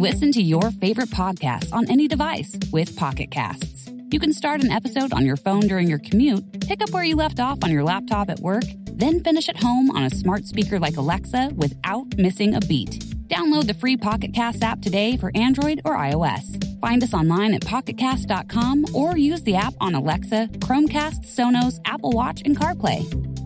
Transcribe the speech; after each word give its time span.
Listen 0.00 0.32
to 0.32 0.40
your 0.40 0.70
favorite 0.70 1.10
podcasts 1.10 1.70
on 1.74 1.86
any 1.90 2.08
device 2.08 2.58
with 2.72 2.96
Pocket 2.96 3.30
Casts. 3.30 3.92
You 4.10 4.18
can 4.18 4.32
start 4.32 4.64
an 4.64 4.70
episode 4.70 5.12
on 5.12 5.26
your 5.26 5.36
phone 5.36 5.66
during 5.68 5.88
your 5.88 5.98
commute, 5.98 6.58
pick 6.62 6.80
up 6.80 6.88
where 6.88 7.04
you 7.04 7.16
left 7.16 7.38
off 7.38 7.62
on 7.62 7.70
your 7.70 7.84
laptop 7.84 8.30
at 8.30 8.40
work, 8.40 8.64
then 8.86 9.20
finish 9.20 9.50
at 9.50 9.58
home 9.58 9.90
on 9.90 10.04
a 10.04 10.08
smart 10.08 10.46
speaker 10.46 10.78
like 10.78 10.96
Alexa 10.96 11.50
without 11.54 12.06
missing 12.16 12.54
a 12.54 12.60
beat. 12.60 12.92
Download 13.28 13.66
the 13.66 13.74
free 13.74 13.98
Pocket 13.98 14.32
Cast 14.32 14.62
app 14.62 14.80
today 14.80 15.18
for 15.18 15.32
Android 15.34 15.82
or 15.84 15.98
iOS. 15.98 16.80
Find 16.80 17.02
us 17.02 17.12
online 17.12 17.52
at 17.52 17.60
pocketcast.com 17.60 18.86
or 18.94 19.18
use 19.18 19.42
the 19.42 19.56
app 19.56 19.74
on 19.82 19.94
Alexa, 19.94 20.48
Chromecast, 20.60 21.26
Sonos, 21.26 21.78
Apple 21.84 22.12
Watch, 22.12 22.40
and 22.46 22.56
CarPlay. 22.58 23.39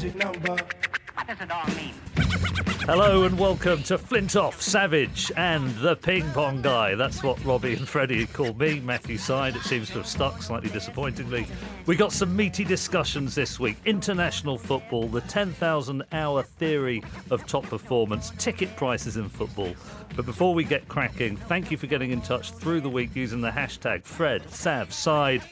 Magic 0.00 0.16
number. 0.16 0.56
What 1.12 1.26
does 1.26 1.40
it 1.42 1.50
all 1.50 1.66
mean? 1.76 1.92
Hello 2.86 3.24
and 3.24 3.38
welcome 3.38 3.82
to 3.82 3.98
Flintoff, 3.98 4.58
Savage, 4.58 5.30
and 5.36 5.74
the 5.76 5.94
Ping 5.94 6.26
Pong 6.30 6.62
Guy. 6.62 6.94
That's 6.94 7.22
what 7.22 7.44
Robbie 7.44 7.74
and 7.74 7.86
Freddie 7.86 8.24
called 8.26 8.58
me. 8.58 8.80
Matthew 8.80 9.18
Syed. 9.18 9.56
It 9.56 9.62
seems 9.62 9.88
to 9.88 9.96
have 9.96 10.06
stuck 10.06 10.40
slightly 10.40 10.70
disappointingly. 10.70 11.46
We 11.84 11.96
got 11.96 12.12
some 12.12 12.34
meaty 12.34 12.64
discussions 12.64 13.34
this 13.34 13.60
week. 13.60 13.76
International 13.84 14.56
football, 14.56 15.06
the 15.06 15.20
10,000 15.20 16.02
hour 16.12 16.44
theory 16.44 17.02
of 17.30 17.46
top 17.46 17.64
performance, 17.64 18.32
ticket 18.38 18.74
prices 18.76 19.18
in 19.18 19.28
football. 19.28 19.74
But 20.16 20.24
before 20.24 20.54
we 20.54 20.64
get 20.64 20.88
cracking, 20.88 21.36
thank 21.36 21.70
you 21.70 21.76
for 21.76 21.88
getting 21.88 22.10
in 22.10 22.22
touch 22.22 22.52
through 22.52 22.80
the 22.80 22.88
week 22.88 23.14
using 23.14 23.42
the 23.42 23.50
hashtag 23.50 24.04
Fred, 24.04 24.48
Sav, 24.48 24.94
Syed. 24.94 25.42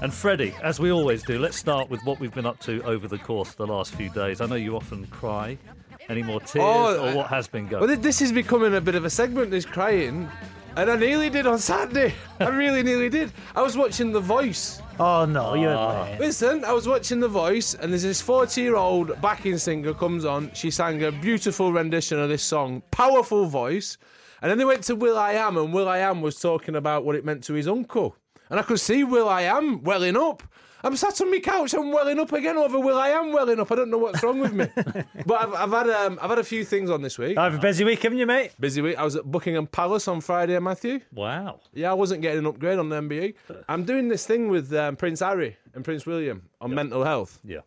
And 0.00 0.12
Freddie, 0.12 0.54
as 0.62 0.80
we 0.80 0.90
always 0.90 1.22
do, 1.22 1.38
let's 1.38 1.56
start 1.56 1.88
with 1.90 2.02
what 2.04 2.18
we've 2.18 2.34
been 2.34 2.46
up 2.46 2.58
to 2.60 2.82
over 2.82 3.06
the 3.06 3.18
course 3.18 3.50
of 3.50 3.56
the 3.56 3.66
last 3.66 3.94
few 3.94 4.08
days. 4.10 4.40
I 4.40 4.46
know 4.46 4.56
you 4.56 4.74
often 4.74 5.06
cry. 5.06 5.58
Any 6.08 6.22
more 6.22 6.40
tears 6.40 6.64
Oh, 6.64 7.08
or 7.08 7.16
what 7.16 7.28
has 7.28 7.46
been 7.46 7.68
going? 7.68 7.86
Well, 7.86 7.96
this 7.96 8.20
is 8.20 8.32
becoming 8.32 8.74
a 8.74 8.80
bit 8.80 8.96
of 8.96 9.04
a 9.04 9.10
segment, 9.10 9.50
this 9.50 9.64
crying. 9.64 10.28
And 10.74 10.90
I 10.90 10.96
nearly 10.96 11.28
did 11.28 11.46
on 11.46 11.58
Saturday. 11.58 12.14
I 12.40 12.48
really 12.48 12.82
nearly 12.82 13.10
did. 13.10 13.30
I 13.54 13.62
was 13.62 13.76
watching 13.76 14.10
The 14.10 14.20
Voice. 14.20 14.80
Oh 14.98 15.24
no, 15.26 15.54
you're 15.54 15.76
ah. 15.76 16.04
playing. 16.04 16.18
Listen, 16.18 16.64
I 16.64 16.72
was 16.72 16.88
watching 16.88 17.20
The 17.20 17.28
Voice, 17.28 17.74
and 17.74 17.92
there's 17.92 18.02
this 18.02 18.22
40 18.22 18.60
year 18.60 18.76
old 18.76 19.20
backing 19.20 19.58
singer 19.58 19.92
comes 19.92 20.24
on. 20.24 20.50
She 20.54 20.70
sang 20.70 21.02
a 21.04 21.12
beautiful 21.12 21.72
rendition 21.72 22.18
of 22.18 22.28
this 22.28 22.42
song, 22.42 22.82
powerful 22.90 23.46
voice. 23.46 23.98
And 24.40 24.50
then 24.50 24.58
they 24.58 24.64
went 24.64 24.82
to 24.84 24.96
will.i.am, 24.96 25.56
and 25.56 25.72
will.i.am 25.72 26.20
was 26.20 26.40
talking 26.40 26.74
about 26.74 27.04
what 27.04 27.14
it 27.14 27.24
meant 27.24 27.44
to 27.44 27.52
his 27.52 27.68
uncle. 27.68 28.16
And 28.52 28.60
I 28.60 28.64
could 28.64 28.78
see 28.80 29.02
will.i.am 29.02 29.82
welling 29.82 30.14
up. 30.14 30.42
I'm 30.84 30.94
sat 30.94 31.18
on 31.22 31.30
my 31.30 31.38
couch, 31.38 31.72
I'm 31.72 31.90
welling 31.90 32.20
up 32.20 32.32
again 32.32 32.58
over 32.58 32.78
will.i.am 32.78 33.32
welling 33.32 33.58
up. 33.58 33.72
I 33.72 33.76
don't 33.76 33.88
know 33.88 33.96
what's 33.96 34.22
wrong 34.22 34.40
with 34.40 34.52
me. 34.52 34.66
but 35.26 35.40
I've, 35.40 35.54
I've 35.54 35.70
had 35.70 35.88
um, 35.88 36.18
I've 36.20 36.28
had 36.28 36.38
a 36.38 36.44
few 36.44 36.62
things 36.62 36.90
on 36.90 37.00
this 37.00 37.16
week. 37.16 37.38
I 37.38 37.44
have 37.44 37.54
a 37.54 37.58
busy 37.58 37.82
week, 37.82 38.02
haven't 38.02 38.18
you, 38.18 38.26
mate? 38.26 38.50
Busy 38.60 38.82
week. 38.82 38.98
I 38.98 39.04
was 39.04 39.16
at 39.16 39.30
Buckingham 39.30 39.68
Palace 39.68 40.06
on 40.06 40.20
Friday, 40.20 40.58
Matthew. 40.58 41.00
wow. 41.14 41.60
Yeah, 41.72 41.92
I 41.92 41.94
wasn't 41.94 42.20
getting 42.20 42.40
an 42.40 42.46
upgrade 42.46 42.78
on 42.78 42.90
the 42.90 43.00
MBE. 43.00 43.34
I'm 43.70 43.84
doing 43.84 44.08
this 44.08 44.26
thing 44.26 44.48
with 44.48 44.70
um, 44.74 44.96
Prince 44.96 45.20
Harry 45.20 45.56
and 45.72 45.82
Prince 45.82 46.04
William 46.04 46.42
on 46.60 46.74
mental 46.74 47.04
health. 47.04 47.40
Yeah. 47.44 47.60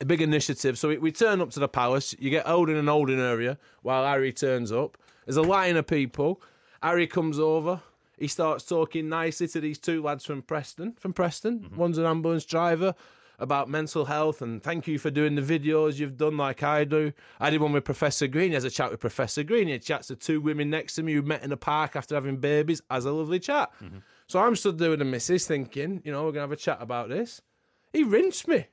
A 0.00 0.04
big 0.04 0.22
initiative. 0.22 0.76
So 0.76 0.88
we, 0.88 0.98
we 0.98 1.12
turn 1.12 1.40
up 1.40 1.50
to 1.50 1.60
the 1.60 1.68
palace. 1.68 2.16
You 2.18 2.30
get 2.30 2.48
Odin 2.48 2.76
and 2.76 2.90
Odin 2.90 3.20
area 3.20 3.58
while 3.82 4.04
Harry 4.04 4.32
turns 4.32 4.72
up. 4.72 4.98
There's 5.24 5.36
a 5.36 5.42
line 5.42 5.76
of 5.76 5.86
people. 5.86 6.42
Harry 6.82 7.06
comes 7.06 7.38
over. 7.38 7.80
He 8.16 8.28
starts 8.28 8.64
talking 8.64 9.08
nicely 9.08 9.48
to 9.48 9.60
these 9.60 9.78
two 9.78 10.02
lads 10.02 10.24
from 10.24 10.42
Preston. 10.42 10.94
From 10.98 11.12
Preston, 11.12 11.60
mm-hmm. 11.60 11.76
one's 11.76 11.98
an 11.98 12.06
ambulance 12.06 12.44
driver 12.44 12.94
about 13.38 13.68
mental 13.68 14.06
health 14.06 14.40
and 14.40 14.62
thank 14.62 14.86
you 14.86 14.98
for 14.98 15.10
doing 15.10 15.34
the 15.34 15.42
videos 15.42 15.98
you've 15.98 16.16
done 16.16 16.36
like 16.36 16.62
I 16.62 16.84
do. 16.84 17.12
I 17.38 17.50
did 17.50 17.60
one 17.60 17.72
with 17.72 17.84
Professor 17.84 18.26
Green. 18.26 18.48
He 18.48 18.54
has 18.54 18.64
a 18.64 18.70
chat 18.70 18.90
with 18.90 19.00
Professor 19.00 19.42
Green. 19.42 19.68
He 19.68 19.78
chats 19.78 20.08
to 20.08 20.16
two 20.16 20.40
women 20.40 20.70
next 20.70 20.94
to 20.94 21.02
me 21.02 21.12
who 21.12 21.22
met 21.22 21.42
in 21.42 21.52
a 21.52 21.56
park 21.56 21.96
after 21.96 22.14
having 22.14 22.38
babies. 22.38 22.80
Has 22.90 23.04
a 23.04 23.12
lovely 23.12 23.38
chat. 23.38 23.70
Mm-hmm. 23.82 23.98
So 24.26 24.40
I'm 24.40 24.56
stood 24.56 24.78
there 24.78 24.90
with 24.90 25.00
the 25.00 25.04
missus 25.04 25.46
thinking, 25.46 26.00
you 26.04 26.12
know, 26.12 26.24
we're 26.24 26.32
going 26.32 26.34
to 26.34 26.40
have 26.40 26.52
a 26.52 26.56
chat 26.56 26.78
about 26.80 27.08
this. 27.08 27.42
He 27.92 28.02
rinsed 28.02 28.48
me. 28.48 28.66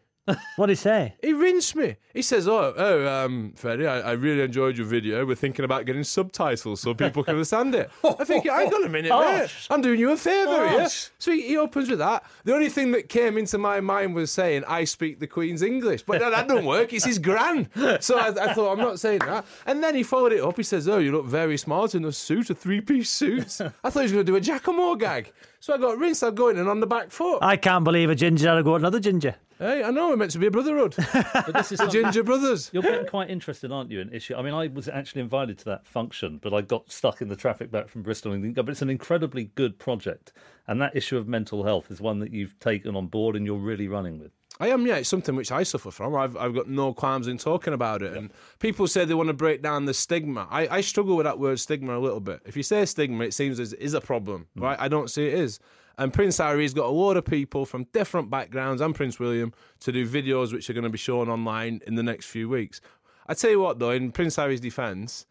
What 0.55 0.67
did 0.67 0.69
he 0.69 0.75
say? 0.75 1.15
He 1.21 1.33
rinsed 1.33 1.75
me. 1.75 1.97
He 2.13 2.21
says, 2.21 2.47
"Oh, 2.47 2.73
oh, 2.77 3.07
um, 3.07 3.51
Freddie, 3.57 3.87
I, 3.87 3.99
I 3.99 4.11
really 4.13 4.41
enjoyed 4.41 4.77
your 4.77 4.87
video. 4.87 5.25
We're 5.25 5.35
thinking 5.35 5.65
about 5.65 5.85
getting 5.85 6.03
subtitles 6.05 6.79
so 6.79 6.93
people 6.93 7.25
can 7.25 7.33
understand 7.33 7.75
it." 7.75 7.91
I 8.05 8.23
think, 8.23 8.45
hang 8.45 8.73
on 8.73 8.85
a 8.85 8.89
minute, 8.89 9.09
mate. 9.19 9.51
I'm 9.69 9.81
doing 9.81 9.99
you 9.99 10.11
a 10.11 10.17
favour 10.17 10.69
here. 10.69 10.87
So 11.19 11.31
he, 11.31 11.41
he 11.41 11.57
opens 11.57 11.89
with 11.89 11.99
that. 11.99 12.23
The 12.45 12.53
only 12.53 12.69
thing 12.69 12.91
that 12.93 13.09
came 13.09 13.37
into 13.37 13.57
my 13.57 13.81
mind 13.81 14.15
was 14.15 14.31
saying, 14.31 14.63
"I 14.65 14.85
speak 14.85 15.19
the 15.19 15.27
Queen's 15.27 15.61
English," 15.61 16.03
but 16.03 16.21
that, 16.21 16.29
that 16.29 16.47
don't 16.47 16.65
work. 16.65 16.93
It's 16.93 17.05
his 17.05 17.19
gran. 17.19 17.69
So 17.99 18.17
I, 18.17 18.27
I 18.27 18.53
thought, 18.53 18.71
I'm 18.71 18.79
not 18.79 19.01
saying 19.01 19.19
that. 19.19 19.45
And 19.65 19.83
then 19.83 19.93
he 19.93 20.03
followed 20.03 20.31
it 20.31 20.41
up. 20.41 20.55
He 20.55 20.63
says, 20.63 20.87
"Oh, 20.87 20.99
you 20.99 21.11
look 21.11 21.25
very 21.25 21.57
smart 21.57 21.95
in 21.95 22.05
a 22.05 22.13
suit, 22.13 22.49
a 22.49 22.55
three-piece 22.55 23.09
suit." 23.09 23.59
I 23.83 23.89
thought 23.89 23.99
he 23.99 24.03
was 24.03 24.11
going 24.13 24.25
to 24.25 24.31
do 24.31 24.37
a 24.37 24.41
Jacamo 24.41 24.97
gag. 24.97 25.33
So 25.59 25.73
I 25.73 25.77
got 25.77 25.97
rinsed. 25.97 26.23
I'm 26.23 26.35
going 26.35 26.57
in 26.57 26.67
on 26.67 26.79
the 26.79 26.87
back 26.87 27.09
foot. 27.11 27.39
I 27.41 27.57
can't 27.57 27.83
believe 27.83 28.09
a 28.09 28.15
ginger 28.15 28.47
had 28.49 28.55
to 28.55 28.63
go 28.63 28.75
another 28.75 28.99
ginger. 28.99 29.35
Hey, 29.63 29.81
I 29.81 29.91
know 29.91 30.09
we're 30.09 30.17
meant 30.17 30.31
to 30.31 30.39
be 30.39 30.47
a 30.47 30.51
brotherhood. 30.51 30.93
But 31.13 31.53
this 31.53 31.71
is 31.71 31.79
the 31.79 31.87
Ginger 31.87 32.21
Brothers. 32.21 32.69
You're 32.73 32.83
getting 32.83 33.07
quite 33.07 33.29
interested, 33.29 33.71
aren't 33.71 33.91
you, 33.91 34.01
in 34.01 34.13
issue? 34.13 34.35
I 34.35 34.41
mean, 34.41 34.53
I 34.53 34.67
was 34.67 34.89
actually 34.89 35.21
invited 35.21 35.57
to 35.59 35.65
that 35.65 35.87
function, 35.87 36.37
but 36.43 36.53
I 36.53 36.59
got 36.59 36.91
stuck 36.91 37.21
in 37.21 37.29
the 37.29 37.37
traffic 37.37 37.71
back 37.71 37.87
from 37.87 38.01
Bristol 38.01 38.33
and 38.33 38.43
didn't 38.43 38.57
go. 38.57 38.63
But 38.63 38.73
it's 38.73 38.81
an 38.81 38.89
incredibly 38.89 39.45
good 39.55 39.79
project. 39.79 40.33
And 40.67 40.81
that 40.81 40.97
issue 40.97 41.17
of 41.17 41.29
mental 41.29 41.63
health 41.63 41.91
is 41.91 42.01
one 42.01 42.19
that 42.19 42.33
you've 42.33 42.59
taken 42.59 42.97
on 42.97 43.07
board 43.07 43.37
and 43.37 43.45
you're 43.45 43.55
really 43.55 43.87
running 43.87 44.19
with. 44.19 44.33
I 44.59 44.67
am, 44.67 44.85
yeah. 44.85 44.95
It's 44.95 45.07
something 45.07 45.33
which 45.33 45.51
I 45.53 45.63
suffer 45.63 45.91
from. 45.91 46.13
I've, 46.13 46.35
I've 46.35 46.53
got 46.53 46.67
no 46.67 46.93
qualms 46.93 47.29
in 47.29 47.37
talking 47.37 47.73
about 47.73 48.01
it. 48.01 48.17
And 48.17 48.31
people 48.59 48.85
say 48.87 49.05
they 49.05 49.13
want 49.13 49.27
to 49.27 49.33
break 49.33 49.61
down 49.61 49.85
the 49.85 49.93
stigma. 49.93 50.45
I, 50.51 50.67
I 50.67 50.81
struggle 50.81 51.15
with 51.15 51.23
that 51.23 51.39
word 51.39 51.57
stigma 51.61 51.97
a 51.97 52.01
little 52.01 52.19
bit. 52.19 52.41
If 52.45 52.57
you 52.57 52.63
say 52.63 52.83
stigma, 52.83 53.23
it 53.23 53.33
seems 53.33 53.61
as 53.61 53.71
is 53.71 53.93
a 53.93 54.01
problem, 54.01 54.47
mm. 54.57 54.63
right? 54.63 54.77
I 54.77 54.89
don't 54.89 55.09
see 55.09 55.25
it 55.25 55.35
is. 55.35 55.61
And 55.97 56.11
Prince 56.11 56.37
Harry's 56.39 56.73
got 56.73 56.85
a 56.85 56.91
lot 56.91 57.17
of 57.17 57.25
people 57.25 57.65
from 57.65 57.83
different 57.93 58.29
backgrounds 58.29 58.81
and 58.81 58.95
Prince 58.95 59.19
William 59.19 59.53
to 59.81 59.91
do 59.91 60.07
videos 60.07 60.51
which 60.51 60.69
are 60.69 60.73
going 60.73 60.83
to 60.83 60.89
be 60.89 60.97
shown 60.97 61.29
online 61.29 61.81
in 61.85 61.95
the 61.95 62.03
next 62.03 62.27
few 62.27 62.49
weeks. 62.49 62.81
I 63.27 63.35
tell 63.35 63.51
you 63.51 63.59
what, 63.59 63.79
though, 63.79 63.91
in 63.91 64.11
Prince 64.11 64.35
Harry's 64.37 64.59
defence, 64.59 65.25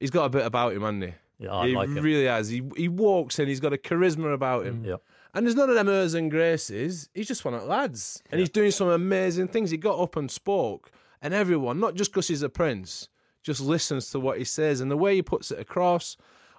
he's 0.00 0.10
got 0.10 0.24
a 0.24 0.30
bit 0.30 0.46
about 0.46 0.72
him, 0.72 0.82
hasn't 0.82 1.04
he? 1.04 1.14
Yeah, 1.38 1.54
I 1.54 1.68
he 1.68 1.74
like 1.74 1.88
him. 1.88 2.02
really 2.02 2.24
has. 2.24 2.48
He 2.48 2.62
he 2.76 2.88
walks 2.88 3.38
in, 3.38 3.46
he's 3.46 3.60
got 3.60 3.74
a 3.74 3.76
charisma 3.76 4.32
about 4.32 4.64
him. 4.66 4.82
Mm, 4.82 4.86
yep. 4.86 5.02
And 5.34 5.44
there's 5.44 5.54
none 5.54 5.68
of 5.68 5.74
them 5.74 5.88
airs 5.88 6.14
and 6.14 6.30
graces. 6.30 7.10
He's 7.12 7.28
just 7.28 7.44
one 7.44 7.52
of 7.52 7.60
the 7.60 7.66
lads. 7.66 8.22
And 8.30 8.40
he's 8.40 8.48
doing 8.48 8.70
some 8.70 8.88
amazing 8.88 9.48
things. 9.48 9.70
He 9.70 9.76
got 9.76 10.00
up 10.00 10.16
and 10.16 10.30
spoke, 10.30 10.90
and 11.20 11.34
everyone, 11.34 11.78
not 11.78 11.94
just 11.94 12.10
because 12.10 12.26
he's 12.26 12.40
a 12.40 12.48
prince, 12.48 13.10
just 13.42 13.60
listens 13.60 14.10
to 14.10 14.18
what 14.18 14.38
he 14.38 14.44
says 14.44 14.80
and 14.80 14.90
the 14.90 14.96
way 14.96 15.14
he 15.14 15.22
puts 15.22 15.50
it 15.50 15.60
across. 15.60 16.16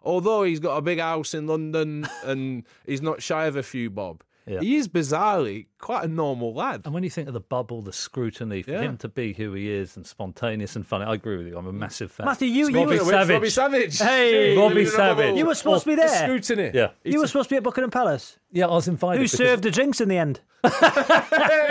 Although 0.08 0.44
he's 0.44 0.62
got 0.62 0.78
a 0.78 0.82
big 0.82 1.00
house 1.00 1.34
in 1.34 1.48
London 1.48 2.08
and 2.24 2.64
he's 2.86 3.02
not 3.02 3.22
shy 3.22 3.46
of 3.46 3.58
a 3.58 3.64
few 3.64 3.90
bob, 3.90 4.24
Yeah. 4.48 4.62
he 4.62 4.78
is 4.78 4.88
bizarrely 4.88 5.66
quite 5.80 6.06
a 6.06 6.08
normal 6.08 6.54
lad. 6.54 6.84
And 6.86 6.94
when 6.94 7.04
you 7.04 7.10
think 7.10 7.28
of 7.28 7.34
the 7.34 7.42
bubble, 7.42 7.82
the 7.82 7.92
scrutiny, 7.92 8.62
for 8.62 8.72
Yeah. 8.72 8.82
him 8.84 8.96
to 9.00 9.10
be 9.10 9.34
who 9.34 9.52
he 9.52 9.70
is 9.70 9.98
and 9.98 10.08
spontaneous 10.08 10.78
and 10.78 10.88
funny, 10.88 11.04
I 11.04 11.14
agree 11.16 11.36
with 11.36 11.48
you. 11.48 11.58
I'm 11.58 11.68
a 11.68 11.74
mm. 11.74 11.78
massive 11.78 12.10
fan. 12.10 12.26
Matthew, 12.26 12.48
you, 12.48 12.70
you, 12.70 12.86
were, 12.86 12.98
Savage. 13.00 13.34
Robbie 13.34 13.50
Savage. 13.50 14.00
Hey, 14.00 14.56
Robbie 14.56 14.76
Living 14.76 14.82
in 14.82 14.88
a 14.88 14.92
Savage. 14.92 15.38
you 15.38 15.46
were 15.46 15.56
supposed 15.56 15.84
to 15.84 15.90
be 15.90 15.96
The 15.96 16.04
there. 16.04 16.24
scrutiny. 16.24 16.72
Yeah. 16.74 16.92
You 17.04 17.20
were 17.20 17.28
supposed 17.28 17.50
to 17.50 17.54
be 17.56 17.58
at 17.58 17.64
Buckingham 17.64 17.92
Palace. 17.92 18.40
Yeah, 18.54 18.68
I 18.68 18.72
was 18.72 18.88
invited. 18.88 19.18
Who 19.18 19.26
because- 19.26 19.38
served 19.38 19.64
the 19.64 19.72
drinks 19.72 20.00
in 20.00 20.08
the 20.08 20.18
end? 20.18 20.40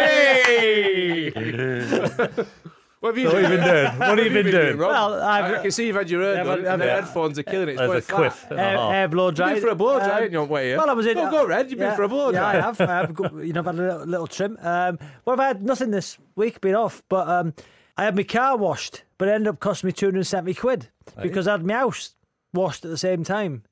Hey! 0.07 1.33
what 3.07 3.17
have 3.17 3.19
you 3.19 3.27
What 3.27 3.51
been 3.51 3.65
doing? 3.65 3.85
What 3.99 4.19
have 4.19 4.27
you 4.27 4.31
been 4.43 4.51
doing? 4.53 4.77
Rob? 4.79 4.91
Well, 4.91 5.23
I've- 5.23 5.55
I 5.57 5.63
can 5.63 5.71
see 5.71 5.87
you've 5.87 5.97
had 5.97 6.11
your 6.11 6.23
hair 6.23 6.35
Yeah, 6.35 6.43
done, 6.45 6.63
but- 6.63 6.73
and 6.73 6.83
the 6.83 6.87
yeah. 6.87 6.95
headphones 6.97 7.39
are 7.39 7.43
killing 7.43 7.69
it. 7.69 7.73
It's 7.73 7.79
There's 7.81 7.91
a 7.91 7.93
quite 7.93 8.05
flat. 8.05 8.17
quiff 8.19 8.51
and 8.51 8.61
a 8.61 8.63
Air, 8.63 8.79
air 8.95 9.09
blow 9.09 9.31
dry. 9.31 9.47
You've 9.51 9.55
been 9.57 9.63
for 9.63 9.73
a 9.73 9.75
blow 9.77 9.99
dry, 9.99 10.11
Um, 10.19 10.23
ain't 10.25 10.33
you, 10.33 10.41
on 10.41 10.49
way 10.49 10.69
here? 10.69 10.79
Well, 10.79 10.91
I 10.91 10.93
was 10.93 11.07
in. 11.07 11.15
Go, 11.15 11.31
go, 11.31 11.47
Red. 11.47 11.71
You've 11.71 11.79
been 11.79 11.89
yeah, 11.91 11.97
for 11.97 12.03
a 12.03 12.09
blow 12.09 12.31
Yeah, 12.31 12.39
dry. 12.41 12.51
I 12.59 12.61
have. 12.61 12.81
I 12.81 12.87
have. 12.87 13.15
go- 13.15 13.39
You 13.39 13.53
know, 13.53 13.61
I've 13.61 13.67
had 13.67 13.75
a 13.77 13.83
little, 13.83 14.07
little 14.07 14.27
trim. 14.27 14.59
Um, 14.63 14.99
well, 15.25 15.41
I've 15.41 15.47
had 15.47 15.63
nothing 15.63 15.91
this 15.91 16.19
week. 16.35 16.61
Been 16.61 16.75
off, 16.75 17.03
but 17.09 17.29
um, 17.29 17.55
I 17.97 18.05
had 18.05 18.17
my 18.17 18.23
car 18.25 18.57
washed, 18.57 19.05
but 19.19 19.29
it 19.29 19.33
ended 19.33 19.49
up 19.49 19.61
costing 19.61 19.89
me 19.89 19.93
two 19.93 20.07
hundred 20.07 20.19
and 20.19 20.27
seventy 20.27 20.55
quid 20.55 20.89
because 21.23 21.47
I 21.49 21.53
had 21.53 21.65
my 21.65 21.75
house 21.75 22.15
washed 22.53 22.85
at 22.85 22.91
the 22.91 22.99
same 22.99 23.25
time. 23.25 23.63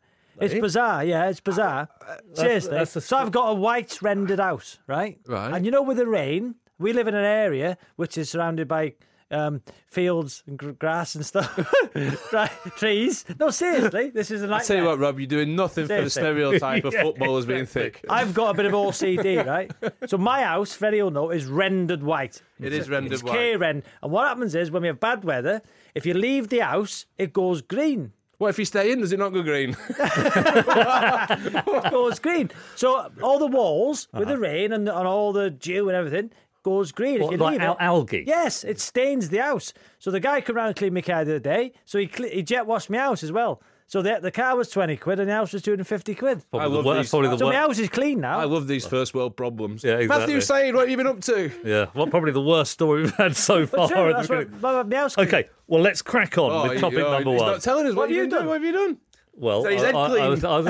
It's 0.40 0.54
bizarre, 0.54 1.04
yeah, 1.04 1.28
it's 1.28 1.38
bizarre. 1.40 1.88
Seriously. 2.32 2.72
that's 2.72 2.94
the 2.94 3.00
so 3.00 3.16
I've 3.16 3.30
got 3.30 3.50
a 3.50 3.54
white 3.54 4.02
rendered 4.02 4.40
house, 4.40 4.78
right? 4.88 5.18
Right. 5.28 5.52
And 5.54 5.64
you 5.64 5.70
know, 5.70 5.82
with 5.82 5.96
the 5.98 6.06
rain, 6.08 6.56
we 6.76 6.92
live 6.92 7.06
in 7.06 7.14
an 7.14 7.24
area 7.24 7.78
which 7.94 8.18
is 8.18 8.30
surrounded 8.30 8.66
by 8.66 8.94
um, 9.30 9.62
fields 9.86 10.42
and 10.46 10.58
gr- 10.58 10.70
grass 10.72 11.14
and 11.14 11.24
stuff, 11.26 11.58
right, 12.32 12.50
trees. 12.76 13.24
No, 13.40 13.50
seriously, 13.50 14.10
this 14.10 14.30
is 14.30 14.42
a 14.42 14.46
I 14.46 14.48
nightmare. 14.48 14.66
tell 14.66 14.76
you 14.76 14.84
what, 14.84 14.98
Rob, 14.98 15.18
you're 15.18 15.26
doing 15.26 15.56
nothing 15.56 15.86
for 15.86 16.00
the 16.02 16.10
stereotype 16.10 16.84
of 16.84 16.92
Yeah, 16.94 17.02
footballers 17.02 17.46
being 17.46 17.66
thick. 17.66 18.04
I've 18.08 18.34
got 18.34 18.50
a 18.50 18.54
bit 18.54 18.66
of 18.66 18.72
OCD, 18.72 19.44
right? 19.46 19.70
So 20.06 20.18
my 20.18 20.42
house, 20.42 20.74
Freddie 20.74 21.02
will 21.02 21.10
know, 21.10 21.30
is 21.30 21.46
rendered 21.46 22.02
white. 22.02 22.42
It 22.60 22.72
is 22.72 22.88
rendered 22.88 23.12
It's 23.14 23.22
white. 23.22 23.32
K-ren. 23.36 23.82
And 24.02 24.12
what 24.12 24.28
happens 24.28 24.54
is 24.54 24.70
when 24.70 24.82
we 24.82 24.88
have 24.88 25.00
bad 25.00 25.24
weather, 25.24 25.62
if 25.94 26.04
you 26.06 26.14
leave 26.14 26.48
the 26.48 26.58
house, 26.60 27.06
it 27.18 27.32
goes 27.32 27.62
green. 27.62 28.12
What 28.38 28.48
if 28.48 28.58
you 28.58 28.64
stay 28.64 28.90
in? 28.90 29.00
Does 29.00 29.12
it 29.12 29.18
not 29.18 29.28
go 29.30 29.42
green? 29.42 29.76
It 29.98 31.90
goes 31.90 32.18
green. 32.18 32.50
So 32.74 33.10
all 33.22 33.38
the 33.38 33.46
walls 33.46 34.08
with 34.12 34.22
Uh-huh. 34.24 34.32
the 34.34 34.38
rain 34.38 34.72
and, 34.72 34.88
and 34.88 35.06
all 35.06 35.32
the 35.32 35.50
dew 35.50 35.88
and 35.88 35.96
everything 35.96 36.30
goes 36.64 36.90
green. 36.90 37.20
What, 37.20 37.32
if 37.32 37.38
you 37.38 37.44
like 37.44 37.52
leave 37.52 37.60
al- 37.60 37.74
it, 37.74 37.80
algae? 37.80 38.24
Yes, 38.26 38.64
it 38.64 38.80
stains 38.80 39.28
the 39.28 39.38
house. 39.38 39.72
So 40.00 40.10
the 40.10 40.18
guy 40.20 40.40
came 40.40 40.56
round 40.56 40.68
and 40.68 40.76
cleaned 40.76 40.94
my 40.94 41.02
car 41.02 41.24
the 41.24 41.32
other 41.32 41.38
day. 41.38 41.72
So 41.84 41.98
he, 41.98 42.08
cle 42.08 42.26
he 42.28 42.42
jet 42.42 42.66
washed 42.66 42.90
my 42.90 42.98
house 42.98 43.22
as 43.22 43.30
well. 43.30 43.62
So 43.86 44.00
the, 44.00 44.18
the 44.20 44.30
car 44.30 44.56
was 44.56 44.70
20 44.70 44.96
quid 44.96 45.20
and 45.20 45.28
the 45.28 45.34
house 45.34 45.52
was 45.52 45.60
250 45.62 46.14
quid. 46.14 46.42
Probably 46.50 46.64
I 46.64 46.68
the 46.70 46.74
love 46.76 46.84
wor- 46.86 46.94
these- 46.96 47.10
probably 47.10 47.28
the 47.28 47.38
So 47.38 47.44
wor- 47.44 47.52
my 47.52 47.58
house 47.60 47.78
is 47.78 47.88
clean 47.90 48.20
now. 48.20 48.38
I 48.40 48.44
love 48.44 48.66
these 48.66 48.86
first 48.86 49.12
world 49.14 49.36
problems. 49.36 49.84
Yeah, 49.84 49.98
exactly. 49.98 50.18
Matthew 50.26 50.40
Syed, 50.40 50.74
what 50.74 50.80
have 50.80 50.90
you 50.90 50.96
been 50.96 51.06
up 51.06 51.20
to? 51.20 51.52
Yeah, 51.64 51.86
well, 51.94 52.06
probably 52.06 52.32
the 52.32 52.40
worst 52.42 52.72
story 52.72 53.02
we've 53.02 53.14
had 53.14 53.36
so 53.36 53.66
far. 53.66 53.88
True, 53.88 53.98
at 53.98 54.06
the 54.08 54.12
that's 54.16 54.28
what, 54.30 54.38
beginning. 54.38 54.60
my, 54.62 54.82
my 54.84 54.96
house 54.96 55.14
clean. 55.16 55.28
Okay, 55.28 55.48
well, 55.66 55.82
let's 55.82 56.00
crack 56.00 56.38
on 56.38 56.50
Oh, 56.50 56.68
with 56.70 56.80
topic 56.80 56.98
he- 56.98 57.04
oh, 57.04 57.10
number 57.12 57.30
he's 57.32 57.40
one. 57.42 57.52
not 57.52 57.60
telling 57.60 57.86
us 57.86 57.94
what, 57.94 58.08
have 58.08 58.16
you 58.16 58.22
you've 58.22 58.30
done? 58.30 58.46
What 58.46 58.54
have 58.54 58.64
you 58.64 58.72
done? 58.72 58.98
well, 59.36 59.62
So 59.64 59.68
he's 59.68 59.82
head 59.82 59.94
I, 59.94 59.98
I, 60.00 60.04
I 60.06 60.08
clean. 60.08 60.30
was, 60.30 60.44
I 60.44 60.58
was, 60.58 60.66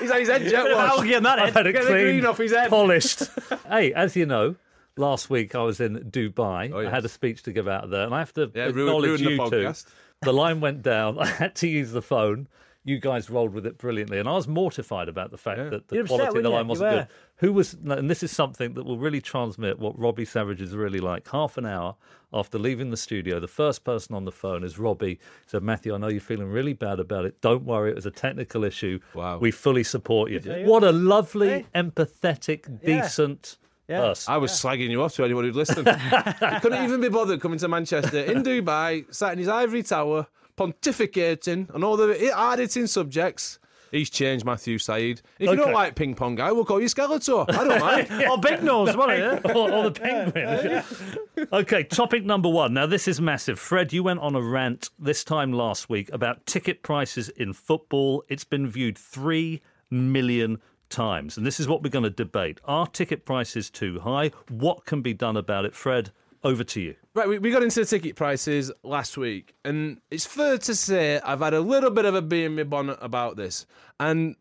He's 0.00 0.10
had 0.10 0.20
his 0.20 0.28
head 0.28 0.42
jet 0.48 0.64
Bit 0.64 0.74
washed. 0.74 0.98
algae 0.98 1.14
on 1.16 1.22
that 1.24 1.38
I've 1.38 1.44
head. 1.52 1.56
had 1.56 1.66
it 1.66 1.72
Get 1.72 1.80
the 1.82 1.88
cleaned, 1.88 2.02
green 2.04 2.26
off 2.26 2.38
his 2.38 2.52
head. 2.52 2.70
polished. 2.70 3.22
hey, 3.68 3.92
as 3.92 4.16
you 4.16 4.24
know, 4.24 4.56
last 4.98 5.30
week 5.30 5.54
I 5.54 5.62
was 5.62 5.80
in 5.80 5.96
Dubai. 6.10 6.70
Oh, 6.72 6.80
I 6.86 6.90
had 6.90 7.04
a 7.04 7.08
speech 7.08 7.42
to 7.44 7.52
give 7.52 7.68
out 7.68 7.88
there, 7.90 8.04
and 8.04 8.14
I 8.14 8.18
have 8.18 8.32
to 8.34 8.50
Yeah, 8.54 8.66
acknowledge 8.68 9.20
ruined 9.20 9.24
the 9.26 9.30
you 9.30 9.36
two. 9.36 9.42
podcast. 9.42 9.86
The 10.22 10.32
line 10.32 10.60
went 10.60 10.82
down. 10.82 11.16
I 11.20 11.26
had 11.26 11.54
to 11.56 11.68
use 11.68 11.92
the 11.92 12.02
phone. 12.02 12.48
You 12.84 12.98
guys 12.98 13.30
rolled 13.30 13.52
with 13.54 13.66
it 13.66 13.78
brilliantly, 13.78 14.18
and 14.18 14.28
I 14.28 14.32
was 14.32 14.48
mortified 14.48 15.08
about 15.08 15.30
the 15.30 15.36
fact 15.36 15.58
that 15.70 15.86
the 15.88 15.94
You're 15.96 16.04
upset, 16.06 16.18
quality 16.18 16.38
of 16.38 16.42
the 16.42 16.50
line 16.50 16.64
you? 16.64 16.68
wasn't 16.70 16.90
good. 16.90 17.06
Who 17.36 17.52
was? 17.52 17.74
And 17.74 18.10
this 18.10 18.22
is 18.24 18.32
something 18.32 18.74
that 18.74 18.84
will 18.84 18.98
really 18.98 19.20
transmit 19.20 19.78
what 19.78 19.96
Robbie 19.96 20.24
Savage 20.24 20.60
is 20.60 20.74
really 20.74 20.98
like. 20.98 21.28
Half 21.28 21.56
an 21.58 21.66
hour 21.66 21.94
after 22.32 22.58
leaving 22.58 22.90
the 22.90 22.96
studio, 22.96 23.38
the 23.38 23.46
first 23.46 23.84
person 23.84 24.14
on 24.16 24.24
the 24.24 24.32
phone 24.32 24.64
is 24.64 24.76
Robbie. 24.78 25.10
He 25.10 25.18
said, 25.46 25.62
"Matthew, 25.62 25.94
I 25.94 25.98
know 25.98 26.08
you're 26.08 26.20
feeling 26.20 26.48
really 26.48 26.72
bad 26.72 26.98
about 26.98 27.24
it. 27.24 27.40
Don't 27.40 27.64
worry, 27.64 27.90
it 27.90 27.94
was 27.96 28.06
a 28.06 28.10
technical 28.10 28.64
issue. 28.64 28.98
Wow. 29.14 29.38
We 29.38 29.50
fully 29.52 29.84
support 29.84 30.30
you. 30.32 30.40
What 30.64 30.82
a 30.82 30.90
lovely, 30.90 31.48
Hey. 31.48 31.66
empathetic, 31.76 32.66
Yeah. 32.82 33.02
decent 33.02 33.56
Yeah. 33.88 34.00
person. 34.00 34.32
I 34.34 34.36
was 34.36 34.52
slagging 34.52 34.90
you 34.90 35.02
off 35.02 35.14
to 35.14 35.24
anyone 35.24 35.44
who'd 35.44 35.56
listen. 35.56 35.84
he 35.86 36.60
couldn't 36.60 36.84
even 36.84 37.00
be 37.00 37.08
bothered 37.08 37.40
coming 37.40 37.58
to 37.60 37.68
Manchester 37.68 38.18
in 38.20 38.42
Dubai, 38.42 39.12
sat 39.14 39.32
in 39.32 39.38
his 39.38 39.48
ivory 39.48 39.82
tower, 39.82 40.26
pontificating 40.58 41.74
on 41.74 41.82
all 41.84 41.96
the 41.96 42.30
hard 42.34 42.58
hitting 42.58 42.86
subjects. 42.86 43.58
He's 43.90 44.10
changed 44.10 44.44
Matthew 44.44 44.76
Syed. 44.76 45.22
If 45.38 45.46
you 45.46 45.48
Okay. 45.48 45.56
don't 45.56 45.72
like 45.72 45.94
ping 45.94 46.14
pong 46.14 46.34
guy, 46.34 46.52
we'll 46.52 46.66
call 46.66 46.78
you 46.78 46.88
Skeletor. 46.88 47.46
I 47.48 47.64
don't 47.64 47.80
mind. 47.80 48.24
Or 48.30 48.36
big 48.38 48.62
nose, 48.62 48.94
wasn't 48.94 49.44
it? 49.46 49.50
or, 49.56 49.72
or 49.72 49.84
the 49.88 49.92
penguin. 49.92 51.48
okay, 51.50 51.84
topic 51.84 52.22
number 52.24 52.50
one. 52.50 52.74
Now, 52.74 52.84
this 52.84 53.08
is 53.08 53.18
massive. 53.18 53.58
Fred, 53.58 53.92
you 53.94 54.02
went 54.02 54.20
on 54.20 54.34
a 54.34 54.42
rant 54.42 54.90
this 54.98 55.24
time 55.24 55.54
last 55.54 55.88
week 55.88 56.10
about 56.12 56.44
ticket 56.44 56.82
prices 56.82 57.30
in 57.30 57.54
football. 57.54 58.24
It's 58.28 58.44
been 58.44 58.68
viewed 58.68 58.98
three 58.98 59.62
million 59.90 60.58
times. 60.88 61.36
And 61.36 61.46
this 61.46 61.60
is 61.60 61.68
what 61.68 61.82
we're 61.82 61.90
going 61.90 62.04
to 62.04 62.10
debate. 62.10 62.60
Are 62.64 62.86
ticket 62.86 63.24
prices 63.24 63.70
too 63.70 64.00
high? 64.00 64.30
What 64.48 64.84
can 64.84 65.02
be 65.02 65.14
done 65.14 65.36
about 65.36 65.64
it? 65.64 65.74
Fred, 65.74 66.10
over 66.44 66.64
to 66.64 66.80
you. 66.80 66.94
Right, 67.14 67.28
we, 67.28 67.38
we 67.38 67.50
got 67.50 67.62
into 67.62 67.80
the 67.80 67.86
ticket 67.86 68.16
prices 68.16 68.70
last 68.82 69.16
week, 69.16 69.54
and 69.64 70.00
it's 70.10 70.26
fair 70.26 70.58
to 70.58 70.74
say 70.74 71.20
I've 71.20 71.40
had 71.40 71.54
a 71.54 71.60
little 71.60 71.90
bit 71.90 72.04
of 72.04 72.14
a 72.14 72.22
bee 72.22 72.44
in 72.44 72.54
my 72.54 72.62
bonnet 72.62 72.98
about 73.00 73.36
this. 73.36 73.66
And 73.98 74.36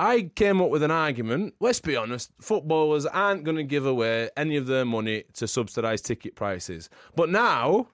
I 0.00 0.30
came 0.34 0.60
up 0.60 0.70
with 0.70 0.82
an 0.82 0.90
argument. 0.90 1.54
Let's 1.60 1.80
be 1.80 1.94
honest, 1.94 2.32
footballers 2.40 3.06
aren't 3.06 3.44
going 3.44 3.56
to 3.56 3.64
give 3.64 3.86
away 3.86 4.30
any 4.36 4.56
of 4.56 4.66
their 4.66 4.84
money 4.84 5.24
to 5.34 5.46
subsidise 5.46 6.00
ticket 6.00 6.34
prices. 6.34 6.88
But 7.14 7.28
now, 7.28 7.88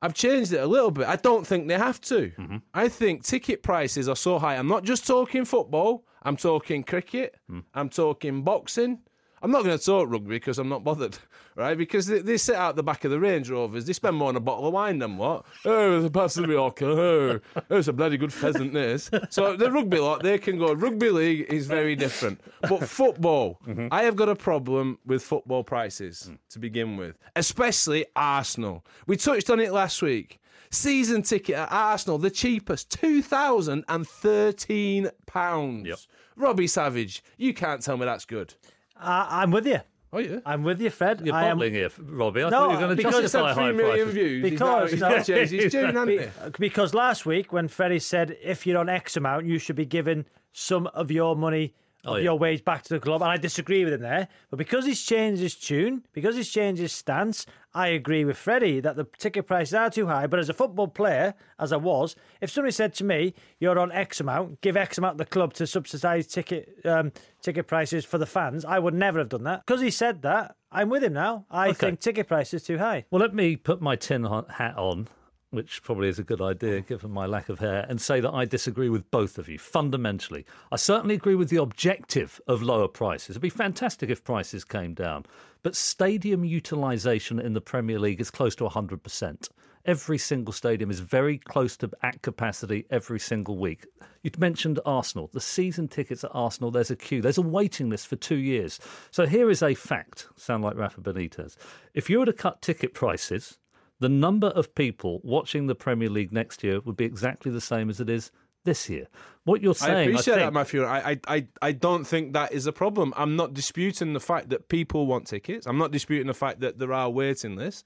I've 0.00 0.14
changed 0.14 0.52
it 0.52 0.58
a 0.58 0.66
little 0.66 0.90
bit. 0.90 1.06
I 1.06 1.16
don't 1.16 1.46
think 1.46 1.68
they 1.68 1.78
have 1.78 2.00
to. 2.02 2.32
Mm-hmm. 2.38 2.56
I 2.72 2.88
think 2.88 3.24
ticket 3.24 3.62
prices 3.62 4.08
are 4.08 4.16
so 4.16 4.38
high. 4.38 4.56
I'm 4.56 4.68
not 4.68 4.84
just 4.84 5.06
talking 5.06 5.44
football, 5.44 6.04
I'm 6.22 6.36
talking 6.36 6.84
cricket, 6.84 7.36
hmm. 7.48 7.60
I'm 7.74 7.88
talking 7.88 8.42
boxing. 8.42 9.00
I'm 9.40 9.50
not 9.50 9.64
going 9.64 9.78
to 9.78 9.84
talk 9.84 10.10
rugby 10.10 10.30
because 10.30 10.58
I'm 10.58 10.68
not 10.68 10.82
bothered, 10.82 11.16
right? 11.56 11.76
Because 11.76 12.06
they, 12.06 12.18
they 12.20 12.36
sit 12.36 12.56
out 12.56 12.76
the 12.76 12.82
back 12.82 13.04
of 13.04 13.10
the 13.10 13.20
Range 13.20 13.48
Rovers. 13.48 13.84
They 13.84 13.92
spend 13.92 14.16
more 14.16 14.28
on 14.28 14.36
a 14.36 14.40
bottle 14.40 14.66
of 14.66 14.74
wine 14.74 14.98
than 14.98 15.16
what? 15.16 15.44
Oh, 15.64 16.00
the 16.00 16.10
pass 16.10 16.34
to 16.34 16.42
the 16.42 16.48
Yorker. 16.48 16.86
Oh, 16.86 17.40
oh, 17.70 17.76
it's 17.76 17.88
a 17.88 17.92
bloody 17.92 18.16
good 18.16 18.32
pheasant, 18.32 18.72
this. 18.72 19.10
So 19.30 19.56
the 19.56 19.70
rugby 19.70 19.98
lot, 19.98 20.22
they 20.22 20.38
can 20.38 20.58
go. 20.58 20.72
Rugby 20.72 21.10
league 21.10 21.46
is 21.48 21.66
very 21.66 21.94
different. 21.94 22.40
But 22.62 22.88
football, 22.88 23.60
mm-hmm. 23.66 23.88
I 23.90 24.02
have 24.02 24.16
got 24.16 24.28
a 24.28 24.34
problem 24.34 24.98
with 25.06 25.22
football 25.22 25.62
prices 25.62 26.24
hmm. 26.24 26.34
to 26.50 26.58
begin 26.58 26.96
with, 26.96 27.16
especially 27.36 28.06
Arsenal. 28.16 28.84
We 29.06 29.16
touched 29.16 29.50
on 29.50 29.60
it 29.60 29.72
last 29.72 30.02
week. 30.02 30.40
Season 30.70 31.22
ticket 31.22 31.54
at 31.56 31.68
Arsenal, 31.72 32.18
the 32.18 32.30
cheapest, 32.30 32.90
two 32.90 33.22
thousand 33.22 33.84
and 33.88 34.06
thirteen 34.06 35.10
pounds. 35.26 35.86
Yep. 35.86 35.98
Robbie 36.36 36.66
Savage, 36.66 37.22
you 37.36 37.52
can't 37.54 37.82
tell 37.82 37.96
me 37.96 38.04
that's 38.04 38.24
good. 38.24 38.54
I, 38.96 39.42
I'm 39.42 39.50
with 39.50 39.66
you. 39.66 39.80
Oh 40.12 40.18
yeah. 40.18 40.38
I'm 40.46 40.62
with 40.62 40.80
you, 40.80 40.90
Fred. 40.90 41.20
You're 41.24 41.34
I 41.34 41.44
am, 41.48 41.56
bottling 41.58 41.74
here, 41.74 41.90
Robbie. 41.98 42.42
I 42.44 42.48
No, 42.50 42.50
thought 42.50 42.68
you 42.70 42.74
were 42.76 42.80
going 42.80 42.90
to 42.90 42.96
because 42.96 43.12
Just 43.12 43.22
justify 43.34 43.48
had 43.48 43.54
high 43.56 43.68
three 43.68 43.76
million 43.76 44.06
prices. 44.06 44.14
views. 44.14 44.42
Because- 44.42 44.90
he's 44.92 45.00
now, 45.00 45.08
he's 45.16 45.28
now 45.28 45.34
changed 45.34 45.52
his 45.52 45.72
tune, 45.72 45.94
hasn't 45.94 46.10
he? 46.44 46.50
Because 46.58 46.94
last 46.94 47.26
week, 47.26 47.52
when 47.52 47.68
Freddie 47.68 47.98
said 47.98 48.36
if 48.42 48.66
you're 48.66 48.78
on 48.78 48.88
X 48.88 49.16
amount, 49.16 49.46
you 49.46 49.58
should 49.58 49.76
be 49.76 49.84
giving 49.84 50.24
some 50.52 50.86
of 50.88 51.10
your 51.10 51.36
money, 51.36 51.74
of 52.04 52.12
Oh, 52.12 52.16
yeah. 52.16 52.22
your 52.24 52.38
wage 52.38 52.64
back 52.64 52.82
to 52.84 52.94
the 52.94 53.00
club, 53.00 53.20
and 53.22 53.30
I 53.30 53.36
disagree 53.36 53.84
with 53.84 53.92
him 53.92 54.00
there. 54.00 54.28
But 54.50 54.56
because 54.56 54.86
he's 54.86 55.02
changed 55.02 55.42
his 55.42 55.54
tune, 55.56 56.04
because 56.14 56.36
he's 56.36 56.48
changed 56.48 56.80
his 56.80 56.92
stance, 56.92 57.44
I 57.78 57.88
agree 57.88 58.24
with 58.24 58.36
Freddie 58.36 58.80
that 58.80 58.96
the 58.96 59.06
ticket 59.18 59.46
prices 59.46 59.74
are 59.74 59.88
too 59.90 60.06
high. 60.08 60.26
But 60.26 60.40
as 60.40 60.48
a 60.48 60.52
football 60.52 60.88
player, 60.88 61.34
as 61.60 61.72
I 61.72 61.76
was, 61.76 62.16
if 62.40 62.50
somebody 62.50 62.72
said 62.72 62.92
to 62.94 63.04
me, 63.04 63.34
"You're 63.60 63.78
on 63.78 63.92
X 63.92 64.20
amount, 64.20 64.60
give 64.62 64.76
X 64.76 64.98
amount 64.98 65.16
to 65.18 65.24
the 65.24 65.30
club 65.30 65.54
to 65.54 65.66
subsidise 65.66 66.26
ticket 66.26 66.80
um, 66.84 67.12
ticket 67.40 67.66
prices 67.68 68.04
for 68.04 68.18
the 68.18 68.26
fans," 68.26 68.64
I 68.64 68.78
would 68.80 68.94
never 68.94 69.18
have 69.20 69.28
done 69.28 69.44
that. 69.44 69.64
Because 69.64 69.80
he 69.80 69.90
said 69.90 70.22
that, 70.22 70.56
I'm 70.72 70.88
with 70.88 71.04
him 71.04 71.12
now. 71.12 71.46
I 71.50 71.68
Okay. 71.68 71.74
think 71.86 72.00
ticket 72.00 72.26
prices 72.26 72.64
too 72.64 72.78
high. 72.78 73.04
Well, 73.10 73.20
let 73.20 73.32
me 73.34 73.54
put 73.56 73.80
my 73.80 73.94
tin 73.96 74.24
hat 74.24 74.76
on, 74.76 75.06
which 75.50 75.82
probably 75.82 76.08
is 76.08 76.18
a 76.18 76.24
good 76.24 76.40
idea 76.40 76.80
mm. 76.80 76.86
given 76.86 77.10
my 77.10 77.26
lack 77.26 77.48
of 77.48 77.58
hair, 77.58 77.86
and 77.88 78.00
say 78.00 78.20
that 78.20 78.32
I 78.32 78.44
disagree 78.44 78.88
with 78.88 79.10
both 79.10 79.38
of 79.38 79.48
you 79.48 79.58
fundamentally. 79.58 80.44
I 80.70 80.76
certainly 80.76 81.14
agree 81.14 81.34
with 81.34 81.48
the 81.48 81.60
objective 81.60 82.40
of 82.46 82.62
lower 82.62 82.88
prices. 82.88 83.30
It'd 83.30 83.42
be 83.42 83.48
fantastic 83.50 84.10
if 84.10 84.24
prices 84.24 84.64
came 84.64 84.94
down. 84.94 85.24
But 85.62 85.74
stadium 85.74 86.44
utilisation 86.44 87.38
in 87.38 87.52
the 87.52 87.60
Premier 87.60 87.98
League 87.98 88.20
is 88.20 88.30
close 88.30 88.54
to 88.56 88.64
100%. 88.64 89.48
Every 89.84 90.18
single 90.18 90.52
stadium 90.52 90.90
is 90.90 91.00
very 91.00 91.38
close 91.38 91.76
to 91.78 91.90
at 92.02 92.20
capacity 92.20 92.84
every 92.90 93.18
single 93.18 93.56
week. 93.56 93.86
You'd 94.22 94.38
mentioned 94.38 94.78
Arsenal. 94.84 95.30
The 95.32 95.40
season 95.40 95.88
tickets 95.88 96.24
at 96.24 96.30
Arsenal, 96.34 96.70
there's 96.70 96.90
a 96.90 96.96
queue. 96.96 97.22
There's 97.22 97.38
a 97.38 97.42
waiting 97.42 97.88
list 97.88 98.06
for 98.06 98.16
two 98.16 98.36
years. 98.36 98.78
So 99.10 99.26
here 99.26 99.48
is 99.48 99.62
a 99.62 99.74
fact. 99.74 100.28
Sound 100.36 100.62
like 100.62 100.76
Rafa 100.76 101.00
Benitez. 101.00 101.56
If 101.94 102.10
you 102.10 102.18
were 102.18 102.26
to 102.26 102.32
cut 102.34 102.60
ticket 102.60 102.92
prices, 102.92 103.58
the 104.00 104.08
number 104.08 104.48
of 104.48 104.74
people 104.74 105.20
watching 105.24 105.66
the 105.66 105.74
Premier 105.74 106.08
League 106.08 106.32
next 106.32 106.62
year 106.62 106.80
would 106.80 106.96
be 106.96 107.04
exactly 107.04 107.50
the 107.50 107.60
same 107.60 107.90
as 107.90 108.00
it 108.00 108.08
is 108.08 108.30
this 108.64 108.88
year. 108.88 109.06
What 109.44 109.62
you're 109.62 109.74
saying, 109.74 109.96
I 109.96 110.02
appreciate 110.02 110.34
think, 110.34 110.46
that, 110.46 110.52
Matthew. 110.52 110.84
I, 110.84 111.10
I, 111.10 111.20
I, 111.26 111.46
I 111.62 111.72
don't 111.72 112.04
think 112.04 112.34
that 112.34 112.52
is 112.52 112.66
a 112.66 112.72
problem. 112.72 113.14
I'm 113.16 113.34
not 113.34 113.54
disputing 113.54 114.12
the 114.12 114.20
fact 114.20 114.50
that 114.50 114.68
people 114.68 115.06
want 115.06 115.26
tickets. 115.26 115.66
I'm 115.66 115.78
not 115.78 115.90
disputing 115.90 116.26
the 116.26 116.34
fact 116.34 116.60
that 116.60 116.78
there 116.78 116.92
are 116.92 117.08
waiting 117.08 117.56
lists. 117.56 117.84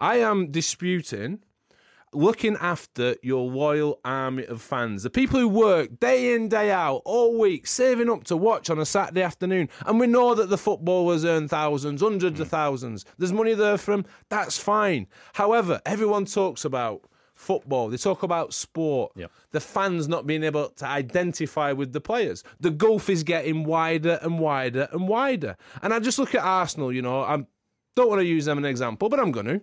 I 0.00 0.16
am 0.16 0.50
disputing 0.50 1.40
looking 2.12 2.56
after 2.60 3.16
your 3.22 3.50
loyal 3.50 4.00
army 4.04 4.44
of 4.46 4.62
fans, 4.62 5.02
the 5.02 5.10
people 5.10 5.38
who 5.38 5.48
work 5.48 5.98
day 6.00 6.34
in, 6.34 6.48
day 6.48 6.70
out, 6.70 7.02
all 7.04 7.38
week, 7.38 7.66
saving 7.66 8.10
up 8.10 8.24
to 8.24 8.36
watch 8.36 8.70
on 8.70 8.78
a 8.78 8.86
Saturday 8.86 9.22
afternoon. 9.22 9.68
And 9.86 10.00
we 10.00 10.06
know 10.06 10.34
that 10.34 10.48
the 10.48 10.58
footballers 10.58 11.24
earn 11.24 11.48
thousands, 11.48 12.02
hundreds 12.02 12.40
of 12.40 12.48
mm. 12.48 12.50
thousands. 12.50 13.04
There's 13.18 13.32
money 13.32 13.54
there 13.54 13.78
for 13.78 13.92
them. 13.92 14.06
That's 14.28 14.58
fine. 14.58 15.06
However, 15.34 15.80
everyone 15.86 16.24
talks 16.24 16.64
about 16.64 17.02
football. 17.34 17.88
They 17.88 17.96
talk 17.96 18.22
about 18.22 18.52
sport. 18.52 19.12
Yep. 19.16 19.30
The 19.52 19.60
fans 19.60 20.08
not 20.08 20.26
being 20.26 20.42
able 20.42 20.70
to 20.70 20.86
identify 20.86 21.72
with 21.72 21.92
the 21.92 22.00
players. 22.00 22.42
The 22.60 22.70
gulf 22.70 23.08
is 23.08 23.22
getting 23.22 23.64
wider 23.64 24.18
and 24.22 24.38
wider 24.38 24.88
and 24.92 25.08
wider. 25.08 25.56
And 25.82 25.94
I 25.94 26.00
just 26.00 26.18
look 26.18 26.34
at 26.34 26.42
Arsenal, 26.42 26.92
you 26.92 27.02
know, 27.02 27.22
I 27.22 27.44
don't 27.94 28.08
want 28.08 28.20
to 28.20 28.26
use 28.26 28.44
them 28.44 28.58
as 28.58 28.62
an 28.62 28.70
example, 28.70 29.08
but 29.08 29.20
I'm 29.20 29.32
going 29.32 29.46
to. 29.46 29.60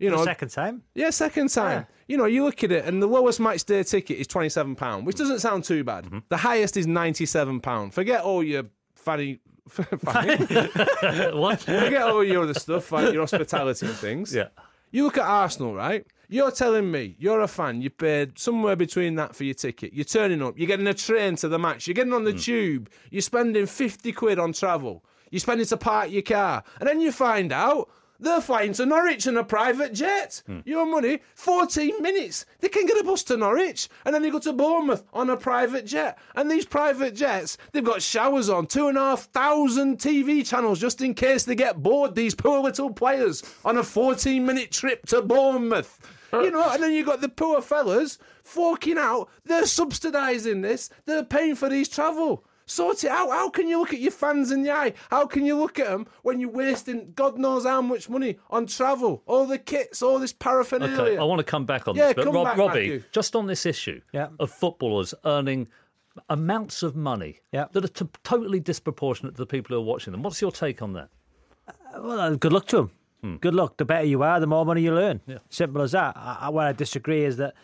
You 0.00 0.10
know, 0.10 0.24
Second 0.24 0.48
time. 0.48 0.82
yeah, 0.94 1.10
second 1.10 1.50
oh, 1.52 1.60
time. 1.60 1.86
You 2.08 2.16
know, 2.16 2.24
you 2.24 2.42
look 2.42 2.64
at 2.64 2.72
it, 2.72 2.86
and 2.86 3.02
the 3.02 3.06
lowest 3.06 3.38
match 3.38 3.64
day 3.64 3.82
ticket 3.82 4.18
is 4.18 4.26
twenty 4.26 4.48
seven 4.48 4.74
pound, 4.74 5.06
which 5.06 5.16
doesn't 5.16 5.40
sound 5.40 5.64
too 5.64 5.84
bad. 5.84 6.06
Mm-hmm. 6.06 6.18
The 6.30 6.38
highest 6.38 6.78
is 6.78 6.86
ninety 6.86 7.26
seven 7.26 7.60
pound. 7.60 7.92
Forget 7.92 8.22
all 8.22 8.42
your 8.42 8.64
fanny, 8.94 9.40
fanny 9.68 10.36
what? 11.36 11.60
forget 11.60 12.02
all 12.02 12.24
your 12.24 12.44
other 12.44 12.54
stuff, 12.54 12.90
like 12.90 13.12
your 13.12 13.22
hospitality 13.22 13.86
and 13.86 13.94
things. 13.94 14.34
Yeah. 14.34 14.48
You 14.90 15.04
look 15.04 15.18
at 15.18 15.24
Arsenal, 15.26 15.74
right? 15.74 16.06
You're 16.30 16.50
telling 16.50 16.90
me 16.90 17.14
you're 17.18 17.42
a 17.42 17.48
fan. 17.48 17.82
You 17.82 17.90
paid 17.90 18.38
somewhere 18.38 18.76
between 18.76 19.16
that 19.16 19.36
for 19.36 19.44
your 19.44 19.54
ticket. 19.54 19.92
You're 19.92 20.04
turning 20.06 20.42
up. 20.42 20.54
You're 20.56 20.66
getting 20.66 20.86
a 20.86 20.94
train 20.94 21.36
to 21.36 21.48
the 21.48 21.58
match. 21.58 21.86
You're 21.86 21.94
getting 21.94 22.14
on 22.14 22.24
the 22.24 22.32
mm. 22.32 22.42
tube. 22.42 22.90
You're 23.10 23.20
spending 23.20 23.66
fifty 23.66 24.12
quid 24.12 24.38
on 24.38 24.54
travel. 24.54 25.04
You're 25.30 25.40
spending 25.40 25.66
to 25.66 25.76
park 25.76 26.10
your 26.10 26.22
car, 26.22 26.64
and 26.80 26.88
then 26.88 27.02
you 27.02 27.12
find 27.12 27.52
out 27.52 27.90
they're 28.20 28.40
flying 28.40 28.72
to 28.74 28.86
Norwich 28.86 29.26
in 29.26 29.36
a 29.36 29.44
private 29.44 29.92
jet. 29.92 30.42
Hmm. 30.46 30.60
Your 30.64 30.86
money, 30.86 31.20
14 31.34 32.00
minutes. 32.02 32.44
They 32.60 32.68
can 32.68 32.86
get 32.86 33.00
a 33.00 33.04
bus 33.04 33.22
to 33.24 33.36
Norwich 33.36 33.88
and 34.04 34.14
then 34.14 34.22
they 34.22 34.30
go 34.30 34.38
to 34.40 34.52
Bournemouth 34.52 35.04
on 35.12 35.30
a 35.30 35.36
private 35.36 35.86
jet. 35.86 36.18
And 36.34 36.50
these 36.50 36.66
private 36.66 37.14
jets, 37.14 37.58
they've 37.72 37.84
got 37.84 38.02
showers 38.02 38.48
on, 38.48 38.66
two 38.66 38.88
and 38.88 38.98
a 38.98 39.00
half 39.00 39.24
thousand 39.24 39.98
TV 39.98 40.46
channels 40.46 40.78
just 40.78 41.00
in 41.00 41.14
case 41.14 41.44
they 41.44 41.54
get 41.54 41.82
bored, 41.82 42.14
these 42.14 42.34
poor 42.34 42.60
little 42.60 42.90
players, 42.90 43.42
on 43.64 43.78
a 43.78 43.82
14 43.82 44.44
minute 44.44 44.70
trip 44.70 45.06
to 45.06 45.22
Bournemouth. 45.22 45.98
You 46.32 46.50
know, 46.52 46.70
and 46.70 46.80
then 46.80 46.92
you've 46.92 47.06
got 47.06 47.20
the 47.20 47.28
poor 47.28 47.60
fellas 47.60 48.18
forking 48.44 48.98
out. 48.98 49.28
They're 49.44 49.62
subsidising 49.62 50.62
this. 50.62 50.90
They're 51.04 51.24
paying 51.24 51.56
for 51.56 51.68
these 51.68 51.88
travel. 51.88 52.44
Sort 52.70 53.02
it 53.02 53.10
out. 53.10 53.30
How 53.30 53.50
can 53.50 53.66
you 53.66 53.80
look 53.80 53.92
at 53.92 53.98
your 53.98 54.12
fans 54.12 54.52
in 54.52 54.62
the 54.62 54.70
eye? 54.70 54.92
How 55.10 55.26
can 55.26 55.44
you 55.44 55.56
look 55.58 55.80
at 55.80 55.88
them 55.88 56.06
when 56.22 56.38
you're 56.38 56.50
wasting 56.50 57.10
God 57.16 57.36
knows 57.36 57.64
how 57.64 57.82
much 57.82 58.08
money 58.08 58.38
on 58.48 58.66
travel, 58.68 59.24
all 59.26 59.44
the 59.44 59.58
kits, 59.58 60.02
all 60.02 60.20
this 60.20 60.32
paraphernalia? 60.32 60.94
Okay, 61.00 61.16
I 61.18 61.24
want 61.24 61.40
to 61.40 61.44
come 61.44 61.66
back 61.66 61.88
on 61.88 61.96
Yeah, 61.96 62.06
this, 62.06 62.14
but 62.14 62.24
come 62.26 62.34
Rob, 62.36 62.44
back, 62.44 62.56
Robbie, 62.58 62.74
Matthew. 62.90 63.02
just 63.10 63.34
on 63.34 63.48
this 63.48 63.66
issue 63.66 64.00
Yeah. 64.12 64.28
of 64.38 64.52
footballers 64.52 65.12
earning 65.24 65.66
amounts 66.28 66.84
of 66.84 66.94
money 66.94 67.40
Yeah. 67.52 67.66
that 67.72 67.84
are 67.84 67.88
t- 67.88 68.06
totally 68.22 68.60
disproportionate 68.60 69.34
to 69.34 69.38
the 69.42 69.46
people 69.46 69.74
who 69.74 69.82
are 69.82 69.84
watching 69.84 70.12
them. 70.12 70.22
What's 70.22 70.40
your 70.40 70.52
take 70.52 70.80
on 70.80 70.92
that? 70.92 71.08
Well, 71.98 72.20
uh, 72.20 72.30
good 72.36 72.52
luck 72.52 72.66
to 72.68 72.88
them. 73.22 73.38
Good 73.40 73.54
luck. 73.56 73.78
The 73.78 73.84
better 73.84 74.06
you 74.06 74.22
are, 74.22 74.38
the 74.38 74.46
more 74.46 74.64
money 74.64 74.82
you 74.82 74.96
earn. 74.96 75.20
Simple 75.48 75.82
as 75.82 75.90
that. 75.90 76.16
I, 76.16 76.38
I, 76.42 76.48
where 76.50 76.68
I 76.68 76.72
disagree 76.72 77.24
is 77.24 77.36
that, 77.38 77.54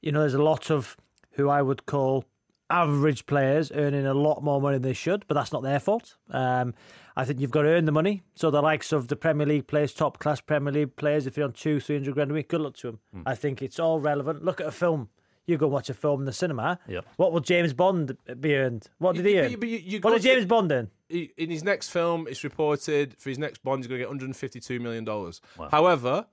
you 0.00 0.10
know, 0.10 0.20
there's 0.20 0.32
a 0.32 0.42
lot 0.42 0.70
of 0.70 0.96
who 1.32 1.50
I 1.50 1.60
would 1.60 1.84
call 1.84 2.24
average 2.70 3.26
players 3.26 3.70
earning 3.74 4.06
a 4.06 4.14
lot 4.14 4.42
more 4.42 4.60
money 4.60 4.76
than 4.76 4.82
they 4.82 4.92
should, 4.92 5.24
but 5.28 5.34
that's 5.34 5.52
not 5.52 5.62
their 5.62 5.80
fault. 5.80 6.16
Um, 6.30 6.74
I 7.16 7.24
think 7.24 7.40
you've 7.40 7.50
got 7.50 7.62
to 7.62 7.68
earn 7.68 7.84
the 7.84 7.92
money. 7.92 8.22
So 8.34 8.50
the 8.50 8.62
likes 8.62 8.92
of 8.92 9.08
the 9.08 9.16
Premier 9.16 9.46
League 9.46 9.66
players, 9.66 9.92
top 9.94 10.18
class 10.18 10.40
Premier 10.40 10.72
League 10.72 10.96
players, 10.96 11.26
if 11.26 11.36
you're 11.36 11.46
on 11.46 11.52
two, 11.52 11.78
three 11.80 11.96
hundred 11.96 12.14
grand 12.14 12.30
a 12.30 12.34
week, 12.34 12.48
good 12.48 12.60
luck 12.60 12.76
to 12.78 12.98
them. 13.12 13.22
I 13.26 13.34
think 13.34 13.62
it's 13.62 13.78
all 13.78 14.00
relevant. 14.00 14.44
Look 14.44 14.60
at 14.60 14.66
a 14.66 14.72
film. 14.72 15.08
You 15.46 15.58
go 15.58 15.68
watch 15.68 15.90
a 15.90 15.94
film 15.94 16.20
in 16.20 16.26
the 16.26 16.32
cinema. 16.32 16.78
Yep. 16.88 17.04
What 17.16 17.32
will 17.32 17.40
James 17.40 17.74
Bond 17.74 18.16
be 18.40 18.54
earned? 18.56 18.88
What 18.98 19.14
did 19.14 19.26
he 19.26 19.34
But 19.34 19.44
earn? 19.44 19.50
you- 19.50 19.58
but 19.58 19.68
you- 19.68 19.78
you 19.78 20.00
what 20.00 20.10
did 20.12 20.22
to- 20.22 20.28
James 20.28 20.46
Bond 20.46 20.72
earn? 20.72 20.90
in 21.10 21.50
his 21.50 21.62
next 21.62 21.90
film, 21.90 22.26
it's 22.28 22.42
reported 22.42 23.14
for 23.18 23.28
his 23.28 23.38
next 23.38 23.62
Bond, 23.62 23.80
he's 23.80 23.86
going 23.88 23.98
to 23.98 24.02
get 24.04 24.08
152 24.08 24.80
million 24.80 25.04
dollars. 25.04 25.42
However, 25.70 26.26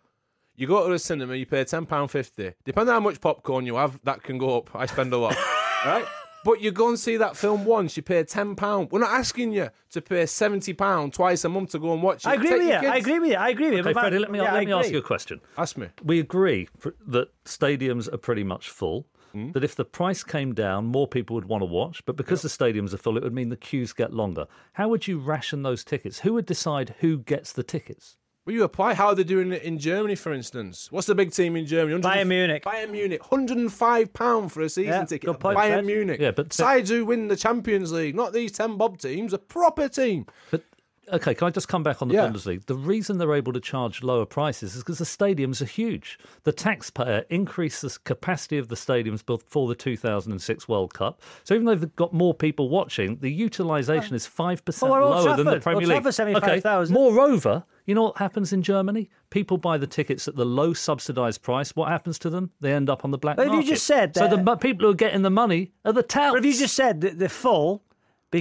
you 0.55 0.65
go 0.65 0.85
to 0.88 0.91
the 0.93 0.97
cinema, 0.97 1.35
you 1.35 1.45
pay 1.45 1.63
10 1.65 1.85
pound 1.85 2.09
50. 2.09 2.53
Depending 2.63 2.89
on 2.95 3.01
how 3.01 3.07
much 3.09 3.19
popcorn 3.19 3.65
you 3.65 3.75
have, 3.75 4.00
that 4.05 4.23
can 4.23 4.38
go 4.38 4.57
up. 4.57 4.73
I 4.73 4.85
spend 4.85 5.11
a 5.13 5.17
lot, 5.17 5.35
right? 5.85 6.05
But 6.43 6.60
you 6.62 6.71
go 6.71 6.89
and 6.89 7.00
see 7.00 7.17
that 7.17 7.38
film 7.38 7.65
once, 7.65 7.95
you 7.95 8.03
pay 8.03 8.24
10 8.24 8.55
pound. 8.55 8.89
We're 8.91 9.00
not 9.00 9.12
asking 9.12 9.53
you 9.53 9.69
to 9.91 10.01
pay 10.01 10.25
70 10.25 10.74
pound 10.74 11.13
twice 11.13 11.43
a 11.45 11.50
month 11.50 11.71
to 11.71 11.79
go 11.79 11.93
and 11.93 12.01
watch 12.01 12.25
it. 12.25 12.29
I 12.29 12.33
agree 12.36 12.50
Take 12.50 12.57
with 12.60 12.67
you. 12.67 12.74
your 12.81 12.91
I 12.91 12.98
agree 12.98 13.19
with 13.19 13.29
you. 13.29 13.36
I 13.36 13.50
agree 13.50 13.65
with 13.65 13.74
you. 13.75 13.79
Okay, 13.81 13.93
But- 13.93 14.00
Freddie, 14.01 14.19
let 14.19 14.31
me, 14.31 14.39
yeah, 14.39 14.53
let 14.53 14.65
me 14.65 14.74
ask 14.74 14.89
you 14.91 14.98
a 14.98 15.03
question. 15.03 15.39
Ask 15.57 15.77
me. 15.77 15.88
We 16.03 16.19
agree 16.19 16.67
that 17.07 17.29
stadiums 17.45 18.12
are 18.12 18.17
pretty 18.17 18.43
much 18.43 18.69
full. 18.69 19.05
Hmm? 19.33 19.51
That 19.51 19.63
if 19.63 19.75
the 19.75 19.86
price 19.86 20.24
came 20.24 20.53
down, 20.53 20.88
more 20.88 21.07
people 21.07 21.36
would 21.36 21.45
want 21.45 21.62
to 21.62 21.65
watch. 21.65 22.03
But 22.05 22.17
because 22.17 22.41
the 22.41 22.50
stadiums 22.50 22.93
are 22.93 22.98
full, 22.98 23.15
it 23.15 23.24
would 23.24 23.33
mean 23.33 23.48
the 23.48 23.55
queues 23.55 23.93
get 23.93 24.12
longer. 24.12 24.45
How 24.74 24.89
would 24.89 25.07
you 25.07 25.19
ration 25.19 25.63
those 25.63 25.86
tickets? 25.86 26.19
Who 26.19 26.33
would 26.33 26.45
decide 26.45 26.95
who 27.00 27.19
gets 27.19 27.53
the 27.53 27.63
tickets? 27.63 28.17
Will 28.45 28.53
you 28.53 28.63
apply? 28.63 28.95
How 28.95 29.07
are 29.07 29.15
they 29.15 29.24
doing 29.24 29.51
it 29.51 29.62
in 29.62 29.77
Germany, 29.77 30.15
for 30.15 30.33
instance? 30.33 30.91
What's 30.91 31.05
the 31.05 31.13
big 31.13 31.31
team 31.31 31.55
in 31.55 31.67
Germany? 31.67 31.93
100 32.01 32.24
Bayern 32.24 32.27
Munich. 32.27 32.63
Bayern 32.65 32.89
Munich. 32.89 33.21
£105 33.21 34.51
for 34.51 34.62
a 34.62 34.69
season 34.69 34.91
Yeah, 34.91 35.05
ticket. 35.05 35.27
good 35.27 35.39
point, 35.39 35.57
Bayern 35.60 35.74
Fred. 35.74 35.86
Munich. 35.86 36.19
Yeah, 36.19 36.31
but- 36.31 36.51
Sides 36.51 36.89
who 36.89 37.05
win 37.05 37.27
the 37.27 37.36
Champions 37.36 37.91
League, 37.91 38.15
not 38.15 38.33
these 38.33 38.51
10 38.51 38.77
bob 38.77 38.98
teams, 38.98 39.31
a 39.33 39.38
proper 39.38 39.88
team. 39.88 40.25
But 40.50 40.63
okay, 41.12 41.34
can 41.34 41.48
I 41.48 41.51
just 41.51 41.67
come 41.67 41.84
back 41.84 42.01
on 42.01 42.08
the 42.08 42.15
Yeah. 42.15 42.27
Bundesliga? 42.27 42.65
The 42.65 42.75
reason 42.75 43.17
they're 43.17 43.34
able 43.34 43.53
to 43.53 43.60
charge 43.60 44.03
lower 44.03 44.25
prices 44.25 44.75
is 44.75 44.81
because 44.81 44.98
the 44.98 45.05
stadiums 45.05 45.62
are 45.62 45.65
huge. 45.65 46.20
The 46.43 46.51
taxpayer 46.51 47.25
increased 47.29 47.81
the 47.81 47.98
capacity 48.03 48.58
of 48.58 48.67
the 48.67 48.75
stadiums 48.75 49.25
before 49.25 49.67
the 49.67 49.75
2006 49.75 50.67
World 50.67 50.93
Cup. 50.93 51.22
So 51.43 51.53
even 51.53 51.65
though 51.65 51.75
they've 51.75 51.96
got 51.96 52.13
more 52.13 52.34
people 52.34 52.70
watching, 52.70 53.17
the 53.17 53.31
utilisation 53.31 54.13
oh. 54.13 54.15
is 54.15 54.25
five 54.25 54.63
percent 54.65 54.91
Oh, 54.91 54.93
well, 54.93 55.13
Old 55.13 55.25
lower 55.25 55.38
than 55.38 55.46
the 55.46 55.60
Premier 55.60 55.81
League. 55.88 55.98
Trafford, 55.98 56.13
75,000. 56.13 56.96
Okay. 56.96 57.01
Moreover, 57.03 57.63
you 57.86 57.96
know 57.96 58.03
what 58.03 58.17
happens 58.17 58.53
in 58.53 58.62
Germany? 58.62 59.10
People 59.29 59.58
buy 59.58 59.77
the 59.77 59.88
tickets 59.88 60.27
at 60.27 60.36
the 60.36 60.46
low 60.46 60.74
subsidised 60.74 61.41
price. 61.41 61.75
What 61.75 61.89
happens 61.89 62.20
to 62.20 62.29
them? 62.29 62.51
They 62.62 62.74
end 62.74 62.89
up 62.89 63.03
on 63.03 63.12
the 63.12 63.17
black 63.17 63.38
But 63.38 63.48
if 63.48 63.53
you 63.53 63.63
just 63.63 63.86
said 63.86 64.13
that? 64.13 64.31
so 64.31 64.38
the 64.38 64.55
people 64.55 64.86
who 64.86 64.91
are 64.91 64.96
getting 64.96 65.22
the 65.22 65.29
money 65.29 65.72
are 65.86 65.93
the 65.93 66.03
touts. 66.03 66.34
But 66.34 66.39
if 66.39 66.46
you 66.46 66.60
just 66.60 66.75
said 66.75 67.01
that 67.01 67.20
they're 67.20 67.29
full, 67.29 67.84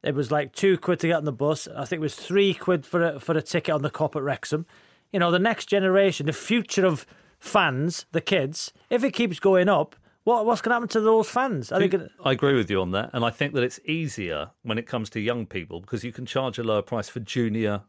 It 0.03 0.15
was 0.15 0.31
like 0.31 0.53
two 0.53 0.77
quid 0.77 0.99
to 1.01 1.07
get 1.07 1.17
on 1.17 1.25
the 1.25 1.31
bus. 1.31 1.67
I 1.67 1.85
think 1.85 1.99
it 1.99 2.03
was 2.03 2.15
three 2.15 2.53
quid 2.53 2.85
for 2.85 3.03
a, 3.03 3.19
for 3.19 3.37
a 3.37 3.41
ticket 3.41 3.73
on 3.73 3.81
the 3.81 3.91
Kop 3.91 4.15
at 4.15 4.23
Wrexham. 4.23 4.65
You 5.11 5.19
know, 5.19 5.31
the 5.31 5.39
next 5.39 5.67
generation, 5.67 6.25
the 6.25 6.33
future 6.33 6.85
of 6.85 7.05
fans, 7.39 8.05
the 8.11 8.21
kids, 8.21 8.71
if 8.89 9.03
it 9.03 9.13
keeps 9.13 9.39
going 9.39 9.69
up, 9.69 9.95
what 10.23 10.45
what's 10.45 10.61
going 10.61 10.69
to 10.69 10.75
happen 10.75 10.89
to 10.89 11.01
those 11.01 11.27
fans? 11.27 11.69
Going 11.69 12.09
I 12.23 12.31
agree 12.31 12.55
with 12.55 12.69
you 12.69 12.81
on 12.81 12.91
that, 12.91 13.09
and 13.13 13.25
I 13.25 13.31
think 13.31 13.53
that 13.55 13.63
it's 13.63 13.79
easier 13.85 14.51
when 14.61 14.77
it 14.77 14.85
comes 14.85 15.09
to 15.11 15.19
young 15.19 15.47
people 15.47 15.81
because 15.81 16.03
you 16.03 16.11
can 16.11 16.25
charge 16.25 16.59
a 16.59 16.63
lower 16.63 16.83
price 16.83 17.09
for 17.09 17.19
junior 17.19 17.81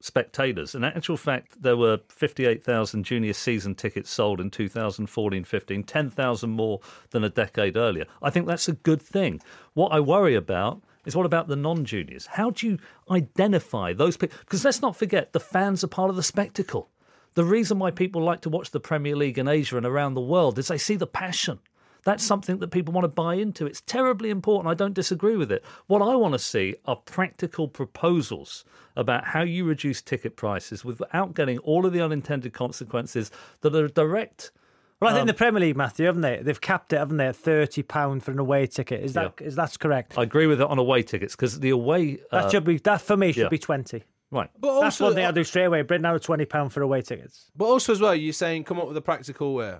spectators. 0.00 0.74
In 0.74 0.84
actual 0.84 1.16
fact, 1.16 1.60
there 1.62 1.76
were 1.76 1.98
58,000 2.08 3.04
junior 3.04 3.32
season 3.32 3.74
tickets 3.74 4.10
sold 4.10 4.40
in 4.40 4.50
2014-15, 4.50 5.84
10,000 5.86 6.50
more 6.50 6.80
than 7.10 7.22
a 7.22 7.28
decade 7.28 7.76
earlier. 7.76 8.06
I 8.22 8.30
think 8.30 8.46
that's 8.46 8.68
a 8.68 8.72
good 8.72 9.02
thing. 9.02 9.40
What 9.74 9.92
I 9.92 10.00
worry 10.00 10.34
about 10.34 10.82
is 11.10 11.16
what 11.16 11.26
about 11.26 11.48
the 11.48 11.56
non-juniors? 11.56 12.26
How 12.26 12.50
do 12.50 12.66
you 12.66 12.78
identify 13.10 13.92
those 13.92 14.16
people? 14.16 14.38
Because 14.40 14.64
let's 14.64 14.80
not 14.80 14.96
forget, 14.96 15.32
the 15.32 15.40
fans 15.40 15.82
are 15.82 15.88
part 15.88 16.10
of 16.10 16.16
the 16.16 16.22
spectacle. 16.22 16.88
The 17.34 17.44
reason 17.44 17.78
why 17.78 17.90
people 17.90 18.22
like 18.22 18.40
to 18.42 18.48
watch 18.48 18.70
the 18.70 18.80
Premier 18.80 19.16
League 19.16 19.38
in 19.38 19.48
Asia 19.48 19.76
and 19.76 19.86
around 19.86 20.14
the 20.14 20.20
world 20.20 20.58
is 20.58 20.68
they 20.68 20.78
see 20.78 20.96
the 20.96 21.06
passion. 21.06 21.58
That's 22.04 22.24
something 22.24 22.58
that 22.58 22.70
people 22.70 22.94
want 22.94 23.04
to 23.04 23.08
buy 23.08 23.34
into. 23.34 23.66
It's 23.66 23.82
terribly 23.82 24.30
important. 24.30 24.70
I 24.70 24.74
don't 24.74 24.94
disagree 24.94 25.36
with 25.36 25.52
it. 25.52 25.64
What 25.86 26.00
I 26.00 26.14
want 26.14 26.32
to 26.32 26.38
see 26.38 26.76
are 26.86 26.96
practical 26.96 27.68
proposals 27.68 28.64
about 28.96 29.24
how 29.24 29.42
you 29.42 29.64
reduce 29.64 30.00
ticket 30.00 30.36
prices 30.36 30.84
without 30.84 31.34
getting 31.34 31.58
all 31.58 31.84
of 31.84 31.92
the 31.92 32.00
unintended 32.00 32.52
consequences 32.52 33.30
that 33.60 33.74
are 33.74 33.88
direct. 33.88 34.52
Well, 35.00 35.08
I 35.10 35.12
Um, 35.12 35.18
think 35.26 35.28
the 35.28 35.38
Premier 35.44 35.60
League, 35.60 35.76
Matthew, 35.76 36.04
haven't 36.06 36.20
they? 36.22 36.40
They've 36.42 36.60
capped 36.60 36.92
it, 36.92 36.98
haven't 36.98 37.16
they, 37.16 37.26
at 37.28 37.36
thirty 37.36 37.82
pound 37.82 38.22
for 38.22 38.32
an 38.32 38.38
away 38.38 38.66
ticket? 38.66 39.02
Is 39.02 39.14
that 39.14 39.34
is 39.40 39.56
that's 39.56 39.76
correct? 39.76 40.18
I 40.18 40.22
agree 40.24 40.46
with 40.46 40.60
it 40.60 40.66
on 40.66 40.78
away 40.78 41.02
tickets 41.02 41.34
because 41.34 41.58
the 41.60 41.70
away. 41.70 42.16
that 42.30 42.44
Uh, 42.44 42.50
should 42.50 42.64
be 42.64 42.76
that 42.78 43.00
for 43.00 43.16
me 43.16 43.32
should 43.32 43.44
yeah. 43.44 43.48
be 43.48 43.58
twenty. 43.58 44.02
right. 44.30 44.50
But 44.58 44.80
That's 44.80 45.00
also, 45.00 45.04
one 45.06 45.14
thing 45.14 45.24
I 45.24 45.30
do 45.30 45.42
straight 45.44 45.64
away. 45.64 45.82
Bring 45.82 46.02
down 46.02 46.12
to 46.14 46.20
twenty 46.20 46.44
pound 46.44 46.72
for 46.72 46.82
away 46.82 47.00
tickets. 47.02 47.50
but 47.56 47.64
also 47.64 47.92
as 47.92 48.00
well, 48.00 48.14
you're 48.14 48.32
saying 48.34 48.64
come 48.64 48.78
up 48.78 48.88
with 48.88 48.96
a 48.96 49.00
practical 49.02 49.54
way. 49.54 49.76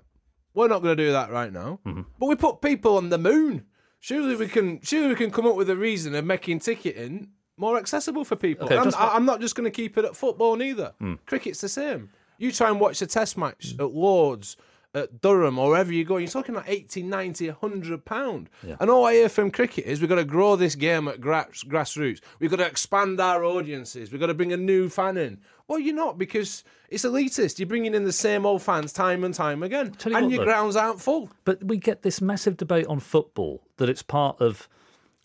We're 0.55 0.69
not 0.69 0.83
going 0.83 0.97
to 0.97 1.05
do 1.05 1.13
that 1.13 1.31
right 1.31 1.53
now. 1.53 1.79
Mm-hmm. 1.87 2.03
But 2.19 2.27
we 2.27 2.35
put 2.35 2.61
people 2.61 2.97
on 2.97 3.11
the 3.11 3.19
moon. 3.19 3.67
Surely 4.01 4.35
we 4.37 4.49
can. 4.49 4.81
Surely 4.83 5.09
we 5.09 5.15
can 5.15 5.31
come 5.31 5.47
up 5.47 5.55
with 5.55 5.69
a 5.69 5.77
reason 5.77 6.15
of 6.15 6.25
making 6.25 6.61
ticketing 6.61 7.29
more 7.59 7.77
accessible 7.77 8.25
for 8.25 8.37
people. 8.37 8.65
Okay, 8.65 8.75
And 8.75 8.81
I'm, 8.81 8.87
just- 8.87 8.99
I- 8.99 9.15
I'm 9.15 9.27
not 9.27 9.43
just 9.43 9.55
going 9.55 9.71
to 9.71 9.71
keep 9.71 9.99
it 9.99 10.05
at 10.07 10.17
football 10.17 10.57
neither. 10.57 10.95
Cricket's 11.27 11.61
the 11.61 11.69
same. 11.69 12.09
You 12.39 12.51
try 12.53 12.71
and 12.71 12.81
watch 12.81 13.03
a 13.03 13.07
test 13.07 13.37
match 13.37 13.75
at 13.79 13.93
Lords, 13.93 14.57
at 14.95 15.21
Durham, 15.21 15.59
or 15.59 15.71
wherever 15.71 15.93
you 15.93 16.05
go, 16.05 16.17
you're 16.17 16.29
talking 16.29 16.55
like 16.55 16.69
80, 16.69 17.05
90, 17.05 17.49
100 17.49 18.05
pound. 18.05 18.51
And 18.81 18.91
all 18.91 19.07
I 19.07 19.15
hear 19.15 19.29
from 19.29 19.51
cricket 19.51 19.85
is 19.85 20.01
we've 20.01 20.09
got 20.09 20.17
to 20.17 20.25
grow 20.25 20.57
this 20.57 20.75
game 20.75 21.07
at 21.09 21.21
grass, 21.21 21.63
grassroots. 21.65 22.21
We've 22.39 22.51
got 22.51 22.57
to 22.57 22.67
expand 22.67 23.21
our 23.21 23.45
audiences. 23.45 24.11
We've 24.11 24.21
got 24.21 24.27
to 24.27 24.35
bring 24.35 24.53
a 24.53 24.57
new 24.57 24.89
fan 24.89 25.17
in. 25.17 25.41
Well, 25.69 25.79
you're 25.79 25.95
not 25.95 26.19
because 26.19 26.65
it's 26.89 27.05
elitist. 27.05 27.61
You're 27.61 27.69
bringing 27.69 27.95
in 27.95 28.03
the 28.03 28.13
same 28.13 28.45
old 28.45 28.63
fans 28.63 28.93
time 28.93 29.23
and 29.23 29.33
time 29.33 29.63
again. 29.63 29.95
You 30.05 30.17
and 30.17 30.27
what, 30.27 30.33
your 30.33 30.39
though. 30.41 30.45
grounds 30.45 30.75
aren't 30.75 31.01
full. 31.01 31.31
But 31.45 31.63
we 31.63 31.77
get 31.77 32.03
this 32.03 32.21
massive 32.21 32.57
debate 32.57 32.87
on 32.89 32.99
football 32.99 33.63
that 33.77 33.89
it's 33.89 34.03
part 34.03 34.41
of 34.41 34.69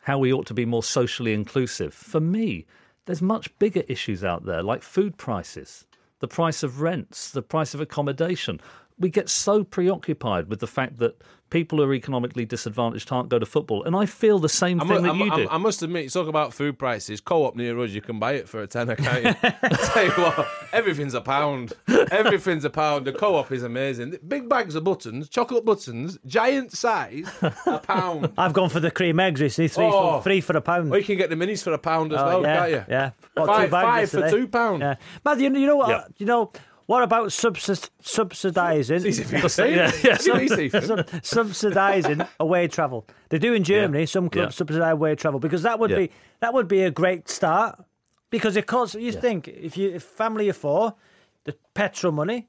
how 0.03 0.19
we 0.19 0.31
ought 0.31 0.45
to 0.45 0.53
be 0.53 0.65
more 0.65 0.83
socially 0.83 1.33
inclusive. 1.33 1.91
For 1.91 2.19
me, 2.19 2.67
there's 3.05 3.23
much 3.23 3.57
bigger 3.57 3.83
issues 3.87 4.23
out 4.23 4.45
there 4.45 4.61
like 4.61 4.83
food 4.83 5.17
prices, 5.17 5.87
the 6.19 6.27
price 6.27 6.61
of 6.61 6.81
rents, 6.81 7.31
the 7.31 7.41
price 7.41 7.73
of 7.73 7.81
accommodation. 7.81 8.61
We 8.97 9.09
get 9.09 9.27
so 9.29 9.63
preoccupied 9.63 10.47
with 10.47 10.59
the 10.59 10.67
fact 10.67 10.99
that 10.99 11.21
people 11.49 11.77
who 11.77 11.83
are 11.83 11.93
economically 11.93 12.43
disadvantaged 12.45 13.07
can't 13.07 13.29
go 13.29 13.37
to 13.37 13.45
football. 13.45 13.83
And 13.83 13.95
I 13.95 14.05
feel 14.05 14.39
the 14.39 14.49
same 14.49 14.81
I, 14.81 14.85
thing 14.87 14.95
mu- 14.97 15.01
that 15.03 15.09
I 15.09 15.13
mu- 15.13 15.25
you 15.25 15.31
I- 15.31 15.35
do. 15.35 15.49
I 15.51 15.57
must 15.57 15.83
admit, 15.83 16.05
you 16.05 16.09
talk 16.09 16.27
about 16.27 16.53
food 16.53 16.79
prices. 16.79 17.19
Co-op 17.21 17.55
near 17.55 17.77
us, 17.81 17.91
you 17.91 18.01
can 18.01 18.19
buy 18.19 18.33
it 18.33 18.47
for 18.49 18.61
a 18.63 18.67
tenner, 18.67 18.95
can't 18.95 19.23
you? 19.25 19.35
I 19.61 19.69
tell 19.93 20.05
you 20.05 20.11
what, 20.11 20.47
everything's 20.73 21.13
a 21.13 21.21
pound. 21.21 21.73
Everything's 22.09 22.63
a 22.65 22.69
pound. 22.69 23.05
The 23.05 23.11
co-op 23.13 23.51
is 23.51 23.63
amazing. 23.63 24.17
Big 24.27 24.47
bags 24.49 24.75
of 24.75 24.85
buttons, 24.85 25.27
chocolate 25.29 25.65
buttons, 25.65 26.17
giant 26.25 26.71
size, 26.71 27.29
a 27.65 27.79
pound. 27.79 28.31
I've 28.37 28.53
gone 28.53 28.69
for 28.69 28.79
the 28.79 28.91
cream 28.91 29.19
eggs 29.19 29.41
recently, 29.41 29.67
three 29.67 29.85
Oh. 29.85 30.17
for 30.19 30.23
three 30.23 30.41
for 30.41 30.55
a 30.57 30.61
pound. 30.61 30.91
Or 30.93 30.97
you 30.97 31.03
can 31.03 31.17
get 31.17 31.29
the 31.29 31.35
minis 31.35 31.63
for 31.63 31.73
a 31.73 31.77
pound 31.77 32.13
as 32.13 32.21
Oh, 32.21 32.25
well, 32.25 32.41
yeah, 32.43 32.55
can't 32.57 32.71
you? 32.71 32.85
Yeah, 32.89 33.11
Bought 33.35 33.47
Five- 33.47 33.65
two 33.67 33.71
bags 33.71 33.85
five 33.85 34.09
for 34.09 34.19
yesterday. 34.19 34.41
two 34.41 34.47
pound. 34.47 34.81
Yeah, 34.81 34.95
Matthew, 35.23 35.53
you 35.53 35.67
know 35.67 35.75
what? 35.77 35.89
Yeah. 35.89 36.03
You 36.17 36.25
know 36.25 36.51
what 36.87 37.01
about 37.03 37.29
subsidising? 37.29 39.05
Easy 39.05 39.23
for 39.23 39.35
you 39.37 39.41
to 39.41 39.49
say. 39.49 39.75
Yeah, 39.75 39.91
yeah. 40.03 40.13
It's 40.15 40.27
easy, 40.27 40.69
Stephen. 40.69 40.83
Sub- 40.83 41.07
subsidising 41.47 42.27
away 42.39 42.67
travel. 42.67 43.07
They 43.29 43.39
do 43.39 43.53
in 43.53 43.63
Germany. 43.63 44.05
Some 44.05 44.29
clubs 44.29 44.53
Yeah. 44.53 44.57
subsidise 44.57 44.93
away 44.93 45.15
travel 45.15 45.39
because 45.39 45.63
that 45.63 45.79
would 45.79 45.89
Yeah. 45.89 45.97
be 45.97 46.11
that 46.41 46.53
would 46.53 46.67
be 46.67 46.83
a 46.83 46.91
great 46.91 47.27
start. 47.29 47.83
Because 48.29 48.55
it 48.57 48.67
costs. 48.67 48.95
You 48.95 49.11
think 49.11 49.47
if 49.47 49.77
you 49.77 49.89
if 49.91 50.03
family 50.03 50.47
of 50.49 50.57
four, 50.57 50.93
the 51.45 51.55
petrol 51.73 52.11
money, 52.13 52.47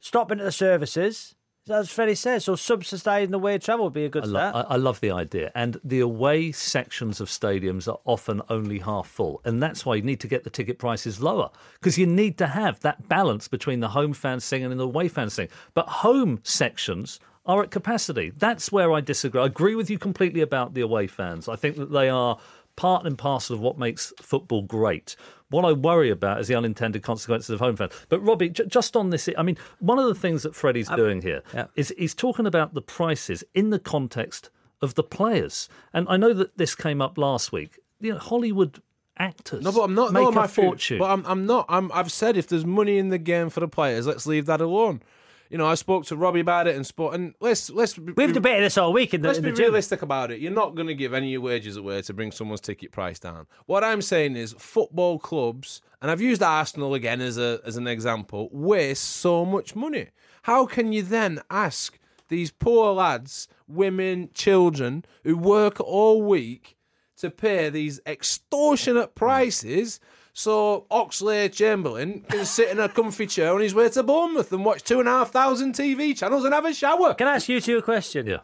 stopping 0.00 0.40
at 0.40 0.44
the 0.44 0.52
services. 0.52 1.34
As 1.68 1.90
Freddie 1.90 2.14
says, 2.14 2.44
so 2.44 2.54
subsidising 2.54 3.30
the 3.30 3.38
away 3.38 3.58
travel 3.58 3.86
would 3.86 3.92
be 3.92 4.04
a 4.04 4.08
good 4.08 4.22
I, 4.22 4.26
lo- 4.26 4.50
start. 4.50 4.66
I, 4.68 4.74
I 4.74 4.76
love 4.76 5.00
the 5.00 5.10
idea. 5.10 5.50
And 5.54 5.80
the 5.82 5.98
away 5.98 6.52
sections 6.52 7.20
of 7.20 7.28
stadiums 7.28 7.88
are 7.88 7.98
often 8.04 8.40
only 8.48 8.78
half 8.78 9.08
full. 9.08 9.40
And 9.44 9.60
that's 9.60 9.84
why 9.84 9.96
you 9.96 10.02
need 10.02 10.20
to 10.20 10.28
get 10.28 10.44
the 10.44 10.50
ticket 10.50 10.78
prices 10.78 11.20
lower 11.20 11.50
because 11.74 11.98
you 11.98 12.06
need 12.06 12.38
to 12.38 12.46
have 12.46 12.78
that 12.80 13.08
balance 13.08 13.48
between 13.48 13.80
the 13.80 13.88
home 13.88 14.12
fans 14.12 14.44
singing 14.44 14.70
and 14.70 14.78
the 14.78 14.84
away 14.84 15.08
fans 15.08 15.34
singing. 15.34 15.50
But 15.74 15.88
home 15.88 16.38
sections 16.44 17.18
are 17.46 17.64
at 17.64 17.72
capacity. 17.72 18.32
That's 18.36 18.70
where 18.70 18.92
I 18.92 19.00
disagree. 19.00 19.40
I 19.40 19.46
agree 19.46 19.74
with 19.74 19.90
you 19.90 19.98
completely 19.98 20.42
about 20.42 20.74
the 20.74 20.82
away 20.82 21.08
fans. 21.08 21.48
I 21.48 21.56
think 21.56 21.76
that 21.76 21.90
they 21.90 22.08
are 22.08 22.38
part 22.76 23.06
and 23.06 23.18
parcel 23.18 23.54
of 23.54 23.60
what 23.60 23.78
makes 23.78 24.12
football 24.20 24.62
great. 24.62 25.16
What 25.50 25.64
I 25.64 25.72
worry 25.72 26.10
about 26.10 26.40
is 26.40 26.48
the 26.48 26.56
unintended 26.56 27.02
consequences 27.02 27.50
of 27.50 27.60
home 27.60 27.76
fans. 27.76 27.92
But 28.08 28.20
Robbie, 28.20 28.48
j- 28.48 28.66
just 28.66 28.96
on 28.96 29.10
this, 29.10 29.28
I 29.38 29.42
mean, 29.42 29.56
one 29.78 29.98
of 29.98 30.06
the 30.06 30.14
things 30.14 30.42
that 30.42 30.54
Freddie's 30.54 30.88
doing 30.88 31.22
here 31.22 31.42
is 31.76 31.92
yeah. 31.96 32.00
he's 32.00 32.14
talking 32.14 32.46
about 32.46 32.74
the 32.74 32.82
prices 32.82 33.44
in 33.54 33.70
the 33.70 33.78
context 33.78 34.50
of 34.82 34.94
the 34.94 35.04
players. 35.04 35.68
And 35.92 36.06
I 36.08 36.16
know 36.16 36.32
that 36.32 36.58
this 36.58 36.74
came 36.74 37.00
up 37.00 37.16
last 37.16 37.52
week. 37.52 37.78
You 38.00 38.12
know, 38.12 38.18
Hollywood 38.18 38.82
actors 39.18 39.62
No, 39.62 39.72
but 39.72 39.82
I'm 39.82 39.94
not. 39.94 40.12
make 40.12 40.22
no, 40.22 40.28
a 40.28 40.32
Matthew, 40.32 40.64
fortune. 40.64 40.98
But 40.98 41.10
I'm, 41.10 41.24
I'm 41.26 41.46
not. 41.46 41.66
I'm, 41.68 41.90
I've 41.92 42.12
said 42.12 42.36
if 42.36 42.48
there's 42.48 42.66
money 42.66 42.98
in 42.98 43.08
the 43.08 43.18
game 43.18 43.48
for 43.50 43.60
the 43.60 43.68
players, 43.68 44.06
let's 44.06 44.26
leave 44.26 44.46
that 44.46 44.60
alone. 44.60 45.02
You 45.50 45.58
know, 45.58 45.66
I 45.66 45.74
spoke 45.74 46.04
to 46.06 46.16
Robbie 46.16 46.40
about 46.40 46.66
it 46.66 46.76
and 46.76 46.86
spoke, 46.86 47.14
and 47.14 47.34
let's 47.40 47.70
let's 47.70 47.98
We've 47.98 48.32
debated 48.32 48.64
this 48.64 48.78
all 48.78 48.92
week 48.92 49.14
in 49.14 49.22
the, 49.22 49.28
Let's 49.28 49.38
in 49.38 49.44
be 49.44 49.52
realistic 49.52 50.02
about 50.02 50.30
it. 50.30 50.40
You're 50.40 50.52
not 50.52 50.74
going 50.74 50.88
to 50.88 50.94
give 50.94 51.14
any 51.14 51.28
of 51.28 51.32
your 51.32 51.40
wages 51.42 51.76
away 51.76 52.02
to 52.02 52.12
bring 52.12 52.32
someone's 52.32 52.60
ticket 52.60 52.92
price 52.92 53.18
down. 53.18 53.46
What 53.66 53.84
I'm 53.84 54.02
saying 54.02 54.36
is, 54.36 54.54
football 54.58 55.18
clubs, 55.18 55.82
and 56.02 56.10
I've 56.10 56.20
used 56.20 56.42
Arsenal 56.42 56.94
again 56.94 57.20
as 57.20 57.38
a 57.38 57.60
as 57.64 57.76
an 57.76 57.86
example, 57.86 58.48
waste 58.52 59.04
so 59.04 59.44
much 59.44 59.76
money. 59.76 60.08
How 60.42 60.66
can 60.66 60.92
you 60.92 61.02
then 61.02 61.40
ask 61.50 61.98
these 62.28 62.50
poor 62.50 62.92
lads, 62.92 63.48
women, 63.68 64.30
children 64.34 65.04
who 65.24 65.36
work 65.36 65.80
all 65.80 66.22
week 66.22 66.76
to 67.18 67.30
pay 67.30 67.70
these 67.70 68.00
extortionate 68.06 69.14
prices? 69.14 70.00
So 70.38 70.84
Oxlade-Chamberlain 70.90 72.20
can 72.28 72.44
sit 72.44 72.68
in 72.68 72.78
a 72.78 72.90
comfy 72.90 73.26
chair 73.26 73.54
on 73.54 73.62
his 73.62 73.74
way 73.74 73.88
to 73.88 74.02
Bournemouth 74.02 74.52
and 74.52 74.66
watch 74.66 74.82
two 74.82 75.00
and 75.00 75.08
a 75.08 75.12
half 75.12 75.30
thousand 75.30 75.72
TV 75.74 76.14
channels 76.14 76.44
and 76.44 76.52
have 76.52 76.66
a 76.66 76.74
shower. 76.74 77.14
Can 77.14 77.26
I 77.26 77.36
ask 77.36 77.48
you 77.48 77.58
two 77.58 77.78
a 77.78 77.82
question? 77.82 78.26
yeah. 78.26 78.40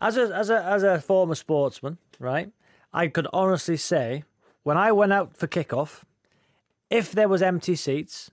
As 0.00 0.16
a 0.16 0.34
as 0.34 0.48
a 0.48 0.62
as 0.64 0.82
a 0.82 0.98
former 1.02 1.34
sportsman, 1.34 1.98
right? 2.18 2.50
I 2.94 3.08
could 3.08 3.26
honestly 3.30 3.76
say, 3.76 4.24
when 4.62 4.78
I 4.78 4.92
went 4.92 5.12
out 5.12 5.36
for 5.36 5.46
kickoff, 5.46 6.04
if 6.88 7.12
there 7.12 7.28
was 7.28 7.42
empty 7.42 7.76
seats, 7.76 8.30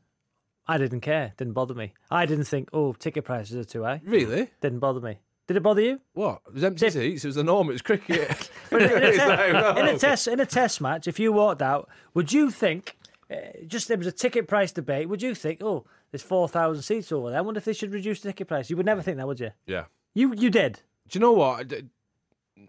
I 0.65 0.77
didn't 0.77 1.01
care. 1.01 1.33
Didn't 1.35 1.53
bother 1.53 1.73
me. 1.73 1.93
I 2.09 2.25
didn't 2.25 2.45
think, 2.45 2.69
oh, 2.71 2.93
ticket 2.93 3.25
prices 3.25 3.57
are 3.57 3.65
too 3.65 3.83
high. 3.83 3.99
Really? 4.05 4.49
Didn't 4.61 4.79
bother 4.79 5.01
me. 5.01 5.17
Did 5.47 5.57
it 5.57 5.63
bother 5.63 5.81
you? 5.81 5.99
What? 6.13 6.43
It 6.47 6.53
was 6.53 6.63
empty 6.63 6.85
If- 6.85 6.93
seats. 6.93 7.25
It 7.25 7.27
was 7.27 7.37
enormous 7.37 7.81
cricket. 7.81 8.49
in, 8.71 8.81
a 8.81 8.85
It's 8.85 9.17
te- 9.17 9.25
like, 9.25 9.51
no. 9.51 9.75
in 9.75 9.87
a 9.95 9.99
test 9.99 10.29
in 10.29 10.39
a 10.39 10.45
test 10.45 10.79
match, 10.79 11.07
if 11.07 11.19
you 11.19 11.33
walked 11.33 11.61
out, 11.61 11.89
would 12.13 12.31
you 12.31 12.49
think? 12.51 12.95
Uh, 13.31 13.35
just 13.67 13.87
there 13.87 13.97
was 13.97 14.07
a 14.07 14.11
ticket 14.11 14.47
price 14.47 14.71
debate. 14.71 15.07
Would 15.07 15.21
you 15.21 15.33
think, 15.33 15.61
oh, 15.63 15.85
there's 16.11 16.21
four 16.21 16.47
thousand 16.47 16.83
seats 16.83 17.11
over 17.11 17.29
there? 17.29 17.39
I 17.39 17.41
wonder 17.41 17.59
if 17.59 17.65
they 17.65 17.73
should 17.73 17.93
reduce 17.93 18.21
the 18.21 18.29
ticket 18.29 18.47
price. 18.47 18.69
You 18.69 18.77
would 18.77 18.85
never 18.85 19.01
think 19.01 19.17
that, 19.17 19.27
would 19.27 19.39
you? 19.39 19.51
Yeah. 19.65 19.85
You 20.13 20.33
you 20.33 20.49
did. 20.49 20.81
Do 21.07 21.17
you 21.17 21.21
know 21.21 21.31
what? 21.31 21.71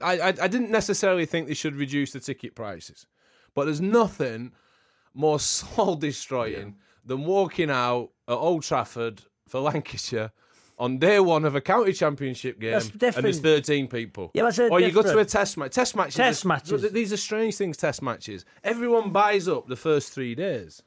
I 0.01 0.21
I 0.21 0.33
didn't 0.33 0.71
necessarily 0.71 1.27
think 1.27 1.49
they 1.49 1.55
should 1.55 1.75
reduce 1.75 2.13
the 2.13 2.21
ticket 2.21 2.55
prices, 2.55 3.07
but 3.55 3.65
there's 3.65 3.81
nothing 3.81 4.53
more 5.15 5.41
soul 5.53 5.97
destroying 5.97 6.77
than 7.05 7.25
walking 7.25 7.71
out 7.71 8.11
at 8.29 8.35
Old 8.35 8.63
Trafford 8.63 9.23
for 9.49 9.61
Lancashire 9.61 10.31
on 10.83 10.99
day 10.99 11.21
one 11.21 11.45
of 11.45 11.55
a 11.55 11.61
county 11.61 11.93
championship 11.93 12.59
game 12.59 12.73
That's 12.73 13.17
and 13.17 13.25
there's 13.25 13.39
13 13.41 13.87
people. 13.87 14.33
Yeah, 14.35 14.43
that's 14.43 14.59
a 14.59 14.69
or 14.69 14.81
you 14.81 14.91
go 14.91 15.01
to 15.03 15.09
a 15.09 15.11
different- 15.11 15.29
test 15.29 15.57
match. 15.57 15.73
Test 15.75 15.95
matches. 15.95 16.15
Test 16.17 16.45
are- 16.45 16.49
matches. 16.49 16.91
These 16.93 17.13
are 17.13 17.17
strange 17.17 17.55
things. 17.55 17.77
Test 17.77 18.03
matches. 18.03 18.45
Everyone 18.65 19.11
buys 19.13 19.47
up 19.47 19.69
the 19.69 19.77
first 19.77 20.13
three 20.13 20.35
days. 20.35 20.83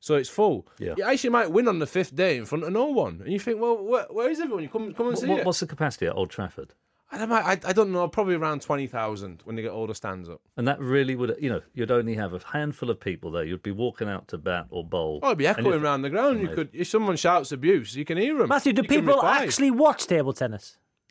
So 0.00 0.16
it's 0.16 0.28
full. 0.28 0.66
Yeah. 0.78 0.94
You 0.98 1.04
actually 1.04 1.30
might 1.30 1.50
win 1.50 1.66
on 1.68 1.78
the 1.78 1.86
fifth 1.86 2.14
day 2.14 2.36
in 2.36 2.44
front 2.44 2.64
of 2.64 2.72
no 2.72 2.86
one, 2.86 3.20
and 3.24 3.32
you 3.32 3.38
think, 3.38 3.60
well, 3.60 3.82
where, 3.82 4.04
where 4.10 4.28
is 4.30 4.40
everyone? 4.40 4.64
You 4.64 4.68
come, 4.68 4.92
come 4.92 5.08
and 5.08 5.18
see 5.18 5.26
What, 5.28 5.40
it. 5.40 5.46
what's 5.46 5.60
the 5.60 5.66
capacity 5.66 6.06
at 6.06 6.14
Old 6.16 6.28
Trafford? 6.28 6.74
I 7.12 7.18
don't, 7.18 7.28
know, 7.28 7.34
I, 7.36 7.60
I 7.64 7.72
don't 7.74 7.92
know, 7.92 8.08
probably 8.08 8.34
around 8.36 8.62
20,000 8.62 9.42
when 9.44 9.54
they 9.54 9.60
get 9.60 9.70
older 9.70 9.92
stands 9.92 10.30
up. 10.30 10.40
And 10.56 10.66
that 10.66 10.80
really 10.80 11.14
would, 11.14 11.36
you 11.38 11.50
know, 11.50 11.60
you'd 11.74 11.90
only 11.90 12.14
have 12.14 12.32
a 12.32 12.40
handful 12.52 12.88
of 12.88 12.98
people 13.00 13.30
there. 13.30 13.44
You'd 13.44 13.62
be 13.62 13.70
walking 13.70 14.08
out 14.08 14.28
to 14.28 14.38
bat 14.38 14.66
or 14.70 14.82
bowl. 14.82 15.20
Oh, 15.22 15.26
it'd 15.28 15.38
be 15.38 15.46
echoing 15.46 15.82
around 15.82 16.02
the 16.02 16.10
ground. 16.10 16.40
You 16.40 16.48
could, 16.48 16.70
if 16.72 16.88
someone 16.88 17.16
shouts 17.16 17.52
abuse, 17.52 17.94
you 17.94 18.06
can 18.06 18.16
hear 18.16 18.38
them. 18.38 18.48
Matthew, 18.48 18.72
do 18.72 18.82
people 18.82 19.22
actually 19.22 19.70
watch 19.70 20.06
table 20.06 20.32
tennis? 20.32 20.78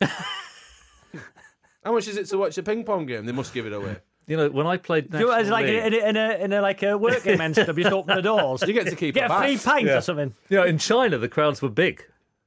How 1.84 1.92
much 1.92 2.06
is 2.08 2.16
it 2.16 2.26
to 2.26 2.38
watch 2.38 2.56
a 2.58 2.62
ping 2.62 2.84
pong 2.84 3.06
game? 3.06 3.26
They 3.26 3.32
must 3.32 3.52
give 3.54 3.66
it 3.66 3.72
away. 3.72 3.96
You 4.26 4.36
know, 4.36 4.48
when 4.50 4.68
I 4.68 4.76
played 4.76 5.10
Do 5.10 5.18
you, 5.18 5.26
National 5.26 5.40
it's 5.40 5.50
like 5.50 5.66
League, 5.66 5.74
in 5.84 5.94
a, 5.94 6.08
in 6.08 6.16
a 6.16 6.44
in 6.44 6.52
a 6.52 6.60
like 6.62 6.82
a 6.84 6.96
working 6.96 7.36
men's 7.38 7.56
club, 7.58 7.76
you 7.76 7.82
just 7.84 7.92
open 7.94 8.14
the 8.16 8.22
doors. 8.22 8.62
You 8.66 8.72
get 8.72 8.86
to 8.86 8.94
keep 8.94 9.16
get 9.16 9.28
a 9.30 9.34
a 9.36 9.40
free 9.40 9.54
bath. 9.56 9.64
pint 9.64 9.86
Yeah. 9.88 9.98
or 9.98 10.00
something. 10.00 10.32
you 10.48 10.58
know, 10.58 10.64
in 10.64 10.78
China, 10.78 11.18
the 11.18 11.28
crowds 11.28 11.60
were 11.60 11.68
big. 11.68 12.04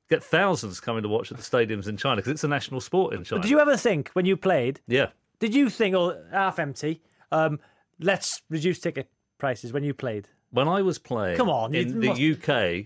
Get 0.09 0.23
thousands 0.23 0.79
coming 0.79 1.01
to 1.03 1.09
watch 1.09 1.31
at 1.31 1.37
the 1.37 1.43
stadiums 1.43 1.87
in 1.87 1.97
China 1.97 2.17
because 2.17 2.31
it's 2.31 2.43
a 2.43 2.47
national 2.47 2.79
sport 2.81 3.13
in 3.13 3.23
China. 3.23 3.41
Did 3.41 3.49
you 3.51 3.59
ever 3.59 3.75
think 3.75 4.09
when 4.13 4.25
you 4.25 4.37
played? 4.37 4.79
Yeah. 4.87 5.07
Did 5.39 5.53
you 5.55 5.69
think, 5.69 5.95
oh, 5.95 6.21
half 6.31 6.59
empty? 6.59 7.01
Um, 7.31 7.59
let's 7.99 8.41
reduce 8.49 8.79
ticket 8.79 9.09
prices 9.39 9.73
when 9.73 9.83
you 9.83 9.93
played. 9.93 10.29
When 10.51 10.67
I 10.67 10.81
was 10.83 10.99
playing 10.99 11.37
Come 11.37 11.49
on, 11.49 11.73
in 11.73 11.99
the 11.99 12.07
must- 12.09 12.21
UK, 12.21 12.85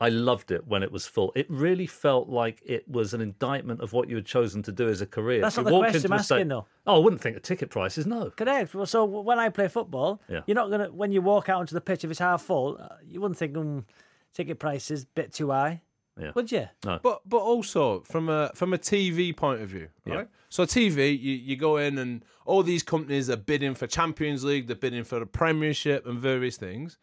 I 0.00 0.10
loved 0.10 0.50
it 0.52 0.66
when 0.66 0.82
it 0.82 0.92
was 0.92 1.06
full. 1.06 1.32
It 1.34 1.46
really 1.48 1.86
felt 1.86 2.28
like 2.28 2.62
it 2.64 2.86
was 2.88 3.14
an 3.14 3.20
indictment 3.20 3.80
of 3.80 3.92
what 3.92 4.08
you 4.08 4.16
had 4.16 4.26
chosen 4.26 4.62
to 4.64 4.72
do 4.72 4.88
as 4.88 5.00
a 5.00 5.06
career. 5.06 5.40
That's 5.40 5.56
You 5.56 5.64
not 5.64 5.70
the 5.70 5.78
question 5.78 6.12
I'm 6.12 6.18
asking, 6.18 6.48
though. 6.48 6.66
Oh, 6.86 6.96
I 6.96 6.98
wouldn't 6.98 7.20
think 7.22 7.34
the 7.34 7.40
ticket 7.40 7.70
prices, 7.70 8.06
no. 8.06 8.30
Correct. 8.30 8.74
Well, 8.74 8.86
So 8.86 9.04
when 9.04 9.38
I 9.38 9.48
play 9.48 9.66
football, 9.68 10.20
Yeah. 10.28 10.40
you're 10.46 10.54
not 10.54 10.70
gonna 10.70 10.90
when 10.92 11.10
you 11.10 11.20
walk 11.22 11.48
out 11.48 11.58
onto 11.60 11.74
the 11.74 11.80
pitch 11.80 12.04
if 12.04 12.10
it's 12.10 12.20
half 12.20 12.42
full, 12.42 12.76
uh, 12.80 12.96
you 13.04 13.20
wouldn't 13.20 13.38
think 13.38 13.56
um, 13.56 13.86
ticket 14.34 14.58
prices, 14.60 15.02
a 15.04 15.06
bit 15.14 15.32
too 15.32 15.50
high, 15.50 15.80
Yeah. 16.18 16.32
would 16.34 16.50
you? 16.50 16.68
But 16.82 17.20
but 17.26 17.38
also 17.38 18.00
from 18.00 18.28
a 18.28 18.50
from 18.54 18.72
a 18.72 18.78
TV 18.78 19.36
point 19.36 19.62
of 19.62 19.68
view, 19.68 19.88
Yeah. 20.04 20.14
right? 20.14 20.28
So 20.48 20.64
TV, 20.64 21.10
you, 21.18 21.34
you 21.34 21.56
go 21.56 21.76
in 21.76 21.98
and 21.98 22.24
all 22.46 22.62
these 22.62 22.82
companies 22.82 23.28
are 23.30 23.36
bidding 23.36 23.74
for 23.74 23.86
Champions 23.86 24.42
League, 24.44 24.66
they're 24.66 24.76
bidding 24.76 25.04
for 25.04 25.18
the 25.20 25.26
Premiership 25.26 26.06
and 26.06 26.18
various 26.18 26.56
things. 26.56 26.96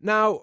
Now, 0.00 0.42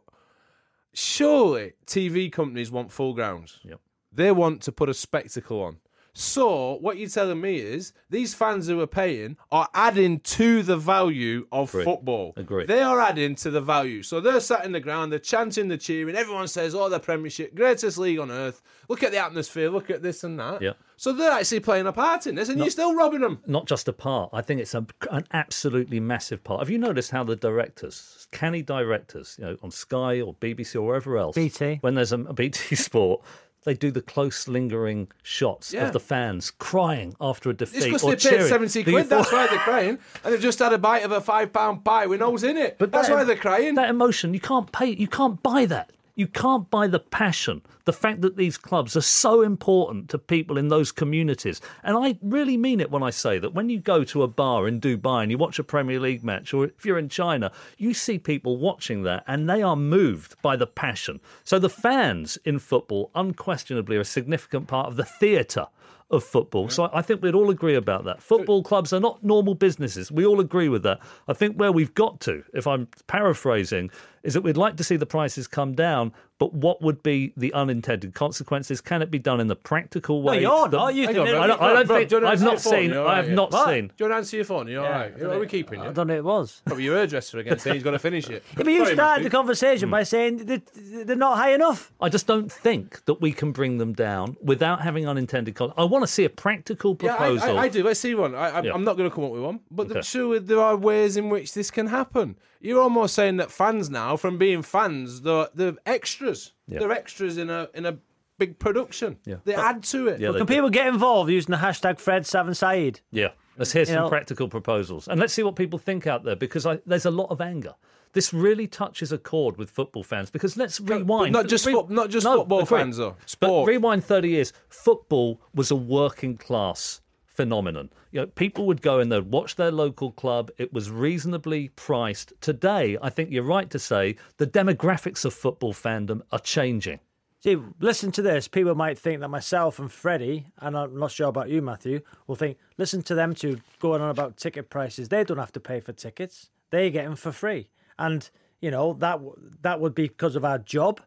surely 0.93 1.73
TV 1.85 2.31
companies 2.31 2.71
want 2.71 2.91
full 2.91 3.13
grounds. 3.13 3.59
Yep. 3.63 3.79
They 4.11 4.31
want 4.31 4.61
to 4.63 4.71
put 4.71 4.89
a 4.89 4.93
spectacle 4.93 5.61
on. 5.61 5.77
So 6.19 6.73
what 6.81 6.97
you're 6.97 7.07
telling 7.07 7.39
me 7.39 7.59
is 7.59 7.93
these 8.09 8.33
fans 8.33 8.67
who 8.67 8.81
are 8.81 8.87
paying 8.87 9.37
are 9.53 9.69
adding 9.73 10.19
to 10.19 10.63
the 10.63 10.75
value 10.75 11.47
of 11.49 11.69
Agree. 11.69 11.85
football. 11.85 12.33
Agree. 12.35 12.65
They 12.65 12.81
are 12.81 12.99
adding 12.99 13.35
to 13.35 13.49
the 13.49 13.61
value. 13.61 14.03
So 14.03 14.19
they're 14.19 14.41
sat 14.41 14.65
in 14.65 14.73
the 14.73 14.81
ground, 14.81 15.13
they're 15.13 15.19
chanting, 15.19 15.69
they're 15.69 15.77
cheering. 15.77 16.17
Everyone 16.17 16.49
says, 16.49 16.75
"Oh, 16.75 16.89
the 16.89 16.99
Premiership, 16.99 17.55
greatest 17.55 17.97
league 17.97 18.19
on 18.19 18.31
earth. 18.31 18.61
Look 18.89 19.01
at 19.01 19.11
the 19.11 19.17
atmosphere. 19.17 19.69
Look 19.69 19.89
at 19.89 20.01
this 20.03 20.25
and 20.25 20.37
that." 20.41 20.61
Yeah. 20.61 20.73
So 20.97 21.13
they're 21.13 21.31
actually 21.31 21.61
playing 21.61 21.87
a 21.87 21.93
part 21.93 22.27
in 22.27 22.35
this, 22.35 22.49
and 22.49 22.59
you're 22.59 22.69
still 22.69 22.93
robbing 22.93 23.21
them. 23.21 23.39
Not 23.47 23.67
just 23.67 23.87
a 23.87 23.93
part. 23.93 24.31
I 24.33 24.41
think 24.41 24.59
it's 24.59 24.73
a, 24.73 24.85
an 25.11 25.25
absolutely 25.31 26.01
massive 26.01 26.43
part. 26.43 26.59
Have 26.59 26.69
you 26.69 26.77
noticed 26.77 27.11
how 27.11 27.23
the 27.23 27.37
directors, 27.37 28.27
canny 28.33 28.61
directors, 28.61 29.37
you 29.39 29.45
know, 29.45 29.55
on 29.63 29.71
Sky 29.71 30.19
or 30.19 30.33
BBC 30.33 30.75
or 30.75 30.81
wherever 30.81 31.17
else, 31.17 31.35
BT. 31.35 31.77
when 31.79 31.95
there's 31.95 32.11
a, 32.11 32.19
a 32.19 32.33
BT 32.33 32.75
Sport, 32.87 33.21
they 33.65 33.73
do 33.73 33.91
the 33.91 34.01
close 34.01 34.47
lingering 34.47 35.07
shots 35.23 35.73
Yeah. 35.73 35.87
of 35.87 35.93
the 35.93 35.99
fans 35.99 36.51
crying 36.51 37.15
after 37.19 37.49
a 37.49 37.53
defeat 37.53 37.77
It's 37.77 37.85
because 37.85 38.01
they 38.23 38.37
paid 38.37 38.47
seventy 38.47 38.83
The 38.83 38.91
quid. 38.91 39.09
That's 39.09 39.31
why 39.31 39.47
they're 39.47 39.59
crying, 39.59 39.99
and 40.23 40.33
they've 40.33 40.41
just 40.41 40.59
had 40.59 40.73
a 40.73 40.77
bite 40.77 41.03
of 41.03 41.11
a 41.11 41.21
five 41.21 41.51
pound 41.53 41.83
pie 41.83 42.05
with 42.05 42.19
nose 42.21 42.43
in 42.43 42.57
it. 42.57 42.77
But 42.79 42.91
that's 42.91 43.07
that- 43.09 43.15
why 43.15 43.23
they're 43.25 43.35
crying. 43.35 43.75
That 43.75 43.89
emotion, 43.89 44.33
you 44.33 44.39
can't 44.39 44.71
pay. 44.71 44.87
You 44.91 45.07
can't 45.07 45.41
buy 45.43 45.65
that. 45.65 45.91
You 46.19 46.27
can't 46.27 46.69
buy 46.69 46.87
the 46.87 46.99
passion, 46.99 47.61
the 47.85 47.93
fact 47.93 48.19
that 48.23 48.35
these 48.35 48.57
clubs 48.57 48.97
are 48.97 49.01
so 49.01 49.41
important 49.41 50.09
to 50.09 50.17
people 50.17 50.57
in 50.57 50.67
those 50.67 50.91
communities. 50.91 51.61
And 51.81 51.95
I 51.95 52.17
really 52.21 52.57
mean 52.57 52.81
it 52.81 52.91
when 52.91 53.03
I 53.03 53.09
say 53.09 53.39
that 53.39 53.53
when 53.53 53.69
you 53.69 53.79
go 53.79 54.03
to 54.03 54.23
a 54.23 54.27
bar 54.27 54.67
in 54.67 54.81
Dubai 54.81 55.23
and 55.23 55.31
you 55.31 55.37
watch 55.37 55.59
a 55.59 55.63
Premier 55.63 55.97
League 55.97 56.25
match, 56.25 56.53
or 56.53 56.65
if 56.65 56.85
you're 56.85 56.99
in 56.99 57.07
China, 57.07 57.53
you 57.77 57.93
see 57.93 58.19
people 58.19 58.57
watching 58.57 59.03
that 59.03 59.23
and 59.27 59.49
they 59.49 59.61
are 59.61 59.77
moved 59.77 60.35
by 60.41 60.57
the 60.57 60.67
passion. 60.67 61.21
So 61.45 61.57
the 61.57 61.69
fans 61.69 62.37
in 62.43 62.59
football 62.59 63.11
unquestionably 63.15 63.95
are 63.95 64.01
a 64.01 64.03
significant 64.03 64.67
part 64.67 64.87
of 64.87 64.97
the 64.97 65.05
theatre 65.05 65.67
of 66.11 66.23
football. 66.23 66.69
So 66.69 66.89
I 66.91 67.01
think 67.01 67.21
we'd 67.21 67.35
all 67.35 67.51
agree 67.51 67.75
about 67.75 68.03
that. 68.05 68.21
Football 68.21 68.63
clubs 68.63 68.91
are 68.93 68.99
not 68.99 69.23
normal 69.23 69.53
businesses. 69.53 70.11
We 70.11 70.25
all 70.25 70.39
agree 70.39 70.67
with 70.67 70.83
that. 70.83 70.99
I 71.27 71.33
think 71.33 71.55
where 71.55 71.71
we've 71.71 71.93
got 71.93 72.19
to, 72.21 72.43
if 72.53 72.65
I'm 72.65 72.87
paraphrasing, 73.07 73.91
is 74.23 74.33
that 74.33 74.41
we'd 74.41 74.57
like 74.57 74.77
to 74.77 74.83
see 74.83 74.95
the 74.97 75.05
prices 75.05 75.47
come 75.47 75.73
down, 75.73 76.11
but 76.39 76.53
what 76.53 76.81
would 76.81 77.03
be 77.03 77.33
the 77.35 77.53
unintended 77.53 78.13
consequences? 78.13 78.79
Can 78.81 79.01
it 79.01 79.11
be 79.11 79.19
done 79.19 79.39
in 79.41 79.47
the 79.47 79.55
practical 79.55 80.21
No, 80.21 80.31
way? 80.31 80.41
you're 80.41 80.69
not. 80.69 80.95
You 80.95 81.05
think 81.07 81.19
on, 81.19 81.27
I 81.27 81.47
don't, 81.47 81.61
I 81.61 81.73
don't 81.73 81.87
Bro, 81.87 81.95
think 81.97 82.09
do 82.09 82.15
you 82.15 82.21
wanna 82.21 82.33
I've 82.33 82.41
not 82.41 82.59
seen. 82.61 82.91
You're 82.91 83.05
I 83.05 83.09
all 83.09 83.15
have 83.15 83.25
right, 83.27 83.33
not 83.35 83.49
yeah. 83.51 83.65
seen. 83.65 83.87
Do 83.87 83.93
you 83.97 84.05
want 84.05 84.11
to 84.13 84.17
answer 84.17 84.35
your 84.37 84.45
phone? 84.45 84.67
You're 84.69 84.85
all 84.85 84.89
right. 84.91 85.21
Are 85.21 85.39
we 85.39 85.47
keeping 85.47 85.81
I 85.81 85.87
you? 85.87 85.93
don't 85.93 86.07
know. 86.07 86.15
It 86.15 86.23
was. 86.23 86.61
Probably 86.65 86.85
your 86.85 86.95
hairdresser 86.95 87.39
again 87.39 87.59
saying 87.59 87.73
he's 87.75 87.83
got 87.83 87.91
to 87.91 87.99
finish 87.99 88.29
it. 88.29 88.43
Yeah, 88.57 88.63
but 88.63 88.67
you 88.67 88.83
Sorry, 88.85 88.93
started 88.95 89.25
the 89.25 89.29
conversation 89.29 89.89
by 89.89 90.03
saying 90.03 90.45
that 90.45 90.61
they're 90.75 91.15
not 91.17 91.37
high 91.37 91.53
enough. 91.53 91.91
I 91.99 92.07
just 92.09 92.25
don't 92.27 92.49
think 92.51 93.03
that 93.05 93.15
we 93.21 93.31
can 93.33 93.51
bring 93.51 93.77
them 93.77 93.91
down 93.93 94.37
without 94.41 94.81
having 94.81 95.07
unintended. 95.07 95.55
Con- 95.55 95.73
I 95.77 95.83
want 95.83 96.03
to 96.03 96.07
see 96.07 96.23
a 96.23 96.29
practical 96.29 96.97
Yeah, 97.01 97.15
I, 97.15 97.17
proposal. 97.17 97.57
I, 97.59 97.63
I 97.63 97.67
do. 97.69 97.83
Let's 97.83 97.99
see 97.99 98.15
one. 98.15 98.33
I, 98.35 98.49
I, 98.49 98.61
Yeah. 98.63 98.73
I'm 98.73 98.83
not 98.85 98.95
going 98.97 99.09
to 99.09 99.13
come 99.15 99.25
up 99.25 99.31
with 99.31 99.41
one, 99.41 99.59
but 99.71 99.91
Okay. 99.91 100.01
surely 100.01 100.39
there 100.39 100.59
are 100.61 100.77
ways 100.77 101.17
in 101.17 101.29
which 101.29 101.53
this 101.53 101.69
can 101.69 101.87
happen. 101.87 102.37
You're 102.61 102.81
almost 102.81 103.15
saying 103.15 103.37
that 103.37 103.51
fans 103.51 103.89
now, 103.89 104.08
from 104.17 104.37
being 104.37 104.61
fans, 104.61 105.21
they're, 105.21 105.47
they're 105.53 105.75
extras. 105.85 106.53
Yeah. 106.67 106.79
They're 106.79 106.91
extras 106.91 107.37
in 107.37 107.49
a 107.49 107.69
in 107.73 107.85
a 107.85 107.97
big 108.37 108.57
production. 108.59 109.17
Yeah. 109.25 109.35
They 109.43 109.55
add 109.55 109.83
to 109.85 110.07
it. 110.07 110.19
Yeah, 110.19 110.31
they 110.31 110.37
Can 110.39 110.47
do. 110.47 110.53
people 110.53 110.69
get 110.69 110.87
involved 110.87 111.29
using 111.31 111.51
the 111.51 111.57
hashtag 111.57 111.99
Fred 111.99 112.25
Savin 112.25 112.53
Syed? 112.53 113.01
Yeah, 113.11 113.29
let's 113.57 113.71
hear 113.73 113.85
some 113.85 113.95
know- 113.95 114.09
practical 114.09 114.47
proposals 114.47 115.07
and 115.07 115.19
let's 115.19 115.33
see 115.33 115.43
what 115.43 115.55
people 115.55 115.77
think 115.79 116.07
out 116.07 116.23
there 116.23 116.35
because 116.35 116.65
I, 116.65 116.79
there's 116.85 117.05
a 117.05 117.11
lot 117.11 117.29
of 117.31 117.41
anger. 117.41 117.75
This 118.13 118.33
really 118.33 118.65
touches 118.65 119.11
a 119.11 119.19
chord 119.19 119.57
with 119.57 119.69
football 119.69 120.03
fans 120.03 120.31
because 120.31 120.57
let's 120.57 120.79
rewind. 120.79 121.31
not 121.31 121.47
just 121.47 121.65
Re- 121.67 121.73
foot- 121.73 121.91
not 121.91 122.09
just 122.09 122.23
No, 122.25 122.37
football 122.37 122.61
agree. 122.61 122.77
fans, 122.79 122.97
though. 122.97 123.15
But 123.39 123.65
rewind 123.65 124.03
30 124.03 124.29
years. 124.29 124.51
Football 124.67 125.39
was 125.53 125.69
a 125.69 125.75
working 125.75 126.35
class 126.35 127.01
phenomenon. 127.43 127.89
You 128.11 128.19
know, 128.19 128.27
people 128.27 128.65
would 128.65 128.81
go 128.81 128.99
and 128.99 129.09
they'd 129.09 129.31
watch 129.31 129.55
their 129.55 129.71
local 129.71 130.11
club. 130.11 130.51
It 130.57 130.73
was 130.73 130.91
reasonably 130.91 131.69
priced. 131.69 132.33
Today, 132.41 132.97
I 133.01 133.09
think 133.09 133.31
you're 133.31 133.43
right 133.43 133.69
to 133.69 133.79
say 133.79 134.17
the 134.35 134.45
demographics 134.45 135.23
of 135.23 135.33
football 135.33 135.73
fandom 135.73 136.21
are 136.33 136.39
changing. 136.39 136.99
See, 137.41 137.55
listen 137.79 138.11
to 138.11 138.21
this. 138.21 138.49
People 138.49 138.75
might 138.75 138.99
think 138.99 139.21
that 139.21 139.29
myself 139.29 139.79
and 139.79 139.89
Freddie, 139.89 140.47
and 140.57 140.77
I'm 140.77 140.99
not 140.99 141.11
sure 141.11 141.29
about 141.29 141.47
you, 141.49 141.61
Matthew, 141.61 142.01
will 142.27 142.35
think, 142.35 142.57
listen 142.77 143.01
to 143.03 143.15
them 143.15 143.33
two 143.33 143.61
going 143.79 144.01
on 144.01 144.09
about 144.09 144.35
ticket 144.35 144.69
prices. 144.69 145.07
They 145.07 145.23
don't 145.23 145.37
have 145.37 145.53
to 145.53 145.61
pay 145.61 145.79
for 145.79 145.93
tickets. 145.93 146.49
They 146.71 146.89
get 146.91 147.05
them 147.05 147.15
for 147.15 147.31
free. 147.31 147.69
And, 147.97 148.29
you 148.59 148.69
know, 148.69 148.91
that 148.99 149.21
that 149.61 149.79
would 149.79 149.95
be 149.95 150.09
because 150.09 150.35
of 150.35 150.43
our 150.43 150.57
job. 150.57 150.99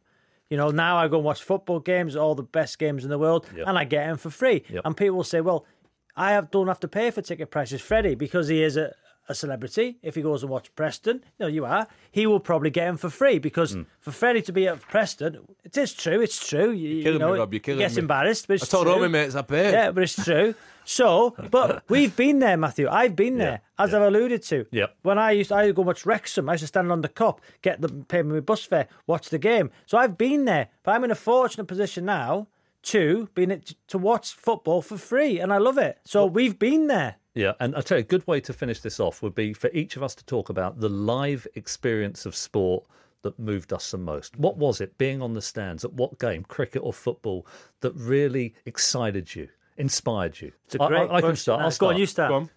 You 0.48 0.56
know, 0.58 0.70
now 0.70 0.98
I 0.98 1.08
go 1.08 1.16
and 1.16 1.24
watch 1.24 1.42
football 1.42 1.80
games, 1.80 2.14
all 2.14 2.34
the 2.34 2.42
best 2.42 2.78
games 2.78 3.04
in 3.04 3.10
the 3.10 3.18
world, 3.18 3.46
Yep. 3.56 3.66
and 3.68 3.78
I 3.78 3.84
get 3.84 4.06
them 4.06 4.18
for 4.18 4.28
free. 4.28 4.62
Yep. 4.68 4.82
And 4.84 4.94
people 4.94 5.16
will 5.16 5.24
say, 5.24 5.40
well, 5.40 5.64
I 6.16 6.32
have, 6.32 6.50
don't 6.50 6.68
have 6.68 6.80
to 6.80 6.88
pay 6.88 7.10
for 7.10 7.22
ticket 7.22 7.50
prices. 7.50 7.80
Freddie, 7.80 8.14
because 8.14 8.48
he 8.48 8.62
is 8.62 8.76
a, 8.76 8.94
a 9.28 9.34
celebrity, 9.34 9.96
if 10.02 10.14
he 10.14 10.20
goes 10.22 10.42
and 10.42 10.50
watch 10.50 10.74
Preston, 10.74 11.16
you 11.38 11.44
know, 11.44 11.46
you 11.46 11.64
are, 11.64 11.86
he 12.10 12.26
will 12.26 12.40
probably 12.40 12.70
get 12.70 12.88
him 12.88 12.96
for 12.96 13.08
free 13.08 13.38
because 13.38 13.72
Hmm. 13.72 13.82
for 14.00 14.10
Freddie 14.10 14.42
to 14.42 14.52
be 14.52 14.66
at 14.68 14.80
Preston, 14.82 15.38
it 15.64 15.76
is 15.76 15.94
true, 15.94 16.20
it's 16.20 16.46
true. 16.46 16.70
You, 16.72 16.88
you 16.88 17.02
killing 17.04 17.18
me, 17.20 17.24
know, 17.24 17.36
Rob, 17.38 17.52
you're 17.52 17.58
he 17.58 17.60
killing 17.60 17.78
gets 17.78 17.94
me. 17.96 18.00
embarrassed, 18.02 18.46
but 18.48 18.54
it's 18.54 18.64
I 18.64 18.66
told 18.66 18.86
true. 18.86 18.94
all 18.94 19.00
my 19.00 19.08
mates 19.08 19.34
I 19.34 19.42
paid. 19.42 19.72
Yeah, 19.72 19.90
but 19.92 20.02
it's 20.02 20.22
true. 20.24 20.54
So, 20.84 21.36
but 21.50 21.84
we've 21.88 22.14
been 22.16 22.40
there, 22.40 22.56
Matthew. 22.56 22.88
I've 22.90 23.14
been 23.14 23.38
there, 23.38 23.60
as 23.78 23.94
I've 23.94 24.02
alluded 24.02 24.42
to. 24.44 24.66
Yeah. 24.72 24.86
When 25.02 25.16
I 25.16 25.30
used, 25.30 25.50
to, 25.50 25.54
I 25.54 25.62
used 25.62 25.76
to 25.76 25.82
go 25.82 25.82
watch 25.86 26.04
Wrexham. 26.04 26.48
I 26.48 26.54
used 26.54 26.62
to 26.62 26.66
stand 26.66 26.90
on 26.90 27.00
the 27.02 27.08
Kop, 27.08 27.38
get 27.62 27.80
the 27.80 27.88
pay 27.88 28.22
me 28.22 28.40
bus 28.40 28.64
fare, 28.64 28.88
watch 29.06 29.28
the 29.30 29.38
game. 29.38 29.70
So 29.86 29.96
I've 29.96 30.18
been 30.18 30.44
there, 30.44 30.68
but 30.82 30.96
I'm 30.96 31.04
in 31.04 31.12
a 31.12 31.14
fortunate 31.14 31.66
position 31.66 32.04
now 32.04 32.48
to 32.82 33.28
being 33.34 33.62
to 33.88 33.98
watch 33.98 34.32
football 34.32 34.82
for 34.82 34.96
free, 34.96 35.38
and 35.40 35.52
I 35.52 35.58
love 35.58 35.78
it. 35.78 35.98
So 36.04 36.26
we've 36.26 36.58
been 36.58 36.86
there. 36.88 37.16
Yeah, 37.34 37.52
and 37.60 37.74
I 37.76 37.80
tell 37.80 37.96
you, 37.98 38.02
a 38.02 38.06
good 38.06 38.26
way 38.26 38.40
to 38.40 38.52
finish 38.52 38.80
this 38.80 39.00
off 39.00 39.22
would 39.22 39.34
be 39.34 39.54
for 39.54 39.70
each 39.72 39.96
of 39.96 40.02
us 40.02 40.14
to 40.16 40.24
talk 40.26 40.50
about 40.50 40.80
the 40.80 40.88
live 40.88 41.46
experience 41.54 42.26
of 42.26 42.36
sport 42.36 42.84
that 43.22 43.38
moved 43.38 43.72
us 43.72 43.90
the 43.90 43.98
most. 43.98 44.36
What 44.38 44.58
was 44.58 44.80
it, 44.80 44.98
being 44.98 45.22
on 45.22 45.32
the 45.32 45.40
stands 45.40 45.84
at 45.84 45.92
what 45.94 46.18
game, 46.18 46.42
cricket 46.42 46.82
or 46.84 46.92
football, 46.92 47.46
that 47.80 47.92
really 47.94 48.54
excited 48.66 49.34
you, 49.34 49.48
inspired 49.78 50.40
you? 50.40 50.52
It's 50.66 50.74
a 50.74 50.82
I- 50.82 50.88
great 50.88 51.10
I, 51.10 51.14
I 51.14 51.20
can 51.22 51.36
start. 51.36 51.60
I'll 51.60 51.66
Go 51.68 51.70
start. 51.70 51.94
on, 51.94 52.00
you 52.00 52.06
start. 52.06 52.28
Go 52.30 52.34
on. 52.36 52.50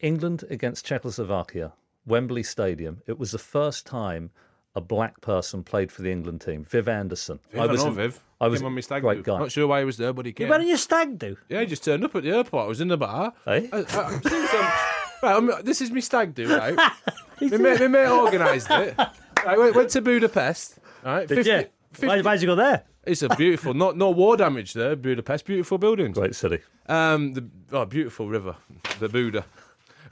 England 0.00 0.44
against 0.48 0.86
Czechoslovakia, 0.86 1.72
Wembley 2.06 2.42
Stadium. 2.42 3.02
It 3.06 3.18
was 3.18 3.32
the 3.32 3.38
first 3.38 3.84
time 3.86 4.30
a 4.74 4.80
black 4.80 5.20
person 5.20 5.62
played 5.62 5.92
for 5.92 6.02
the 6.02 6.10
England 6.10 6.40
team. 6.40 6.64
Viv 6.64 6.88
Anderson. 6.88 7.40
I 7.56 7.66
was 7.66 7.82
know 7.82 7.88
in- 7.88 7.94
Viv. 7.94 8.20
I 8.40 8.48
was 8.48 8.58
Came 8.58 8.66
on 8.66 8.74
my 8.74 8.80
stag 8.80 9.02
great 9.02 9.18
do. 9.18 9.22
guy. 9.22 9.38
Not 9.38 9.52
sure 9.52 9.68
why 9.68 9.78
he 9.78 9.84
was 9.84 9.96
there, 9.98 10.12
but 10.12 10.26
he 10.26 10.32
came. 10.32 10.48
Why 10.48 10.58
don't 10.58 10.66
you 10.66 10.76
stag 10.76 11.16
do? 11.16 11.36
Yeah, 11.48 11.60
he 11.60 11.66
just 11.66 11.84
turned 11.84 12.02
up 12.02 12.16
at 12.16 12.24
the 12.24 12.30
airport. 12.30 12.64
I 12.64 12.66
was 12.66 12.80
in 12.80 12.88
the 12.88 12.96
bar. 12.96 13.32
Eh? 13.46 13.68
I, 13.72 13.76
I, 13.76 13.82
I'm 13.82 14.20
right, 15.48 15.56
I'm, 15.56 15.64
this 15.64 15.80
is 15.80 15.92
my 15.92 16.00
stag 16.00 16.34
do, 16.34 16.48
right? 16.56 16.74
my, 17.40 17.56
mate, 17.56 17.80
my 17.80 17.86
mate 17.86 18.08
organised 18.08 18.68
it. 18.70 18.98
I 19.46 19.56
went, 19.56 19.76
went 19.76 19.90
to 19.90 20.00
Budapest. 20.02 20.78
Right, 21.04 21.28
Did 21.28 21.46
you? 21.46 21.66
50 21.92 22.06
Why, 22.06 22.22
why'd 22.22 22.40
you 22.40 22.48
go 22.48 22.54
there? 22.56 22.84
It's 23.04 23.22
a 23.22 23.28
beautiful, 23.28 23.74
not 23.74 23.96
no 23.96 24.10
war 24.10 24.36
damage 24.36 24.72
there. 24.72 24.96
Budapest, 24.96 25.44
beautiful 25.44 25.78
buildings. 25.78 26.16
Great 26.16 26.34
city. 26.34 26.60
Um, 26.86 27.32
the 27.32 27.48
oh, 27.72 27.84
beautiful 27.84 28.28
river, 28.28 28.56
the 28.98 29.08
Buda. 29.08 29.44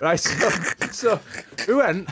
Right, 0.00 0.18
so, 0.18 0.48
so 0.90 1.20
we 1.68 1.74
went, 1.74 2.08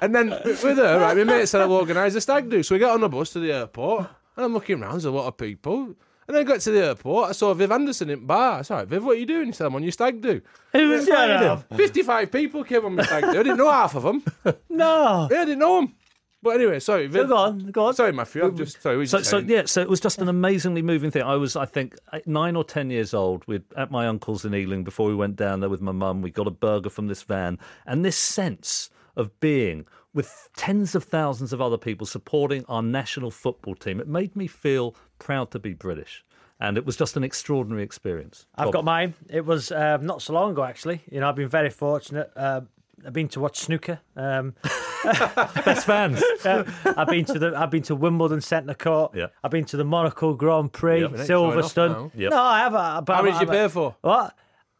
and 0.00 0.14
then 0.14 0.30
with 0.30 0.62
her. 0.62 1.00
Right, 1.00 1.16
my 1.16 1.24
mate 1.24 1.46
said 1.46 1.60
I'll 1.60 1.72
organise 1.72 2.14
a 2.14 2.20
stag 2.20 2.50
do. 2.50 2.62
So 2.62 2.74
we 2.74 2.78
got 2.78 2.94
on 2.94 3.00
the 3.00 3.08
bus 3.08 3.30
to 3.30 3.40
the 3.40 3.52
airport, 3.52 4.08
and 4.36 4.44
I'm 4.44 4.52
looking 4.52 4.82
around. 4.82 4.92
There's 4.92 5.04
a 5.04 5.10
lot 5.10 5.26
of 5.26 5.36
people. 5.36 5.94
And 6.28 6.34
then 6.34 6.40
I 6.40 6.44
got 6.44 6.60
to 6.60 6.70
the 6.72 6.84
airport. 6.84 7.28
I 7.28 7.32
saw 7.32 7.54
Viv 7.54 7.70
Anderson 7.70 8.10
in 8.10 8.26
bar. 8.26 8.58
I 8.58 8.62
said, 8.62 8.74
"Right, 8.74 8.88
Viv, 8.88 9.04
what 9.04 9.16
are 9.16 9.20
you 9.20 9.26
doing?" 9.26 9.46
He 9.46 9.52
said, 9.52 9.66
"I'm 9.66 9.74
on 9.76 9.82
your 9.84 9.92
stag 9.92 10.20
do." 10.20 10.40
Who 10.72 10.88
was 10.88 11.06
that? 11.06 11.64
Fifty-five 11.76 12.32
people 12.32 12.64
came 12.64 12.84
on 12.84 12.96
my 12.96 13.04
stag 13.04 13.24
do. 13.24 13.30
I 13.30 13.42
didn't 13.44 13.58
know 13.58 13.70
half 13.70 13.94
of 13.94 14.02
them. 14.02 14.24
No. 14.68 15.28
Yeah, 15.30 15.42
I 15.42 15.44
didn't 15.44 15.60
know 15.60 15.76
them. 15.80 15.94
But 16.42 16.56
anyway, 16.56 16.80
sorry, 16.80 17.06
Viv. 17.06 17.28
Go 17.28 17.36
on, 17.36 17.70
go 17.70 17.86
on. 17.86 17.94
Sorry, 17.94 18.12
Matthew. 18.12 18.44
I'm 18.44 18.56
just 18.56 18.80
sorry. 18.82 19.06
So, 19.06 19.22
so 19.22 19.38
yeah, 19.38 19.64
so 19.64 19.80
it 19.80 19.88
was 19.88 20.00
just 20.00 20.20
an 20.20 20.28
amazingly 20.28 20.82
moving 20.82 21.10
thing. 21.10 21.22
I 21.22 21.34
was, 21.36 21.56
I 21.56 21.64
think, 21.64 21.96
nine 22.26 22.56
or 22.56 22.62
ten 22.62 22.90
years 22.90 23.14
old. 23.14 23.42
We'd 23.46 23.64
at 23.76 23.90
my 23.90 24.06
uncle's 24.06 24.44
in 24.44 24.54
Ealing 24.54 24.84
before 24.84 25.08
we 25.08 25.14
went 25.14 25.36
down 25.36 25.60
there 25.60 25.70
with 25.70 25.80
my 25.80 25.92
mum. 25.92 26.22
We 26.22 26.30
got 26.30 26.46
a 26.46 26.52
burger 26.52 26.90
from 26.90 27.06
this 27.06 27.22
van, 27.22 27.58
and 27.86 28.04
this 28.04 28.16
sense 28.16 28.90
of 29.16 29.38
being 29.40 29.86
with 30.14 30.48
tens 30.56 30.94
of 30.94 31.04
thousands 31.04 31.52
of 31.52 31.60
other 31.60 31.76
people 31.78 32.06
supporting 32.06 32.64
our 32.68 32.82
national 32.82 33.30
football 33.30 33.74
team. 33.74 34.00
It 34.00 34.08
made 34.08 34.34
me 34.36 34.46
feel 34.46 34.94
proud 35.18 35.50
to 35.52 35.58
be 35.58 35.72
British, 35.74 36.24
and 36.60 36.76
it 36.78 36.86
was 36.86 36.96
just 36.96 37.16
an 37.16 37.24
extraordinary 37.24 37.82
experience. 37.82 38.46
I've 38.54 38.66
Bob. 38.66 38.72
got 38.74 38.84
mine. 38.84 39.14
It 39.28 39.44
was 39.44 39.72
um, 39.72 40.06
not 40.06 40.22
so 40.22 40.32
long 40.32 40.52
ago, 40.52 40.64
actually. 40.64 41.02
You 41.10 41.20
know, 41.20 41.28
I've 41.28 41.36
been 41.36 41.48
very 41.48 41.70
fortunate. 41.70 42.30
Uh, 42.36 42.62
I've 43.06 43.12
been 43.12 43.28
to 43.28 43.40
watch 43.40 43.58
snooker. 43.58 44.00
Um, 44.16 44.54
best 45.04 45.86
fans. 45.86 46.22
uh, 46.44 46.64
I've 46.96 47.08
been 47.08 47.24
to 47.26 47.38
the. 47.38 47.52
I've 47.56 47.70
been 47.70 47.82
to 47.84 47.94
Wimbledon 47.94 48.40
Centre 48.40 48.74
Court. 48.74 49.12
Yeah. 49.14 49.26
I've 49.44 49.50
been 49.50 49.66
to 49.66 49.76
the 49.76 49.84
Monaco 49.84 50.32
Grand 50.34 50.72
Prix, 50.72 51.00
Yeah. 51.02 51.08
ain't 51.08 51.26
showing 51.26 51.58
off 51.58 51.76
now. 51.76 51.88
Silverstone. 51.88 52.10
Yep. 52.14 52.30
No, 52.30 52.42
I 52.42 52.58
have. 52.60 52.74
uh, 52.74 53.00
But 53.02 53.12
How 53.14 53.22
I'm- 53.22 53.32
much 53.32 53.42
you 53.42 53.48
I'm- 53.48 53.56
pay 53.68 53.72
for? 53.72 53.96
What? 54.00 54.34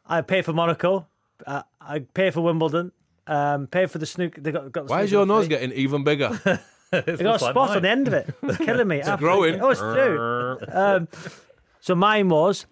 I 0.07 0.21
pay 0.23 0.43
for 0.43 0.53
Monaco. 0.53 1.07
Uh, 1.47 1.63
I 1.81 1.99
pay 2.01 2.31
for 2.31 2.41
Wimbledon. 2.41 2.93
Um, 3.27 3.67
pay 3.67 3.87
for 3.87 3.99
the 3.99 4.07
snooker. 4.07 4.41
They 4.41 4.53
got, 4.53 4.71
got 4.73 4.87
the 4.87 4.91
Why 4.93 5.03
is 5.03 5.11
your 5.13 5.27
nose 5.27 5.45
free. 5.47 5.49
getting 5.49 5.73
even 5.73 6.05
bigger? 6.05 6.31
They 6.93 7.17
got 7.17 7.37
a 7.37 7.39
spot 7.41 7.77
on 7.77 7.83
the 7.83 7.91
end 7.91 8.07
of 8.07 8.15
it. 8.15 8.33
It's 8.45 8.59
killing 8.59 8.87
me. 8.87 8.99
it's 9.05 9.17
growing. 9.17 9.61
Oh, 9.61 9.71
it's 9.71 9.81
true. 9.81 10.59
Um, 10.73 11.09
so 11.81 11.97
mine 11.97 12.29
was 12.29 12.67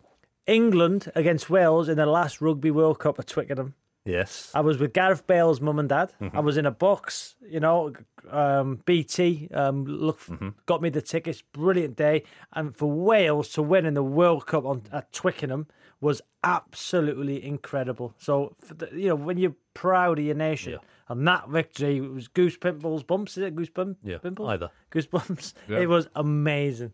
England 0.46 1.10
against 1.16 1.50
Wales 1.50 1.88
in 1.88 1.96
the 1.96 2.06
last 2.06 2.40
Rugby 2.40 2.70
World 2.70 3.00
Cup 3.00 3.18
at 3.18 3.26
Twickenham. 3.26 3.74
Yes. 4.04 4.52
I 4.54 4.60
was 4.60 4.78
with 4.78 4.92
Gareth 4.92 5.26
Bale's 5.26 5.60
mum 5.60 5.80
and 5.80 5.88
dad. 5.88 6.12
Mm-hmm. 6.20 6.36
I 6.36 6.40
was 6.40 6.56
in 6.56 6.64
a 6.64 6.70
box, 6.70 7.34
you 7.48 7.58
know, 7.58 7.92
um, 8.30 8.80
BT 8.84 9.48
um, 9.52 9.84
look, 9.84 10.20
Mm-hmm. 10.26 10.50
got 10.66 10.80
me 10.80 10.90
the 10.90 11.02
tickets. 11.02 11.42
Brilliant 11.52 11.96
day, 11.96 12.22
and 12.52 12.76
for 12.76 12.88
Wales 12.90 13.48
to 13.50 13.62
win 13.62 13.84
in 13.84 13.94
the 13.94 14.02
World 14.04 14.46
Cup 14.46 14.64
on 14.64 14.82
at 14.92 15.12
Twickenham 15.12 15.66
was 16.04 16.20
absolutely 16.44 17.44
incredible. 17.44 18.14
So, 18.18 18.54
for 18.60 18.74
the, 18.74 18.88
you 18.92 19.08
know, 19.08 19.14
when 19.16 19.38
you're 19.38 19.54
proud 19.72 20.18
of 20.18 20.24
your 20.24 20.34
nation, 20.34 20.72
Yeah. 20.72 20.78
and 21.08 21.26
that 21.26 21.48
victory 21.48 21.96
it 21.96 22.12
was 22.12 22.28
goose 22.28 22.56
pimples 22.56 23.02
bumps. 23.02 23.36
Is 23.36 23.44
it 23.44 23.56
goose 23.56 23.70
bump? 23.70 23.98
Yeah, 24.04 24.18
pimples? 24.18 24.48
either. 24.50 24.70
goosebumps. 24.92 25.54
Yeah. 25.68 25.78
It 25.80 25.88
was 25.88 26.08
amazing. 26.14 26.92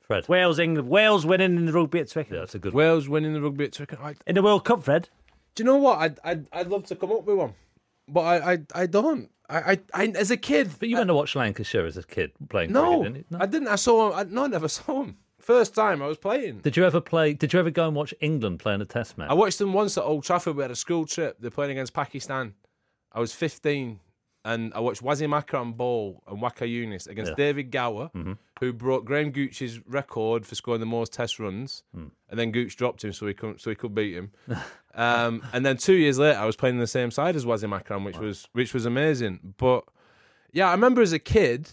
Fred. 0.00 0.28
Wales, 0.28 0.58
England, 0.58 0.88
Wales 0.88 1.26
winning 1.26 1.56
in 1.56 1.66
the 1.66 1.72
rugby 1.72 1.98
at 2.00 2.08
Twickenham 2.08 2.38
Yeah, 2.38 2.44
it's 2.44 2.54
a 2.54 2.58
good. 2.60 2.72
Wales 2.72 3.08
winning 3.08 3.32
the 3.34 3.40
rugby 3.42 3.64
at 3.64 3.72
Twickenham. 3.72 4.04
I, 4.06 4.14
in 4.26 4.36
the 4.36 4.42
World 4.42 4.64
Cup. 4.64 4.82
Fred, 4.84 5.08
do 5.54 5.62
you 5.62 5.66
know 5.66 5.76
what? 5.76 5.98
I'd, 5.98 6.18
I'd, 6.24 6.46
I'd 6.52 6.68
love 6.68 6.84
to 6.86 6.96
come 6.96 7.10
up 7.12 7.24
with 7.24 7.36
one, 7.36 7.54
but 8.08 8.20
I, 8.22 8.52
I, 8.52 8.58
I 8.74 8.86
don't. 8.86 9.30
I, 9.50 9.58
I, 9.72 9.78
I 9.94 10.06
as 10.08 10.30
a 10.30 10.36
kid. 10.36 10.70
But 10.78 10.88
you 10.88 10.96
went 10.96 11.08
to 11.08 11.14
watch 11.14 11.34
Lancashire 11.36 11.86
as 11.86 11.96
a 11.96 12.02
kid 12.04 12.32
playing 12.48 12.72
no, 12.72 12.98
cricket, 12.98 13.14
didn't 13.14 13.26
you? 13.30 13.38
I 13.40 13.46
didn't. 13.46 13.68
I 13.68 13.76
saw 13.76 14.08
him. 14.10 14.18
I, 14.18 14.22
no, 14.32 14.44
I 14.44 14.46
never 14.48 14.68
saw 14.68 15.02
him. 15.04 15.16
First 15.46 15.76
time 15.76 16.02
I 16.02 16.08
was 16.08 16.18
playing. 16.18 16.58
Did 16.58 16.76
you 16.76 16.84
ever 16.84 17.00
play? 17.00 17.32
Did 17.32 17.52
you 17.52 17.60
ever 17.60 17.70
go 17.70 17.86
and 17.86 17.94
watch 17.94 18.12
England 18.20 18.58
playing 18.58 18.80
a 18.80 18.84
Test 18.84 19.16
match? 19.16 19.30
I 19.30 19.34
watched 19.34 19.60
them 19.60 19.72
once 19.72 19.96
at 19.96 20.02
Old 20.02 20.24
Trafford. 20.24 20.56
We 20.56 20.62
had 20.62 20.72
a 20.72 20.76
school 20.76 21.06
trip. 21.06 21.36
They're 21.38 21.52
playing 21.52 21.70
against 21.70 21.94
Pakistan. 21.94 22.54
I 23.12 23.20
was 23.20 23.32
15, 23.32 24.00
and 24.44 24.74
I 24.74 24.80
watched 24.80 25.04
Wasim 25.04 25.32
Akram 25.32 25.74
Ball 25.74 26.20
and 26.26 26.42
Waqar 26.42 26.68
Younis 26.68 27.06
against 27.06 27.30
Yeah. 27.30 27.36
David 27.36 27.70
Gower, 27.70 28.10
who 28.58 28.72
broke 28.72 29.04
Graham 29.04 29.30
Gooch's 29.30 29.78
record 29.86 30.44
for 30.44 30.56
scoring 30.56 30.80
the 30.80 30.86
most 30.86 31.12
Test 31.12 31.38
runs, 31.38 31.84
and 31.94 32.10
then 32.30 32.50
Gooch 32.50 32.76
dropped 32.76 33.04
him 33.04 33.12
so 33.12 33.28
he 33.28 33.32
couldn't, 33.32 33.60
so 33.60 33.70
he 33.70 33.76
could 33.76 33.94
beat 33.94 34.14
him. 34.14 34.32
um, 34.96 35.44
and 35.52 35.64
then 35.64 35.76
two 35.76 35.94
years 35.94 36.18
later, 36.18 36.40
I 36.40 36.44
was 36.44 36.56
playing 36.56 36.80
the 36.80 36.88
same 36.88 37.12
side 37.12 37.36
as 37.36 37.44
Wasim 37.44 37.72
Akram, 37.72 38.02
which 38.02 38.18
was 38.18 38.48
which 38.52 38.74
was 38.74 38.84
amazing. 38.84 39.54
But 39.58 39.84
yeah, 40.52 40.66
I 40.66 40.72
remember 40.72 41.02
as 41.02 41.12
a 41.12 41.20
kid. 41.20 41.70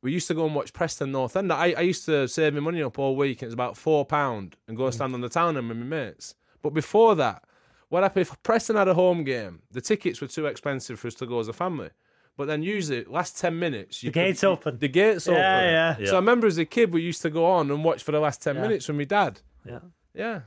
We 0.00 0.12
used 0.12 0.28
to 0.28 0.34
go 0.34 0.46
and 0.46 0.54
watch 0.54 0.72
Preston 0.72 1.10
North 1.12 1.36
End. 1.36 1.52
I, 1.52 1.72
I 1.72 1.80
used 1.80 2.04
to 2.06 2.28
save 2.28 2.54
my 2.54 2.60
money 2.60 2.82
up 2.82 2.98
all 2.98 3.16
week, 3.16 3.38
and 3.38 3.44
it 3.44 3.46
was 3.48 3.54
about 3.54 3.76
four 3.76 4.04
pound, 4.04 4.56
and 4.68 4.76
go 4.76 4.84
and 4.84 4.92
mm. 4.92 4.96
stand 4.96 5.14
on 5.14 5.20
the 5.20 5.28
town 5.28 5.56
end 5.56 5.68
with 5.68 5.76
my 5.78 5.84
mates. 5.84 6.34
But 6.62 6.70
before 6.70 7.14
that, 7.16 7.42
what 7.88 8.02
happened 8.02 8.22
if 8.22 8.42
Preston 8.42 8.76
had 8.76 8.86
a 8.88 8.94
home 8.94 9.24
game? 9.24 9.62
The 9.72 9.80
tickets 9.80 10.20
were 10.20 10.28
too 10.28 10.46
expensive 10.46 11.00
for 11.00 11.08
us 11.08 11.14
to 11.16 11.26
go 11.26 11.40
as 11.40 11.48
a 11.48 11.52
family. 11.52 11.90
But 12.36 12.46
then 12.46 12.62
usually, 12.62 13.04
last 13.04 13.38
ten 13.38 13.58
minutes, 13.58 14.02
you 14.04 14.10
The 14.10 14.14
gates 14.14 14.40
could- 14.40 14.50
open. 14.50 14.78
The 14.78 14.88
gates 14.88 15.26
Yeah, 15.26 15.32
open. 15.32 16.04
yeah. 16.04 16.10
So 16.10 16.12
I 16.16 16.18
remember 16.20 16.46
as 16.46 16.58
a 16.58 16.64
kid, 16.64 16.92
we 16.92 17.02
used 17.02 17.22
to 17.22 17.30
go 17.30 17.44
on 17.44 17.70
and 17.70 17.82
watch 17.82 18.02
for 18.04 18.12
the 18.12 18.20
last 18.20 18.40
ten 18.42 18.54
Yeah. 18.54 18.62
minutes 18.62 18.86
with 18.86 18.96
my 18.96 19.04
dad. 19.04 19.40
yeah. 19.64 19.80
Yeah. 20.14 20.40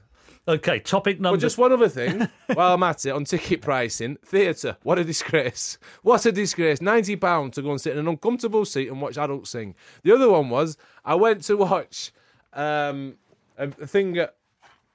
Okay, 0.47 0.80
topic 0.80 1.19
number. 1.19 1.38
But 1.38 1.41
just 1.41 1.58
one 1.58 1.71
other 1.71 1.88
thing, 1.88 2.27
while 2.54 2.73
I'm 2.73 2.84
at 2.84 3.06
it, 3.06 3.12
on 3.12 3.25
ticket 3.25 3.62
pricing, 3.62 4.17
theatre, 4.25 4.77
what 4.84 4.97
a 4.97 5.04
disgrace. 5.04 5.77
What 6.01 6.25
a 6.25 6.32
disgrace. 6.32 6.80
£90 6.80 7.51
to 7.54 7.62
go 7.62 7.71
and 7.71 7.80
sit 7.80 7.93
in 7.93 7.99
an 7.99 8.08
uncomfortable 8.08 8.65
seat 8.65 8.88
and 8.88 9.01
watch 9.01 9.17
adults 9.17 9.51
sing. 9.51 9.75
The 10.04 10.13
other 10.13 10.30
one 10.30 10.49
was, 10.49 10.77
I 11.06 11.15
went 11.15 11.43
to 11.43 11.58
watch 11.58 12.12
um, 12.54 13.15
a 13.58 13.69
thing 13.69 14.17
at 14.17 14.36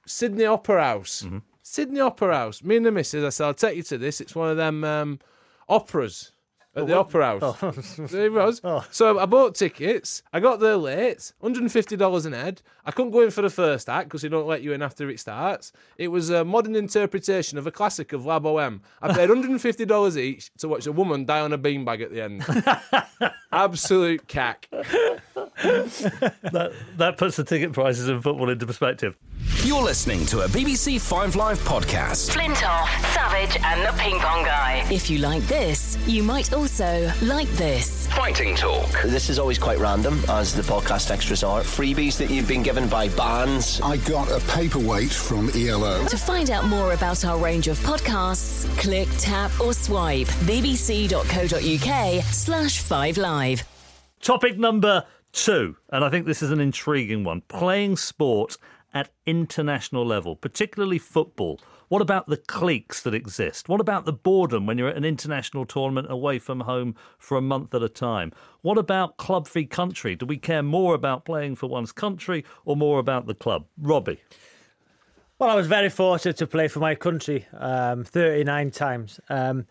Sydney 0.05 0.47
Opera 0.47 0.83
House. 0.83 1.25
Sydney 1.63 2.01
Opera 2.01 2.35
House. 2.35 2.65
Me 2.65 2.77
and 2.77 2.87
the 2.87 2.93
missus, 2.93 3.25
I 3.25 3.29
said, 3.29 3.47
I'll 3.47 3.55
take 3.55 3.77
you 3.77 3.83
to 3.85 3.99
this. 3.99 4.21
It's 4.21 4.35
one 4.35 4.51
of 4.51 4.57
them 4.57 4.83
um, 4.83 5.21
operas 5.69 6.33
at 6.77 6.87
the 6.87 6.95
oh, 6.95 7.01
Opera 7.01 7.41
House. 7.41 7.59
Oh. 7.63 8.07
There 8.07 8.27
it 8.27 8.33
was. 8.33 8.61
Oh. 8.63 8.85
So 8.91 9.19
I 9.19 9.27
bought 9.27 9.55
tickets. 9.55 10.23
I 10.33 10.41
got 10.41 10.61
there 10.61 10.77
late, 10.77 11.33
$150 11.43 12.27
an 12.27 12.33
head. 12.33 12.63
I 12.85 12.91
couldn't 12.91 13.11
go 13.11 13.23
in 13.23 13.31
for 13.31 13.43
the 13.43 13.51
first 13.51 13.89
act 13.89 14.09
because 14.09 14.23
they 14.23 14.29
don't 14.29 14.47
let 14.47 14.63
you 14.63 14.73
in 14.73 14.83
after 14.83 15.09
it 15.09 15.19
starts. 15.19 15.73
It 15.97 16.09
was 16.09 16.31
a 16.31 16.45
modern 16.45 16.77
interpretation 16.77 17.59
of 17.59 17.67
a 17.67 17.71
classic 17.71 18.13
of 18.13 18.27
La 18.27 18.39
Boheme. 18.39 18.81
I 19.03 19.13
paid 19.13 19.31
$150 19.31 20.17
each 20.17 20.53
to 20.59 20.69
watch 20.69 20.87
a 20.87 20.93
woman 20.93 21.25
die 21.25 21.41
on 21.41 21.53
a 21.53 21.59
beanbag 21.59 22.03
at 22.03 22.13
the 22.13 22.23
end. 22.23 23.33
Absolute 23.53 24.29
cack. 24.29 24.69
That, 25.63 26.73
that 26.97 27.17
puts 27.17 27.37
the 27.37 27.45
ticket 27.45 27.73
prices 27.73 28.09
in 28.09 28.21
football 28.21 28.51
into 28.51 28.67
perspective. 28.67 29.17
You're 29.65 29.83
listening 29.83 30.27
to 30.27 30.41
a 30.41 30.49
BBC 30.49 31.01
Five 31.01 31.35
Live 31.35 31.59
podcast. 31.61 32.31
Flintoff, 32.31 32.89
Savage, 33.15 33.57
and 33.63 33.83
the 33.83 33.93
Ping 34.01 34.19
Pong 34.19 34.45
Guy. 34.45 34.87
If 34.91 35.11
you 35.11 35.19
like 35.19 35.43
this, 35.45 35.97
you 36.07 36.23
might 36.23 36.53
also 36.53 37.11
like 37.23 37.49
this. 37.51 38.07
Fighting 38.09 38.55
talk. 38.55 38.91
This 39.03 39.31
is 39.31 39.39
always 39.39 39.59
quite 39.59 39.79
random, 39.79 40.21
as 40.29 40.55
the 40.55 40.63
podcast 40.63 41.11
extras 41.11 41.43
are. 41.43 41.63
Freebies 41.63 42.17
that 42.19 42.31
you've 42.31 42.49
been 42.49 42.63
given 42.63 42.89
by 42.89 43.09
bands. 43.09 43.81
I 43.81 43.97
got 43.99 44.31
a 44.31 44.41
paperweight 44.53 45.11
from 45.11 45.51
ELO. 45.55 46.05
To 46.07 46.17
find 46.17 46.51
out 46.51 46.67
more 46.67 46.93
about 46.93 47.25
our 47.25 47.39
range 47.39 47.67
of 47.69 47.79
podcasts, 47.81 48.69
click, 48.79 49.09
tap, 49.19 49.51
or 49.61 49.73
swipe 49.73 50.27
bbc.co.uk 50.27 52.23
slash 52.25 52.79
5 52.81 53.17
live. 53.19 53.65
Topic 54.21 54.59
number 54.59 55.05
two, 55.37 55.77
and 55.91 56.05
I 56.05 56.09
think 56.09 56.27
this 56.27 56.43
is 56.43 56.51
an 56.51 56.61
intriguing 56.61 57.23
one 57.23 57.43
playing 57.43 57.97
sport 57.97 58.57
at 58.95 59.11
international 59.27 60.05
level, 60.05 60.35
particularly 60.35 60.99
football. 60.99 61.61
What 61.89 62.03
about 62.03 62.27
the 62.27 62.39
cliques 62.39 63.03
that 63.03 63.15
exist? 63.15 63.69
What 63.69 63.81
about 63.81 64.07
the 64.07 64.13
boredom 64.13 64.67
when 64.67 64.79
you're 64.79 64.89
at 64.89 64.97
an 64.97 65.05
international 65.05 65.67
tournament 65.67 66.11
away 66.11 66.39
from 66.39 66.61
home 66.61 66.97
for 67.19 67.37
a 67.37 67.43
month 67.43 67.75
at 67.75 67.83
a 67.83 67.89
time? 67.89 68.33
What 68.63 68.79
about 68.79 69.19
club 69.19 69.47
v 69.47 69.67
country? 69.67 70.17
Do 70.17 70.27
we 70.27 70.39
care 70.39 70.63
more 70.63 70.95
about 70.95 71.25
playing 71.25 71.57
for 71.57 71.69
one's 71.69 71.93
country 71.93 72.45
or 72.65 72.75
more 72.75 72.99
about 72.99 73.27
the 73.27 73.35
club? 73.35 73.67
Robbie. 73.79 74.21
Well, 75.39 75.51
I 75.51 75.55
was 75.55 75.67
very 75.67 75.91
fortunate 75.91 76.39
to 76.39 76.47
play 76.47 76.67
for 76.67 76.81
my 76.81 76.95
country 76.95 77.47
um, 77.53 78.05
39 78.05 78.71
times. 78.71 79.21
Um, 79.29 79.67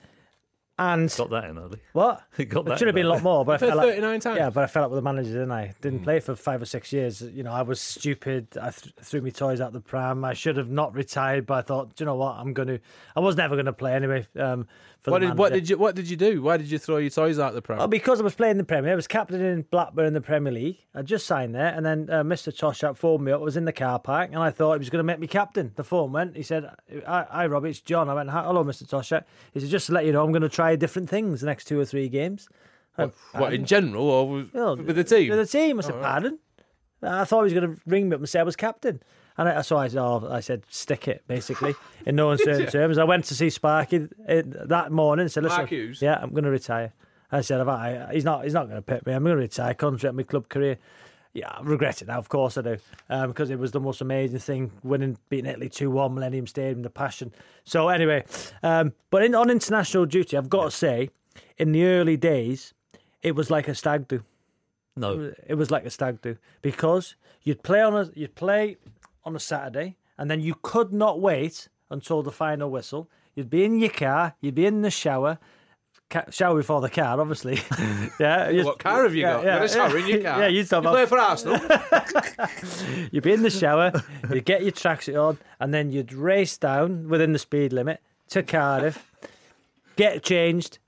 and 0.77 1.13
Got 1.17 1.29
that 1.29 1.45
in 1.45 1.57
early. 1.57 1.79
what? 1.93 2.23
He 2.38 2.45
got 2.45 2.65
that 2.65 2.73
It 2.73 2.77
should 2.79 2.88
have 2.88 2.95
been 2.95 3.05
a 3.05 3.09
lot 3.09 3.23
more, 3.23 3.45
but 3.45 3.61
I 3.63 3.67
fell 3.67 3.79
out- 3.79 3.85
39 3.88 4.19
times? 4.19 4.38
Yeah, 4.38 4.49
but 4.49 4.63
I 4.63 4.67
fell 4.67 4.83
out 4.83 4.89
with 4.91 4.97
the 4.97 5.01
manager, 5.01 5.31
didn't 5.31 5.51
I? 5.51 5.73
Didn't 5.81 6.01
play 6.03 6.19
for 6.19 6.35
five 6.35 6.61
or 6.61 6.65
six 6.65 6.91
years. 6.91 7.21
You 7.21 7.43
know, 7.43 7.51
I 7.51 7.61
was 7.61 7.79
stupid. 7.79 8.47
I 8.61 8.71
th- 8.71 8.93
threw 9.01 9.21
my 9.21 9.29
toys 9.29 9.61
out 9.61 9.73
the 9.73 9.79
pram. 9.81 10.25
I 10.25 10.33
should 10.33 10.57
have 10.57 10.69
not 10.69 10.93
retired, 10.93 11.45
but 11.45 11.53
I 11.55 11.61
thought, 11.61 11.95
do 11.95 12.03
you 12.03 12.05
know 12.05 12.15
what? 12.15 12.35
I'm 12.35 12.53
going 12.53 12.67
to. 12.67 12.79
I 13.15 13.19
was 13.21 13.35
never 13.35 13.55
going 13.55 13.65
to 13.67 13.73
play 13.73 13.93
anyway. 13.93 14.27
Um, 14.38 14.63
for 14.63 14.94
What 15.05 15.19
did 15.21 15.37
what 15.37 15.53
did 15.53 15.69
you 15.69 15.77
what 15.77 15.95
did 15.95 16.09
you 16.09 16.15
do? 16.17 16.41
Why 16.41 16.57
did 16.57 16.69
you 16.69 16.77
throw 16.77 16.97
your 16.97 17.09
toys 17.09 17.39
out 17.39 17.53
the 17.53 17.61
pram? 17.61 17.77
Well, 17.79 17.87
because 17.87 18.19
I 18.19 18.23
was 18.23 18.35
playing 18.35 18.57
the 18.57 18.63
Premier, 18.63 18.91
I 18.91 18.95
was 18.95 19.07
captain 19.07 19.41
in 19.41 19.61
Blackburn 19.63 20.05
in 20.07 20.13
the 20.13 20.21
Premier 20.21 20.51
League. 20.51 20.77
I 20.93 21.01
just 21.01 21.25
signed 21.25 21.53
there, 21.53 21.73
and 21.73 21.85
then 21.85 22.09
uh, 22.09 22.23
Mr. 22.23 22.53
Toshack 22.55 22.97
phoned 22.97 23.23
me 23.23 23.31
up. 23.31 23.41
I 23.41 23.43
was 23.43 23.57
in 23.57 23.65
the 23.65 23.73
car 23.73 23.99
park, 23.99 24.31
and 24.33 24.39
I 24.41 24.51
thought 24.51 24.73
he 24.73 24.79
was 24.79 24.89
going 24.89 24.99
to 24.99 25.03
make 25.03 25.19
me 25.19 25.27
captain. 25.27 25.71
The 25.75 25.83
phone 25.83 26.11
went. 26.11 26.35
He 26.35 26.43
said, 26.43 26.69
"Hi, 27.07 27.25
hi 27.29 27.45
Robbie, 27.47 27.69
it's 27.69 27.81
John." 27.81 28.09
I 28.09 28.13
went, 28.13 28.29
"Hello, 28.29 28.63
Mr. 28.63 28.87
Toshack." 28.87 29.23
He 29.53 29.59
said, 29.59 29.69
"Just 29.69 29.87
to 29.87 29.93
let 29.93 30.05
you 30.05 30.11
know, 30.11 30.23
I'm 30.23 30.31
going 30.31 30.41
to 30.41 30.49
try 30.49 30.75
different 30.75 31.09
things 31.09 31.41
the 31.41 31.47
next 31.47 31.65
two 31.65 31.79
or 31.79 31.85
three 31.85 32.09
games." 32.09 32.47
I- 32.97 33.11
what 33.33 33.53
in 33.53 33.65
general 33.65 34.09
or 34.09 34.29
with, 34.29 34.53
Well, 34.53 34.77
with 34.77 34.95
the 34.95 35.03
team? 35.03 35.29
With 35.29 35.39
the 35.39 35.45
team. 35.45 35.79
I 35.79 35.81
said, 35.81 36.01
pardon? 36.01 36.39
I 37.03 37.25
thought 37.25 37.41
he 37.45 37.53
was 37.53 37.53
going 37.53 37.75
to 37.75 37.81
ring 37.85 38.09
me 38.09 38.15
up 38.15 38.21
and 38.21 38.29
say 38.29 38.39
I 38.39 38.43
was 38.43 38.55
captain. 38.55 39.01
And 39.37 39.49
I, 39.49 39.61
so 39.61 39.77
I 39.77 39.87
said, 39.87 39.99
oh, 39.99 40.27
I 40.31 40.39
said, 40.39 40.63
stick 40.69 41.07
it, 41.07 41.23
basically, 41.27 41.75
in 42.05 42.15
no 42.15 42.31
uncertain 42.31 42.67
terms. 42.67 42.97
I 42.97 43.03
went 43.03 43.25
to 43.25 43.35
see 43.35 43.49
Sparky 43.49 44.07
uh, 44.27 44.41
that 44.45 44.91
morning 44.91 45.23
and 45.23 45.31
said, 45.31 45.43
listen, 45.43 45.57
Mark 45.57 45.69
Hughes? 45.69 46.01
yeah, 46.01 46.19
I'm 46.21 46.31
going 46.31 46.45
to 46.45 46.49
retire. 46.49 46.93
I 47.31 47.41
said, 47.41 47.57
"Have 47.57 47.67
I, 47.67 48.13
he's 48.13 48.23
not, 48.23 48.43
he's 48.43 48.53
not 48.53 48.69
going 48.69 48.77
to 48.77 48.81
pick 48.81 49.05
me. 49.05 49.13
I'm 49.13 49.23
going 49.23 49.35
to 49.35 49.41
retire, 49.41 49.75
on 49.81 50.15
my 50.15 50.23
club 50.23 50.47
career. 50.47 50.77
Yeah, 51.33 51.49
I 51.49 51.61
regret 51.63 52.01
it 52.01 52.07
now, 52.07 52.17
of 52.17 52.29
course 52.29 52.57
I 52.57 52.61
do, 52.61 52.77
um, 53.09 53.27
because 53.27 53.49
it 53.49 53.59
was 53.59 53.71
the 53.71 53.81
most 53.81 53.99
amazing 53.99 54.39
thing, 54.39 54.71
winning, 54.83 55.17
beating 55.27 55.51
Italy 55.51 55.67
2 55.67 55.91
1, 55.91 56.13
Millennium 56.13 56.47
Stadium, 56.47 56.81
the 56.81 56.89
passion. 56.89 57.33
So, 57.65 57.89
anyway, 57.89 58.23
um, 58.63 58.93
but 59.09 59.21
in, 59.21 59.35
on 59.35 59.49
international 59.49 60.05
duty, 60.05 60.37
I've 60.37 60.49
got 60.49 60.65
to 60.65 60.71
say, 60.71 61.09
in 61.57 61.73
the 61.73 61.83
early 61.83 62.15
days, 62.15 62.73
it 63.21 63.35
was 63.35 63.51
like 63.51 63.67
a 63.67 63.75
stag 63.75 64.07
do. 64.07 64.23
No. 64.95 65.33
It 65.45 65.55
was 65.55 65.71
like 65.71 65.83
a 65.83 65.89
stag 65.89 66.21
do 66.21 66.37
because 66.61 67.15
you'd 67.43 67.63
play 67.63 67.81
on 67.81 67.95
a 67.95 68.09
you'd 68.15 68.35
play 68.35 68.77
on 69.25 69.35
a 69.35 69.39
Saturday, 69.39 69.97
and 70.17 70.29
then 70.29 70.41
you 70.41 70.55
could 70.61 70.93
not 70.93 71.19
wait 71.19 71.67
until 71.89 72.21
the 72.23 72.31
final 72.31 72.69
whistle. 72.69 73.09
You'd 73.35 73.49
be 73.49 73.63
in 73.65 73.79
your 73.79 73.89
car, 73.89 74.35
you'd 74.41 74.55
be 74.55 74.65
in 74.65 74.81
the 74.81 74.91
shower, 74.91 75.39
ca- 76.09 76.29
shower 76.29 76.55
before 76.55 76.79
the 76.81 76.89
car, 76.89 77.19
obviously. 77.19 77.59
yeah. 78.19 78.49
you'd- 78.49 78.63
what 78.65 78.79
car 78.79 79.03
have 79.03 79.13
you 79.15 79.23
got? 79.23 79.39
you 79.43 79.45
got 79.49 79.63
a 79.63 79.67
shower 79.67 79.97
in 79.97 80.07
your 80.07 80.21
car. 80.23 80.39
Yeah, 80.41 80.47
you'd 80.47 80.71
you 80.71 80.81
play 80.81 81.05
for 81.05 81.17
Arsenal. 81.19 81.59
You'd 83.11 83.23
be 83.23 83.33
in 83.33 83.41
the 83.43 83.49
shower, 83.49 83.91
you'd 84.31 84.45
get 84.45 84.61
your 84.63 84.71
tracksuit 84.71 85.21
on, 85.21 85.38
and 85.59 85.73
then 85.73 85.91
you'd 85.91 86.13
race 86.13 86.57
down 86.57 87.07
within 87.09 87.33
the 87.33 87.39
speed 87.39 87.73
limit 87.73 87.99
to 88.29 88.43
Cardiff, 88.43 89.11
get 89.95 90.23
changed, 90.23 90.79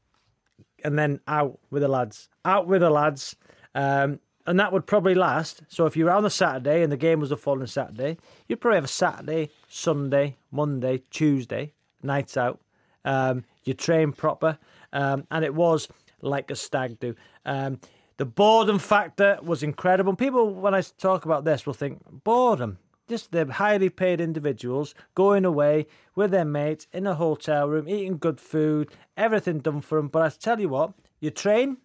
and 0.84 0.98
then 0.98 1.20
out 1.28 1.60
with 1.70 1.82
the 1.82 1.88
lads. 1.88 2.30
Out 2.46 2.68
with 2.68 2.82
the 2.82 2.90
lads. 2.90 3.36
Um, 3.76 4.20
and 4.48 4.58
that 4.60 4.72
would 4.72 4.88
probably 4.88 5.14
last. 5.14 5.62
So 5.68 5.86
if 5.86 5.98
you 5.98 6.06
were 6.06 6.12
on 6.12 6.26
a 6.26 6.30
Saturday 6.30 6.82
and 6.82 6.92
the 6.92 6.98
game 6.98 7.20
was 7.20 7.30
the 7.30 7.38
following 7.38 7.68
Saturday, 7.68 8.18
you'd 8.48 8.62
probably 8.62 8.78
have 8.78 8.86
a 8.86 8.88
Saturday, 8.88 9.50
Sunday, 9.68 10.38
Monday, 10.52 11.04
Tuesday, 11.12 11.74
nights 12.02 12.38
out. 12.38 12.62
Um, 13.04 13.44
you 13.66 13.74
train 13.74 14.14
proper. 14.14 14.58
Um, 14.94 15.28
and 15.30 15.44
it 15.44 15.54
was 15.54 15.90
like 16.22 16.50
a 16.50 16.56
stag 16.56 17.00
do. 17.00 17.14
Um, 17.46 17.80
the 18.16 18.26
boredom 18.26 18.80
factor 18.80 19.38
was 19.44 19.62
incredible. 19.64 20.16
People, 20.16 20.54
when 20.54 20.74
I 20.74 20.82
talk 20.82 21.26
about 21.26 21.44
this, 21.44 21.66
will 21.66 21.74
think 21.74 22.02
boredom. 22.24 22.80
Just 23.08 23.32
the 23.32 23.46
highly 23.46 23.90
paid 23.90 24.20
individuals 24.20 24.96
going 25.14 25.46
away 25.46 25.88
with 26.16 26.32
their 26.32 26.46
mates 26.46 26.88
in 26.92 27.06
a 27.06 27.16
hotel 27.16 27.70
room, 27.70 27.88
eating 27.88 28.18
good 28.18 28.40
food, 28.40 28.90
everything 29.16 29.60
done 29.60 29.82
for 29.82 29.98
them. 29.98 30.08
But 30.08 30.24
I 30.24 30.30
tell 30.30 30.60
you 30.60 30.70
what, 30.70 30.94
you 31.20 31.32
train, 31.32 31.78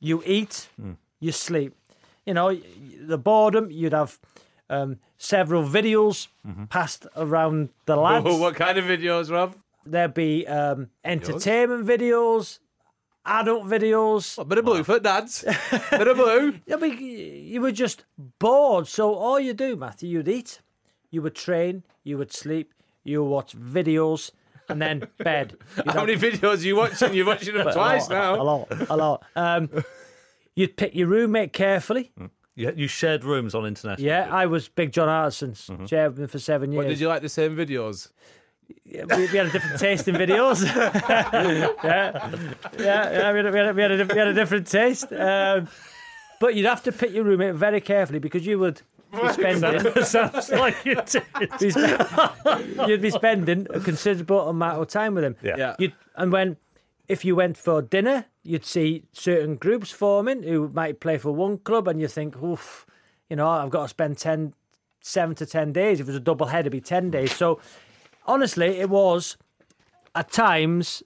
you 0.00 0.22
eat, 0.24 0.68
you 1.24 1.32
sleep. 1.32 1.74
You 2.26 2.34
know, 2.34 2.58
the 3.00 3.18
boredom, 3.18 3.70
you'd 3.70 3.92
have 3.92 4.18
um, 4.70 4.98
several 5.18 5.62
videos 5.64 6.28
passed 6.68 7.06
around 7.16 7.68
the 7.86 7.96
lads. 7.96 8.24
what 8.38 8.54
kind 8.54 8.78
of 8.78 8.84
videos, 8.84 9.30
Rob? 9.30 9.56
There'd 9.86 10.14
be 10.14 10.46
um, 10.46 10.88
entertainment 11.04 11.86
videos, 11.86 12.58
adult 13.26 13.64
videos. 13.64 14.38
A 14.38 14.44
bit 14.44 14.58
of 14.58 14.64
blue 14.64 14.82
for 14.84 14.98
dads. 14.98 15.44
bit 15.90 16.08
of 16.08 16.16
blue. 16.16 16.60
I 16.72 16.76
mean, 16.76 16.96
you 17.52 17.60
were 17.60 17.72
just 17.72 18.04
bored. 18.38 18.86
So 18.86 19.14
all 19.14 19.38
you 19.40 19.52
do, 19.54 19.76
Matthew, 19.76 20.08
you'd 20.08 20.28
eat, 20.28 20.60
you 21.10 21.20
would 21.22 21.34
train, 21.34 21.82
you 22.02 22.16
would 22.18 22.32
sleep, 22.32 22.72
you 23.02 23.22
would 23.22 23.30
watch 23.30 23.54
videos, 23.56 24.30
and 24.70 24.80
then 24.80 25.06
bed. 25.18 25.56
You'd 25.76 25.86
How 25.92 25.92
have- 26.00 26.06
many 26.06 26.16
videos 26.18 26.58
are 26.62 26.66
you 26.66 26.76
watching? 26.76 27.12
You're 27.14 27.26
watching 27.26 27.54
them 27.54 27.64
But 27.64 27.70
a 27.76 27.78
twice 27.78 28.08
lot, 28.08 28.16
now. 28.16 28.34
A 28.40 28.44
lot, 28.44 28.66
a 28.88 28.96
lot. 28.96 29.22
Um, 29.36 29.68
you'd 30.56 30.76
pick 30.76 30.94
your 30.94 31.08
roommate 31.08 31.52
carefully. 31.52 32.12
You, 32.56 32.72
you 32.76 32.86
shared 32.86 33.24
rooms 33.24 33.54
on 33.54 33.66
international. 33.66 34.06
Yeah, 34.06 34.28
I 34.30 34.46
was 34.46 34.68
Big 34.68 34.92
John 34.92 35.08
Hartson's 35.08 35.68
shared 35.86 36.12
with 36.12 36.20
him 36.20 36.28
for 36.28 36.38
seven 36.38 36.70
years. 36.72 36.84
What 36.84 36.88
did 36.88 37.00
you 37.00 37.08
like 37.08 37.22
the 37.22 37.28
same 37.28 37.56
videos? 37.56 38.10
Yeah, 38.84 39.04
we, 39.04 39.26
we 39.30 39.36
had 39.38 39.46
a 39.46 39.50
different 39.50 39.78
taste 39.80 40.08
in 40.08 40.14
videos. 40.14 40.64
yeah, 41.84 42.34
yeah, 42.78 43.10
yeah. 43.12 43.32
We 43.32 43.38
had, 43.38 43.46
a- 43.46 43.50
we, 43.52 43.58
had 43.58 43.68
a, 43.68 43.72
we, 43.74 43.82
had 43.82 43.90
a, 43.92 44.04
we 44.06 44.18
had 44.18 44.28
a 44.28 44.34
different 44.34 44.66
taste. 44.66 45.12
Um, 45.12 45.68
but 46.40 46.54
you'd 46.54 46.66
have 46.66 46.82
to 46.84 46.92
pick 46.92 47.12
your 47.12 47.24
roommate 47.24 47.54
very 47.54 47.80
carefully 47.80 48.18
because 48.18 48.46
you 48.46 48.58
would 48.58 48.80
be 49.12 49.32
spending. 49.32 49.80
Sounds 50.04 50.50
like 50.50 50.76
you 50.84 50.94
did. 50.94 51.24
be 51.60 51.70
spe- 51.70 52.88
you'd 52.88 53.02
be 53.02 53.10
spending 53.10 53.66
a 53.70 53.80
considerable 53.80 54.48
amount 54.48 54.80
of 54.80 54.88
time 54.88 55.14
with 55.14 55.24
him. 55.24 55.36
Yeah. 55.42 55.56
Yeah. 55.56 55.76
You'd, 55.78 55.92
and 56.16 56.32
when, 56.32 56.56
if 57.08 57.24
you 57.24 57.36
went 57.36 57.56
for 57.56 57.82
dinner, 57.82 58.26
you'd 58.44 58.64
see 58.64 59.02
certain 59.12 59.56
groups 59.56 59.90
forming 59.90 60.42
who 60.42 60.68
might 60.68 61.00
play 61.00 61.18
for 61.18 61.32
one 61.32 61.58
club, 61.58 61.88
and 61.88 62.00
you 62.00 62.06
think, 62.08 62.40
oof, 62.42 62.86
you 63.28 63.36
know, 63.36 63.48
I've 63.48 63.70
got 63.70 63.82
to 63.82 63.88
spend 63.88 64.18
10, 64.18 64.52
seven 65.00 65.34
to 65.36 65.46
10 65.46 65.72
days. 65.72 65.98
If 65.98 66.06
it 66.06 66.10
was 66.10 66.16
a 66.16 66.20
double 66.20 66.46
head, 66.46 66.60
it'd 66.60 66.72
be 66.72 66.80
10 66.80 67.10
days. 67.10 67.34
So, 67.34 67.58
honestly, 68.26 68.66
it 68.78 68.90
was 68.90 69.36
at 70.14 70.30
times 70.30 71.02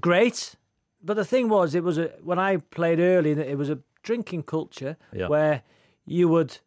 great. 0.00 0.54
But 1.02 1.14
the 1.16 1.24
thing 1.24 1.48
was, 1.48 1.74
it 1.74 1.82
was 1.84 1.98
a, 1.98 2.12
when 2.22 2.38
I 2.38 2.56
played 2.58 2.98
early, 3.00 3.32
it 3.32 3.58
was 3.58 3.68
a 3.68 3.80
drinking 4.02 4.44
culture 4.44 4.96
Yeah. 5.12 5.28
where 5.28 5.62
you 6.06 6.28
would, 6.28 6.58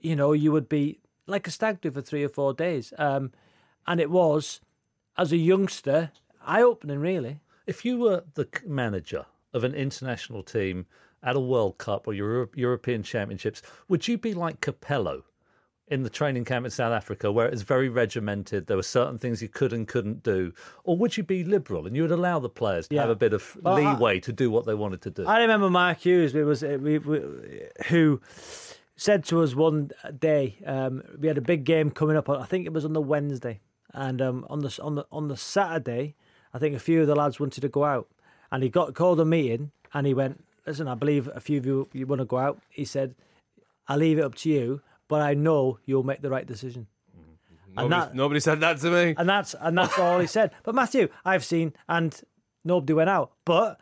you 0.00 0.16
know, 0.16 0.32
you 0.32 0.50
would 0.50 0.68
be 0.68 0.98
like 1.26 1.46
a 1.46 1.50
stag 1.50 1.80
do 1.80 1.90
for 1.90 2.00
three 2.00 2.24
or 2.24 2.28
four 2.28 2.54
days. 2.54 2.92
Um, 2.98 3.32
and 3.86 4.00
it 4.00 4.10
was, 4.10 4.60
as 5.16 5.30
a 5.30 5.36
youngster, 5.36 6.10
eye 6.44 6.62
opening, 6.62 6.98
really. 7.00 7.40
If 7.66 7.84
you 7.84 7.98
were 7.98 8.24
the 8.34 8.48
manager 8.64 9.26
of 9.52 9.64
an 9.64 9.74
international 9.74 10.42
team 10.42 10.86
at 11.22 11.34
a 11.36 11.40
World 11.40 11.78
Cup 11.78 12.06
or 12.06 12.14
Euro- 12.14 12.48
European 12.54 13.02
Championships, 13.02 13.62
would 13.88 14.06
you 14.06 14.16
be 14.18 14.34
like 14.34 14.60
Capello 14.60 15.22
in 15.88 16.02
the 16.02 16.10
training 16.10 16.44
camp 16.44 16.64
in 16.64 16.70
South 16.70 16.92
Africa, 16.92 17.32
where 17.32 17.46
it 17.46 17.50
was 17.50 17.62
very 17.62 17.88
regimented? 17.88 18.66
There 18.68 18.76
were 18.76 18.82
certain 18.84 19.18
things 19.18 19.42
you 19.42 19.48
could 19.48 19.72
and 19.72 19.88
couldn't 19.88 20.22
do, 20.22 20.52
or 20.84 20.96
would 20.96 21.16
you 21.16 21.24
be 21.24 21.42
liberal 21.42 21.86
and 21.86 21.96
you 21.96 22.02
would 22.02 22.12
allow 22.12 22.38
the 22.38 22.48
players 22.48 22.86
to 22.88 22.94
Yeah. 22.94 23.00
have 23.02 23.10
a 23.10 23.16
bit 23.16 23.32
of 23.32 23.56
Well, 23.60 23.74
I- 23.74 23.94
leeway 23.94 24.20
to 24.20 24.32
do 24.32 24.48
what 24.50 24.64
they 24.66 24.74
wanted 24.74 25.02
to 25.02 25.10
do? 25.10 25.26
I 25.26 25.40
remember 25.40 25.68
Mark 25.68 25.98
Hughes. 25.98 26.34
It 26.36 26.44
was 26.44 26.62
we, 26.62 26.98
we, 26.98 27.20
who 27.88 28.20
said 28.94 29.24
to 29.24 29.42
us 29.42 29.54
one 29.56 29.90
day 30.20 30.56
um, 30.64 31.02
we 31.18 31.26
had 31.26 31.38
a 31.38 31.42
big 31.42 31.64
game 31.64 31.90
coming 31.90 32.16
up. 32.16 32.28
I 32.28 32.44
think 32.46 32.64
it 32.66 32.72
was 32.72 32.84
on 32.84 32.92
the 32.92 33.00
Wednesday, 33.00 33.60
and 33.92 34.22
um, 34.22 34.46
on 34.48 34.60
the 34.60 34.78
on 34.82 34.94
the 34.94 35.06
on 35.10 35.26
the 35.28 35.36
Saturday, 35.36 36.14
I 36.56 36.58
think 36.58 36.74
a 36.74 36.78
few 36.78 37.02
of 37.02 37.06
the 37.06 37.14
lads 37.14 37.38
wanted 37.38 37.60
to 37.60 37.68
go 37.68 37.84
out, 37.84 38.08
and 38.50 38.62
he 38.62 38.70
got 38.70 38.94
called 38.94 39.20
a 39.20 39.26
meeting, 39.26 39.72
and 39.92 40.06
he 40.06 40.14
went, 40.14 40.42
"Listen, 40.66 40.88
I 40.88 40.94
believe 40.94 41.28
a 41.34 41.38
few 41.38 41.58
of 41.58 41.66
you 41.66 41.86
you 41.92 42.06
want 42.06 42.20
to 42.20 42.24
go 42.24 42.38
out." 42.38 42.58
He 42.70 42.86
said, 42.86 43.14
"I'll 43.88 43.98
leave 43.98 44.18
it 44.18 44.22
up 44.22 44.36
to 44.36 44.48
you, 44.48 44.80
but 45.06 45.20
I 45.20 45.34
know 45.34 45.78
you'll 45.84 46.02
make 46.02 46.22
the 46.22 46.30
right 46.30 46.46
decision." 46.46 46.86
And 47.76 47.90
Nobody, 47.90 47.90
that- 47.90 48.14
nobody 48.14 48.40
said 48.40 48.60
that 48.60 48.78
to 48.78 48.90
me. 48.90 49.14
and 49.18 49.28
that's 49.28 49.54
and 49.60 49.76
that's 49.76 49.98
all 49.98 50.18
he 50.18 50.26
said. 50.26 50.50
But 50.62 50.74
Matthew, 50.74 51.08
I've 51.26 51.44
seen, 51.44 51.74
and 51.90 52.18
nobody 52.64 52.94
went 52.94 53.10
out. 53.10 53.32
But 53.44 53.78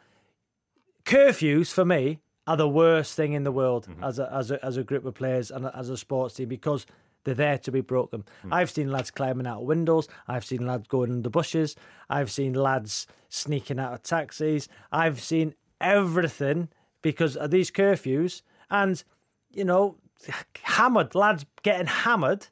curfews 1.05 1.73
for 1.73 1.85
me 1.85 2.19
are 2.49 2.57
the 2.57 2.69
worst 2.69 3.15
thing 3.15 3.35
in 3.35 3.45
the 3.45 3.53
world 3.53 3.87
mm-hmm. 3.87 4.03
as 4.03 4.19
a 4.19 4.33
as 4.33 4.51
a 4.51 4.65
as 4.65 4.77
a 4.77 4.83
group 4.83 5.05
of 5.05 5.15
players 5.15 5.53
and 5.53 5.67
as 5.67 5.91
a 5.91 5.97
sports 5.97 6.35
team 6.35 6.49
because 6.49 6.87
they're 7.25 7.35
there 7.35 7.59
to 7.59 7.73
be 7.73 7.81
broken. 7.81 8.25
Hmm. 8.43 8.53
I've 8.53 8.71
seen 8.71 8.91
lads 8.91 9.11
climbing 9.11 9.47
out 9.47 9.61
of 9.61 9.67
windows. 9.67 10.09
I've 10.29 10.45
seen 10.45 10.67
lads 10.67 10.87
going 10.89 11.11
under 11.11 11.31
bushes. 11.31 11.75
I've 12.09 12.31
seen 12.31 12.55
lads 12.55 13.07
sneaking 13.29 13.79
out 13.81 13.95
of 13.95 14.03
taxis. 14.03 14.69
I've 14.93 15.21
seen 15.21 15.55
everything 15.81 16.69
because 17.03 17.37
of 17.37 17.51
these 17.51 17.71
curfews 17.71 18.43
and 18.71 19.03
you 19.53 19.65
know 19.65 19.97
hammered 20.63 21.15
lads 21.15 21.45
getting 21.63 21.87
hammered 21.87 22.47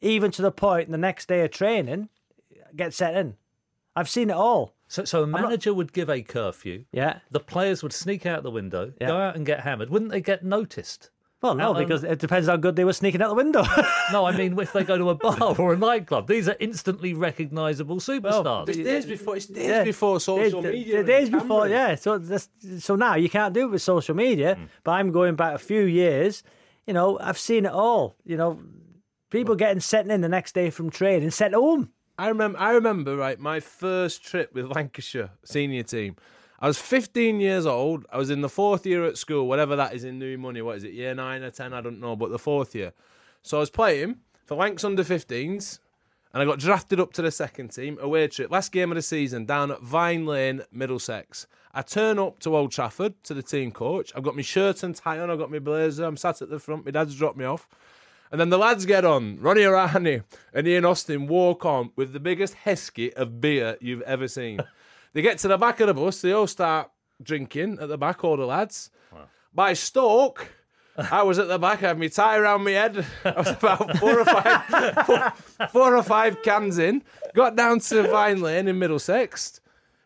even 0.00 0.30
to 0.30 0.42
the 0.42 0.52
point 0.52 0.90
the 0.90 0.96
next 0.98 1.28
day 1.28 1.44
of 1.44 1.50
training, 1.50 2.08
get 2.74 2.94
set 2.94 3.14
in. 3.16 3.36
I've 3.94 4.08
seen 4.08 4.30
it 4.30 4.36
all. 4.36 4.74
So, 4.88 5.04
so 5.04 5.22
a 5.22 5.26
manager 5.26 5.74
would 5.74 5.92
give 5.92 6.08
a 6.08 6.22
curfew. 6.22 6.84
Yeah. 6.90 7.18
The 7.30 7.40
players 7.40 7.82
would 7.82 7.92
sneak 7.92 8.24
out 8.26 8.42
the 8.42 8.50
window, 8.50 8.92
Yeah. 9.00 9.08
go 9.08 9.16
out 9.18 9.36
and 9.36 9.44
get 9.44 9.60
hammered. 9.60 9.90
Wouldn't 9.90 10.10
they 10.10 10.20
get 10.20 10.44
noticed? 10.44 11.10
Well, 11.42 11.54
no, 11.54 11.70
Out 11.70 11.76
on- 11.76 11.82
because 11.82 12.04
it 12.04 12.18
depends 12.18 12.48
how 12.48 12.56
good 12.56 12.76
they 12.76 12.84
were 12.84 12.92
sneaking 12.92 13.22
out 13.22 13.28
the 13.28 13.34
window. 13.34 13.64
No, 14.12 14.24
I 14.26 14.36
mean 14.36 14.58
if 14.58 14.72
they 14.72 14.82
go 14.84 14.98
to 14.98 15.10
a 15.10 15.14
bar 15.24 15.54
or 15.58 15.72
a 15.74 15.76
nightclub, 15.76 16.26
these 16.26 16.48
are 16.48 16.56
instantly 16.58 17.14
recognisable 17.14 17.96
superstars. 18.00 18.68
It's 18.68 18.78
days 18.78 19.06
before. 19.06 19.36
It's 19.36 19.46
days 19.46 19.68
Yeah. 19.68 19.84
before 19.84 20.18
social 20.20 20.60
Days- 20.62 20.72
media. 20.72 20.96
the 20.98 21.04
days 21.04 21.30
before, 21.30 21.62
cameras. 21.68 21.70
yeah. 21.70 21.94
So 21.94 22.18
that's, 22.18 22.48
so 22.80 22.96
now 22.96 23.14
you 23.14 23.30
can't 23.30 23.54
do 23.54 23.62
it 23.66 23.70
with 23.70 23.82
social 23.82 24.14
media. 24.16 24.56
Mm. 24.56 24.68
But 24.84 24.90
I'm 24.92 25.12
going 25.12 25.36
back 25.36 25.54
a 25.54 25.58
few 25.58 25.82
years. 25.82 26.42
You 26.86 26.94
know, 26.94 27.18
I've 27.20 27.38
seen 27.38 27.64
it 27.66 27.72
all. 27.72 28.16
You 28.24 28.36
know, 28.36 28.58
people 29.30 29.54
getting 29.54 29.80
sent 29.80 30.10
in 30.10 30.20
the 30.22 30.28
next 30.28 30.54
day 30.54 30.70
from 30.70 30.90
training, 30.90 31.30
sent 31.30 31.54
home. 31.54 31.90
I 32.18 32.28
remember. 32.28 32.58
I 32.58 32.72
remember. 32.72 33.16
Right, 33.16 33.38
my 33.38 33.60
first 33.60 34.24
trip 34.24 34.52
with 34.52 34.66
Lancashire 34.66 35.30
senior 35.44 35.84
team. 35.84 36.16
I 36.62 36.66
was 36.66 36.78
15 36.78 37.40
years 37.40 37.64
old. 37.64 38.04
I 38.12 38.18
was 38.18 38.28
in 38.28 38.42
the 38.42 38.48
fourth 38.48 38.84
year 38.84 39.06
at 39.06 39.16
school, 39.16 39.48
whatever 39.48 39.76
that 39.76 39.94
is 39.94 40.04
in 40.04 40.18
new 40.18 40.36
money. 40.36 40.60
What 40.60 40.76
is 40.76 40.84
it, 40.84 40.92
year 40.92 41.14
nine 41.14 41.42
or 41.42 41.50
ten? 41.50 41.72
I 41.72 41.80
don't 41.80 42.00
know, 42.00 42.16
but 42.16 42.30
the 42.30 42.38
fourth 42.38 42.74
year. 42.74 42.92
So 43.42 43.56
I 43.56 43.60
was 43.60 43.70
playing 43.70 44.16
for 44.44 44.56
Lancs 44.56 44.84
under 44.84 45.02
15s, 45.02 45.78
and 46.34 46.42
I 46.42 46.44
got 46.44 46.58
drafted 46.58 47.00
up 47.00 47.14
to 47.14 47.22
the 47.22 47.30
second 47.30 47.68
team. 47.68 47.96
Away 47.98 48.28
trip, 48.28 48.50
last 48.50 48.72
game 48.72 48.92
of 48.92 48.96
the 48.96 49.02
season, 49.02 49.46
down 49.46 49.70
at 49.70 49.80
Vine 49.80 50.26
Lane, 50.26 50.60
Middlesex. 50.70 51.46
I 51.72 51.80
turn 51.80 52.18
up 52.18 52.40
to 52.40 52.54
Old 52.54 52.72
Trafford 52.72 53.14
to 53.24 53.32
the 53.32 53.42
team 53.42 53.70
coach. 53.70 54.12
I've 54.14 54.22
got 54.22 54.36
my 54.36 54.42
shirt 54.42 54.82
and 54.82 54.94
tie 54.94 55.18
on. 55.18 55.30
I've 55.30 55.38
got 55.38 55.50
my 55.50 55.60
blazer. 55.60 56.04
I'm 56.04 56.18
sat 56.18 56.42
at 56.42 56.50
the 56.50 56.58
front. 56.58 56.84
My 56.84 56.90
dad's 56.90 57.14
dropped 57.14 57.38
me 57.38 57.46
off. 57.46 57.68
And 58.30 58.40
then 58.40 58.50
the 58.50 58.58
lads 58.58 58.86
get 58.86 59.04
on. 59.04 59.40
Ronnie 59.40 59.62
Irani 59.62 60.24
and 60.52 60.68
Ian 60.68 60.84
Austin 60.84 61.26
walk 61.26 61.64
on 61.64 61.90
with 61.96 62.12
the 62.12 62.20
biggest 62.20 62.54
heskey 62.64 63.14
of 63.14 63.40
beer 63.40 63.76
you've 63.80 64.02
ever 64.02 64.28
seen. 64.28 64.60
They 65.12 65.22
get 65.22 65.38
to 65.38 65.48
the 65.48 65.58
back 65.58 65.80
of 65.80 65.88
the 65.88 65.94
bus. 65.94 66.20
They 66.20 66.32
all 66.32 66.46
start 66.46 66.90
drinking 67.22 67.78
at 67.80 67.88
the 67.88 67.98
back, 67.98 68.24
all 68.24 68.36
the 68.36 68.46
lads. 68.46 68.90
By 69.52 69.72
Stoke, 69.72 70.48
I 70.96 71.22
was 71.22 71.38
at 71.38 71.48
the 71.48 71.58
back. 71.58 71.82
I 71.82 71.88
had 71.88 71.98
my 71.98 72.08
tie 72.08 72.36
around 72.36 72.64
my 72.64 72.72
head. 72.72 73.04
I 73.24 73.32
was 73.32 73.48
about 73.48 73.96
four 73.98 74.20
or 74.20 74.24
five, 74.24 75.04
four, 75.06 75.32
four 75.68 75.96
or 75.96 76.02
five 76.02 76.42
cans 76.42 76.78
in. 76.78 77.02
Got 77.34 77.56
down 77.56 77.80
to 77.80 78.02
Vine 78.08 78.40
Lane 78.40 78.68
in 78.68 78.78
Middlesex. 78.78 79.60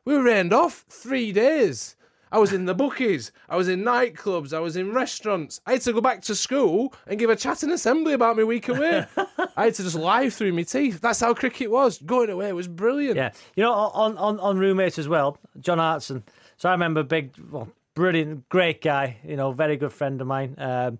We 0.05 0.15
were 0.15 0.23
rained 0.23 0.53
off 0.53 0.85
three 0.89 1.33
days. 1.33 1.97
I 2.35 2.39
was 2.39 2.53
in 2.53 2.64
the 2.64 2.74
bookies. 2.74 3.30
I 3.49 3.55
was 3.55 3.68
in 3.68 3.85
nightclubs. 3.85 4.53
I 4.53 4.59
was 4.59 4.74
in 4.74 4.93
restaurants. 4.93 5.61
I 5.66 5.74
had 5.74 5.82
to 5.82 5.93
go 5.93 6.01
back 6.01 6.20
to 6.22 6.35
school 6.35 6.93
and 7.07 7.16
give 7.16 7.30
a 7.30 7.37
chat 7.37 7.59
chatting 7.59 7.70
assembly 7.70 8.12
about 8.12 8.37
my 8.37 8.43
week 8.43 8.66
away. 8.68 9.07
I 9.57 9.66
had 9.66 9.74
to 9.74 9.85
just 9.85 9.95
lie 9.95 10.28
through 10.30 10.53
my 10.53 10.64
teeth. 10.64 11.01
That's 11.01 11.20
how 11.20 11.32
cricket 11.32 11.70
was. 11.70 11.99
Going 11.99 12.30
away 12.30 12.53
was 12.53 12.66
brilliant. 12.66 13.14
Yeah, 13.14 13.30
you 13.55 13.62
know, 13.62 13.72
on 13.72 14.18
on 14.18 14.41
on 14.41 14.59
roommates 14.59 14.99
as 14.99 15.07
well, 15.07 15.39
John 15.61 15.78
Hartson. 15.78 16.24
So 16.57 16.68
I 16.68 16.72
remember 16.72 17.05
big, 17.05 17.30
well, 17.53 17.68
brilliant, 17.95 18.49
great 18.49 18.82
guy. 18.82 19.18
You 19.22 19.37
know, 19.37 19.53
very 19.53 19.76
good 19.76 19.93
friend 19.93 20.20
of 20.20 20.26
mine. 20.26 20.57
Um, 20.59 20.99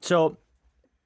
so 0.00 0.38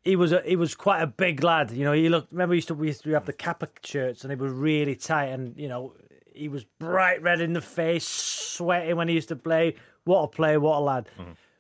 he 0.05 0.15
was 0.15 0.31
a, 0.31 0.43
he 0.43 0.55
was 0.55 0.77
quite 0.77 1.03
a 1.03 1.09
big 1.09 1.43
lad. 1.43 1.73
You 1.73 1.85
know, 1.85 1.93
he 1.93 2.09
looked. 2.09 2.31
Remember, 2.31 2.53
we 2.53 2.59
used 2.59 2.69
to 2.69 2.75
we 2.77 2.87
used 2.87 3.03
to 3.03 3.11
have 3.15 3.27
the 3.27 3.33
Kappa 3.33 3.67
shirts, 3.83 4.23
and 4.23 4.31
they 4.31 4.37
were 4.37 4.53
really 4.53 4.95
tight, 4.95 5.31
and 5.31 5.59
you 5.59 5.67
know, 5.67 5.95
he 6.35 6.49
was 6.49 6.65
bright 6.79 7.23
red 7.23 7.41
in 7.41 7.53
the 7.53 7.61
face, 7.61 8.07
sweating 8.07 8.97
when 8.97 9.09
he 9.09 9.15
used 9.15 9.29
to 9.29 9.37
play. 9.37 9.75
What 10.05 10.23
a 10.23 10.29
player! 10.29 10.61
What 10.61 10.79
a 10.79 10.81
lad! 10.81 11.09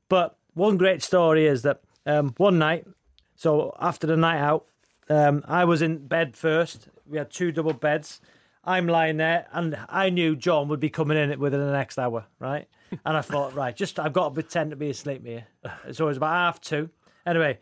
But 0.08 0.36
one 0.54 0.76
great 0.76 1.02
story 1.02 1.46
is 1.46 1.62
that 1.62 1.80
um, 2.06 2.34
one 2.36 2.58
night, 2.58 2.86
so 3.36 3.74
after 3.80 4.06
the 4.06 4.16
night 4.16 4.40
out, 4.40 4.66
um, 5.08 5.44
I 5.46 5.64
was 5.64 5.82
in 5.82 6.06
bed 6.06 6.36
first. 6.36 6.88
We 7.06 7.18
had 7.18 7.30
two 7.30 7.52
double 7.52 7.72
beds. 7.72 8.20
I'm 8.64 8.86
lying 8.86 9.16
there, 9.16 9.46
and 9.52 9.76
I 9.88 10.10
knew 10.10 10.36
John 10.36 10.68
would 10.68 10.80
be 10.80 10.90
coming 10.90 11.16
in 11.16 11.38
within 11.40 11.60
the 11.60 11.72
next 11.72 11.98
hour, 11.98 12.26
right? 12.38 12.68
And 13.04 13.16
I 13.16 13.20
thought, 13.20 13.54
right, 13.54 13.76
just 13.76 14.00
I've 14.00 14.12
got 14.12 14.30
to 14.30 14.34
pretend 14.34 14.70
to 14.70 14.76
be 14.76 14.90
asleep 14.90 15.24
here. 15.24 15.46
So 15.92 16.06
it 16.06 16.08
was 16.08 16.16
about 16.16 16.32
half 16.32 16.60
two. 16.60 16.90
Anyway, 17.24 17.60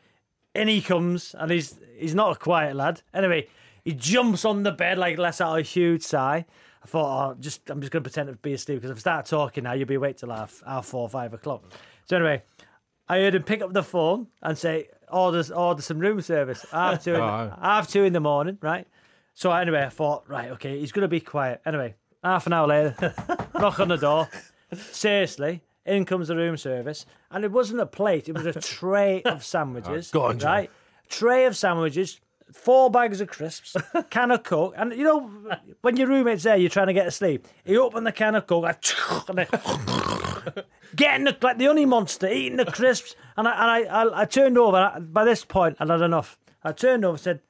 in 0.54 0.68
he 0.68 0.80
comes, 0.80 1.34
and 1.38 1.50
he's 1.50 1.78
he's 1.98 2.14
not 2.14 2.34
a 2.34 2.38
quiet 2.38 2.74
lad. 2.74 3.02
Anyway, 3.12 3.46
he 3.84 3.92
jumps 3.92 4.46
on 4.46 4.62
the 4.62 4.72
bed 4.72 4.96
like 4.96 5.18
lets 5.18 5.42
out 5.42 5.58
a 5.58 5.62
huge 5.62 6.02
sigh. 6.02 6.46
I 6.82 6.86
thought, 6.86 7.30
oh, 7.30 7.36
just 7.40 7.68
I'm 7.70 7.80
just 7.80 7.92
going 7.92 8.02
to 8.02 8.08
pretend 8.08 8.28
to 8.28 8.36
be 8.36 8.52
asleep 8.54 8.78
because 8.78 8.90
if 8.90 8.96
I 8.98 9.00
start 9.00 9.26
talking 9.26 9.64
now, 9.64 9.72
you'll 9.72 9.86
be 9.88 9.94
awake 9.96 10.16
till 10.18 10.30
half 10.30 10.62
half 10.66 10.86
four, 10.86 11.08
five 11.08 11.34
o'clock. 11.34 11.64
So 12.04 12.16
anyway, 12.16 12.42
I 13.08 13.18
heard 13.18 13.34
him 13.34 13.42
pick 13.42 13.62
up 13.62 13.72
the 13.72 13.82
phone 13.82 14.28
and 14.42 14.56
say, 14.56 14.88
order, 15.10 15.42
order 15.54 15.82
some 15.82 15.98
room 15.98 16.20
service. 16.20 16.64
Half 16.70 17.04
two, 17.04 17.14
in, 17.14 17.20
Oh. 17.22 17.52
half 17.60 17.88
two 17.88 18.04
in 18.04 18.12
the 18.12 18.20
morning, 18.20 18.58
right? 18.60 18.86
So 19.34 19.50
anyway, 19.52 19.82
I 19.84 19.88
thought, 19.88 20.28
right, 20.28 20.50
okay, 20.52 20.78
he's 20.80 20.92
going 20.92 21.02
to 21.02 21.08
be 21.08 21.20
quiet. 21.20 21.60
Anyway, 21.64 21.94
half 22.24 22.46
an 22.46 22.52
hour 22.52 22.66
later, 22.66 23.14
knock 23.58 23.78
on 23.80 23.88
the 23.88 23.96
door. 23.96 24.28
Seriously, 24.72 25.62
in 25.86 26.04
comes 26.04 26.28
the 26.28 26.36
room 26.36 26.56
service. 26.56 27.06
And 27.30 27.44
it 27.44 27.52
wasn't 27.52 27.80
a 27.80 27.86
plate, 27.86 28.28
it 28.28 28.34
was 28.34 28.46
a 28.46 28.52
tray 28.52 29.22
of 29.22 29.44
sandwiches. 29.52 30.10
Go 30.10 30.22
on, 30.24 30.38
John. 30.38 30.50
Right? 30.52 30.70
Tray 31.08 31.46
of 31.46 31.56
sandwiches, 31.56 32.20
four 32.52 32.90
bags 32.90 33.20
of 33.20 33.28
crisps, 33.28 33.76
can 34.10 34.30
of 34.30 34.42
Coke. 34.42 34.74
And 34.76 34.92
you 34.92 35.04
know, 35.04 35.30
when 35.82 35.96
your 35.96 36.08
roommate's 36.08 36.44
there, 36.44 36.56
you're 36.56 36.70
trying 36.70 36.86
to 36.88 36.92
get 36.92 37.04
to 37.04 37.10
sleep. 37.10 37.46
He 37.64 37.76
opened 37.76 38.06
the 38.06 38.12
can 38.12 38.34
of 38.34 38.46
Coke, 38.46 38.64
like, 38.64 38.84
and 39.28 39.38
then 39.38 40.64
getting 40.96 41.24
the 41.24 41.36
like 41.40 41.58
the 41.58 41.66
honey 41.66 41.86
monster, 41.86 42.28
eating 42.28 42.56
the 42.56 42.64
crisps, 42.64 43.14
and 43.36 43.46
I 43.48 43.52
and 43.52 43.88
I, 43.88 44.02
I, 44.02 44.22
I 44.22 44.24
turned 44.24 44.58
over. 44.58 44.76
I, 44.76 44.98
by 44.98 45.24
this 45.24 45.44
point, 45.44 45.76
I'd 45.80 45.90
had 45.90 46.00
enough. 46.00 46.38
I 46.62 46.72
turned 46.72 47.04
over 47.04 47.14
and 47.14 47.20
said, 47.20 47.40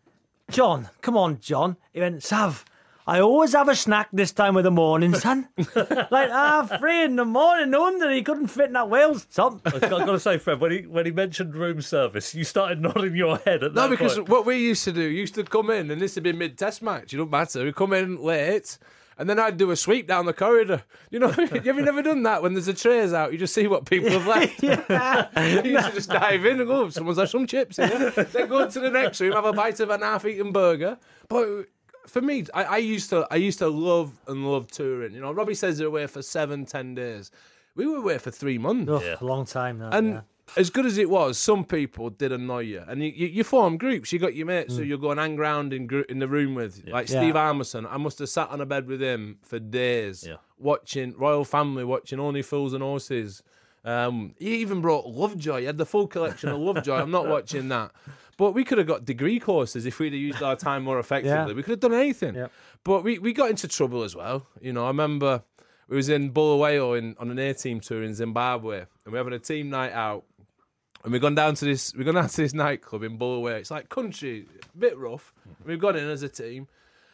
"John, 0.50 0.88
come 1.00 1.16
on, 1.16 1.40
John." 1.40 1.76
He 1.92 2.00
went, 2.00 2.22
"Sav." 2.22 2.64
I 3.08 3.20
always 3.20 3.54
have 3.54 3.68
a 3.70 3.74
snack 3.74 4.10
this 4.12 4.32
time 4.32 4.58
of 4.58 4.64
the 4.64 4.70
morning, 4.70 5.14
son. 5.14 5.48
like 6.10 6.28
half 6.28 6.78
three 6.78 7.04
in 7.04 7.16
the 7.16 7.24
morning. 7.24 7.70
No 7.70 7.80
wonder 7.80 8.10
he 8.10 8.22
couldn't 8.22 8.48
fit 8.48 8.66
in 8.66 8.74
that 8.74 8.90
Wales 8.90 9.24
top. 9.24 9.62
I've 9.64 9.80
got 9.80 10.04
to 10.04 10.20
say, 10.20 10.36
Fred, 10.36 10.60
when 10.60 10.72
he 10.72 10.78
when 10.86 11.06
he 11.06 11.10
mentioned 11.12 11.54
room 11.54 11.80
service, 11.80 12.34
you 12.34 12.44
started 12.44 12.82
nodding 12.82 13.16
your 13.16 13.38
head 13.38 13.64
at 13.64 13.72
that 13.72 13.80
No, 13.80 13.88
because 13.88 14.16
point. 14.16 14.28
what 14.28 14.44
we 14.44 14.58
used 14.58 14.84
to 14.84 14.92
do, 14.92 15.00
you 15.00 15.20
used 15.20 15.34
to 15.36 15.44
come 15.44 15.70
in, 15.70 15.90
and 15.90 16.02
this 16.02 16.16
would 16.16 16.24
be 16.24 16.34
mid 16.34 16.58
test 16.58 16.82
match, 16.82 17.14
it 17.14 17.16
don't 17.16 17.30
matter. 17.30 17.64
We 17.64 17.72
come 17.72 17.94
in 17.94 18.22
late, 18.22 18.76
and 19.16 19.26
then 19.30 19.38
I'd 19.38 19.56
do 19.56 19.70
a 19.70 19.76
sweep 19.76 20.06
down 20.06 20.26
the 20.26 20.34
corridor. 20.34 20.82
You 21.10 21.20
know, 21.20 21.32
you 21.38 21.46
have 21.46 21.64
you 21.64 21.72
never 21.80 22.02
done 22.02 22.24
that 22.24 22.42
when 22.42 22.52
there's 22.52 22.68
a 22.68 22.74
trays 22.74 23.14
out? 23.14 23.32
You 23.32 23.38
just 23.38 23.54
see 23.54 23.66
what 23.68 23.86
people 23.86 24.10
have 24.10 24.26
left. 24.26 24.62
you 25.64 25.70
used 25.72 25.86
to 25.86 25.92
just 25.94 26.10
dive 26.10 26.44
in 26.44 26.60
and 26.60 26.68
go, 26.68 26.82
oh, 26.82 26.88
someone's 26.90 27.18
had 27.18 27.30
some 27.30 27.46
chips 27.46 27.78
here. 27.78 28.10
then 28.10 28.48
go 28.48 28.68
to 28.68 28.80
the 28.80 28.90
next 28.90 29.18
room, 29.22 29.32
have 29.32 29.46
a 29.46 29.52
bite 29.54 29.80
of 29.80 29.88
an 29.88 30.02
half 30.02 30.26
eaten 30.26 30.52
burger. 30.52 30.98
But 31.30 31.68
for 32.08 32.20
me, 32.20 32.44
I, 32.54 32.64
I 32.64 32.76
used 32.78 33.10
to 33.10 33.26
I 33.30 33.36
used 33.36 33.58
to 33.60 33.68
love 33.68 34.12
and 34.26 34.50
love 34.50 34.70
touring. 34.70 35.14
You 35.14 35.20
know, 35.20 35.32
Robbie 35.32 35.54
says 35.54 35.78
they're 35.78 35.86
away 35.86 36.06
for 36.06 36.22
seven, 36.22 36.64
ten 36.64 36.94
days. 36.94 37.30
We 37.74 37.86
were 37.86 37.98
away 37.98 38.18
for 38.18 38.30
three 38.30 38.58
months. 38.58 38.90
Oh, 38.90 39.16
a 39.20 39.24
long 39.24 39.44
time 39.44 39.78
now. 39.78 39.90
And 39.90 40.08
yeah. 40.14 40.20
as 40.56 40.68
good 40.70 40.84
as 40.86 40.98
it 40.98 41.08
was, 41.08 41.38
some 41.38 41.64
people 41.64 42.10
did 42.10 42.32
annoy 42.32 42.60
you, 42.60 42.82
and 42.88 43.02
you, 43.04 43.12
you, 43.14 43.26
you 43.28 43.44
form 43.44 43.76
groups. 43.76 44.12
You 44.12 44.18
got 44.18 44.34
your 44.34 44.46
mates 44.46 44.76
who 44.76 44.82
you're 44.82 44.98
going 44.98 45.18
hang 45.18 45.38
around 45.38 45.72
in 45.72 45.86
gr- 45.86 46.00
in 46.08 46.18
the 46.18 46.26
room 46.28 46.54
with, 46.56 46.82
like 46.88 47.06
Mm. 47.06 47.12
Yeah. 47.14 47.20
Steve 47.20 47.34
Harmison. 47.34 47.86
I 47.86 47.96
must 47.98 48.18
have 48.18 48.28
sat 48.28 48.48
on 48.50 48.60
a 48.60 48.66
bed 48.66 48.86
with 48.88 49.00
him 49.00 49.38
for 49.42 49.58
days, 49.60 50.24
Yeah. 50.26 50.36
watching 50.58 51.14
Royal 51.16 51.44
Family, 51.44 51.84
watching 51.84 52.18
Only 52.18 52.42
Fools 52.42 52.72
and 52.72 52.82
Horses. 52.82 53.42
Um, 53.84 54.34
he 54.38 54.56
even 54.56 54.80
brought 54.80 55.06
Lovejoy. 55.06 55.60
He 55.60 55.66
had 55.66 55.78
the 55.78 55.86
full 55.86 56.08
collection 56.08 56.48
of 56.48 56.58
Lovejoy. 56.58 56.96
I'm 56.96 57.12
not 57.12 57.28
watching 57.36 57.68
that, 57.68 57.92
but 58.38 58.52
we 58.52 58.64
could 58.64 58.78
have 58.78 58.86
got 58.86 59.04
degree 59.04 59.38
courses 59.38 59.84
if 59.84 59.98
we'd 59.98 60.12
have 60.12 60.22
used 60.22 60.42
our 60.42 60.56
time 60.56 60.84
more 60.84 60.98
effectively. 60.98 61.50
Yeah. 61.50 61.56
We 61.56 61.62
could 61.62 61.72
have 61.72 61.80
done 61.80 61.92
anything. 61.92 62.36
Yeah. 62.36 62.46
But 62.84 63.04
we, 63.04 63.18
we 63.18 63.34
got 63.34 63.50
into 63.50 63.68
trouble 63.68 64.04
as 64.04 64.16
well. 64.16 64.46
You 64.60 64.72
know, 64.72 64.84
I 64.84 64.88
remember 64.88 65.42
we 65.88 65.96
was 65.96 66.08
in 66.08 66.30
Bulawayo 66.30 66.96
in, 66.96 67.16
on 67.18 67.30
an 67.30 67.38
A 67.38 67.52
team 67.52 67.80
tour 67.80 68.02
in 68.02 68.14
Zimbabwe, 68.14 68.78
and 69.04 69.12
we're 69.12 69.18
having 69.18 69.32
a 69.34 69.38
team 69.38 69.68
night 69.68 69.92
out. 69.92 70.24
And 71.04 71.12
we've 71.12 71.20
gone 71.20 71.34
down 71.34 71.54
to 71.56 71.64
this 71.64 71.92
we've 71.94 72.06
gone 72.06 72.14
down 72.14 72.28
to 72.28 72.36
this 72.36 72.54
nightclub 72.54 73.02
in 73.02 73.18
Bulawayo. 73.18 73.56
It's 73.56 73.70
like 73.70 73.88
country, 73.88 74.46
a 74.74 74.78
bit 74.78 74.96
rough. 74.96 75.34
Hmm. 75.44 75.68
We've 75.68 75.80
gone 75.80 75.96
in 75.96 76.08
as 76.08 76.22
a 76.22 76.28
team. 76.28 76.68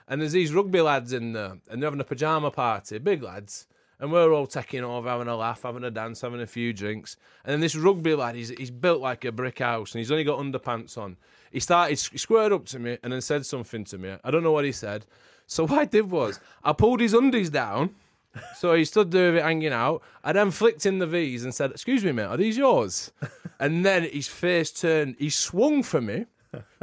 And 0.06 0.20
there's 0.20 0.32
these 0.32 0.52
rugby 0.52 0.82
lads 0.82 1.14
in 1.14 1.32
there, 1.32 1.56
and 1.70 1.82
they're 1.82 1.86
having 1.86 2.00
a 2.00 2.04
pajama 2.04 2.50
party, 2.50 2.98
big 2.98 3.22
lads. 3.22 3.66
And 4.00 4.12
we're 4.12 4.32
all 4.32 4.46
taking 4.46 4.84
over, 4.84 5.08
having 5.08 5.28
a 5.28 5.36
laugh, 5.36 5.62
having 5.62 5.84
a 5.84 5.90
dance, 5.90 6.20
having 6.20 6.40
a 6.40 6.46
few 6.46 6.72
drinks. 6.72 7.16
And 7.44 7.52
then 7.52 7.60
this 7.60 7.76
rugby 7.76 8.14
lad, 8.14 8.34
he's, 8.34 8.50
he's 8.50 8.70
built 8.70 9.00
like 9.00 9.24
a 9.24 9.32
brick 9.32 9.60
house, 9.60 9.92
and 9.92 10.00
he's 10.00 10.10
only 10.10 10.24
got 10.24 10.40
underpants 10.40 10.98
on. 10.98 11.16
He 11.50 11.60
started, 11.60 11.98
he 12.00 12.18
squared 12.18 12.52
up 12.52 12.66
to 12.66 12.78
me 12.78 12.98
and 13.02 13.12
then 13.12 13.20
said 13.20 13.46
something 13.46 13.84
to 13.84 13.98
me. 13.98 14.16
I 14.24 14.30
don't 14.30 14.42
know 14.42 14.52
what 14.52 14.64
he 14.64 14.72
said. 14.72 15.06
So 15.46 15.66
what 15.66 15.78
I 15.78 15.84
did 15.84 16.10
was, 16.10 16.40
I 16.64 16.72
pulled 16.72 17.00
his 17.00 17.14
undies 17.14 17.50
down, 17.50 17.94
so 18.56 18.74
he 18.74 18.84
stood 18.84 19.10
there 19.10 19.32
with 19.32 19.38
it 19.40 19.44
hanging 19.44 19.72
out. 19.72 20.02
I 20.22 20.32
then 20.32 20.50
flicked 20.50 20.86
in 20.86 20.98
the 20.98 21.06
V's 21.06 21.44
and 21.44 21.54
said, 21.54 21.70
Excuse 21.70 22.04
me, 22.04 22.12
mate, 22.12 22.24
are 22.24 22.36
these 22.36 22.56
yours? 22.56 23.12
And 23.60 23.86
then 23.86 24.02
his 24.02 24.26
face 24.26 24.72
turned, 24.72 25.14
he 25.18 25.30
swung 25.30 25.84
for 25.84 26.00
me. 26.00 26.26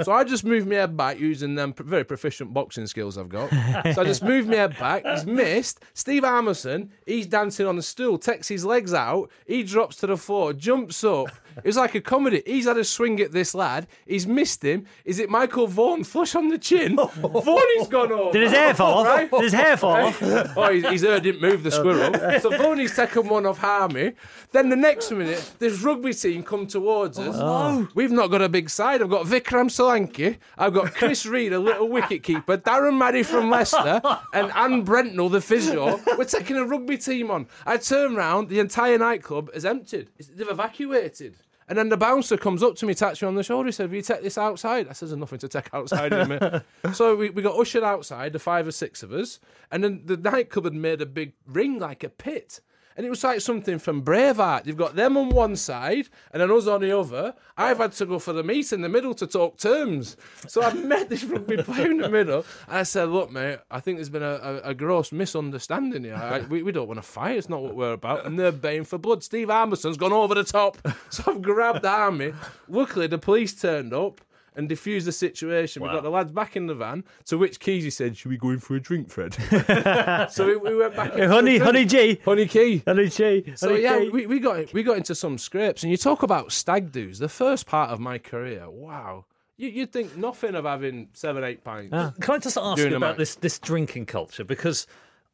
So 0.04 0.12
I 0.12 0.24
just 0.24 0.44
moved 0.44 0.68
my 0.68 0.76
head 0.76 0.98
back 0.98 1.20
using 1.20 1.56
them 1.56 1.74
very 1.74 2.04
proficient 2.04 2.54
boxing 2.54 2.88
skills 2.88 3.18
I've 3.18 3.30
got. 3.30 3.50
So 3.94 4.02
I 4.02 4.04
just 4.04 4.24
moved 4.24 4.50
my 4.50 4.56
head 4.56 4.78
back. 4.78 5.06
He's 5.06 5.26
missed. 5.26 5.82
Steve 5.94 6.24
Harmison, 6.24 6.92
he's 7.06 7.28
dancing 7.28 7.66
on 7.66 7.78
a 7.78 7.82
stool, 7.82 8.18
takes 8.18 8.48
his 8.48 8.66
legs 8.66 8.94
out. 8.94 9.30
He 9.46 9.64
drops 9.64 9.98
to 9.98 10.08
the 10.08 10.18
floor, 10.18 10.54
jumps 10.54 11.04
up. 11.04 11.30
It 11.58 11.66
was 11.66 11.78
like 11.78 11.96
a 11.96 12.02
comedy. 12.02 12.44
He's 12.46 12.66
had 12.66 12.78
a 12.78 12.84
swing 12.84 13.20
at 13.20 13.32
this 13.32 13.54
lad. 13.54 13.88
He's 14.06 14.28
missed 14.28 14.64
him. 14.64 14.86
Is 15.06 15.20
it 15.20 15.30
Michael 15.30 15.68
Vaughan 15.68 16.04
flush 16.04 16.36
on 16.36 16.50
the 16.50 16.58
chin? 16.58 16.96
Vaughan's 17.16 17.88
gone 17.88 18.12
off. 18.12 18.34
Did 18.34 18.44
his 18.44 18.52
hair 18.52 18.74
fall 18.74 19.00
off? 19.00 19.08
Right? 19.08 19.32
Did 19.32 19.42
his 19.44 19.54
hair 19.54 19.78
fall 19.78 20.08
off? 20.08 20.22
oh, 20.22 20.72
he's, 20.72 20.88
he's 20.88 21.02
heard 21.04 21.24
didn't 21.24 21.42
move 21.42 21.64
the 21.64 21.72
squirrel. 21.72 22.14
so 22.40 22.50
Vaughan's 22.50 22.96
taken 22.96 23.28
one 23.28 23.46
off 23.46 23.60
Harmy. 23.60 24.14
Then 24.52 24.70
the 24.70 24.76
next 24.76 25.12
minute, 25.12 25.54
this 25.60 25.82
rugby 25.82 26.14
team 26.14 26.44
come 26.44 26.68
towards 26.68 27.20
us. 27.20 27.36
Oh. 27.38 27.88
We've 27.96 28.12
not 28.12 28.28
got 28.28 28.42
a 28.42 28.50
big 28.50 28.70
side. 28.70 29.02
I've 29.02 29.10
got 29.10 29.26
Vikram 29.26 29.70
Solanki. 29.70 30.38
I've 30.58 30.74
got 30.74 30.94
Chris 30.94 31.26
Read, 31.26 31.54
a 31.54 31.60
little 31.60 31.88
wicket 31.88 32.24
keeper. 32.24 32.58
Darren 32.58 32.98
Maddy 32.98 33.24
from 33.24 33.50
Leicester. 33.50 34.02
And 34.34 34.52
Anne 34.54 34.86
Brentnell, 34.86 35.32
the 35.32 35.42
physio. 35.42 36.00
We're 36.18 36.26
taking 36.26 36.58
a 36.58 36.66
rugby 36.66 36.98
team 36.98 37.32
on. 37.32 37.48
I 37.66 37.78
turn 37.78 38.16
round, 38.16 38.50
the 38.50 38.60
entire 38.60 38.98
nightclub 38.98 39.50
is 39.54 39.66
emptied. 39.66 40.10
They've 40.36 40.50
evacuated. 40.50 41.36
And 41.72 41.78
then 41.78 41.88
the 41.88 41.96
bouncer 41.96 42.36
comes 42.36 42.64
up 42.64 42.76
to 42.76 42.86
me, 42.86 42.94
taps 42.94 43.22
me 43.22 43.30
on 43.30 43.36
the 43.36 43.44
shoulder. 43.44 43.70
He 43.70 43.72
said, 43.72 43.90
Will 43.90 43.96
you 43.96 44.02
take 44.02 44.22
this 44.22 44.38
outside? 44.38 44.90
I 44.90 44.92
said, 44.92 45.08
There's 45.08 45.18
nothing 45.18 45.40
to 45.40 45.48
take 45.48 45.74
outside 45.74 46.12
in 46.12 46.28
me. 46.28 46.38
so 46.94 47.16
we, 47.16 47.30
we 47.30 47.42
got 47.42 47.58
ushered 47.58 47.82
outside, 47.82 48.34
the 48.34 48.40
five 48.40 48.68
or 48.68 48.74
six 48.74 49.04
of 49.04 49.14
us. 49.14 49.40
And 49.72 49.82
then 49.82 50.02
the 50.04 50.18
nightclub 50.18 50.66
had 50.66 50.74
made 50.74 51.02
a 51.02 51.06
big 51.06 51.32
ring 51.48 51.80
like 51.80 52.04
a 52.04 52.10
pit. 52.10 52.60
And 52.98 53.06
it 53.06 53.10
was 53.10 53.24
like 53.24 53.42
something 53.42 53.80
from 53.80 54.04
Braveheart. 54.04 54.66
You've 54.66 54.78
got 54.78 54.96
them 54.96 55.18
on 55.18 55.30
one 55.30 55.56
side 55.56 56.10
and 56.32 56.42
then 56.42 56.52
us 56.52 56.68
on 56.68 56.82
the 56.82 56.98
other. 56.98 57.34
I've 57.58 57.78
had 57.78 57.94
to 57.94 58.06
go 58.06 58.20
for 58.20 58.34
the 58.34 58.44
meet 58.44 58.74
in 58.74 58.82
the 58.82 58.90
middle 58.90 59.14
to 59.16 59.28
talk 59.28 59.58
terms. 59.58 60.18
So 60.48 60.62
I've 60.62 60.84
met 60.86 61.10
this 61.10 61.24
rugby 61.24 61.58
player 61.64 61.92
in 61.92 61.98
the 61.98 62.10
middle 62.10 62.46
and 62.68 62.78
I 62.78 62.84
said, 62.84 63.10
Look, 63.10 63.32
mate, 63.32 63.60
I 63.70 63.80
think 63.80 63.98
there's 63.98 64.10
been 64.10 64.24
a, 64.24 64.36
a, 64.36 64.56
a 64.70 64.74
gross 64.74 65.12
misunderstanding 65.12 66.04
here. 66.04 66.16
I, 66.16 66.40
we, 66.42 66.64
we 66.64 66.72
don't 66.72 66.88
want 66.88 66.98
to 66.98 67.08
fight. 67.08 67.38
It's 67.38 67.50
not 67.50 67.62
what 67.62 67.76
we're 67.76 67.94
about. 67.94 68.26
And 68.26 68.38
they're 68.38 68.52
baying 68.52 68.86
for 68.86 68.98
blood. 68.98 69.24
Steve 69.24 69.50
Armstrong's 69.50 69.98
gone 69.98 70.14
over 70.14 70.36
the 70.36 70.44
top. 70.44 70.78
So 71.10 71.24
I've 71.28 71.42
grabbed 71.42 71.82
the 71.82 71.90
Army. 71.90 72.34
Luckily, 72.70 73.08
the 73.08 73.18
police 73.18 73.54
turned 73.60 73.94
up 73.94 74.22
and 74.56 74.68
diffused 74.68 75.08
the 75.08 75.12
situation. 75.12 75.82
We 75.82 75.90
got 75.90 76.04
the 76.04 76.10
lads 76.10 76.32
back 76.32 76.56
in 76.56 76.68
the 76.68 76.76
van, 76.76 77.04
to 77.26 77.38
which 77.38 77.60
Keezy 77.60 77.92
said, 77.92 78.18
Should 78.18 78.30
we 78.30 78.38
go 78.38 78.50
in 78.50 78.60
for 78.60 78.76
a 78.76 78.80
drink, 78.80 79.10
Fred? 79.10 79.34
so 80.32 80.46
we, 80.46 80.58
we 80.58 80.76
went 80.76 80.96
back. 80.96 81.16
in 81.16 81.30
Honey, 81.30 81.58
honey 81.58 81.86
G. 81.86 82.20
Honey 82.26 82.48
Key. 82.48 82.84
Honey 82.86 83.08
G. 83.08 83.54
So 83.56 83.70
honey 83.70 83.82
yeah, 83.82 83.98
we, 84.10 84.28
we 84.28 84.40
got 84.40 84.74
we 84.74 84.84
got 84.84 84.98
into 84.98 85.16
some 85.16 85.38
scrapes, 85.38 85.84
and 85.84 85.92
you 85.92 85.98
talk 85.98 86.24
about 86.24 86.52
stag 86.52 86.92
do's. 86.92 87.20
The 87.20 87.30
first 87.30 87.66
part 87.66 87.90
of 87.90 88.00
my 88.00 88.18
career, 88.18 88.70
wow, 88.70 89.26
you, 89.58 89.70
you'd 89.70 89.92
think 89.92 90.18
nothing 90.18 90.56
of 90.56 90.66
having 90.66 91.10
seven, 91.14 91.44
eight 91.44 91.64
pints. 91.64 91.92
Ah. 91.94 92.14
Can 92.20 92.36
I 92.36 92.38
just 92.40 92.58
ask 92.58 92.82
you 92.82 92.96
about 92.96 93.18
this 93.18 93.36
this 93.36 93.60
drinking 93.60 94.08
culture? 94.08 94.44
Because 94.44 94.88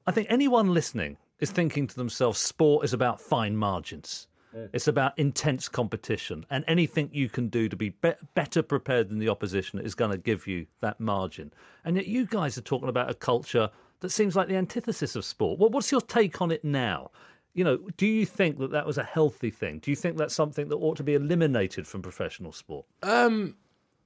I 0.05 0.11
think 0.11 0.27
anyone 0.29 0.73
listening 0.73 1.17
is 1.39 1.51
thinking 1.51 1.87
to 1.87 1.95
themselves, 1.95 2.39
sport 2.39 2.83
is 2.83 2.93
about 2.93 3.21
fine 3.21 3.55
margins. 3.55 4.27
It's 4.73 4.87
about 4.87 5.17
intense 5.17 5.69
competition, 5.69 6.45
and 6.49 6.63
anything 6.67 7.09
you 7.11 7.29
can 7.29 7.47
do 7.47 7.69
to 7.69 7.75
be, 7.75 7.89
be- 7.89 8.13
better 8.35 8.61
prepared 8.61 9.09
than 9.09 9.19
the 9.19 9.29
opposition 9.29 9.79
is 9.79 9.95
going 9.95 10.11
to 10.11 10.17
give 10.17 10.47
you 10.47 10.65
that 10.81 10.99
margin. 10.99 11.51
And 11.85 11.95
yet, 11.95 12.07
you 12.07 12.25
guys 12.25 12.57
are 12.57 12.61
talking 12.61 12.89
about 12.89 13.09
a 13.09 13.13
culture 13.13 13.69
that 13.99 14.09
seems 14.09 14.35
like 14.35 14.47
the 14.47 14.55
antithesis 14.55 15.15
of 15.15 15.25
sport. 15.25 15.59
What, 15.59 15.71
what's 15.71 15.91
your 15.91 16.01
take 16.01 16.41
on 16.41 16.51
it 16.51 16.63
now? 16.63 17.11
You 17.53 17.63
know, 17.63 17.77
do 17.97 18.05
you 18.05 18.25
think 18.25 18.59
that 18.59 18.71
that 18.71 18.85
was 18.85 18.97
a 18.99 19.03
healthy 19.03 19.49
thing? 19.49 19.79
Do 19.79 19.89
you 19.89 19.95
think 19.95 20.17
that's 20.17 20.35
something 20.35 20.67
that 20.69 20.75
ought 20.75 20.97
to 20.97 21.03
be 21.03 21.15
eliminated 21.15 21.87
from 21.87 22.03
professional 22.03 22.51
sport? 22.51 22.85
Um, 23.01 23.55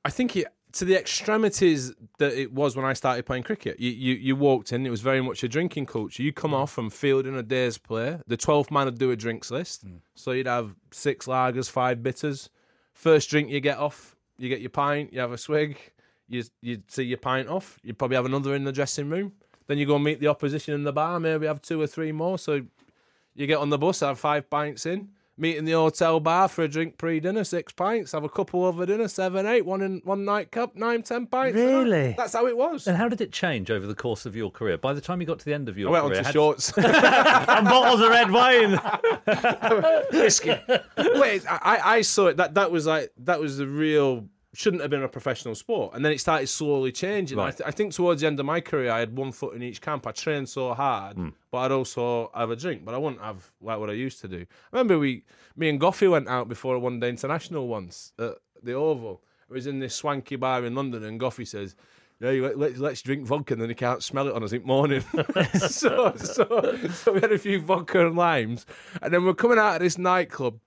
I 0.05 0.09
think 0.09 0.35
it 0.37 0.47
to 0.74 0.86
the 0.86 0.97
extremities 0.97 1.93
that 2.17 2.34
it 2.34 2.53
was 2.53 2.76
when 2.76 2.86
I 2.86 2.93
started 2.93 3.26
playing 3.26 3.43
cricket. 3.43 3.80
You, 3.80 3.91
you 3.91 4.13
you 4.15 4.36
walked 4.36 4.72
in, 4.72 4.86
it 4.86 4.89
was 4.89 5.01
very 5.01 5.22
much 5.22 5.43
a 5.43 5.47
drinking 5.47 5.86
culture. 5.86 6.24
You 6.24 6.34
come 6.34 6.51
mm. 6.51 6.55
off 6.55 6.72
from 6.72 6.89
fielding 6.89 7.36
a 7.36 7.43
day's 7.43 7.78
play. 7.78 8.19
The 8.28 8.38
twelfth 8.38 8.72
man 8.72 8.86
would 8.86 8.97
do 8.97 9.11
a 9.11 9.15
drinks 9.15 9.51
list, 9.51 9.86
mm. 9.86 9.99
so 10.15 10.32
you'd 10.32 10.47
have 10.47 10.76
six 10.91 11.26
lagers, 11.26 11.69
five 11.69 12.01
bitters. 12.01 12.49
First 12.93 13.30
drink 13.30 13.49
you 13.49 13.59
get 13.59 13.78
off, 13.78 14.15
you 14.38 14.49
get 14.49 14.61
your 14.61 14.69
pint, 14.69 15.13
you 15.13 15.19
have 15.19 15.32
a 15.32 15.38
swig, 15.38 15.78
you 16.28 16.43
you 16.61 16.82
see 16.88 17.03
your 17.03 17.17
pint 17.17 17.47
off. 17.47 17.80
You 17.84 17.93
probably 17.93 18.15
have 18.15 18.26
another 18.26 18.55
in 18.55 18.63
the 18.63 18.72
dressing 18.72 19.09
room. 19.09 19.34
Then 19.67 19.78
you 19.78 19.86
go 19.86 19.95
and 19.95 20.03
meet 20.03 20.19
the 20.19 20.28
opposition 20.28 20.74
in 20.74 20.84
the 20.84 20.91
bar. 20.93 21.19
Maybe 21.19 21.47
have 21.47 21.61
two 21.61 21.82
or 21.82 21.88
three 21.88 22.11
more. 22.11 22.38
So 22.38 22.61
you 23.36 23.47
get 23.47 23.57
on 23.57 23.69
the 23.69 23.78
bus, 23.78 24.01
have 24.01 24.19
five 24.19 24.49
pints 24.49 24.86
in, 24.86 25.09
meet 25.41 25.57
in 25.57 25.65
the 25.65 25.71
hotel 25.71 26.19
bar 26.19 26.47
for 26.47 26.63
a 26.63 26.67
drink 26.67 26.97
pre-dinner, 26.97 27.43
six 27.43 27.73
pints, 27.73 28.11
have 28.11 28.23
a 28.23 28.29
couple 28.29 28.63
over 28.63 28.85
dinner, 28.85 29.07
seven, 29.07 29.45
eight, 29.45 29.65
one 29.65 29.81
in 29.81 30.01
one 30.05 30.23
night 30.23 30.51
cup, 30.51 30.75
nine, 30.75 31.01
ten 31.01 31.25
pints. 31.25 31.55
Really? 31.55 32.13
That's 32.15 32.33
how 32.33 32.45
it 32.47 32.55
was. 32.55 32.87
And 32.87 32.95
how 32.95 33.09
did 33.09 33.19
it 33.19 33.31
change 33.31 33.71
over 33.71 33.87
the 33.87 33.95
course 33.95 34.25
of 34.25 34.35
your 34.35 34.51
career? 34.51 34.77
By 34.77 34.93
the 34.93 35.01
time 35.01 35.19
you 35.19 35.27
got 35.27 35.39
to 35.39 35.45
the 35.45 35.53
end 35.53 35.67
of 35.67 35.77
your 35.77 35.89
I 35.89 35.91
went 35.93 36.03
on 36.05 36.09
career, 36.11 36.21
to 36.21 36.25
had- 36.27 36.33
shorts. 36.33 36.71
and 36.77 37.65
bottles 37.65 38.01
of 38.01 38.09
red 38.09 38.31
wine. 38.31 38.79
Whiskey. 40.11 40.55
Wait, 40.97 41.43
I, 41.49 41.79
I 41.83 42.01
saw 42.01 42.27
it. 42.27 42.37
That 42.37 42.53
that 42.53 42.71
was 42.71 42.85
like 42.85 43.11
that 43.19 43.39
was 43.39 43.57
the 43.57 43.67
real. 43.67 44.27
Shouldn't 44.53 44.81
have 44.81 44.91
been 44.91 45.01
a 45.01 45.07
professional 45.07 45.55
sport, 45.55 45.93
and 45.95 46.03
then 46.03 46.11
it 46.11 46.19
started 46.19 46.47
slowly 46.47 46.91
changing. 46.91 47.39
I, 47.39 47.51
th- 47.51 47.61
I 47.65 47.71
think 47.71 47.93
towards 47.93 48.19
the 48.19 48.27
end 48.27 48.37
of 48.37 48.45
my 48.45 48.59
career, 48.59 48.91
I 48.91 48.99
had 48.99 49.15
one 49.15 49.31
foot 49.31 49.55
in 49.55 49.63
each 49.63 49.79
camp. 49.79 50.05
I 50.05 50.11
trained 50.11 50.49
so 50.49 50.73
hard, 50.73 51.15
hmm. 51.15 51.29
but 51.51 51.59
I'd 51.59 51.71
also 51.71 52.29
have 52.35 52.51
a 52.51 52.57
drink, 52.57 52.83
but 52.83 52.93
I 52.93 52.97
wouldn't 52.97 53.21
have 53.21 53.49
like 53.61 53.79
what 53.79 53.89
I 53.89 53.93
used 53.93 54.19
to 54.21 54.27
do. 54.27 54.41
I 54.41 54.45
remember 54.73 54.99
we, 54.99 55.23
me 55.55 55.69
and 55.69 55.79
Goughy 55.79 56.11
went 56.11 56.27
out 56.27 56.49
before 56.49 56.75
a 56.75 56.79
one 56.79 56.99
day 56.99 57.07
international 57.07 57.69
once 57.69 58.11
at 58.19 58.35
the 58.61 58.73
Oval. 58.73 59.23
It 59.49 59.53
was 59.53 59.67
in 59.67 59.79
this 59.79 59.95
swanky 59.95 60.35
bar 60.35 60.65
in 60.65 60.75
London, 60.75 61.03
and 61.05 61.19
Goughy 61.19 61.47
says. 61.47 61.75
Yeah, 62.19 62.29
let, 62.29 62.59
let's, 62.59 62.77
let's 62.77 63.01
drink 63.01 63.25
vodka, 63.25 63.53
and 63.53 63.61
then 63.63 63.69
he 63.69 63.73
can't 63.73 64.03
smell 64.03 64.27
it 64.27 64.35
on 64.35 64.43
us 64.43 64.51
in 64.51 64.61
morning. 64.61 65.01
so, 65.57 66.13
so, 66.17 66.77
so 66.93 67.13
we 67.13 67.19
had 67.19 67.31
a 67.31 67.39
few 67.39 67.59
vodka 67.59 68.05
and 68.05 68.15
limes, 68.15 68.67
and 69.01 69.11
then 69.11 69.25
we're 69.25 69.33
coming 69.33 69.57
out 69.57 69.77
of 69.77 69.81
this 69.81 69.97
nightclub, 69.97 70.59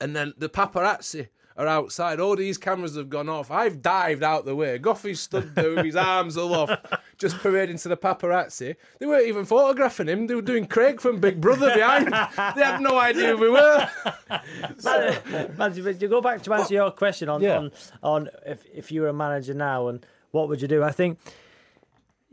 and 0.00 0.14
then 0.14 0.32
the 0.38 0.48
paparazzi 0.48 1.26
are 1.60 1.66
outside. 1.66 2.20
All 2.20 2.34
these 2.36 2.56
cameras 2.56 2.96
have 2.96 3.10
gone 3.10 3.28
off. 3.28 3.50
I've 3.50 3.82
dived 3.82 4.22
out 4.22 4.46
the 4.46 4.56
way. 4.56 4.78
Goughy 4.78 5.14
stood 5.16 5.54
there 5.54 5.74
with 5.74 5.84
his 5.84 5.96
arms 5.96 6.36
aloft, 6.36 6.86
just 7.18 7.36
parading 7.38 7.76
to 7.78 7.88
the 7.88 7.96
paparazzi. 7.98 8.76
They 8.98 9.06
weren't 9.06 9.26
even 9.26 9.44
photographing 9.44 10.08
him. 10.08 10.26
They 10.26 10.34
were 10.34 10.40
doing 10.42 10.66
Craig 10.66 11.00
from 11.00 11.20
Big 11.20 11.38
Brother 11.40 11.72
behind. 11.74 12.06
they 12.06 12.64
had 12.64 12.80
no 12.80 12.98
idea 12.98 13.36
who 13.36 13.42
we 13.42 13.50
were. 13.50 13.88
Man, 15.58 15.74
you 15.74 16.08
go 16.08 16.20
back 16.22 16.42
to 16.42 16.54
answer 16.54 16.74
your 16.74 16.90
question 16.92 17.28
on, 17.28 17.42
Yeah. 17.42 17.58
on 17.58 17.72
on 18.02 18.28
if 18.46 18.64
if 18.74 18.90
you 18.90 19.02
were 19.02 19.08
a 19.08 19.12
manager 19.12 19.54
now 19.54 19.88
and 19.88 20.04
what 20.30 20.48
would 20.48 20.62
you 20.62 20.68
do? 20.68 20.82
I 20.82 20.92
think 20.92 21.18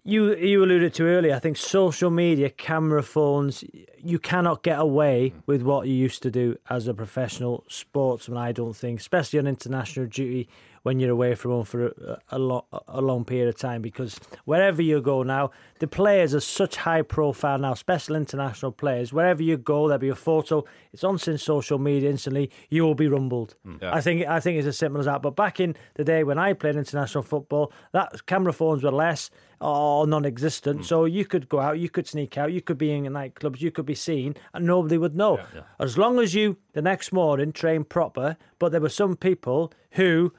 you 0.07 0.35
you 0.35 0.63
alluded 0.63 0.93
to 0.95 1.03
earlier. 1.03 1.35
I 1.35 1.39
think 1.39 1.57
social 1.57 2.09
media, 2.09 2.49
camera 2.49 3.03
phones, 3.03 3.63
you 3.97 4.17
cannot 4.17 4.63
get 4.63 4.79
away 4.79 5.33
with 5.45 5.61
what 5.61 5.87
you 5.87 5.93
used 5.93 6.23
to 6.23 6.31
do 6.31 6.57
as 6.69 6.87
a 6.87 6.93
professional 6.93 7.65
sportsman. 7.67 8.37
I 8.37 8.53
don't 8.53 8.75
think, 8.75 9.01
especially 9.01 9.39
on 9.39 9.47
international 9.47 10.05
duty 10.05 10.47
when 10.83 10.99
you're 10.99 11.11
away 11.11 11.35
from 11.35 11.51
home 11.51 11.65
for 11.65 11.87
a, 11.87 12.17
a, 12.29 12.39
lo- 12.39 12.65
a 12.87 13.01
long 13.01 13.25
period 13.25 13.49
of 13.49 13.57
time, 13.57 13.81
because 13.81 14.19
wherever 14.45 14.81
you 14.81 15.01
go 15.01 15.23
now, 15.23 15.51
the 15.79 15.87
players 15.87 16.33
are 16.33 16.39
such 16.39 16.75
high 16.77 17.01
profile 17.01 17.57
now, 17.57 17.73
special 17.73 18.15
international 18.15 18.71
players. 18.71 19.13
Wherever 19.13 19.43
you 19.43 19.57
go, 19.57 19.87
there'll 19.87 19.99
be 19.99 20.09
a 20.09 20.15
photo. 20.15 20.63
It's 20.91 21.03
on 21.03 21.17
since 21.19 21.43
social 21.43 21.77
media 21.77 22.09
instantly. 22.09 22.49
You 22.69 22.83
will 22.83 22.95
be 22.95 23.07
rumbled. 23.07 23.55
Hmm. 23.63 23.75
I 23.81 24.01
think 24.01 24.25
I 24.27 24.39
think 24.39 24.57
it's 24.57 24.67
as 24.67 24.77
simple 24.77 24.99
as 24.99 25.05
that. 25.05 25.21
But 25.21 25.35
back 25.35 25.59
in 25.59 25.75
the 25.95 26.03
day 26.03 26.23
when 26.23 26.39
I 26.39 26.53
played 26.53 26.75
international 26.75 27.23
football, 27.23 27.71
that 27.91 28.25
camera 28.25 28.53
phones 28.53 28.83
were 28.83 28.91
less 28.91 29.29
or 29.61 30.05
non-existent. 30.07 30.77
Hmm. 30.77 30.83
So 30.83 31.05
you 31.05 31.25
could 31.25 31.49
go 31.49 31.59
out, 31.59 31.79
you 31.79 31.89
could 31.89 32.07
sneak 32.07 32.37
out, 32.37 32.51
you 32.51 32.61
could 32.61 32.77
be 32.77 32.91
in 32.91 33.03
nightclubs, 33.05 33.61
you 33.61 33.71
could 33.71 33.85
be 33.85 33.95
seen, 33.95 34.35
and 34.53 34.65
nobody 34.65 34.97
would 34.97 35.15
know. 35.15 35.39
As 35.79 35.97
long 35.97 36.19
as 36.19 36.33
you 36.33 36.57
the 36.73 36.81
next 36.81 37.11
morning 37.11 37.51
train 37.51 37.83
proper. 37.83 38.37
But 38.59 38.71
there 38.71 38.81
were 38.81 38.89
some 38.89 39.15
people 39.15 39.71
who 39.91 40.33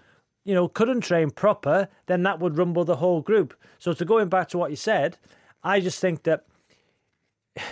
you 0.48 0.54
know, 0.54 0.66
couldn't 0.66 1.02
train 1.02 1.30
proper, 1.30 1.88
then 2.06 2.22
that 2.22 2.40
would 2.40 2.56
rumble 2.56 2.82
the 2.82 2.96
whole 2.96 3.20
group. 3.20 3.52
So 3.78 3.92
to 3.92 4.02
going 4.06 4.30
back 4.30 4.48
to 4.48 4.56
what 4.56 4.70
you 4.70 4.76
said, 4.76 5.18
I 5.62 5.78
just 5.78 6.00
think 6.00 6.22
that 6.22 6.46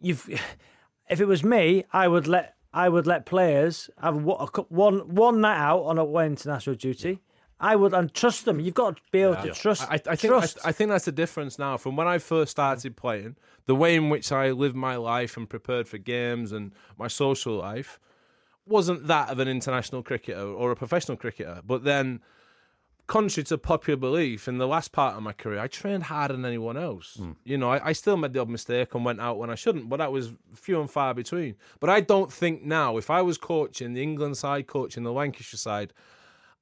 you've 0.00 0.28
if 1.08 1.20
it 1.20 1.26
was 1.26 1.44
me, 1.44 1.84
I 1.92 2.08
would 2.08 2.26
let 2.26 2.56
I 2.74 2.88
would 2.88 3.06
let 3.06 3.24
players 3.24 3.88
have 4.02 4.16
one 4.16 5.14
one 5.14 5.40
night 5.40 5.58
out 5.58 5.82
on 5.82 5.96
a 5.96 6.04
international 6.04 6.74
duty. 6.74 7.20
I 7.60 7.76
would 7.76 7.94
and 7.94 8.12
trust 8.12 8.46
them. 8.46 8.58
You've 8.58 8.74
got 8.74 8.96
to 8.96 9.02
be 9.12 9.20
able 9.20 9.36
to 9.36 9.52
trust. 9.52 9.82
I, 9.88 9.94
I 9.94 10.16
think 10.16 10.24
I, 10.24 10.38
trust. 10.38 10.58
I 10.64 10.72
think 10.72 10.90
that's 10.90 11.04
the 11.04 11.12
difference 11.12 11.56
now 11.56 11.76
from 11.76 11.94
when 11.94 12.08
I 12.08 12.18
first 12.18 12.50
started 12.50 12.96
playing. 12.96 13.36
The 13.66 13.76
way 13.76 13.94
in 13.94 14.08
which 14.08 14.32
I 14.32 14.50
lived 14.50 14.74
my 14.74 14.96
life 14.96 15.36
and 15.36 15.48
prepared 15.48 15.86
for 15.86 15.98
games 15.98 16.50
and 16.50 16.72
my 16.98 17.06
social 17.06 17.54
life 17.54 18.00
wasn't 18.70 19.06
that 19.08 19.28
of 19.28 19.38
an 19.38 19.48
international 19.48 20.02
cricketer 20.02 20.40
or 20.40 20.70
a 20.70 20.76
professional 20.76 21.16
cricketer. 21.16 21.60
But 21.66 21.84
then, 21.84 22.20
contrary 23.06 23.44
to 23.44 23.58
popular 23.58 23.96
belief, 23.96 24.46
in 24.48 24.58
the 24.58 24.68
last 24.68 24.92
part 24.92 25.16
of 25.16 25.22
my 25.22 25.32
career, 25.32 25.58
I 25.58 25.66
trained 25.66 26.04
harder 26.04 26.34
than 26.34 26.44
anyone 26.44 26.76
else. 26.76 27.16
Hmm. 27.16 27.32
You 27.44 27.58
know, 27.58 27.70
I, 27.70 27.88
I 27.88 27.92
still 27.92 28.16
made 28.16 28.32
the 28.32 28.40
odd 28.40 28.48
mistake 28.48 28.94
and 28.94 29.04
went 29.04 29.20
out 29.20 29.38
when 29.38 29.50
I 29.50 29.56
shouldn't, 29.56 29.88
but 29.88 29.96
that 29.98 30.12
was 30.12 30.32
few 30.54 30.80
and 30.80 30.90
far 30.90 31.12
between. 31.12 31.56
But 31.80 31.90
I 31.90 32.00
don't 32.00 32.32
think 32.32 32.62
now, 32.62 32.96
if 32.96 33.10
I 33.10 33.20
was 33.22 33.36
coaching 33.36 33.94
the 33.94 34.02
England 34.02 34.36
side, 34.36 34.66
coaching 34.68 35.02
the 35.02 35.12
Lancashire 35.12 35.58
side, 35.58 35.92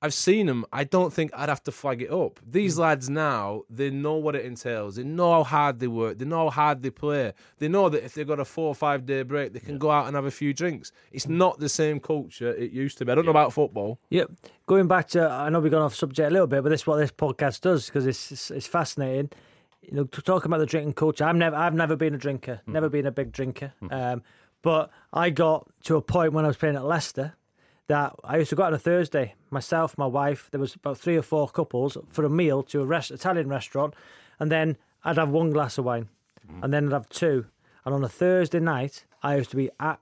I've 0.00 0.14
seen 0.14 0.46
them. 0.46 0.64
I 0.72 0.84
don't 0.84 1.12
think 1.12 1.32
I'd 1.34 1.48
have 1.48 1.62
to 1.64 1.72
flag 1.72 2.02
it 2.02 2.12
up. 2.12 2.38
These 2.48 2.76
hmm. 2.76 2.82
lads 2.82 3.10
now, 3.10 3.62
they 3.68 3.90
know 3.90 4.14
what 4.14 4.36
it 4.36 4.44
entails. 4.44 4.96
They 4.96 5.02
know 5.02 5.32
how 5.32 5.44
hard 5.44 5.80
they 5.80 5.88
work. 5.88 6.18
They 6.18 6.24
know 6.24 6.48
how 6.48 6.50
hard 6.50 6.82
they 6.82 6.90
play. 6.90 7.32
They 7.58 7.68
know 7.68 7.88
that 7.88 8.04
if 8.04 8.14
they've 8.14 8.26
got 8.26 8.38
a 8.38 8.44
four 8.44 8.68
or 8.68 8.74
five 8.74 9.06
day 9.06 9.22
break, 9.22 9.52
they 9.52 9.60
can 9.60 9.78
go 9.78 9.90
out 9.90 10.06
and 10.06 10.14
have 10.14 10.24
a 10.24 10.30
few 10.30 10.54
drinks. 10.54 10.92
It's 11.10 11.24
hmm. 11.24 11.36
not 11.36 11.58
the 11.58 11.68
same 11.68 11.98
culture 11.98 12.54
it 12.54 12.70
used 12.70 12.98
to 12.98 13.04
be. 13.04 13.12
I 13.12 13.14
don't 13.16 13.24
know 13.24 13.32
about 13.32 13.52
football. 13.52 13.98
Yep. 14.10 14.30
Going 14.66 14.86
back 14.86 15.08
to, 15.08 15.28
I 15.28 15.48
know 15.48 15.60
we've 15.60 15.72
gone 15.72 15.82
off 15.82 15.94
subject 15.94 16.28
a 16.28 16.32
little 16.32 16.46
bit, 16.46 16.62
but 16.62 16.68
this 16.68 16.82
is 16.82 16.86
what 16.86 16.98
this 16.98 17.10
podcast 17.10 17.62
does 17.62 17.86
because 17.86 18.06
it's, 18.06 18.30
it's 18.30 18.50
it's 18.50 18.66
fascinating. 18.66 19.30
You 19.82 19.96
know, 19.96 20.04
to 20.04 20.22
talk 20.22 20.44
about 20.44 20.58
the 20.58 20.66
drinking 20.66 20.92
culture. 20.94 21.24
I've 21.24 21.36
never 21.36 21.56
I've 21.56 21.74
never 21.74 21.96
been 21.96 22.14
a 22.14 22.18
drinker, 22.18 22.60
hmm. 22.64 22.72
never 22.72 22.88
been 22.88 23.06
a 23.06 23.12
big 23.12 23.32
drinker. 23.32 23.72
Um, 23.90 24.22
but 24.62 24.90
I 25.12 25.30
got 25.30 25.68
to 25.84 25.96
a 25.96 26.02
point 26.02 26.32
when 26.32 26.44
I 26.44 26.48
was 26.48 26.56
playing 26.56 26.76
at 26.76 26.84
Leicester 26.84 27.34
that 27.88 28.14
I 28.22 28.36
used 28.36 28.50
to 28.50 28.56
go 28.56 28.62
out 28.62 28.68
on 28.68 28.74
a 28.74 28.78
Thursday, 28.78 29.34
myself, 29.50 29.98
my 29.98 30.06
wife. 30.06 30.48
There 30.50 30.60
was 30.60 30.74
about 30.74 30.98
three 30.98 31.16
or 31.16 31.22
four 31.22 31.48
couples 31.48 31.96
for 32.08 32.24
a 32.24 32.30
meal 32.30 32.62
to 32.64 32.80
a 32.82 32.84
rest, 32.84 33.10
Italian 33.10 33.48
restaurant, 33.48 33.94
and 34.38 34.52
then 34.52 34.76
I'd 35.04 35.16
have 35.16 35.30
one 35.30 35.50
glass 35.50 35.78
of 35.78 35.86
wine, 35.86 36.08
mm-hmm. 36.46 36.64
and 36.64 36.72
then 36.72 36.86
I'd 36.86 36.92
have 36.92 37.08
two. 37.08 37.46
And 37.84 37.94
on 37.94 38.04
a 38.04 38.08
Thursday 38.08 38.60
night, 38.60 39.04
I 39.22 39.36
used 39.36 39.50
to 39.50 39.56
be 39.56 39.70
at 39.80 40.00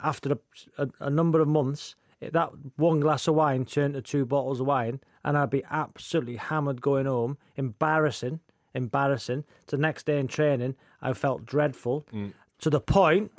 after 0.00 0.32
a, 0.32 0.38
a, 0.82 0.88
a 1.00 1.10
number 1.10 1.40
of 1.40 1.48
months. 1.48 1.94
That 2.20 2.50
one 2.74 2.98
glass 2.98 3.28
of 3.28 3.36
wine 3.36 3.64
turned 3.64 3.94
to 3.94 4.02
two 4.02 4.26
bottles 4.26 4.58
of 4.58 4.66
wine, 4.66 5.00
and 5.24 5.38
I'd 5.38 5.50
be 5.50 5.62
absolutely 5.70 6.34
hammered 6.34 6.82
going 6.82 7.06
home. 7.06 7.38
Embarrassing, 7.56 8.40
embarrassing. 8.74 9.44
The 9.68 9.76
next 9.76 10.06
day 10.06 10.18
in 10.18 10.26
training, 10.26 10.74
I 11.00 11.12
felt 11.12 11.46
dreadful 11.46 12.04
mm. 12.12 12.32
to 12.58 12.70
the 12.70 12.80
point 12.80 13.30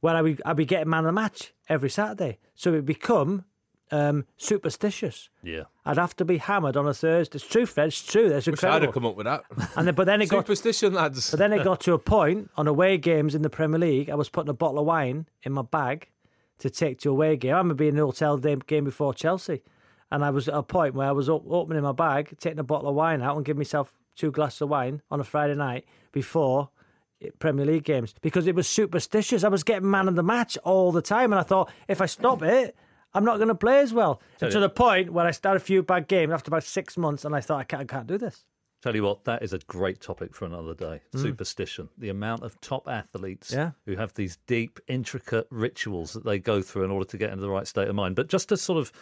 where 0.00 0.14
I 0.16 0.22
would 0.22 0.42
I'd 0.44 0.56
be 0.56 0.64
getting 0.64 0.88
man 0.88 1.00
of 1.00 1.06
the 1.06 1.12
match 1.12 1.52
every 1.68 1.90
Saturday. 1.90 2.38
So 2.54 2.74
it 2.74 2.84
become 2.84 3.44
um, 3.90 4.26
superstitious. 4.36 5.30
Yeah. 5.42 5.64
I'd 5.84 5.96
have 5.96 6.14
to 6.16 6.24
be 6.24 6.38
hammered 6.38 6.76
on 6.76 6.86
a 6.86 6.94
Thursday. 6.94 7.36
It's 7.36 7.46
true, 7.46 7.66
Fred. 7.66 7.88
It's 7.88 8.04
true. 8.04 8.28
That's 8.28 8.46
Wish 8.46 8.62
I'd 8.64 8.82
have 8.82 8.92
come 8.92 9.06
up 9.06 9.16
with 9.16 9.26
that. 9.26 9.44
And 9.76 9.86
then, 9.86 9.94
but 9.94 10.06
then 10.06 10.20
it 10.20 10.28
got 10.28 10.40
Superstition, 10.46 10.94
lads. 10.94 11.30
but 11.30 11.38
then 11.38 11.52
it 11.52 11.64
got 11.64 11.80
to 11.82 11.94
a 11.94 11.98
point 12.16 12.50
on 12.56 12.66
away 12.66 12.98
games 12.98 13.34
in 13.34 13.42
the 13.42 13.50
Premier 13.50 13.78
League. 13.78 14.10
I 14.10 14.14
was 14.14 14.28
putting 14.28 14.50
a 14.50 14.54
bottle 14.54 14.78
of 14.78 14.86
wine 14.86 15.26
in 15.42 15.52
my 15.52 15.62
bag 15.62 16.08
to 16.58 16.70
take 16.70 16.98
to 17.00 17.10
away 17.10 17.36
game. 17.36 17.54
I 17.54 17.58
remember 17.58 17.74
being 17.74 17.90
in 17.90 17.96
the 17.96 18.04
hotel 18.04 18.36
day, 18.36 18.56
game 18.66 18.84
before 18.84 19.14
Chelsea, 19.14 19.62
and 20.10 20.24
I 20.24 20.30
was 20.30 20.48
at 20.48 20.54
a 20.54 20.62
point 20.62 20.94
where 20.94 21.08
I 21.08 21.12
was 21.12 21.28
op- 21.28 21.46
opening 21.48 21.82
my 21.82 21.92
bag, 21.92 22.36
taking 22.38 22.58
a 22.58 22.64
bottle 22.64 22.88
of 22.88 22.94
wine 22.94 23.22
out, 23.22 23.36
and 23.36 23.44
giving 23.44 23.60
myself 23.60 23.94
two 24.16 24.30
glasses 24.30 24.62
of 24.62 24.68
wine 24.68 25.00
on 25.10 25.20
a 25.20 25.24
Friday 25.24 25.54
night 25.54 25.84
before 26.12 26.70
Premier 27.38 27.66
League 27.66 27.84
games 27.84 28.14
because 28.20 28.46
it 28.46 28.54
was 28.54 28.68
superstitious. 28.68 29.44
I 29.44 29.48
was 29.48 29.64
getting 29.64 29.90
man 29.90 30.08
of 30.08 30.14
the 30.16 30.22
match 30.22 30.56
all 30.64 30.92
the 30.92 31.02
time, 31.02 31.32
and 31.32 31.40
I 31.40 31.42
thought 31.42 31.70
if 31.88 32.00
I 32.00 32.06
stop 32.06 32.42
it. 32.42 32.76
I'm 33.14 33.24
not 33.24 33.36
going 33.38 33.48
to 33.48 33.54
play 33.54 33.80
as 33.80 33.94
well. 33.94 34.20
And 34.38 34.52
to 34.52 34.60
the 34.60 34.68
point 34.68 35.10
where 35.14 35.26
I 35.26 35.30
started 35.30 35.62
a 35.62 35.64
few 35.64 35.82
bad 35.82 36.08
games 36.08 36.30
after 36.30 36.50
about 36.50 36.62
six 36.62 36.98
months, 36.98 37.24
and 37.24 37.34
I 37.34 37.40
thought 37.40 37.58
I 37.58 37.64
can't, 37.64 37.80
I 37.80 37.84
can't 37.86 38.06
do 38.06 38.18
this. 38.18 38.44
Tell 38.82 38.94
you 38.94 39.02
what, 39.02 39.24
that 39.24 39.42
is 39.42 39.54
a 39.54 39.58
great 39.60 40.02
topic 40.02 40.34
for 40.34 40.44
another 40.44 40.74
day. 40.74 41.00
Superstition. 41.16 41.88
The 41.96 42.10
amount 42.10 42.42
of 42.42 42.60
top 42.60 42.86
athletes 42.86 43.50
Mm. 43.50 43.56
Yeah. 43.56 43.70
who 43.86 43.96
have 43.96 44.12
these 44.12 44.36
deep, 44.46 44.78
intricate 44.88 45.46
rituals 45.50 46.12
that 46.12 46.24
they 46.26 46.38
go 46.38 46.60
through 46.60 46.84
in 46.84 46.90
order 46.90 47.06
to 47.06 47.16
get 47.16 47.30
into 47.30 47.40
the 47.40 47.50
right 47.50 47.66
state 47.66 47.88
of 47.88 47.94
mind. 47.94 48.14
But 48.14 48.28
just 48.28 48.50
to 48.50 48.58
sort 48.58 48.78
of 48.78 48.92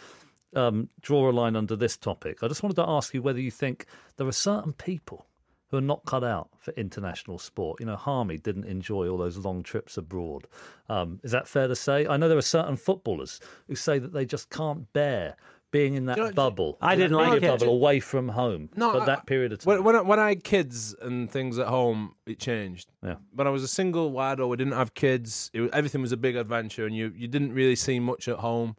um, 0.55 0.89
draw 1.01 1.29
a 1.29 1.33
line 1.33 1.57
under 1.57 1.75
this 1.75 1.97
topic, 1.97 2.41
I 2.41 2.47
just 2.47 2.63
wanted 2.63 2.75
to 2.75 2.87
ask 2.87 3.13
you 3.13 3.21
whether 3.21 3.41
you 3.41 3.51
think 3.51 3.85
there 4.15 4.25
are 4.25 4.31
certain 4.31 4.71
people 4.71 5.25
who 5.69 5.77
are 5.77 5.81
not 5.81 6.05
cut 6.05 6.23
out 6.23 6.49
for 6.59 6.71
international 6.71 7.37
sport. 7.37 7.79
You 7.79 7.85
know, 7.87 7.95
Harmy 7.95 8.37
didn't 8.37 8.65
enjoy 8.65 9.07
all 9.09 9.17
those 9.17 9.37
long 9.37 9.63
trips 9.63 9.97
abroad. 9.97 10.47
Um, 10.89 11.19
is 11.23 11.31
that 11.31 11.47
fair 11.47 11.67
to 11.67 11.75
say? 11.75 12.07
I 12.07 12.17
know 12.17 12.29
there 12.29 12.37
are 12.37 12.41
certain 12.41 12.77
footballers 12.77 13.39
who 13.67 13.75
say 13.75 13.99
that 13.99 14.13
they 14.13 14.25
just 14.25 14.49
can't 14.49 14.91
bear 14.93 15.35
being 15.69 15.95
in 15.95 16.05
that 16.05 16.17
You 16.17 16.23
know, 16.23 16.31
bubble. 16.31 16.77
I 16.81 16.95
didn't 16.95 17.17
like 17.17 17.43
it. 17.43 17.47
Bubble 17.47 17.73
away 17.73 17.99
from 17.99 18.29
home 18.29 18.69
for 18.73 19.01
I- 19.01 19.05
that 19.05 19.25
period 19.25 19.51
of 19.51 19.59
time. 19.59 19.75
When, 19.75 19.83
when, 19.83 19.95
I, 19.97 20.01
when 20.01 20.19
I 20.19 20.29
had 20.29 20.43
kids 20.45 20.95
and 21.01 21.29
things 21.29 21.59
at 21.59 21.67
home, 21.67 22.15
it 22.25 22.39
changed. 22.39 22.89
Yeah. 23.03 23.15
When 23.33 23.47
I 23.47 23.49
was 23.49 23.63
a 23.63 23.67
single 23.67 24.17
or 24.17 24.47
we 24.47 24.55
didn't 24.55 24.73
have 24.73 24.93
kids, 24.93 25.51
it 25.53 25.59
was, 25.59 25.71
everything 25.73 26.01
was 26.01 26.13
a 26.13 26.17
big 26.17 26.37
adventure, 26.37 26.85
and 26.85 26.95
you, 26.95 27.11
you 27.15 27.27
didn't 27.27 27.53
really 27.53 27.75
see 27.75 27.99
much 27.99 28.29
at 28.29 28.37
home 28.37 28.77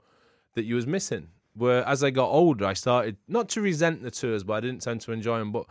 that 0.54 0.64
you 0.64 0.74
was 0.74 0.86
missing. 0.86 1.28
Where 1.54 1.86
as 1.86 2.02
I 2.02 2.10
got 2.10 2.28
older, 2.28 2.64
I 2.64 2.72
started 2.72 3.16
not 3.26 3.48
to 3.50 3.60
resent 3.60 4.02
the 4.02 4.10
tours, 4.10 4.42
but 4.44 4.54
I 4.54 4.60
didn't 4.60 4.80
tend 4.80 5.02
to 5.02 5.12
enjoy 5.12 5.38
them. 5.38 5.52
But 5.52 5.66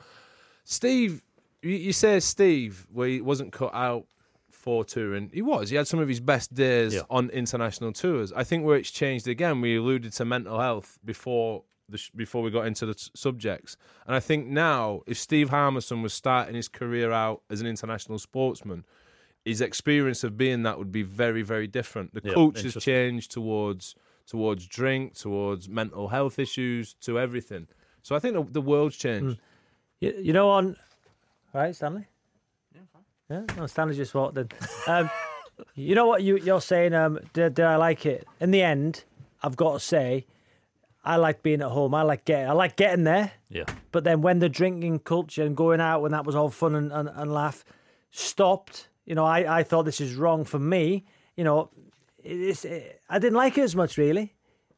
Steve, 0.70 1.22
you, 1.61 1.72
you 1.72 1.93
say 1.93 2.20
Steve, 2.20 2.86
where 2.91 3.07
he 3.07 3.22
wasn't 3.22 3.53
cut 3.53 3.74
out 3.74 4.05
for 4.51 4.84
touring, 4.84 5.32
he 5.34 5.41
was. 5.41 5.70
He 5.70 5.78
had 5.78 5.88
some 5.88 6.01
of 6.01 6.09
his 6.09 6.20
best 6.20 6.53
days 6.53 6.93
Yeah. 6.93 7.01
on 7.09 7.30
international 7.30 7.93
tours. 7.93 8.34
I 8.34 8.43
think 8.43 8.65
where 8.65 8.76
it's 8.78 8.91
changed 8.91 9.28
again, 9.30 9.61
we 9.61 9.78
alluded 9.78 10.11
to 10.13 10.26
mental 10.26 10.59
health 10.59 10.99
before 11.05 11.63
the 11.88 11.97
sh- 11.97 12.09
before 12.13 12.41
we 12.43 12.51
got 12.51 12.68
into 12.68 12.86
the 12.86 12.93
t- 12.95 13.09
subjects, 13.15 13.78
and 14.05 14.13
I 14.13 14.20
think 14.20 14.45
now 14.47 15.03
if 15.07 15.18
Steve 15.18 15.49
Harmison 15.51 16.01
was 16.01 16.13
starting 16.13 16.53
his 16.53 16.68
career 16.68 17.13
out 17.13 17.43
as 17.49 17.61
an 17.61 17.68
international 17.68 18.20
sportsman. 18.20 18.84
His 19.45 19.61
experience 19.61 20.26
of 20.26 20.36
being 20.38 20.63
that 20.63 20.78
would 20.78 20.91
be 20.91 21.03
very, 21.03 21.41
very 21.41 21.68
different. 21.68 22.13
The 22.13 22.20
Yeah, 22.22 22.34
culture's 22.34 22.76
changed 22.76 23.32
towards 23.32 23.95
towards 24.26 24.68
drink, 24.68 25.13
towards 25.15 25.70
mental 25.70 26.09
health 26.09 26.38
issues, 26.38 26.93
to 26.95 27.18
everything. 27.18 27.70
So 28.01 28.13
I 28.13 28.20
think 28.20 28.34
the, 28.34 28.43
the 28.43 28.59
world's 28.59 28.97
changed. 28.97 29.38
Hmm. 29.38 29.43
You, 30.00 30.14
you 30.22 30.34
know, 30.34 30.50
on 30.50 30.76
right, 31.54 31.76
Stanley. 31.76 32.06
Yeah, 32.74 32.82
Yeah. 33.30 33.41
no, 33.58 33.66
Stanley 33.68 33.95
just 33.95 34.14
walked 34.14 34.38
in. 34.38 34.50
Um, 34.88 35.10
you 35.76 35.95
know 35.95 36.06
what 36.06 36.24
you, 36.24 36.38
you're 36.38 36.62
saying? 36.62 36.93
Um, 36.93 37.20
did, 37.34 37.56
did 37.56 37.66
I 37.66 37.76
like 37.78 38.06
it? 38.06 38.28
In 38.39 38.52
the 38.52 38.62
end, 38.62 39.04
I've 39.41 39.56
got 39.56 39.74
to 39.74 39.80
say, 39.80 40.26
I 41.04 41.16
like 41.16 41.41
being 41.41 41.62
at 41.62 41.70
home. 41.70 41.93
I 41.95 42.02
like 42.04 42.26
getting. 42.26 42.50
I 42.50 42.54
like 42.54 42.76
getting 42.76 43.06
there. 43.06 43.32
Yeah. 43.50 43.64
But 43.91 44.04
then 44.04 44.22
when 44.22 44.39
the 44.39 44.50
drinking 44.50 45.00
culture 45.00 45.43
and 45.43 45.56
going 45.56 45.80
out 45.82 46.02
when 46.02 46.12
that 46.12 46.26
was 46.26 46.36
all 46.36 46.50
fun 46.50 46.76
and, 46.76 46.91
and, 46.91 47.10
and 47.14 47.34
laugh 47.34 47.64
stopped, 48.12 48.89
you 49.06 49.16
know, 49.16 49.26
I, 49.26 49.60
I 49.60 49.64
thought 49.64 49.84
this 49.86 50.02
is 50.02 50.16
wrong 50.16 50.43
for 50.43 50.60
me. 50.60 51.06
You 51.38 51.43
know, 51.45 51.70
it's, 52.24 52.66
I 53.10 53.20
didn't 53.20 53.36
like 53.38 53.58
it 53.58 53.62
as 53.62 53.76
much 53.76 53.98
really. 53.98 54.34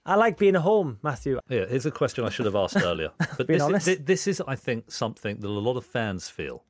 I 0.10 0.16
like 0.16 0.39
being 0.39 0.55
at 0.55 0.62
home, 0.62 0.97
Matthew. 1.03 1.39
Yeah, 1.49 1.66
here's 1.68 1.86
a 1.86 1.91
question 1.91 2.26
I 2.26 2.30
should 2.30 2.47
have 2.47 2.55
asked 2.55 2.78
earlier. 2.84 3.12
But 3.38 3.45
Being 3.45 3.60
this, 3.60 3.62
honest. 3.62 3.88
Is, 3.88 3.99
this 3.99 4.28
is, 4.28 4.41
I 4.47 4.55
think, 4.55 4.91
something 4.91 5.38
that 5.39 5.47
a 5.47 5.49
lot 5.49 5.78
of 5.78 5.86
fans 5.86 6.30
feel. 6.30 6.64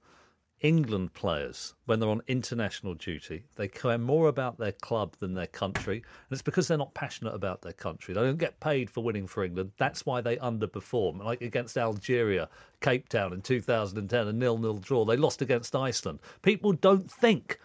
England 0.59 1.13
players, 1.13 1.73
when 1.85 2.01
they're 2.01 2.09
on 2.09 2.21
international 2.27 2.93
duty, 2.95 3.45
they 3.55 3.69
care 3.69 3.97
more 3.97 4.27
about 4.27 4.57
their 4.57 4.73
club 4.73 5.15
than 5.19 5.33
their 5.33 5.47
country. 5.47 5.95
And 5.99 6.31
it's 6.31 6.41
because 6.41 6.67
they're 6.67 6.77
not 6.77 6.93
passionate 6.93 7.33
about 7.33 7.61
their 7.61 7.71
country. 7.71 8.13
They 8.13 8.19
don't 8.19 8.37
get 8.37 8.59
paid 8.59 8.89
for 8.89 9.01
winning 9.01 9.25
for 9.25 9.45
England. 9.45 9.71
That's 9.77 10.05
why 10.05 10.19
they 10.19 10.35
underperform. 10.35 11.23
Like 11.23 11.41
against 11.41 11.77
Algeria, 11.77 12.49
Cape 12.81 13.07
Town 13.07 13.31
in 13.31 13.41
2010, 13.41 14.27
a 14.27 14.33
nil-nil 14.33 14.79
draw. 14.79 15.05
They 15.05 15.15
lost 15.15 15.41
against 15.41 15.77
Iceland. 15.77 16.19
People 16.41 16.73
don't 16.73 17.09
think 17.09 17.57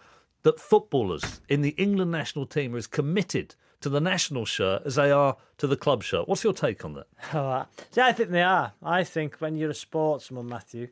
that 0.43 0.61
footballers 0.61 1.41
in 1.49 1.61
the 1.61 1.71
England 1.71 2.11
national 2.11 2.45
team 2.45 2.73
are 2.75 2.77
as 2.77 2.87
committed 2.87 3.55
to 3.81 3.89
the 3.89 4.01
national 4.01 4.45
shirt 4.45 4.83
as 4.85 4.95
they 4.95 5.11
are 5.11 5.37
to 5.57 5.67
the 5.67 5.77
club 5.77 6.03
shirt. 6.03 6.27
What's 6.27 6.43
your 6.43 6.53
take 6.53 6.83
on 6.85 6.93
that? 6.93 7.07
Oh, 7.33 7.65
See, 7.91 8.01
I 8.01 8.11
think 8.11 8.29
they 8.29 8.43
are. 8.43 8.73
I 8.81 9.03
think 9.03 9.37
when 9.37 9.55
you're 9.55 9.71
a 9.71 9.75
sportsman, 9.75 10.47
Matthew, 10.47 10.89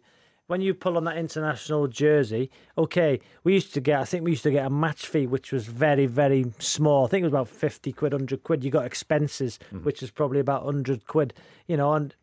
when 0.47 0.61
you 0.61 0.73
pull 0.73 0.97
on 0.97 1.05
that 1.05 1.17
international 1.17 1.87
jersey, 1.87 2.51
okay, 2.77 3.19
we 3.43 3.53
used 3.53 3.73
to 3.73 3.81
get, 3.81 3.99
I 3.99 4.05
think 4.05 4.23
we 4.23 4.31
used 4.31 4.43
to 4.43 4.51
get 4.51 4.65
a 4.65 4.69
match 4.69 5.07
fee, 5.07 5.25
which 5.25 5.51
was 5.51 5.67
very, 5.67 6.05
very 6.05 6.45
small. 6.59 7.05
I 7.05 7.09
think 7.09 7.21
it 7.21 7.25
was 7.25 7.33
about 7.33 7.47
50 7.47 7.93
quid, 7.93 8.13
100 8.13 8.43
quid. 8.43 8.63
You 8.63 8.71
got 8.71 8.85
expenses, 8.85 9.57
mm-hmm. 9.73 9.85
which 9.85 10.01
was 10.01 10.11
probably 10.11 10.39
about 10.39 10.65
100 10.65 11.07
quid, 11.07 11.33
you 11.67 11.77
know, 11.77 11.93
and 11.93 12.13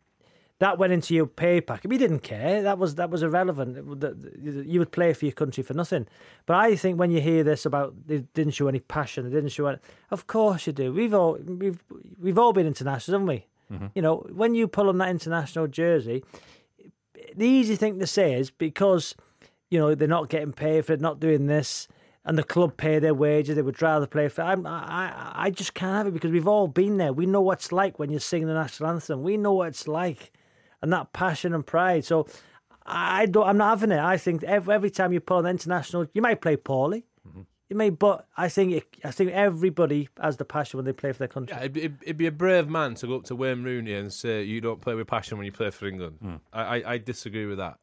that 0.61 0.77
went 0.77 0.93
into 0.93 1.15
your 1.15 1.25
pay 1.25 1.59
packet. 1.59 1.89
We 1.89 1.97
didn't 1.97 2.19
care. 2.19 2.61
That 2.61 2.77
was 2.77 2.93
that 2.95 3.09
was 3.09 3.23
irrelevant. 3.23 3.77
You 4.39 4.77
would 4.77 4.91
play 4.91 5.11
for 5.11 5.25
your 5.25 5.31
country 5.31 5.63
for 5.63 5.73
nothing. 5.73 6.05
But 6.45 6.57
I 6.57 6.75
think 6.75 6.99
when 6.99 7.09
you 7.09 7.19
hear 7.19 7.43
this 7.43 7.65
about 7.65 7.95
they 8.05 8.19
didn't 8.35 8.53
show 8.53 8.67
any 8.67 8.79
passion, 8.79 9.23
they 9.23 9.35
didn't 9.35 9.49
show 9.49 9.65
any. 9.65 9.79
Of 10.11 10.27
course 10.27 10.67
you 10.67 10.73
do. 10.73 10.93
We've 10.93 11.15
all 11.15 11.39
we've 11.43 11.83
we've 12.19 12.37
all 12.37 12.53
been 12.53 12.67
internationals, 12.67 13.19
haven't 13.19 13.27
we? 13.27 13.47
Mm-hmm. 13.73 13.87
You 13.95 14.03
know, 14.03 14.17
when 14.33 14.53
you 14.53 14.67
pull 14.67 14.87
on 14.89 14.99
that 14.99 15.09
international 15.09 15.65
jersey, 15.65 16.23
the 17.35 17.47
easy 17.47 17.75
thing 17.75 17.97
to 17.97 18.05
say 18.05 18.35
is 18.35 18.51
because 18.51 19.15
you 19.71 19.79
know 19.79 19.95
they're 19.95 20.07
not 20.07 20.29
getting 20.29 20.53
paid 20.53 20.85
for 20.85 20.93
it, 20.93 21.01
not 21.01 21.19
doing 21.19 21.47
this, 21.47 21.87
and 22.23 22.37
the 22.37 22.43
club 22.43 22.77
pay 22.77 22.99
their 22.99 23.15
wages. 23.15 23.55
They 23.55 23.63
would 23.63 23.81
rather 23.81 24.05
play 24.05 24.27
for. 24.27 24.43
I'm, 24.43 24.67
I 24.67 24.83
I 24.85 25.31
I 25.45 25.49
just 25.49 25.73
can't 25.73 25.95
have 25.95 26.05
it 26.05 26.13
because 26.13 26.29
we've 26.29 26.47
all 26.47 26.67
been 26.67 26.97
there. 26.97 27.13
We 27.13 27.25
know 27.25 27.41
what 27.41 27.57
it's 27.57 27.71
like 27.71 27.97
when 27.97 28.11
you're 28.11 28.19
singing 28.19 28.47
the 28.47 28.53
national 28.53 28.91
anthem. 28.91 29.23
We 29.23 29.37
know 29.37 29.53
what 29.53 29.69
it's 29.69 29.87
like, 29.87 30.31
and 30.81 30.91
that 30.93 31.13
passion 31.13 31.53
and 31.53 31.65
pride. 31.65 32.05
So 32.05 32.27
I 32.85 33.25
don't. 33.25 33.47
I'm 33.47 33.57
not 33.57 33.69
having 33.69 33.91
it. 33.91 33.99
I 33.99 34.17
think 34.17 34.43
every, 34.43 34.73
every 34.73 34.89
time 34.89 35.13
you 35.13 35.19
pull 35.19 35.37
on 35.37 35.43
the 35.43 35.49
international, 35.49 36.07
you 36.13 36.21
might 36.21 36.41
play 36.41 36.57
poorly. 36.57 37.05
Mm-hmm. 37.27 37.41
You 37.69 37.75
may, 37.77 37.89
but 37.89 38.27
I 38.35 38.49
think 38.49 38.73
it, 38.73 38.85
I 39.05 39.11
think 39.11 39.31
everybody 39.31 40.09
has 40.21 40.35
the 40.35 40.43
passion 40.43 40.77
when 40.77 40.85
they 40.85 40.91
play 40.91 41.13
for 41.13 41.19
their 41.19 41.29
country. 41.29 41.55
Yeah, 41.55 41.63
it'd, 41.63 41.73
be- 41.73 42.05
it'd 42.05 42.17
be 42.17 42.27
a 42.27 42.31
brave 42.31 42.67
man 42.67 42.95
to 42.95 43.07
go 43.07 43.15
up 43.15 43.23
to 43.25 43.35
Wayne 43.35 43.63
Rooney 43.63 43.93
and 43.93 44.11
say 44.11 44.43
you 44.43 44.59
don't 44.59 44.81
play 44.81 44.93
with 44.93 45.07
passion 45.07 45.37
when 45.37 45.45
you 45.45 45.53
play 45.53 45.69
for 45.69 45.87
England. 45.87 46.17
Hmm. 46.21 46.35
I, 46.51 46.61
I, 46.61 46.91
I 46.93 46.97
disagree 46.97 47.45
with 47.45 47.59
that. 47.59 47.77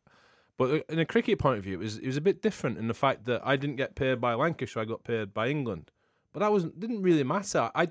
But 0.58 0.70
uh, 0.70 0.80
in 0.90 0.98
a 0.98 1.06
cricket 1.06 1.38
point 1.38 1.56
of 1.56 1.64
view, 1.64 1.74
it 1.74 1.84
was, 1.84 1.96
it 1.98 2.06
was 2.06 2.18
a 2.18 2.20
bit 2.20 2.42
different 2.42 2.76
in 2.76 2.88
the 2.88 2.94
fact 2.94 3.24
that 3.26 3.40
I 3.46 3.56
didn't 3.56 3.76
get 3.76 3.94
paid 3.94 4.20
by 4.20 4.34
Lancashire, 4.34 4.82
I 4.82 4.84
got 4.84 5.04
paid 5.04 5.32
by 5.32 5.48
England. 5.48 5.90
But 6.34 6.40
that 6.40 6.52
was 6.52 6.64
didn't 6.64 7.00
really 7.00 7.24
matter. 7.24 7.70
I 7.74 7.88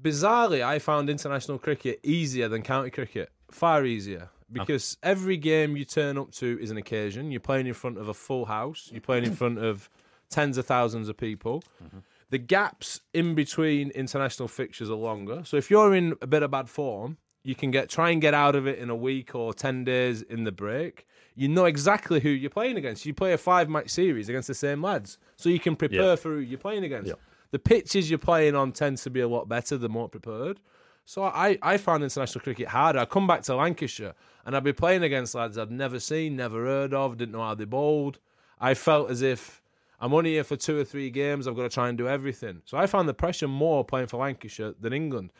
Bizarrely, 0.00 0.62
I 0.62 0.78
found 0.78 1.10
international 1.10 1.58
cricket 1.58 2.00
easier 2.02 2.48
than 2.48 2.62
county 2.62 2.90
cricket. 2.90 3.30
Far 3.50 3.84
easier. 3.84 4.30
Because 4.50 4.96
every 5.02 5.36
game 5.36 5.76
you 5.76 5.84
turn 5.84 6.16
up 6.16 6.30
to 6.32 6.58
is 6.60 6.70
an 6.70 6.78
occasion. 6.78 7.30
You're 7.30 7.40
playing 7.40 7.66
in 7.66 7.74
front 7.74 7.98
of 7.98 8.08
a 8.08 8.14
full 8.14 8.46
house. 8.46 8.88
You're 8.90 9.02
playing 9.02 9.24
in 9.24 9.34
front 9.34 9.58
of 9.58 9.90
tens 10.30 10.56
of 10.56 10.64
thousands 10.64 11.10
of 11.10 11.18
people. 11.18 11.62
Mm-hmm. 11.84 11.98
The 12.30 12.38
gaps 12.38 13.02
in 13.12 13.34
between 13.34 13.90
international 13.90 14.48
fixtures 14.48 14.88
are 14.90 14.94
longer. 14.94 15.42
So 15.44 15.58
if 15.58 15.70
you're 15.70 15.94
in 15.94 16.14
a 16.22 16.26
bit 16.26 16.42
of 16.42 16.50
bad 16.50 16.70
form, 16.70 17.18
you 17.42 17.54
can 17.54 17.70
get 17.70 17.90
try 17.90 18.10
and 18.10 18.20
get 18.22 18.32
out 18.32 18.54
of 18.54 18.66
it 18.66 18.78
in 18.78 18.88
a 18.88 18.96
week 18.96 19.34
or 19.34 19.52
ten 19.52 19.84
days 19.84 20.22
in 20.22 20.44
the 20.44 20.52
break. 20.52 21.06
You 21.34 21.48
know 21.48 21.66
exactly 21.66 22.20
who 22.20 22.30
you're 22.30 22.50
playing 22.50 22.76
against. 22.78 23.04
You 23.06 23.12
play 23.14 23.32
a 23.34 23.38
five 23.38 23.68
match 23.68 23.90
series 23.90 24.28
against 24.30 24.48
the 24.48 24.54
same 24.54 24.82
lads, 24.82 25.18
so 25.36 25.48
you 25.50 25.60
can 25.60 25.76
prepare 25.76 26.00
Yeah. 26.10 26.16
for 26.16 26.30
who 26.34 26.38
you're 26.40 26.58
playing 26.58 26.84
against. 26.84 27.08
Yeah. 27.08 27.14
The 27.50 27.58
pitches 27.58 28.10
you're 28.10 28.18
playing 28.18 28.54
on 28.54 28.72
tend 28.72 28.98
to 28.98 29.10
be 29.10 29.20
a 29.20 29.28
lot 29.28 29.48
better 29.48 29.76
the 29.78 29.88
more 29.88 30.08
prepared. 30.08 30.60
So 31.08 31.24
I, 31.24 31.56
I 31.62 31.78
found 31.78 32.02
international 32.02 32.42
cricket 32.42 32.68
harder. 32.68 32.98
I 32.98 33.06
come 33.06 33.26
back 33.26 33.40
to 33.44 33.56
Lancashire 33.56 34.12
and 34.44 34.54
I'd 34.54 34.62
be 34.62 34.74
playing 34.74 35.02
against 35.02 35.34
lads 35.34 35.56
I'd 35.56 35.70
never 35.70 35.98
seen, 35.98 36.36
never 36.36 36.66
heard 36.66 36.92
of, 36.92 37.16
didn't 37.16 37.32
know 37.32 37.42
how 37.42 37.54
they 37.54 37.64
bowled. 37.64 38.18
I 38.60 38.74
felt 38.74 39.10
as 39.10 39.22
if 39.22 39.62
I'm 40.00 40.12
only 40.12 40.32
here 40.32 40.44
for 40.44 40.56
two 40.56 40.78
or 40.78 40.84
three 40.84 41.08
games. 41.08 41.48
I've 41.48 41.56
got 41.56 41.62
to 41.62 41.70
try 41.70 41.88
and 41.88 41.96
do 41.96 42.06
everything. 42.06 42.60
So 42.66 42.76
I 42.76 42.86
found 42.86 43.08
the 43.08 43.14
pressure 43.14 43.48
more 43.48 43.86
playing 43.86 44.08
for 44.08 44.18
Lancashire 44.18 44.74
than 44.78 44.92
England. 44.92 45.32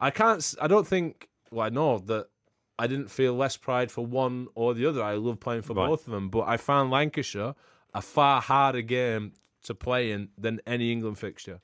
I 0.00 0.10
can't. 0.10 0.54
I 0.58 0.66
don't 0.66 0.86
think. 0.86 1.28
Well, 1.50 1.66
I 1.66 1.68
know 1.68 1.98
that 1.98 2.28
I 2.78 2.86
didn't 2.86 3.10
feel 3.10 3.34
less 3.34 3.58
pride 3.58 3.92
for 3.92 4.06
one 4.06 4.48
or 4.54 4.72
the 4.72 4.86
other. 4.86 5.02
I 5.02 5.16
love 5.16 5.38
playing 5.38 5.62
for 5.62 5.74
Right. 5.74 5.86
both 5.86 6.06
of 6.06 6.14
them, 6.14 6.30
but 6.30 6.48
I 6.48 6.56
found 6.56 6.90
Lancashire 6.90 7.54
a 7.92 8.00
far 8.00 8.40
harder 8.40 8.80
game 8.80 9.34
to 9.64 9.74
play 9.74 10.12
in 10.12 10.30
than 10.38 10.62
any 10.66 10.90
England 10.90 11.18
fixture. 11.18 11.60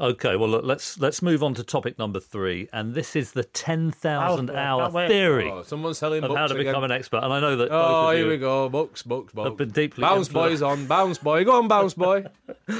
Okay, 0.00 0.34
well 0.36 0.48
look, 0.48 0.64
let's 0.64 0.98
let's 0.98 1.22
move 1.22 1.42
on 1.44 1.54
to 1.54 1.62
topic 1.62 1.98
number 1.98 2.18
three, 2.18 2.68
and 2.72 2.94
this 2.94 3.14
is 3.14 3.32
the 3.32 3.44
ten 3.44 3.90
thousand 3.92 4.50
Oh, 4.50 4.56
hour 4.56 5.08
theory 5.08 5.48
Oh, 5.50 5.62
someone's 5.62 5.98
selling 5.98 6.24
of 6.24 6.28
books 6.28 6.38
how 6.38 6.46
to 6.48 6.54
again. 6.54 6.66
become 6.66 6.84
an 6.84 6.90
expert. 6.90 7.22
And 7.22 7.32
I 7.32 7.38
know 7.40 7.56
that. 7.56 7.68
Oh, 7.70 7.78
both 7.78 8.10
of 8.10 8.16
here 8.16 8.24
you 8.24 8.30
we 8.30 8.38
go. 8.38 8.68
Books, 8.68 9.02
books, 9.02 9.32
books. 9.32 9.48
Have 9.48 9.56
been 9.56 9.70
deeply 9.70 10.02
bounce 10.02 10.28
influ- 10.28 10.32
boys 10.32 10.62
on. 10.62 10.86
Bounce 10.86 11.18
boy. 11.18 11.44
Go 11.44 11.58
on, 11.58 11.68
bounce 11.68 11.94
boy. 11.94 12.24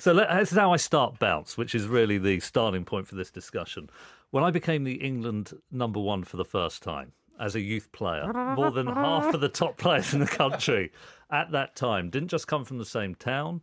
So 0.00 0.12
let, 0.12 0.32
this 0.38 0.52
is 0.52 0.58
how 0.58 0.72
I 0.72 0.76
start 0.76 1.18
bounce, 1.18 1.56
which 1.58 1.74
is 1.74 1.88
really 1.88 2.18
the 2.18 2.38
starting 2.38 2.84
point 2.84 3.08
for 3.08 3.16
this 3.16 3.32
discussion. 3.32 3.90
When 4.30 4.44
I 4.44 4.52
became 4.52 4.84
the 4.84 4.94
England 4.94 5.54
number 5.72 5.98
one 5.98 6.22
for 6.22 6.36
the 6.36 6.44
first 6.44 6.84
time 6.84 7.10
as 7.40 7.56
a 7.56 7.60
youth 7.60 7.90
player, 7.90 8.32
more 8.54 8.70
than 8.70 8.86
half 8.86 9.34
of 9.34 9.40
the 9.40 9.48
top 9.48 9.76
players 9.78 10.14
in 10.14 10.20
the 10.20 10.26
country 10.28 10.92
at 11.32 11.50
that 11.50 11.74
time 11.74 12.10
didn't 12.10 12.28
just 12.28 12.46
come 12.46 12.64
from 12.64 12.78
the 12.78 12.84
same 12.84 13.16
town 13.16 13.62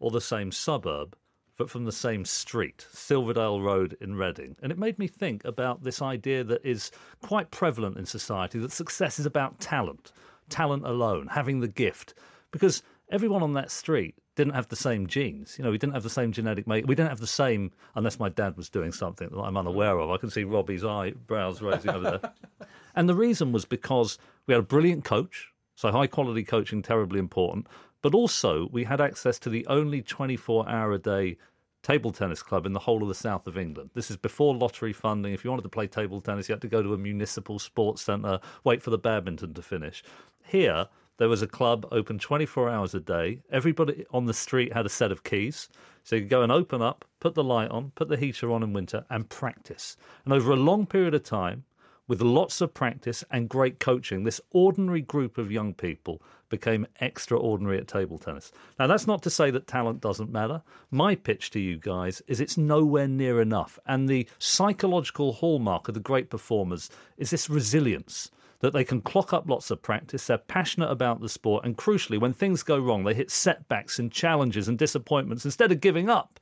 or 0.00 0.10
the 0.10 0.22
same 0.22 0.50
suburb, 0.50 1.16
but 1.56 1.70
from 1.70 1.84
the 1.84 1.92
same 1.92 2.24
street, 2.24 2.86
Silverdale 2.92 3.60
Road 3.60 3.96
in 4.00 4.16
Reading. 4.16 4.56
And 4.62 4.72
it 4.72 4.78
made 4.78 4.98
me 4.98 5.06
think 5.06 5.44
about 5.44 5.82
this 5.82 6.02
idea 6.02 6.42
that 6.44 6.64
is 6.64 6.90
quite 7.22 7.50
prevalent 7.50 7.96
in 7.96 8.06
society 8.06 8.58
that 8.58 8.72
success 8.72 9.18
is 9.18 9.26
about 9.26 9.60
talent, 9.60 10.12
talent 10.48 10.84
alone, 10.86 11.28
having 11.28 11.60
the 11.60 11.68
gift. 11.68 12.14
Because 12.50 12.82
everyone 13.10 13.42
on 13.42 13.52
that 13.54 13.70
street 13.70 14.14
didn't 14.36 14.54
have 14.54 14.68
the 14.68 14.76
same 14.76 15.06
genes. 15.06 15.56
You 15.58 15.64
know, 15.64 15.70
we 15.70 15.78
didn't 15.78 15.94
have 15.94 16.02
the 16.02 16.10
same 16.10 16.32
genetic 16.32 16.66
make. 16.66 16.86
We 16.86 16.94
didn't 16.94 17.10
have 17.10 17.20
the 17.20 17.26
same, 17.26 17.70
unless 17.94 18.18
my 18.18 18.28
dad 18.28 18.56
was 18.56 18.68
doing 18.68 18.90
something 18.92 19.28
that 19.28 19.38
I'm 19.38 19.56
unaware 19.56 19.98
of. 19.98 20.10
I 20.10 20.16
can 20.16 20.30
see 20.30 20.44
Robbie's 20.44 20.84
eyebrows 20.84 21.62
raising 21.62 21.90
over 21.90 22.18
there. 22.18 22.32
And 22.96 23.08
the 23.08 23.14
reason 23.16 23.50
was 23.50 23.64
because 23.64 24.18
we 24.46 24.54
had 24.54 24.60
a 24.60 24.66
brilliant 24.66 25.04
coach, 25.04 25.48
so 25.74 25.90
high 25.90 26.06
quality 26.06 26.44
coaching 26.44 26.80
terribly 26.80 27.18
important, 27.18 27.66
but 28.04 28.14
also 28.14 28.68
we 28.70 28.84
had 28.84 29.00
access 29.00 29.38
to 29.38 29.48
the 29.48 29.66
only 29.66 30.02
24 30.02 30.68
hour 30.68 30.92
a 30.92 30.98
day 30.98 31.38
table 31.82 32.12
tennis 32.12 32.42
club 32.42 32.66
in 32.66 32.74
the 32.74 32.78
whole 32.78 33.00
of 33.00 33.08
the 33.08 33.14
south 33.14 33.46
of 33.46 33.56
England. 33.56 33.88
This 33.94 34.10
is 34.10 34.18
before 34.18 34.54
lottery 34.54 34.92
funding. 34.92 35.32
If 35.32 35.42
you 35.42 35.48
wanted 35.48 35.62
to 35.62 35.70
play 35.70 35.86
table 35.86 36.20
tennis, 36.20 36.46
you 36.46 36.52
had 36.52 36.60
to 36.60 36.68
go 36.68 36.82
to 36.82 36.92
a 36.92 36.98
municipal 36.98 37.58
sports 37.58 38.02
centre, 38.02 38.40
wait 38.62 38.82
for 38.82 38.90
the 38.90 38.98
badminton 38.98 39.54
to 39.54 39.62
finish. 39.62 40.04
Here, 40.44 40.86
there 41.16 41.30
was 41.30 41.40
a 41.40 41.46
club 41.46 41.88
open 41.92 42.18
24 42.18 42.68
hours 42.68 42.94
a 42.94 43.00
day. 43.00 43.40
Everybody 43.50 44.04
on 44.10 44.26
the 44.26 44.34
street 44.34 44.74
had 44.74 44.84
a 44.84 44.90
set 44.90 45.10
of 45.10 45.24
keys. 45.24 45.70
So 46.02 46.16
you 46.16 46.22
could 46.22 46.28
go 46.28 46.42
and 46.42 46.52
open 46.52 46.82
up, 46.82 47.06
put 47.20 47.34
the 47.34 47.42
light 47.42 47.70
on, 47.70 47.92
put 47.94 48.08
the 48.08 48.18
heater 48.18 48.52
on 48.52 48.62
in 48.62 48.74
winter, 48.74 49.06
and 49.08 49.26
practice. 49.30 49.96
And 50.26 50.34
over 50.34 50.52
a 50.52 50.56
long 50.56 50.84
period 50.84 51.14
of 51.14 51.22
time, 51.22 51.64
with 52.06 52.20
lots 52.20 52.60
of 52.60 52.74
practice 52.74 53.24
and 53.30 53.48
great 53.48 53.80
coaching, 53.80 54.24
this 54.24 54.40
ordinary 54.50 55.00
group 55.00 55.38
of 55.38 55.50
young 55.50 55.72
people 55.72 56.22
became 56.50 56.86
extraordinary 57.00 57.78
at 57.78 57.88
table 57.88 58.18
tennis. 58.18 58.52
Now, 58.78 58.86
that's 58.86 59.06
not 59.06 59.22
to 59.22 59.30
say 59.30 59.50
that 59.50 59.66
talent 59.66 60.00
doesn't 60.00 60.30
matter. 60.30 60.62
My 60.90 61.14
pitch 61.14 61.50
to 61.52 61.60
you 61.60 61.78
guys 61.78 62.22
is 62.26 62.40
it's 62.40 62.58
nowhere 62.58 63.08
near 63.08 63.40
enough. 63.40 63.78
And 63.86 64.08
the 64.08 64.28
psychological 64.38 65.32
hallmark 65.32 65.88
of 65.88 65.94
the 65.94 66.00
great 66.00 66.30
performers 66.30 66.90
is 67.16 67.30
this 67.30 67.48
resilience 67.48 68.30
that 68.60 68.72
they 68.72 68.84
can 68.84 69.00
clock 69.00 69.32
up 69.32 69.48
lots 69.48 69.70
of 69.70 69.82
practice, 69.82 70.26
they're 70.26 70.38
passionate 70.38 70.90
about 70.90 71.20
the 71.20 71.28
sport, 71.28 71.64
and 71.66 71.76
crucially, 71.76 72.18
when 72.18 72.32
things 72.32 72.62
go 72.62 72.78
wrong, 72.78 73.04
they 73.04 73.12
hit 73.12 73.30
setbacks 73.30 73.98
and 73.98 74.10
challenges 74.10 74.68
and 74.68 74.78
disappointments. 74.78 75.44
Instead 75.44 75.70
of 75.70 75.80
giving 75.80 76.08
up, 76.08 76.40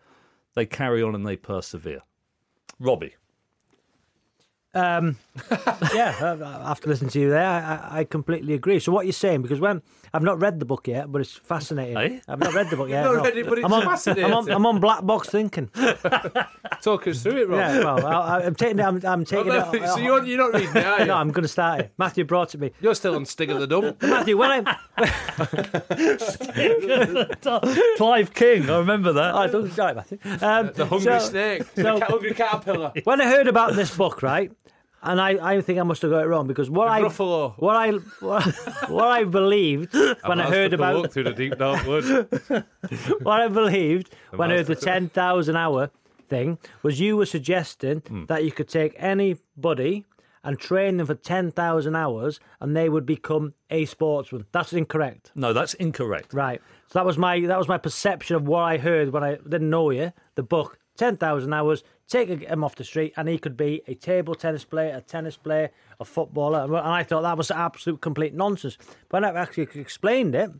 they 0.54 0.66
carry 0.66 1.02
on 1.02 1.14
and 1.14 1.26
they 1.26 1.36
persevere. 1.36 2.02
Robbie. 2.78 3.16
Um, 4.74 5.16
yeah, 5.94 6.14
uh, 6.20 6.62
after 6.64 6.88
listening 6.88 7.10
to 7.10 7.20
you 7.20 7.28
there, 7.30 7.46
I, 7.46 7.58
I- 7.58 7.98
I 8.00 8.04
completely 8.04 8.54
agree. 8.54 8.78
So 8.80 8.90
what 8.92 9.04
you're 9.06 9.12
saying, 9.12 9.42
because 9.42 9.60
when 9.60 9.82
I've 10.14 10.22
not 10.22 10.40
read 10.40 10.58
the 10.60 10.64
book 10.66 10.88
yet, 10.88 11.10
but 11.12 11.20
it's 11.20 11.32
fascinating. 11.32 12.20
I've 12.28 12.38
not 12.38 12.52
read 12.54 12.68
the 12.70 12.76
book 12.76 12.88
yet. 12.90 13.04
not 13.04 13.16
no. 13.16 13.22
read 13.22 13.36
it, 13.36 13.46
but 13.48 13.58
it's 13.58 13.64
I'm 13.64 13.72
on, 13.72 13.82
fascinating. 13.84 14.24
I'm 14.24 14.32
on, 14.34 14.50
I'm 14.50 14.66
on 14.66 14.80
black 14.80 15.04
box 15.04 15.28
thinking. 15.28 15.68
Talk 16.82 17.06
us 17.06 17.22
through 17.22 17.42
it, 17.42 17.48
Rob. 17.48 17.58
Yeah, 17.58 17.78
well, 17.78 18.06
I, 18.06 18.40
I'm 18.42 18.54
taking 18.54 18.78
it. 18.78 18.82
I'm, 18.82 19.00
I'm 19.04 19.24
taking 19.24 19.52
Oh, 19.52 19.70
no, 19.70 19.72
it. 19.72 19.88
so 19.88 19.96
you're, 19.98 20.22
you're 20.24 20.38
not 20.38 20.52
reading 20.52 20.76
it, 20.76 20.84
are 20.84 21.00
you? 21.00 21.06
no, 21.06 21.14
I'm 21.16 21.30
going 21.32 21.42
to 21.44 21.48
start 21.48 21.80
it. 21.80 21.92
Matthew 21.98 22.24
brought 22.24 22.54
it 22.54 22.58
me. 22.60 22.72
You're 22.80 22.94
still 22.94 23.14
on 23.14 23.24
Stig 23.24 23.50
of 23.50 23.60
the 23.60 23.66
Dump. 23.66 24.02
Matthew, 24.02 24.36
when 24.36 24.66
I 24.66 24.76
Clive 27.96 28.34
King, 28.34 28.68
I 28.70 28.78
remember 28.78 29.12
that. 29.14 29.34
I 29.34 29.46
don't 29.46 29.70
sorry, 29.72 29.94
Matthew. 29.94 30.18
Um, 30.40 30.72
The 30.74 30.86
hungry 30.86 31.18
so- 31.20 31.28
snake. 31.30 31.62
so- 31.74 31.98
the 31.98 32.04
hungry 32.04 32.34
caterpillar. 32.34 32.92
when 33.04 33.20
I 33.20 33.26
heard 33.26 33.46
about 33.48 33.74
this 33.74 33.96
book, 33.96 34.22
right, 34.22 34.50
and 35.02 35.20
I, 35.20 35.30
I 35.54 35.60
think 35.60 35.78
I 35.78 35.82
must 35.82 36.02
have 36.02 36.10
got 36.10 36.22
it 36.24 36.28
wrong 36.28 36.46
because 36.46 36.70
what 36.70 36.88
I 36.88 37.00
Gruffalo. 37.02 37.54
what 37.58 37.76
I 37.76 37.90
what, 38.20 38.44
what 38.88 39.08
I 39.08 39.24
believed 39.24 39.94
when 40.26 40.40
I 40.40 40.48
heard 40.48 40.72
about 40.72 40.96
look 40.96 41.12
through 41.12 41.24
the 41.24 41.32
deep 41.32 41.58
dark 41.58 41.84
wood. 41.86 42.28
what 43.22 43.40
I 43.40 43.48
believed 43.48 44.14
when 44.30 44.50
I 44.52 44.56
heard 44.56 44.66
the 44.66 44.74
master. 44.74 44.86
10,000 44.86 45.56
hour 45.56 45.90
thing 46.28 46.58
was 46.82 47.00
you 47.00 47.16
were 47.16 47.26
suggesting 47.26 47.98
Hmm. 48.08 48.24
that 48.26 48.44
you 48.44 48.52
could 48.52 48.68
take 48.68 48.94
anybody 48.96 50.04
and 50.44 50.58
train 50.58 50.96
them 50.96 51.06
for 51.06 51.14
10,000 51.14 51.94
hours 51.94 52.40
and 52.60 52.76
they 52.76 52.88
would 52.88 53.06
become 53.06 53.54
a 53.70 53.84
sportsman. 53.84 54.44
That's 54.52 54.72
incorrect. 54.72 55.30
No, 55.34 55.52
that's 55.52 55.74
incorrect. 55.74 56.32
Right. 56.34 56.60
So 56.88 56.98
that 56.98 57.06
was 57.06 57.16
my 57.16 57.40
that 57.46 57.58
was 57.58 57.68
my 57.68 57.78
perception 57.78 58.36
of 58.36 58.46
what 58.48 58.60
I 58.62 58.78
heard 58.78 59.12
when 59.12 59.22
I 59.22 59.36
didn't 59.36 59.70
know 59.70 59.90
you. 59.90 60.12
The 60.34 60.42
book, 60.42 60.78
10,000 60.96 61.52
hours, 61.52 61.84
take 62.12 62.28
him 62.42 62.62
off 62.64 62.74
the 62.74 62.84
street 62.84 63.14
and 63.16 63.28
he 63.28 63.38
could 63.38 63.56
be 63.56 63.82
a 63.86 63.94
table 63.94 64.34
tennis 64.34 64.64
player, 64.64 64.94
a 64.94 65.00
tennis 65.00 65.36
player, 65.36 65.70
a 65.98 66.04
footballer. 66.04 66.64
And 66.64 66.76
I 66.76 67.02
thought 67.02 67.22
that 67.22 67.38
was 67.38 67.50
absolute 67.50 68.00
complete 68.00 68.34
nonsense. 68.34 68.76
But 69.08 69.22
when 69.22 69.24
I 69.24 69.40
actually 69.40 69.68
explained 69.80 70.34
it, 70.34 70.50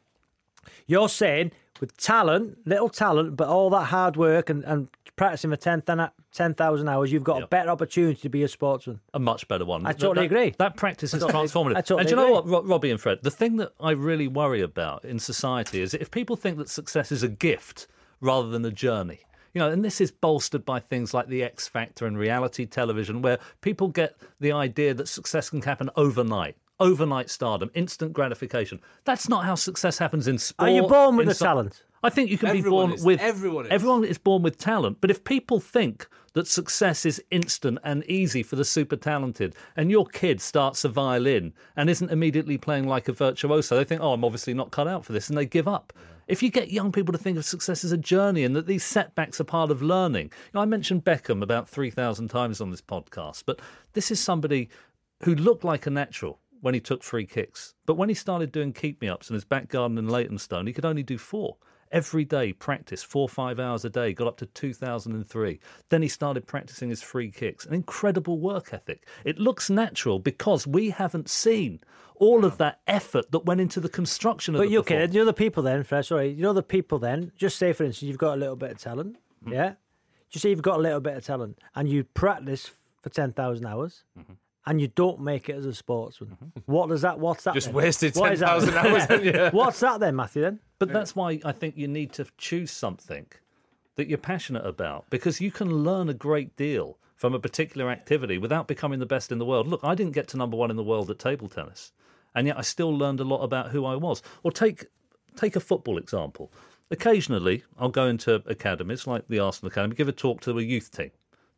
you're 0.86 1.08
saying 1.08 1.52
with 1.80 1.96
talent, 1.96 2.58
little 2.64 2.88
talent, 2.88 3.36
but 3.36 3.48
all 3.48 3.68
that 3.70 3.86
hard 3.86 4.16
work 4.16 4.48
and, 4.48 4.64
and 4.64 4.88
practicing 5.16 5.50
for 5.50 5.56
10,000 5.56 6.10
10,000 6.32 6.88
hours, 6.88 7.12
you've 7.12 7.24
got 7.24 7.42
a 7.42 7.46
better 7.46 7.68
opportunity 7.68 8.18
to 8.22 8.30
be 8.30 8.42
a 8.42 8.48
sportsman. 8.48 9.00
A 9.12 9.18
much 9.18 9.46
better 9.48 9.66
one. 9.66 9.84
I 9.84 9.92
totally 9.92 10.26
that- 10.26 10.34
agree. 10.34 10.54
That 10.58 10.76
practice 10.76 11.12
is 11.12 11.22
transformative. 11.22 11.76
I 11.76 11.82
totally 11.82 12.00
and 12.00 12.08
do 12.08 12.14
you 12.14 12.16
know 12.16 12.38
agree. 12.38 12.52
what, 12.52 12.66
Robbie 12.66 12.90
and 12.90 12.98
Fred? 12.98 13.18
The 13.22 13.30
thing 13.30 13.56
that 13.56 13.72
I 13.78 13.90
really 13.90 14.28
worry 14.28 14.62
about 14.62 15.04
in 15.04 15.18
society 15.18 15.82
is 15.82 15.92
if 15.92 16.10
people 16.10 16.36
think 16.36 16.56
that 16.56 16.70
success 16.70 17.12
is 17.12 17.22
a 17.22 17.28
gift 17.28 17.86
rather 18.20 18.48
than 18.48 18.64
a 18.64 18.70
journey, 18.70 19.20
you 19.54 19.58
know, 19.58 19.70
and 19.70 19.84
this 19.84 20.00
is 20.00 20.10
bolstered 20.10 20.64
by 20.64 20.80
things 20.80 21.12
like 21.12 21.28
the 21.28 21.42
X 21.42 21.68
Factor 21.68 22.06
and 22.06 22.18
reality 22.18 22.66
television, 22.66 23.22
where 23.22 23.38
people 23.60 23.88
get 23.88 24.16
the 24.40 24.52
idea 24.52 24.94
that 24.94 25.08
success 25.08 25.50
can 25.50 25.62
happen 25.62 25.90
overnight. 25.96 26.56
Overnight 26.80 27.30
stardom, 27.30 27.70
instant 27.74 28.12
gratification. 28.12 28.80
That's 29.04 29.28
not 29.28 29.44
how 29.44 29.54
success 29.54 29.98
happens 29.98 30.26
in 30.26 30.38
sport. 30.38 30.68
Are 30.68 30.72
you 30.72 30.82
born 30.82 31.16
with 31.16 31.24
in 31.24 31.28
the 31.28 31.34
so- 31.34 31.44
talent? 31.44 31.82
I 32.04 32.10
think 32.10 32.30
you 32.30 32.38
can 32.38 32.52
be 32.52 32.62
born 32.62 32.94
is. 32.94 33.04
with 33.04 33.20
Everyone 33.20 33.66
is. 33.66 33.70
Everyone 33.70 34.04
is 34.04 34.18
born 34.18 34.42
with 34.42 34.58
talent, 34.58 34.98
but 35.00 35.10
if 35.10 35.22
people 35.22 35.60
think 35.60 36.08
that 36.32 36.48
success 36.48 37.06
is 37.06 37.22
instant 37.30 37.78
and 37.84 38.02
easy 38.06 38.42
for 38.42 38.56
the 38.56 38.64
super 38.64 38.96
talented, 38.96 39.54
and 39.76 39.88
your 39.88 40.06
kid 40.06 40.40
starts 40.40 40.84
a 40.84 40.88
violin 40.88 41.52
and 41.76 41.88
isn't 41.88 42.10
immediately 42.10 42.58
playing 42.58 42.88
like 42.88 43.06
a 43.06 43.12
virtuoso, 43.12 43.76
they 43.76 43.84
think, 43.84 44.00
"Oh, 44.00 44.14
I'm 44.14 44.24
obviously 44.24 44.54
not 44.54 44.72
cut 44.72 44.88
out 44.88 45.04
for 45.04 45.12
this," 45.12 45.28
and 45.28 45.38
they 45.38 45.46
give 45.46 45.68
up. 45.68 45.92
If 46.28 46.42
you 46.42 46.50
get 46.50 46.70
young 46.70 46.92
people 46.92 47.12
to 47.12 47.18
think 47.18 47.36
of 47.36 47.44
success 47.44 47.84
as 47.84 47.92
a 47.92 47.96
journey 47.96 48.44
and 48.44 48.54
that 48.54 48.66
these 48.66 48.84
setbacks 48.84 49.40
are 49.40 49.44
part 49.44 49.70
of 49.70 49.82
learning, 49.82 50.26
you 50.26 50.50
know, 50.54 50.60
I 50.60 50.64
mentioned 50.64 51.04
Beckham 51.04 51.42
about 51.42 51.68
three 51.68 51.90
thousand 51.90 52.28
times 52.28 52.60
on 52.60 52.70
this 52.70 52.80
podcast, 52.80 53.42
but 53.46 53.60
this 53.92 54.10
is 54.10 54.20
somebody 54.20 54.68
who 55.24 55.34
looked 55.34 55.64
like 55.64 55.86
a 55.86 55.90
natural 55.90 56.38
when 56.60 56.74
he 56.74 56.80
took 56.80 57.02
free 57.02 57.26
kicks, 57.26 57.74
but 57.86 57.96
when 57.96 58.08
he 58.08 58.14
started 58.14 58.52
doing 58.52 58.72
keep 58.72 59.00
me 59.00 59.08
ups 59.08 59.28
in 59.28 59.34
his 59.34 59.44
back 59.44 59.68
garden 59.68 59.98
in 59.98 60.08
Leytonstone, 60.08 60.66
he 60.66 60.72
could 60.72 60.84
only 60.84 61.02
do 61.02 61.18
four. 61.18 61.56
Every 61.90 62.24
day, 62.24 62.54
practice 62.54 63.02
four 63.02 63.24
or 63.24 63.28
five 63.28 63.60
hours 63.60 63.84
a 63.84 63.90
day, 63.90 64.14
got 64.14 64.26
up 64.26 64.38
to 64.38 64.46
2003. 64.46 65.60
Then 65.90 66.00
he 66.00 66.08
started 66.08 66.46
practicing 66.46 66.88
his 66.88 67.02
free 67.02 67.30
kicks. 67.30 67.66
An 67.66 67.74
incredible 67.74 68.38
work 68.38 68.72
ethic. 68.72 69.06
It 69.26 69.38
looks 69.38 69.68
natural 69.68 70.18
because 70.18 70.66
we 70.66 70.88
haven't 70.88 71.28
seen 71.28 71.80
all 72.26 72.44
of 72.44 72.56
that 72.58 72.80
effort 72.86 73.30
that 73.32 73.44
went 73.44 73.60
into 73.60 73.80
the 73.80 73.88
construction 73.88 74.54
of 74.54 74.60
But 74.60 74.66
the 74.66 74.72
you 74.72 74.78
okay? 74.80 75.06
You 75.10 75.20
know 75.20 75.24
the 75.24 75.32
people 75.44 75.62
then, 75.62 75.82
Fred. 75.82 76.04
Sorry, 76.06 76.28
you 76.30 76.42
know 76.42 76.52
the 76.52 76.62
people 76.62 76.98
then. 76.98 77.32
Just 77.36 77.56
say, 77.58 77.72
for 77.72 77.84
instance, 77.84 78.06
you've 78.08 78.18
got 78.26 78.34
a 78.34 78.40
little 78.40 78.56
bit 78.56 78.70
of 78.70 78.78
talent. 78.78 79.16
Mm-hmm. 79.44 79.52
Yeah. 79.54 79.72
Just 80.30 80.42
say 80.44 80.50
you've 80.50 80.62
got 80.62 80.78
a 80.78 80.82
little 80.82 81.00
bit 81.00 81.14
of 81.16 81.24
talent, 81.24 81.58
and 81.74 81.88
you 81.88 82.04
practice 82.04 82.70
for 83.02 83.10
ten 83.10 83.32
thousand 83.32 83.66
hours, 83.66 84.04
Mm-hmm. 84.18 84.32
and 84.66 84.80
you 84.80 84.88
don't 85.02 85.20
make 85.20 85.48
it 85.48 85.56
as 85.56 85.66
a 85.66 85.74
sportsman. 85.74 86.36
What 86.66 86.88
does 86.88 87.02
that? 87.02 87.18
What's 87.18 87.42
that? 87.44 87.54
Just 87.54 87.66
then? 87.66 87.74
wasted 87.74 88.14
that? 88.14 88.38
10,000 88.38 88.74
hours, 88.76 89.04
yeah. 89.24 89.50
What's 89.50 89.80
that 89.80 89.98
then, 90.00 90.14
Matthew? 90.16 90.42
Then 90.42 90.60
But 90.78 90.92
that's 90.92 91.16
why 91.16 91.40
I 91.44 91.52
think 91.52 91.76
you 91.76 91.88
need 91.88 92.12
to 92.18 92.26
choose 92.38 92.70
something 92.70 93.26
that 93.96 94.06
you're 94.08 94.18
passionate 94.32 94.64
about 94.64 95.04
because 95.10 95.40
you 95.40 95.50
can 95.50 95.68
learn 95.88 96.08
a 96.08 96.14
great 96.14 96.56
deal 96.56 96.96
from 97.16 97.34
a 97.34 97.38
particular 97.38 97.90
activity 97.90 98.38
without 98.38 98.66
becoming 98.68 98.98
the 99.00 99.06
best 99.14 99.30
in 99.32 99.38
the 99.38 99.44
world. 99.44 99.66
Look, 99.68 99.80
I 99.84 99.94
didn't 99.94 100.12
get 100.14 100.28
to 100.28 100.36
number 100.36 100.56
one 100.56 100.70
in 100.70 100.76
the 100.76 100.82
world 100.92 101.10
at 101.10 101.18
table 101.18 101.48
tennis, 101.48 101.92
and 102.34 102.46
yet 102.46 102.58
I 102.58 102.62
still 102.62 102.96
learned 102.96 103.20
a 103.20 103.24
lot 103.24 103.42
about 103.42 103.70
who 103.70 103.84
I 103.84 103.96
was. 103.96 104.22
Or 104.42 104.52
take 104.52 104.86
take 105.36 105.56
a 105.56 105.60
football 105.60 105.98
example. 105.98 106.52
Occasionally, 106.90 107.64
I'll 107.78 107.88
go 107.88 108.06
into 108.06 108.42
academies 108.46 109.06
like 109.06 109.26
the 109.28 109.38
Arsenal 109.38 109.70
Academy, 109.70 109.94
give 109.94 110.08
a 110.08 110.12
talk 110.12 110.40
to 110.42 110.58
a 110.58 110.62
youth 110.62 110.90
team. 110.90 111.10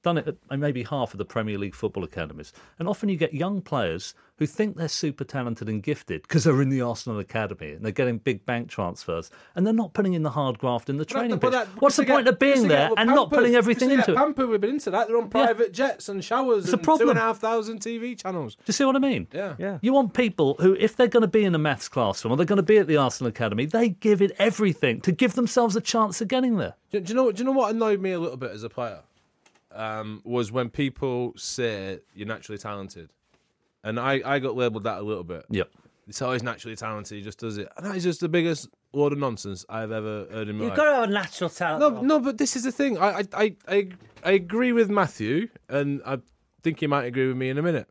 Done 0.04 0.18
it 0.18 0.28
at 0.28 0.36
uh, 0.50 0.56
maybe 0.58 0.82
half 0.82 1.14
of 1.14 1.18
the 1.18 1.24
Premier 1.24 1.56
League 1.56 1.74
football 1.74 2.04
academies. 2.04 2.52
And 2.78 2.86
often 2.86 3.08
you 3.08 3.16
get 3.16 3.32
young 3.32 3.62
players 3.62 4.14
who 4.36 4.44
think 4.46 4.76
they're 4.76 4.86
super 4.88 5.24
talented 5.24 5.66
and 5.68 5.82
gifted 5.82 6.20
because 6.22 6.44
they're 6.44 6.60
in 6.60 6.68
the 6.68 6.82
Arsenal 6.82 7.18
Academy 7.20 7.72
and 7.72 7.82
they're 7.82 7.90
getting 7.92 8.18
big 8.18 8.44
bank 8.44 8.68
transfers 8.68 9.30
and 9.54 9.66
they're 9.66 9.72
not 9.72 9.94
putting 9.94 10.12
in 10.12 10.22
the 10.22 10.28
hard 10.30 10.58
graft 10.58 10.90
in 10.90 10.98
the 10.98 11.04
training 11.06 11.38
But 11.38 11.40
pitch. 11.40 11.52
that- 11.52 11.68
What's 11.80 11.96
the 11.96 12.02
just 12.02 12.12
point 12.12 12.26
get- 12.26 12.34
of 12.34 12.38
being 12.38 12.52
just 12.54 12.62
to 12.64 12.68
get 12.68 12.74
there 12.76 12.90
with 12.90 12.98
and 12.98 13.10
not 13.10 13.30
putting 13.30 13.54
everything 13.54 13.90
into 13.92 14.12
it? 14.12 14.16
Pampered, 14.16 14.48
we've 14.50 14.60
been 14.60 14.70
into 14.70 14.90
that. 14.90 15.08
They're 15.08 15.16
on 15.16 15.30
private 15.30 15.72
jets 15.72 16.10
and 16.10 16.22
showers 16.22 16.64
It's 16.64 16.72
a 16.72 16.76
and 16.76 16.82
two 16.82 16.84
problem. 16.84 17.08
and 17.10 17.18
a 17.18 17.22
half 17.22 17.38
thousand 17.38 17.78
TV 17.80 18.14
channels. 18.20 18.56
Do 18.56 18.62
you 18.66 18.72
see 18.74 18.84
what 18.84 18.96
I 18.96 18.98
mean? 18.98 19.26
Yeah. 19.32 19.54
Yeah. 19.58 19.78
You 19.80 19.94
want 19.94 20.12
people 20.12 20.56
who, 20.60 20.74
if 20.78 20.96
they're 20.96 21.08
going 21.08 21.22
to 21.22 21.28
be 21.28 21.44
in 21.44 21.54
a 21.54 21.58
maths 21.58 21.88
classroom 21.88 22.32
or 22.32 22.36
they're 22.36 22.44
going 22.44 22.56
to 22.58 22.62
be 22.62 22.76
at 22.76 22.88
the 22.88 22.98
Arsenal 22.98 23.28
Academy, 23.30 23.64
they 23.64 23.88
give 23.88 24.20
it 24.20 24.32
everything 24.38 25.00
to 25.00 25.12
give 25.12 25.32
themselves 25.34 25.76
a 25.76 25.80
chance 25.80 26.20
of 26.20 26.28
getting 26.28 26.58
there. 26.58 26.74
Do, 26.90 27.00
do 27.00 27.08
you 27.08 27.14
know? 27.14 27.32
Do 27.32 27.38
you 27.38 27.44
know 27.44 27.52
what 27.52 27.74
annoyed 27.74 28.00
me 28.02 28.12
a 28.12 28.18
little 28.20 28.36
bit 28.36 28.50
as 28.50 28.64
a 28.64 28.68
player? 28.68 29.00
Um, 29.74 30.22
was 30.24 30.52
when 30.52 30.70
people 30.70 31.32
say 31.36 31.98
you're 32.14 32.28
naturally 32.28 32.58
talented, 32.58 33.10
and 33.82 33.98
I, 33.98 34.20
I 34.24 34.38
got 34.38 34.56
labelled 34.56 34.84
that 34.84 34.98
a 34.98 35.02
little 35.02 35.24
bit. 35.24 35.44
Yep. 35.50 35.68
It's 36.06 36.22
always 36.22 36.42
naturally 36.42 36.76
talented. 36.76 37.16
He 37.18 37.24
just 37.24 37.38
does 37.38 37.58
it, 37.58 37.68
and 37.76 37.86
that 37.86 37.96
is 37.96 38.04
just 38.04 38.20
the 38.20 38.28
biggest 38.28 38.68
load 38.92 39.12
of 39.12 39.18
nonsense 39.18 39.64
I've 39.68 39.90
ever 39.90 40.26
heard 40.30 40.48
in 40.48 40.56
my 40.58 40.64
life. 40.64 40.70
you've 40.70 40.70
life. 40.70 40.76
got 40.76 40.84
to 40.84 40.94
have 40.94 41.08
a 41.08 41.12
natural 41.12 41.50
talent. 41.50 41.80
No, 41.80 41.90
though. 41.90 42.02
no, 42.02 42.20
but 42.20 42.38
this 42.38 42.56
is 42.56 42.62
the 42.62 42.72
thing. 42.72 42.98
I, 42.98 43.08
I, 43.08 43.22
I, 43.32 43.56
I, 43.66 43.88
I 44.22 44.30
agree 44.32 44.72
with 44.72 44.90
Matthew, 44.90 45.48
and 45.68 46.02
I 46.04 46.18
think 46.62 46.80
he 46.80 46.86
might 46.86 47.04
agree 47.04 47.26
with 47.26 47.36
me 47.36 47.48
in 47.48 47.58
a 47.58 47.62
minute. 47.62 47.88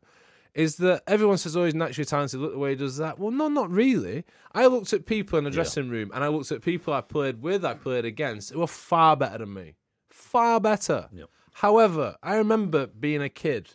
Is 0.53 0.75
that 0.77 1.01
everyone 1.07 1.37
says, 1.39 1.57
"Oh, 1.57 1.65
he's 1.65 1.73
naturally 1.73 2.05
talented. 2.05 2.39
Look 2.39 2.51
the 2.53 2.59
way 2.59 2.69
he 2.71 2.75
does 2.75 2.97
that." 2.97 3.17
Well, 3.17 3.31
no, 3.31 3.47
not 3.47 3.71
really. 3.71 4.23
I 4.53 4.67
looked 4.67 4.93
at 4.93 5.07
people 5.07 5.39
in 5.39 5.45
the 5.45 5.49
dressing 5.49 5.89
room, 5.89 6.11
and 6.13 6.23
I 6.23 6.27
looked 6.27 6.51
at 6.51 6.61
people 6.61 6.93
I 6.93 7.01
played 7.01 7.41
with, 7.41 7.65
I 7.65 7.73
played 7.73 8.05
against, 8.05 8.51
who 8.53 8.59
were 8.59 8.67
far 8.67 9.17
better 9.17 9.39
than 9.39 9.51
me, 9.51 9.73
far 10.11 10.59
better. 10.59 11.09
Yep. 11.11 11.27
However, 11.53 12.15
I 12.23 12.35
remember 12.35 12.87
being 12.87 13.21
a 13.21 13.29
kid. 13.29 13.69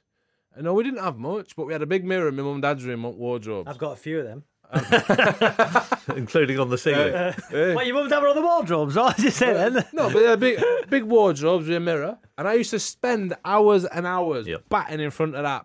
I 0.56 0.60
know 0.60 0.74
we 0.74 0.82
didn't 0.84 1.02
have 1.02 1.16
much, 1.18 1.54
but 1.56 1.66
we 1.66 1.72
had 1.72 1.82
a 1.82 1.86
big 1.86 2.04
mirror 2.04 2.28
in 2.28 2.36
my 2.36 2.42
mum 2.42 2.54
and 2.54 2.62
dad's 2.62 2.84
room 2.84 3.02
wardrobe. 3.04 3.68
I've 3.68 3.78
got 3.78 3.92
a 3.92 3.96
few 3.96 4.18
of 4.20 4.24
them. 4.26 4.44
including 6.16 6.58
on 6.58 6.68
the 6.68 6.76
ceiling. 6.78 7.14
Uh, 7.14 7.32
uh, 7.54 7.72
what 7.72 7.86
your 7.86 7.94
mum 7.94 8.08
dad 8.08 8.20
were 8.20 8.28
on 8.28 8.36
the 8.36 8.42
wardrobes? 8.42 8.96
What 8.96 9.16
did 9.16 9.24
you 9.26 9.30
say 9.30 9.52
then? 9.52 9.84
No, 9.92 10.10
but 10.10 10.20
they're 10.20 10.36
big, 10.36 10.62
big 10.90 11.04
wardrobes 11.04 11.66
with 11.68 11.76
a 11.76 11.80
mirror, 11.80 12.18
and 12.36 12.46
I 12.48 12.54
used 12.54 12.70
to 12.70 12.78
spend 12.78 13.34
hours 13.44 13.84
and 13.84 14.06
hours 14.06 14.46
Yep. 14.46 14.64
batting 14.68 15.00
in 15.00 15.10
front 15.10 15.36
of 15.36 15.42
that, 15.44 15.64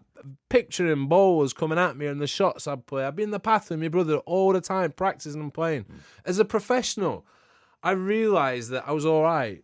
picturing 0.50 1.08
balls 1.08 1.54
coming 1.54 1.78
at 1.78 1.98
me 1.98 2.06
and 2.06 2.22
the 2.22 2.28
shots 2.28 2.68
I'd 2.68 2.86
play. 2.86 3.04
I'd 3.04 3.16
be 3.16 3.24
in 3.24 3.32
the 3.32 3.40
path 3.40 3.70
with 3.70 3.80
my 3.82 3.90
brother 3.90 4.18
all 4.20 4.54
the 4.54 4.62
time, 4.62 4.92
practicing 4.92 5.42
and 5.42 5.54
playing. 5.54 5.86
As 6.26 6.40
a 6.40 6.46
professional, 6.46 7.26
I 7.82 7.92
realised 7.92 8.70
that 8.72 8.86
I 8.88 8.94
was 8.94 9.06
all 9.06 9.24
right, 9.24 9.64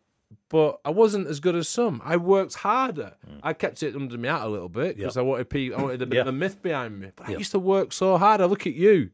but 0.50 0.80
I 0.84 0.90
wasn't 0.90 1.28
as 1.28 1.40
good 1.40 1.56
as 1.56 1.68
some. 1.70 2.02
I 2.04 2.18
worked 2.18 2.56
harder. 2.56 3.14
Hmm. 3.26 3.38
I 3.44 3.54
kept 3.54 3.84
it 3.84 3.96
under 3.96 4.18
my 4.18 4.28
hat 4.30 4.42
a 4.44 4.50
little 4.50 4.70
bit 4.70 4.98
because 4.98 5.16
I 5.18 5.22
wanted 5.22 5.50
pe- 5.50 5.72
I 5.74 5.82
wanted 5.82 6.02
a 6.02 6.06
bit 6.06 6.16
Yeah. 6.16 6.22
of 6.22 6.28
a 6.28 6.32
myth 6.32 6.62
behind 6.62 7.00
me. 7.00 7.12
But 7.16 7.30
I 7.30 7.32
used 7.34 7.52
to 7.52 7.60
work 7.60 7.94
so 7.94 8.18
hard. 8.18 8.42
I 8.42 8.46
look 8.46 8.66
at 8.68 8.74
you, 8.74 9.12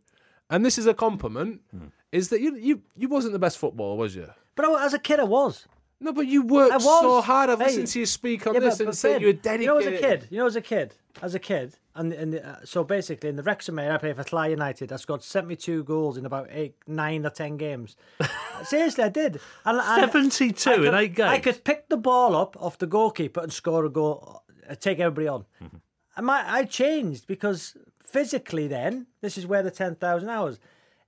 and 0.50 0.66
this 0.66 0.78
is 0.78 0.88
a 0.88 0.94
compliment. 0.94 1.62
Hmm. 1.72 1.88
Is 2.12 2.30
that 2.30 2.40
you? 2.42 2.56
You 2.56 2.82
you 2.96 3.08
wasn't 3.10 3.34
the 3.34 3.40
best 3.40 3.58
footballer, 3.58 3.96
was 3.98 4.16
you? 4.16 4.30
But 4.56 4.66
I, 4.66 4.86
as 4.86 4.94
a 4.94 5.00
kid, 5.00 5.20
I 5.20 5.26
was. 5.26 5.68
No, 6.00 6.12
but 6.12 6.28
you 6.28 6.42
worked 6.44 6.82
so 6.82 7.22
hard. 7.22 7.50
I've 7.50 7.60
Hey. 7.60 7.66
listened 7.68 7.88
to 7.88 8.00
you 8.00 8.06
speak 8.06 8.46
on 8.46 8.54
Yeah, 8.54 8.60
this 8.60 8.76
but- 8.78 8.82
and 8.82 8.88
but 8.90 8.98
said 8.98 9.12
Ben, 9.14 9.22
you 9.22 9.28
were 9.28 9.34
dedicated. 9.34 9.62
You 9.62 9.68
know, 9.68 9.78
as 9.78 9.86
a 9.86 9.92
kid, 9.92 10.28
you 10.30 10.38
know, 10.40 10.46
as 10.46 10.56
a 10.56 10.62
kid, 10.62 10.96
as 11.22 11.36
a 11.36 11.40
kid, 11.40 11.78
and, 11.96 12.12
and 12.12 12.36
uh, 12.36 12.66
so 12.66 12.84
basically 12.84 13.30
in 13.30 13.38
the 13.38 13.44
Wrexham 13.44 13.80
area, 13.80 13.94
I 13.94 13.98
played 13.98 14.16
for 14.18 14.24
Clyde 14.26 14.52
United. 14.52 14.92
I 14.92 14.98
scored 14.98 15.24
seventy-two 15.24 15.86
goals 15.86 16.18
in 16.18 16.26
about 16.26 16.50
eight, 16.52 16.76
nine 16.88 17.26
or 17.26 17.30
ten 17.30 17.56
games. 17.56 17.96
Seriously, 18.64 19.06
I 19.06 19.10
did. 19.10 19.40
And, 19.64 19.80
and 19.80 20.12
72 20.12 20.70
I 20.70 20.74
in 20.76 20.94
eight 20.96 21.16
games? 21.16 21.30
I 21.30 21.40
could 21.40 21.64
pick 21.64 21.88
the 21.88 21.98
ball 21.98 22.36
up 22.36 22.58
off 22.60 22.78
the 22.78 22.88
goalkeeper 22.88 23.40
and 23.42 23.52
score 23.54 23.86
a 23.86 23.90
goal, 23.90 24.44
uh, 24.70 24.76
take 24.76 25.00
everybody 25.00 25.28
on. 25.30 25.46
Mm-hmm. 25.64 25.78
And 26.18 26.26
my, 26.26 26.44
I 26.46 26.64
changed 26.66 27.28
because 27.28 27.78
physically, 28.04 28.68
then 28.68 29.08
this 29.22 29.38
is 29.38 29.48
where 29.48 29.64
the 29.64 29.72
ten 29.72 29.96
thousand 29.96 30.30
hours. 30.30 30.60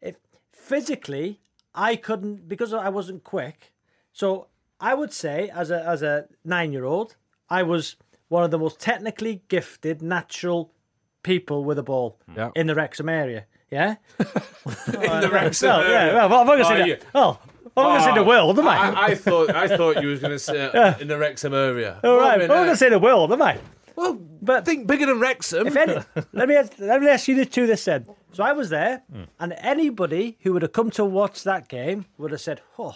If 0.02 0.16
physically, 0.54 1.42
I 1.76 1.96
couldn't 1.98 2.48
because 2.48 2.74
I 2.74 2.90
wasn't 2.90 3.24
quick. 3.26 3.74
So 4.14 4.48
I 4.80 4.94
would 4.94 5.12
say, 5.14 5.50
as 5.54 5.72
a 5.72 5.84
as 5.86 6.02
a 6.02 6.26
nine 6.46 6.72
year 6.72 6.86
old, 6.86 7.16
I 7.50 7.64
was 7.64 7.96
one 8.30 8.44
of 8.44 8.52
the 8.52 8.60
most 8.60 8.80
technically 8.80 9.42
gifted, 9.48 10.02
natural 10.02 10.72
people 11.24 11.64
with 11.64 11.80
a 11.80 11.84
ball 11.84 12.20
Yeah. 12.36 12.52
in 12.56 12.68
the 12.68 12.76
Wrexham 12.76 13.10
area. 13.10 13.46
Yeah, 13.72 13.96
in 14.20 14.26
the 15.22 15.30
Wrexham 15.34 15.70
well, 15.70 15.82
area. 15.82 16.14
yeah. 16.14 16.26
Well, 16.26 16.40
I'm 16.42 16.48
not 16.48 16.56
going 16.56 16.60
to 16.60 16.66
Oh, 16.66 16.70
say 16.70 16.88
you- 16.88 16.96
that. 16.96 17.06
Well, 17.14 17.42
I'm 17.76 17.84
not 17.84 17.90
going 17.90 18.00
to 18.00 18.06
say 18.06 18.16
the 18.16 18.24
world, 18.24 18.60
am 18.60 18.68
I? 18.68 18.78
I, 18.78 19.06
I 19.08 19.16
thought 19.16 19.50
I 19.54 19.68
thought 19.78 20.02
you 20.02 20.08
was 20.10 20.20
going 20.20 20.32
to 20.32 20.40
say 20.40 20.66
uh, 20.74 20.98
in 21.00 21.08
the 21.08 21.18
Wrexham 21.18 21.54
area. 21.54 22.00
All 22.04 22.18
right, 22.18 22.38
Well, 22.40 22.44
I'm 22.44 22.48
not 22.48 22.54
going 22.56 22.66
to 22.68 22.72
uh, 22.72 22.76
say 22.76 22.90
the 22.90 23.00
world, 23.00 23.32
am 23.32 23.42
I? 23.42 23.58
Well, 23.96 24.14
But 24.42 24.64
think 24.66 24.88
bigger 24.88 25.06
than 25.08 25.20
Wrexham. 25.20 25.68
If 25.68 25.76
any, 25.76 25.96
let 26.34 26.48
me 26.48 26.56
let 26.80 27.02
me 27.02 27.10
ask 27.10 27.28
you 27.28 27.36
the 27.36 27.46
two 27.46 27.66
this 27.68 27.84
then. 27.86 28.06
So 28.32 28.44
I 28.44 28.54
was 28.54 28.70
there, 28.70 29.04
hmm. 29.12 29.24
and 29.40 29.54
anybody 29.58 30.38
who 30.42 30.54
would 30.54 30.62
have 30.62 30.72
come 30.72 30.92
to 30.92 31.04
watch 31.06 31.44
that 31.44 31.68
game 31.68 32.06
would 32.18 32.32
have 32.32 32.42
said, 32.42 32.62
"Oh, 32.78 32.96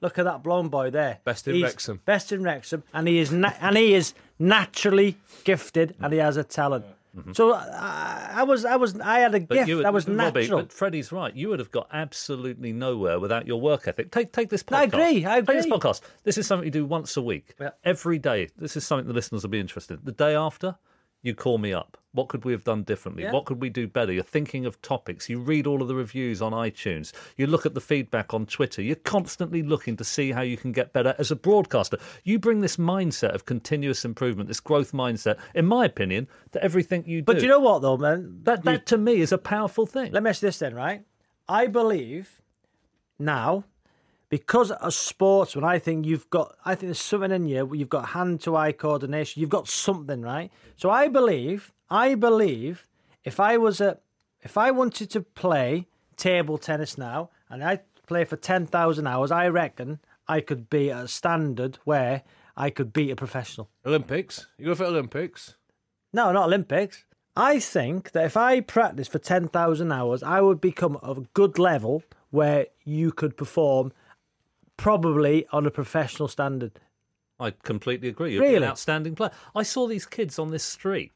look 0.00 0.18
at 0.18 0.24
that 0.24 0.42
blonde 0.42 0.70
boy 0.70 0.90
there, 0.90 1.18
Best 1.24 1.48
in 1.48 1.54
He's 1.54 1.64
Wrexham." 1.64 2.00
best 2.04 2.32
in 2.32 2.42
Wrexham, 2.42 2.82
and 2.92 3.06
he 3.08 3.18
is 3.18 3.30
na- 3.32 3.52
and 3.60 3.76
he 3.76 3.94
is 3.94 4.14
naturally 4.38 5.16
gifted, 5.44 5.94
and 6.00 6.12
he 6.12 6.18
has 6.18 6.36
a 6.36 6.44
talent." 6.44 6.84
Mm-hmm. 7.16 7.32
So 7.32 7.54
I, 7.54 8.30
I 8.34 8.42
was, 8.44 8.64
I 8.66 8.76
was, 8.76 9.00
I 9.00 9.20
had 9.20 9.34
a 9.34 9.40
But 9.40 9.54
gift 9.54 9.74
would- 9.74 9.84
that 9.84 9.92
was 9.94 10.06
Robbie, 10.06 10.40
natural. 10.42 10.60
but 10.60 10.72
Freddie's 10.72 11.10
right. 11.10 11.34
You 11.34 11.48
would 11.48 11.58
have 11.58 11.70
got 11.70 11.88
absolutely 11.92 12.72
nowhere 12.72 13.18
without 13.18 13.46
your 13.46 13.60
work 13.60 13.88
ethic. 13.88 14.10
Take 14.12 14.30
take 14.32 14.50
this 14.50 14.62
podcast. 14.62 14.76
I 14.76 14.82
agree, 14.84 15.26
I 15.26 15.36
Take 15.40 15.46
this 15.46 15.66
podcast. 15.66 16.02
This 16.24 16.38
is 16.38 16.46
something 16.46 16.66
you 16.66 16.70
do 16.70 16.84
once 16.84 17.16
a 17.16 17.22
week. 17.22 17.54
Yeah. 17.58 17.70
Every 17.82 18.18
day. 18.18 18.48
This 18.58 18.76
is 18.76 18.86
something 18.86 19.08
the 19.08 19.14
listeners 19.14 19.42
will 19.42 19.50
be 19.50 19.58
interested 19.58 19.98
in. 20.00 20.04
The 20.04 20.12
day 20.12 20.34
after, 20.36 20.76
you 21.22 21.34
call 21.34 21.58
me 21.58 21.72
up. 21.72 21.96
What 22.12 22.28
could 22.28 22.44
we 22.44 22.52
have 22.52 22.64
done 22.64 22.82
differently? 22.84 23.22
Yeah. 23.24 23.32
What 23.32 23.44
could 23.44 23.60
we 23.60 23.68
do 23.70 23.86
better? 23.86 24.12
You're 24.12 24.22
thinking 24.24 24.66
of 24.66 24.80
topics. 24.82 25.28
You 25.28 25.38
read 25.38 25.66
all 25.66 25.82
of 25.82 25.88
the 25.88 25.94
reviews 25.94 26.40
on 26.40 26.52
iTunes. 26.52 27.12
You 27.36 27.46
look 27.46 27.66
at 27.66 27.74
the 27.74 27.80
feedback 27.80 28.32
on 28.32 28.46
Twitter. 28.46 28.82
You're 28.82 28.96
constantly 28.96 29.62
looking 29.62 29.96
to 29.98 30.04
see 30.04 30.32
how 30.32 30.40
you 30.40 30.56
can 30.56 30.72
get 30.72 30.92
better 30.92 31.14
as 31.18 31.30
a 31.30 31.36
broadcaster. 31.36 31.98
You 32.24 32.38
bring 32.38 32.60
this 32.60 32.76
mindset 32.76 33.34
of 33.34 33.44
continuous 33.44 34.04
improvement, 34.04 34.48
this 34.48 34.58
growth 34.60 34.92
mindset, 34.92 35.38
in 35.54 35.66
my 35.66 35.84
opinion, 35.84 36.28
to 36.52 36.62
everything 36.64 37.04
you 37.06 37.20
do. 37.20 37.24
but 37.24 37.42
you 37.42 37.48
know 37.48 37.60
what, 37.60 37.82
though, 37.82 37.96
man? 37.98 38.40
that, 38.42 38.64
that 38.64 38.86
to 38.86 38.98
me 38.98 39.20
is 39.20 39.30
a 39.30 39.38
powerful 39.38 39.86
thing. 39.86 40.10
Let 40.12 40.22
me 40.22 40.30
ask 40.30 40.42
you 40.42 40.48
this 40.48 40.58
then, 40.58 40.74
right? 40.74 41.04
I 41.48 41.66
believe 41.66 42.40
now, 43.18 43.64
because 44.28 44.70
as 44.70 44.94
sportsman, 44.94 45.64
I 45.64 45.78
think 45.78 46.06
you've 46.06 46.28
got, 46.30 46.56
I 46.64 46.74
think 46.74 46.88
there's 46.88 47.00
something 47.00 47.30
in 47.30 47.46
you. 47.46 47.74
You've 47.74 47.88
got 47.88 48.10
hand 48.10 48.40
to 48.42 48.56
eye 48.56 48.72
coordination. 48.72 49.40
You've 49.40 49.50
got 49.50 49.68
something, 49.68 50.22
right? 50.22 50.50
So 50.76 50.90
I 50.90 51.08
believe, 51.08 51.72
I 51.90 52.14
believe, 52.14 52.86
if 53.24 53.40
I 53.40 53.56
was 53.56 53.80
a, 53.80 53.98
if 54.42 54.58
I 54.58 54.70
wanted 54.70 55.10
to 55.10 55.20
play 55.20 55.86
table 56.16 56.58
tennis 56.58 56.98
now, 56.98 57.30
and 57.48 57.64
I 57.64 57.80
play 58.06 58.24
for 58.24 58.36
ten 58.36 58.66
thousand 58.66 59.06
hours, 59.06 59.30
I 59.30 59.48
reckon 59.48 60.00
I 60.26 60.40
could 60.40 60.68
be 60.68 60.90
at 60.90 61.04
a 61.04 61.08
standard 61.08 61.78
where 61.84 62.22
I 62.56 62.70
could 62.70 62.92
beat 62.92 63.10
a 63.10 63.16
professional. 63.16 63.70
Olympics. 63.86 64.46
You 64.58 64.66
go 64.66 64.74
for 64.74 64.84
Olympics. 64.84 65.54
No, 66.12 66.32
not 66.32 66.46
Olympics. 66.46 67.04
I 67.36 67.60
think 67.60 68.10
that 68.12 68.24
if 68.24 68.36
I 68.36 68.60
practiced 68.60 69.12
for 69.12 69.20
10,000 69.20 69.92
hours, 69.92 70.22
I 70.24 70.40
would 70.40 70.60
become 70.60 70.96
of 70.96 71.18
a 71.18 71.26
good 71.34 71.58
level 71.58 72.02
where 72.30 72.66
you 72.84 73.12
could 73.12 73.36
perform 73.36 73.92
probably 74.78 75.46
on 75.52 75.66
a 75.66 75.70
professional 75.70 76.28
standard. 76.28 76.80
I 77.38 77.50
completely 77.50 78.08
agree. 78.08 78.32
You're 78.32 78.44
an 78.44 78.52
Really? 78.54 78.66
outstanding 78.66 79.14
player. 79.14 79.30
I 79.54 79.62
saw 79.62 79.86
these 79.86 80.06
kids 80.06 80.38
on 80.38 80.50
this 80.50 80.64
street 80.64 81.12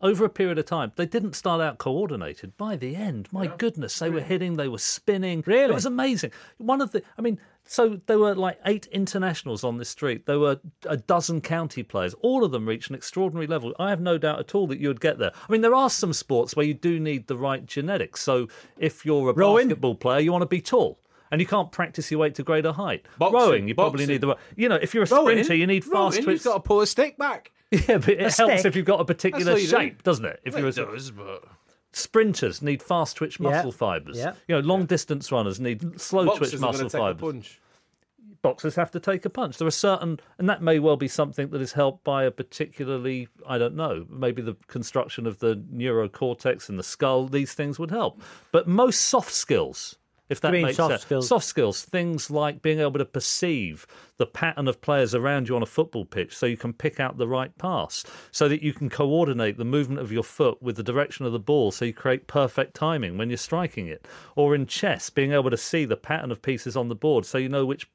over 0.00 0.24
a 0.24 0.28
period 0.28 0.58
of 0.58 0.66
time. 0.66 0.92
They 0.96 1.06
didn't 1.06 1.34
start 1.34 1.60
out 1.62 1.78
coordinated. 1.78 2.56
By 2.58 2.76
the 2.76 2.94
end, 2.94 3.28
my 3.32 3.46
goodness, 3.46 3.98
they 3.98 4.10
were 4.10 4.20
hitting, 4.20 4.56
they 4.56 4.68
were 4.68 4.78
spinning. 4.78 5.42
Really? 5.46 5.70
It 5.70 5.74
was 5.74 5.86
amazing. 5.86 6.32
One 6.58 6.80
of 6.82 6.92
the, 6.92 7.02
I 7.18 7.22
mean, 7.22 7.40
So 7.66 7.98
there 8.06 8.18
were 8.18 8.34
like 8.34 8.60
eight 8.66 8.86
internationals 8.92 9.64
on 9.64 9.78
this 9.78 9.88
street. 9.88 10.26
There 10.26 10.38
were 10.38 10.60
a 10.86 10.98
dozen 10.98 11.40
county 11.40 11.82
players. 11.82 12.14
All 12.20 12.44
of 12.44 12.52
them 12.52 12.66
reached 12.68 12.90
an 12.90 12.94
extraordinary 12.94 13.46
level. 13.46 13.74
I 13.78 13.88
have 13.88 14.02
no 14.02 14.18
doubt 14.18 14.38
at 14.38 14.54
all 14.54 14.66
that 14.66 14.78
you 14.78 14.88
would 14.88 15.00
get 15.00 15.18
there. 15.18 15.32
I 15.34 15.50
mean, 15.50 15.62
there 15.62 15.74
are 15.74 15.88
some 15.88 16.12
sports 16.12 16.54
where 16.54 16.66
you 16.66 16.74
do 16.74 17.00
need 17.00 17.26
the 17.26 17.38
right 17.38 17.64
genetics. 17.64 18.20
So 18.20 18.48
if 18.76 19.06
you're 19.06 19.30
a 19.30 19.32
Rowing? 19.32 19.68
basketball 19.68 19.94
player, 19.94 20.20
you 20.20 20.30
want 20.30 20.42
to 20.42 20.46
be 20.46 20.60
tall. 20.60 20.98
And 21.34 21.40
you 21.40 21.48
can't 21.48 21.72
practice 21.72 22.12
your 22.12 22.20
weight 22.20 22.36
to 22.36 22.44
greater 22.44 22.70
height. 22.70 23.06
Boxing, 23.18 23.40
Rowing, 23.40 23.66
you 23.68 23.74
probably 23.74 24.06
need 24.06 24.20
the 24.20 24.28
right. 24.28 24.36
You 24.54 24.68
know, 24.68 24.76
if 24.80 24.94
you're 24.94 25.02
a 25.02 25.06
Rowing, 25.08 25.38
sprinter, 25.38 25.56
you 25.56 25.66
need 25.66 25.84
rowing, 25.84 26.12
fast 26.12 26.26
You've 26.28 26.44
got 26.44 26.54
to 26.54 26.60
pull 26.60 26.80
a 26.80 26.86
stick 26.86 27.18
back. 27.18 27.50
Yeah, 27.72 27.98
but 27.98 28.10
it 28.10 28.20
helps 28.20 28.34
stick. 28.60 28.64
if 28.66 28.76
you've 28.76 28.86
got 28.86 29.00
a 29.00 29.04
particular 29.04 29.50
all 29.54 29.58
you 29.58 29.64
do. 29.66 29.70
shape, 29.76 30.04
doesn't 30.04 30.24
it? 30.24 30.38
If 30.44 30.54
Well, 30.54 30.60
you're 30.60 30.68
it 30.68 30.78
a, 30.78 30.86
does, 30.86 31.10
but 31.10 31.42
sprinters 31.92 32.62
need 32.62 32.80
fast 32.80 33.16
twitch 33.16 33.40
Yeah. 33.40 33.50
muscle 33.50 33.72
fibers. 33.72 34.16
Yeah. 34.16 34.34
You 34.46 34.54
know, 34.54 34.60
long 34.60 34.86
distance 34.86 35.32
runners 35.32 35.58
need 35.58 36.00
slow 36.00 36.26
boxers 36.26 36.50
twitch 36.50 36.60
muscle 36.60 36.88
going 36.88 36.90
to 36.90 36.96
take 36.96 37.00
a 37.00 37.14
fibers. 37.32 37.58
Boxers 38.42 38.74
have 38.76 38.90
to 38.92 39.00
take 39.00 39.24
a 39.24 39.30
punch. 39.30 39.56
There 39.56 39.66
are 39.66 39.70
certain, 39.72 40.20
and 40.38 40.48
that 40.48 40.62
may 40.62 40.78
well 40.78 40.96
be 40.96 41.08
something 41.08 41.48
that 41.48 41.60
is 41.62 41.72
helped 41.72 42.04
by 42.04 42.24
a 42.24 42.30
particularly, 42.30 43.26
I 43.48 43.56
don't 43.58 43.74
know, 43.74 44.04
maybe 44.10 44.42
the 44.42 44.54
construction 44.68 45.26
of 45.26 45.38
the 45.38 45.56
neurocortex 45.72 46.68
and 46.68 46.78
the 46.78 46.82
skull. 46.82 47.26
These 47.26 47.54
things 47.54 47.78
would 47.78 47.90
help, 47.90 48.20
but 48.52 48.68
most 48.68 49.00
soft 49.00 49.32
skills. 49.32 49.96
If 50.30 50.40
that 50.40 50.52
makes 50.52 50.76
soft 50.76 50.92
sense. 50.92 51.02
skills? 51.02 51.28
Soft 51.28 51.44
skills, 51.44 51.82
things 51.82 52.30
like 52.30 52.62
being 52.62 52.80
able 52.80 52.98
to 52.98 53.04
perceive 53.04 53.86
the 54.16 54.26
pattern 54.26 54.68
of 54.68 54.80
players 54.80 55.14
around 55.14 55.48
you 55.48 55.56
on 55.56 55.62
a 55.62 55.66
football 55.66 56.06
pitch 56.06 56.34
so 56.34 56.46
you 56.46 56.56
can 56.56 56.72
pick 56.72 56.98
out 56.98 57.18
the 57.18 57.28
right 57.28 57.56
pass, 57.58 58.04
so 58.30 58.48
that 58.48 58.62
you 58.62 58.72
can 58.72 58.88
coordinate 58.88 59.58
the 59.58 59.64
movement 59.64 60.00
of 60.00 60.10
your 60.10 60.22
foot 60.22 60.62
with 60.62 60.76
the 60.76 60.82
direction 60.82 61.26
of 61.26 61.32
the 61.32 61.38
ball 61.38 61.70
so 61.70 61.84
you 61.84 61.92
create 61.92 62.26
perfect 62.26 62.74
timing 62.74 63.18
when 63.18 63.28
you're 63.28 63.36
striking 63.36 63.86
it. 63.86 64.06
Or 64.34 64.54
in 64.54 64.66
chess, 64.66 65.10
being 65.10 65.32
able 65.32 65.50
to 65.50 65.58
see 65.58 65.84
the 65.84 65.96
pattern 65.96 66.30
of 66.30 66.40
pieces 66.40 66.76
on 66.76 66.88
the 66.88 66.94
board 66.94 67.26
so 67.26 67.36
you 67.36 67.50
know 67.50 67.66
which 67.66 67.86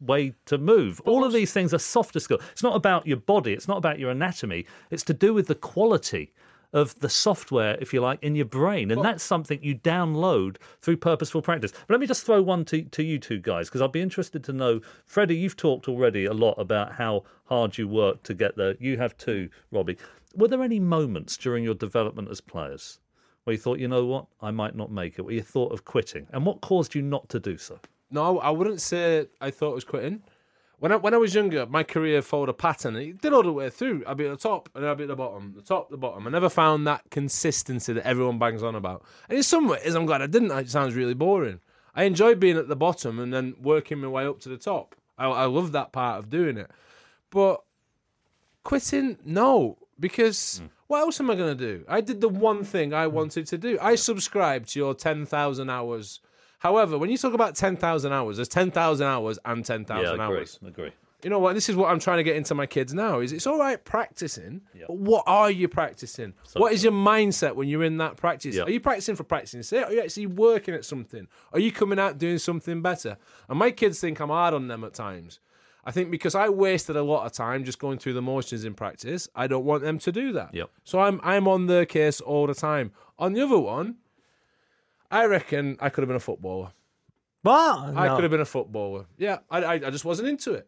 way 0.00 0.34
to 0.46 0.58
move. 0.58 1.00
All 1.04 1.24
of 1.24 1.32
these 1.32 1.52
things 1.52 1.74
are 1.74 1.78
softer 1.78 2.20
skills. 2.20 2.42
It's 2.52 2.62
not 2.62 2.76
about 2.76 3.06
your 3.06 3.16
body, 3.18 3.52
it's 3.52 3.68
not 3.68 3.78
about 3.78 3.98
your 3.98 4.10
anatomy, 4.10 4.66
it's 4.90 5.04
to 5.04 5.14
do 5.14 5.34
with 5.34 5.46
the 5.46 5.54
quality 5.54 6.32
of 6.76 6.96
the 7.00 7.08
software, 7.08 7.78
if 7.80 7.94
you 7.94 8.02
like, 8.02 8.22
in 8.22 8.36
your 8.36 8.44
brain. 8.44 8.90
And 8.90 9.02
that's 9.02 9.24
something 9.24 9.58
you 9.62 9.76
download 9.76 10.58
through 10.82 10.98
purposeful 10.98 11.40
practice. 11.40 11.72
But 11.72 11.94
let 11.94 12.00
me 12.00 12.06
just 12.06 12.24
throw 12.26 12.42
one 12.42 12.66
to, 12.66 12.82
to 12.82 13.02
you 13.02 13.18
two 13.18 13.38
guys, 13.38 13.68
because 13.68 13.80
I'd 13.80 13.92
be 13.92 14.02
interested 14.02 14.44
to 14.44 14.52
know. 14.52 14.82
Freddie, 15.06 15.36
you've 15.36 15.56
talked 15.56 15.88
already 15.88 16.26
a 16.26 16.34
lot 16.34 16.52
about 16.58 16.92
how 16.92 17.24
hard 17.46 17.78
you 17.78 17.88
work 17.88 18.22
to 18.24 18.34
get 18.34 18.58
there. 18.58 18.76
You 18.78 18.98
have 18.98 19.16
too, 19.16 19.48
Robbie. 19.72 19.96
Were 20.34 20.48
there 20.48 20.62
any 20.62 20.78
moments 20.78 21.38
during 21.38 21.64
your 21.64 21.74
development 21.74 22.28
as 22.30 22.42
players 22.42 23.00
where 23.44 23.54
you 23.54 23.58
thought, 23.58 23.78
you 23.78 23.88
know 23.88 24.04
what, 24.04 24.26
I 24.42 24.50
might 24.50 24.76
not 24.76 24.92
make 24.92 25.18
it, 25.18 25.22
where 25.22 25.32
you 25.32 25.40
thought 25.42 25.72
of 25.72 25.86
quitting? 25.86 26.26
And 26.32 26.44
what 26.44 26.60
caused 26.60 26.94
you 26.94 27.00
not 27.00 27.26
to 27.30 27.40
do 27.40 27.56
so? 27.56 27.80
No, 28.10 28.38
I 28.40 28.50
wouldn't 28.50 28.82
say 28.82 29.28
I 29.40 29.50
thought 29.50 29.70
it 29.70 29.76
was 29.76 29.84
quitting. 29.84 30.22
When 30.78 30.92
I 30.92 30.96
when 30.96 31.14
I 31.14 31.16
was 31.16 31.34
younger, 31.34 31.64
my 31.66 31.82
career 31.82 32.20
followed 32.20 32.50
a 32.50 32.54
pattern. 32.54 32.96
It 32.96 33.22
did 33.22 33.32
all 33.32 33.42
the 33.42 33.52
way 33.52 33.70
through. 33.70 34.04
I'd 34.06 34.18
be 34.18 34.26
at 34.26 34.30
the 34.30 34.48
top 34.48 34.68
and 34.74 34.84
then 34.84 34.90
I'd 34.90 34.98
be 34.98 35.04
at 35.04 35.08
the 35.08 35.16
bottom, 35.16 35.54
the 35.56 35.62
top, 35.62 35.88
the 35.88 35.96
bottom. 35.96 36.26
I 36.26 36.30
never 36.30 36.50
found 36.50 36.86
that 36.86 37.10
consistency 37.10 37.94
that 37.94 38.06
everyone 38.06 38.38
bangs 38.38 38.62
on 38.62 38.74
about. 38.74 39.02
And 39.28 39.38
in 39.38 39.42
some 39.42 39.68
ways, 39.68 39.94
I'm 39.94 40.04
glad 40.04 40.20
I 40.20 40.26
didn't. 40.26 40.50
It 40.50 40.68
sounds 40.68 40.94
really 40.94 41.14
boring. 41.14 41.60
I 41.94 42.04
enjoyed 42.04 42.38
being 42.38 42.58
at 42.58 42.68
the 42.68 42.76
bottom 42.76 43.18
and 43.18 43.32
then 43.32 43.54
working 43.60 43.98
my 43.98 44.08
way 44.08 44.26
up 44.26 44.40
to 44.40 44.50
the 44.50 44.58
top. 44.58 44.94
I, 45.16 45.26
I 45.26 45.44
love 45.46 45.72
that 45.72 45.92
part 45.92 46.18
of 46.18 46.28
doing 46.28 46.58
it. 46.58 46.70
But 47.30 47.62
quitting, 48.64 49.18
no, 49.24 49.78
because 49.98 50.58
hmm. 50.58 50.66
what 50.88 51.00
else 51.00 51.20
am 51.20 51.30
I 51.30 51.36
going 51.36 51.56
to 51.56 51.64
do? 51.78 51.84
I 51.88 52.02
did 52.02 52.20
the 52.20 52.28
one 52.28 52.64
thing 52.64 52.92
I 52.92 53.06
wanted 53.06 53.46
to 53.46 53.56
do. 53.56 53.78
I 53.80 53.94
subscribed 53.94 54.68
to 54.70 54.78
your 54.78 54.94
10,000 54.94 55.70
hours. 55.70 56.20
However, 56.58 56.98
when 56.98 57.10
you 57.10 57.18
talk 57.18 57.34
about 57.34 57.54
10,000 57.54 58.12
hours, 58.12 58.36
there's 58.36 58.48
10,000 58.48 59.06
hours 59.06 59.38
and 59.44 59.64
10,000 59.64 60.02
yeah, 60.02 60.10
I 60.10 60.14
agree. 60.14 60.38
hours. 60.38 60.58
agree. 60.66 60.92
You 61.22 61.30
know 61.30 61.38
what? 61.38 61.54
This 61.54 61.68
is 61.68 61.76
what 61.76 61.90
I'm 61.90 61.98
trying 61.98 62.18
to 62.18 62.22
get 62.22 62.36
into 62.36 62.54
my 62.54 62.66
kids 62.66 62.92
now. 62.92 63.20
Is 63.20 63.32
it's 63.32 63.46
all 63.46 63.58
right 63.58 63.82
practicing, 63.82 64.60
but 64.86 64.96
what 64.96 65.24
are 65.26 65.50
you 65.50 65.66
practicing? 65.66 66.34
what 66.54 66.72
is 66.72 66.84
your 66.84 66.92
mindset 66.92 67.54
when 67.56 67.68
you're 67.68 67.84
in 67.84 67.96
that 67.98 68.16
practice? 68.16 68.54
Yeah. 68.54 68.62
Are 68.62 68.70
you 68.70 68.80
practicing 68.80 69.16
for 69.16 69.24
practicing 69.24 69.62
sake? 69.62 69.86
Are 69.86 69.92
you 69.92 70.02
actually 70.02 70.26
working 70.26 70.74
at 70.74 70.84
something? 70.84 71.26
Are 71.52 71.58
you 71.58 71.72
coming 71.72 71.98
out 71.98 72.18
doing 72.18 72.38
something 72.38 72.82
better? 72.82 73.16
And 73.48 73.58
my 73.58 73.70
kids 73.70 73.98
think 73.98 74.20
I'm 74.20 74.28
hard 74.28 74.54
on 74.54 74.68
them 74.68 74.84
at 74.84 74.94
times. 74.94 75.40
I 75.84 75.90
think 75.90 76.10
because 76.10 76.34
I 76.34 76.48
wasted 76.48 76.96
a 76.96 77.02
lot 77.02 77.24
of 77.24 77.32
time 77.32 77.64
just 77.64 77.78
going 77.78 77.98
through 77.98 78.14
the 78.14 78.22
motions 78.22 78.64
in 78.64 78.74
practice, 78.74 79.28
I 79.34 79.46
don't 79.46 79.64
want 79.64 79.84
them 79.84 79.98
to 80.00 80.12
do 80.12 80.32
that. 80.32 80.52
Yep. 80.52 80.68
So 80.84 81.00
I'm 81.00 81.20
I'm 81.22 81.48
on 81.48 81.66
their 81.66 81.86
case 81.86 82.20
all 82.20 82.46
the 82.46 82.54
time. 82.54 82.92
On 83.18 83.32
the 83.32 83.40
other 83.40 83.58
one, 83.58 83.96
I 85.10 85.26
reckon 85.26 85.76
I 85.80 85.88
could 85.88 86.02
have 86.02 86.08
been 86.08 86.16
a 86.16 86.20
footballer. 86.20 86.70
What? 87.42 87.78
I 87.96 88.06
No. 88.08 88.14
could 88.16 88.24
have 88.24 88.30
been 88.30 88.40
a 88.40 88.44
footballer. 88.44 89.06
Yeah, 89.18 89.38
I, 89.50 89.62
I, 89.62 89.72
I 89.74 89.90
just 89.90 90.04
wasn't 90.04 90.28
into 90.28 90.52
it. 90.54 90.66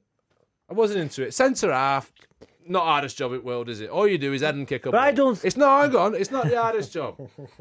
I 0.70 0.74
wasn't 0.74 1.00
into 1.00 1.22
it. 1.22 1.34
Centre 1.34 1.72
half, 1.72 2.12
not 2.66 2.84
hardest 2.84 3.16
job 3.16 3.32
in 3.32 3.38
the 3.38 3.44
world, 3.44 3.68
is 3.68 3.80
it? 3.80 3.88
All 3.90 4.06
you 4.06 4.18
do 4.18 4.32
is 4.34 4.42
head 4.42 4.54
and 4.54 4.68
kick 4.68 4.86
up. 4.86 4.92
But 4.92 5.00
I 5.00 5.10
don't- 5.10 5.42
It's 5.44 5.56
not. 5.56 5.86
Hang 5.90 5.96
on. 5.96 6.14
It's 6.14 6.30
not 6.30 6.48
the 6.48 6.60
hardest 6.60 6.92
job. 6.92 7.16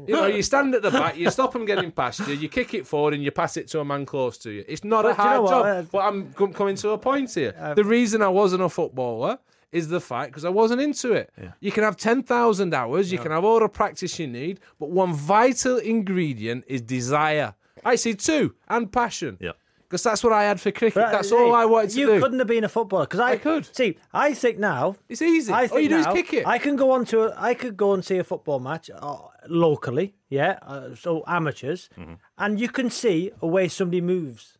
You 0.06 0.14
know, 0.14 0.26
you 0.26 0.42
stand 0.42 0.74
at 0.74 0.82
the 0.82 0.90
back, 0.90 1.16
you 1.16 1.30
stop 1.30 1.52
them 1.54 1.64
getting 1.64 1.90
past 1.90 2.20
you, 2.28 2.34
you 2.34 2.48
kick 2.48 2.74
it 2.74 2.86
forward, 2.86 3.14
and 3.14 3.22
you 3.24 3.30
pass 3.30 3.56
it 3.56 3.66
to 3.68 3.80
a 3.80 3.84
man 3.84 4.04
close 4.06 4.36
to 4.38 4.50
you. 4.50 4.64
It's 4.68 4.84
not 4.84 5.04
a 5.06 5.14
But 5.14 5.16
do 5.16 5.22
you 5.22 5.28
know 5.30 5.34
hard 5.34 5.42
what? 5.42 5.50
job. 5.50 5.66
Uh, 5.66 5.82
but 5.90 5.98
I'm 5.98 6.32
com- 6.34 6.52
coming 6.52 6.76
to 6.76 6.90
a 6.90 6.98
point 6.98 7.34
here. 7.34 7.72
the 7.74 7.84
reason 7.84 8.22
I 8.22 8.28
wasn't 8.28 8.62
a 8.62 8.68
footballer 8.68 9.38
is 9.72 9.88
the 9.88 10.00
fact 10.00 10.30
because 10.32 10.44
I 10.44 10.48
wasn't 10.50 10.80
into 10.80 11.12
it. 11.12 11.30
You 11.60 11.72
can 11.72 11.84
have 11.84 11.96
10,000 11.96 12.74
hours, 12.74 13.12
you 13.12 13.18
can 13.18 13.32
have 13.32 13.44
all 13.44 13.60
the 13.60 13.68
practice 13.68 14.18
you 14.18 14.26
need, 14.26 14.60
but 14.78 14.90
one 14.90 15.12
vital 15.12 15.76
ingredient 15.78 16.64
is 16.66 16.80
desire. 16.82 17.54
I 17.84 17.96
see 17.96 18.14
two, 18.14 18.54
and 18.68 18.90
passion. 18.90 19.36
Yeah. 19.40 19.52
Because 19.82 20.02
that's 20.02 20.22
what 20.22 20.34
I 20.34 20.44
had 20.44 20.60
for 20.60 20.70
cricket. 20.70 20.96
But, 20.96 21.12
that's 21.12 21.32
uh, 21.32 21.36
all 21.36 21.54
I 21.54 21.64
wanted 21.64 21.90
to 21.90 22.00
you 22.00 22.06
do. 22.08 22.14
You 22.14 22.20
couldn't 22.20 22.38
have 22.40 22.48
been 22.48 22.64
a 22.64 22.68
footballer 22.68 23.04
because 23.06 23.20
I, 23.20 23.30
I 23.32 23.36
could. 23.38 23.74
See, 23.74 23.96
I 24.12 24.34
think 24.34 24.58
now 24.58 24.96
It's 25.08 25.22
easy. 25.22 25.50
I 25.50 25.62
all 25.62 25.68
think 25.68 25.82
you 25.84 25.88
do 25.88 25.96
is 25.96 26.06
kick 26.08 26.34
it. 26.34 26.46
I 26.46 26.58
can 26.58 26.76
go 26.76 26.90
on 26.90 27.06
to 27.06 27.22
a, 27.22 27.34
I 27.38 27.54
could 27.54 27.74
go 27.76 27.94
and 27.94 28.04
see 28.04 28.18
a 28.18 28.24
football 28.24 28.58
match 28.60 28.90
uh, 28.94 29.16
locally, 29.48 30.14
yeah, 30.28 30.58
uh, 30.62 30.94
so 30.94 31.24
amateurs, 31.26 31.88
Mm-hmm. 31.98 32.14
and 32.36 32.60
you 32.60 32.68
can 32.68 32.90
see 32.90 33.30
a 33.40 33.46
way 33.46 33.68
somebody 33.68 34.02
moves. 34.02 34.58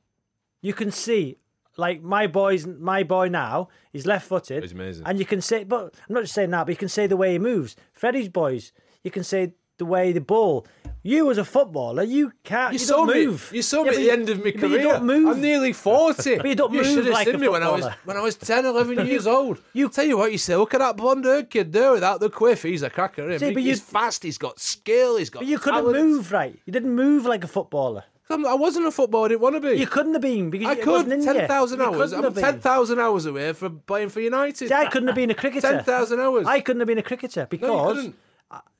You 0.62 0.72
can 0.72 0.90
see, 0.90 1.36
like 1.78 2.02
my 2.02 2.26
boys, 2.26 2.66
my 2.66 3.02
boy 3.04 3.28
now, 3.28 3.68
he's 3.92 4.04
left-footed. 4.04 4.62
He's 4.62 4.72
amazing. 4.72 5.04
And 5.06 5.18
you 5.18 5.24
can 5.24 5.40
say, 5.40 5.64
but 5.64 5.94
I'm 6.08 6.14
not 6.14 6.22
just 6.24 6.34
saying 6.34 6.50
that, 6.50 6.64
but 6.66 6.70
you 6.72 6.76
can 6.76 6.88
say 6.88 7.06
the 7.06 7.16
way 7.16 7.32
he 7.32 7.38
moves. 7.38 7.76
Freddie's 7.92 8.28
boys, 8.28 8.72
you 9.04 9.10
can 9.10 9.24
say 9.24 9.52
the 9.78 9.86
way 9.86 10.10
the 10.12 10.20
ball. 10.20 10.66
You 11.04 11.30
as 11.30 11.38
a 11.38 11.44
footballer, 11.44 12.02
you 12.02 12.32
can't. 12.42 12.72
You, 12.72 12.80
You, 12.80 12.84
saw 12.84 13.04
me. 13.06 13.26
move. 13.26 13.50
You 13.54 13.62
saw 13.62 13.84
Yeah, 13.84 13.90
me 13.92 13.96
at 13.96 13.96
the 14.00 14.10
end 14.10 14.28
of 14.28 14.44
my 14.44 14.50
career. 14.50 14.72
You 14.72 14.78
don't 14.88 15.04
move. 15.04 15.28
I'm 15.28 15.40
nearly 15.40 15.72
forty. 15.88 16.36
But 16.36 16.46
you 16.48 16.56
don't 16.56 16.74
should 16.74 16.84
move 16.96 17.04
have 17.04 17.14
like 17.14 17.28
seen 17.28 17.40
me 17.40 17.48
when 17.48 17.62
I 17.62 17.70
was 17.70 17.86
when 18.04 18.16
I 18.16 18.20
was 18.20 18.34
10, 18.34 18.66
11 18.66 19.06
years 19.06 19.26
old. 19.38 19.62
You 19.72 19.88
tell 19.88 20.04
you 20.04 20.18
what, 20.18 20.32
you 20.32 20.38
say, 20.38 20.56
look 20.56 20.74
at 20.74 20.80
that 20.80 20.96
blonde 20.96 21.24
haired 21.24 21.48
kid 21.48 21.72
there 21.72 21.92
without 21.92 22.18
the 22.18 22.28
quiff. 22.28 22.64
He's 22.64 22.82
a 22.82 22.90
cracker. 22.90 23.38
See, 23.38 23.54
but 23.54 23.62
he's 23.62 23.78
you- 23.78 23.84
fast. 23.84 24.24
He's 24.24 24.36
got 24.36 24.58
skill. 24.58 25.16
He's 25.16 25.30
got. 25.30 25.38
But 25.40 25.46
you 25.48 25.58
couldn't 25.60 25.84
move 25.92 26.32
right. 26.32 26.58
You 26.66 26.72
didn't 26.72 26.94
move 26.96 27.24
like 27.24 27.44
a 27.44 27.48
footballer. 27.48 28.02
I 28.30 28.54
wasn't 28.54 28.86
a 28.86 28.90
footballer. 28.90 29.26
I 29.26 29.28
didn't 29.28 29.40
want 29.40 29.54
to 29.56 29.60
be. 29.60 29.76
You 29.78 29.86
couldn't 29.86 30.12
have 30.12 30.22
been 30.22 30.50
because 30.50 30.68
I 30.68 30.72
it 30.72 30.82
could. 30.82 31.08
Ten 31.08 31.48
thousand 31.48 31.80
hours. 31.80 32.12
I'm 32.12 32.34
ten 32.34 32.60
thousand 32.60 33.00
hours 33.00 33.26
away 33.26 33.52
from 33.54 33.80
playing 33.86 34.10
for 34.10 34.20
United. 34.20 34.70
I 34.70 34.86
couldn't 34.86 35.08
have 35.08 35.16
been 35.16 35.30
a 35.30 35.34
cricketer. 35.34 35.72
10,000 35.72 36.20
hours. 36.20 36.46
I 36.46 36.60
couldn't 36.60 36.80
have 36.80 36.86
been 36.86 36.98
a 36.98 37.02
cricketer 37.02 37.40
no, 37.40 37.44
you 37.44 37.48
because 37.48 37.96
couldn't. 37.96 38.16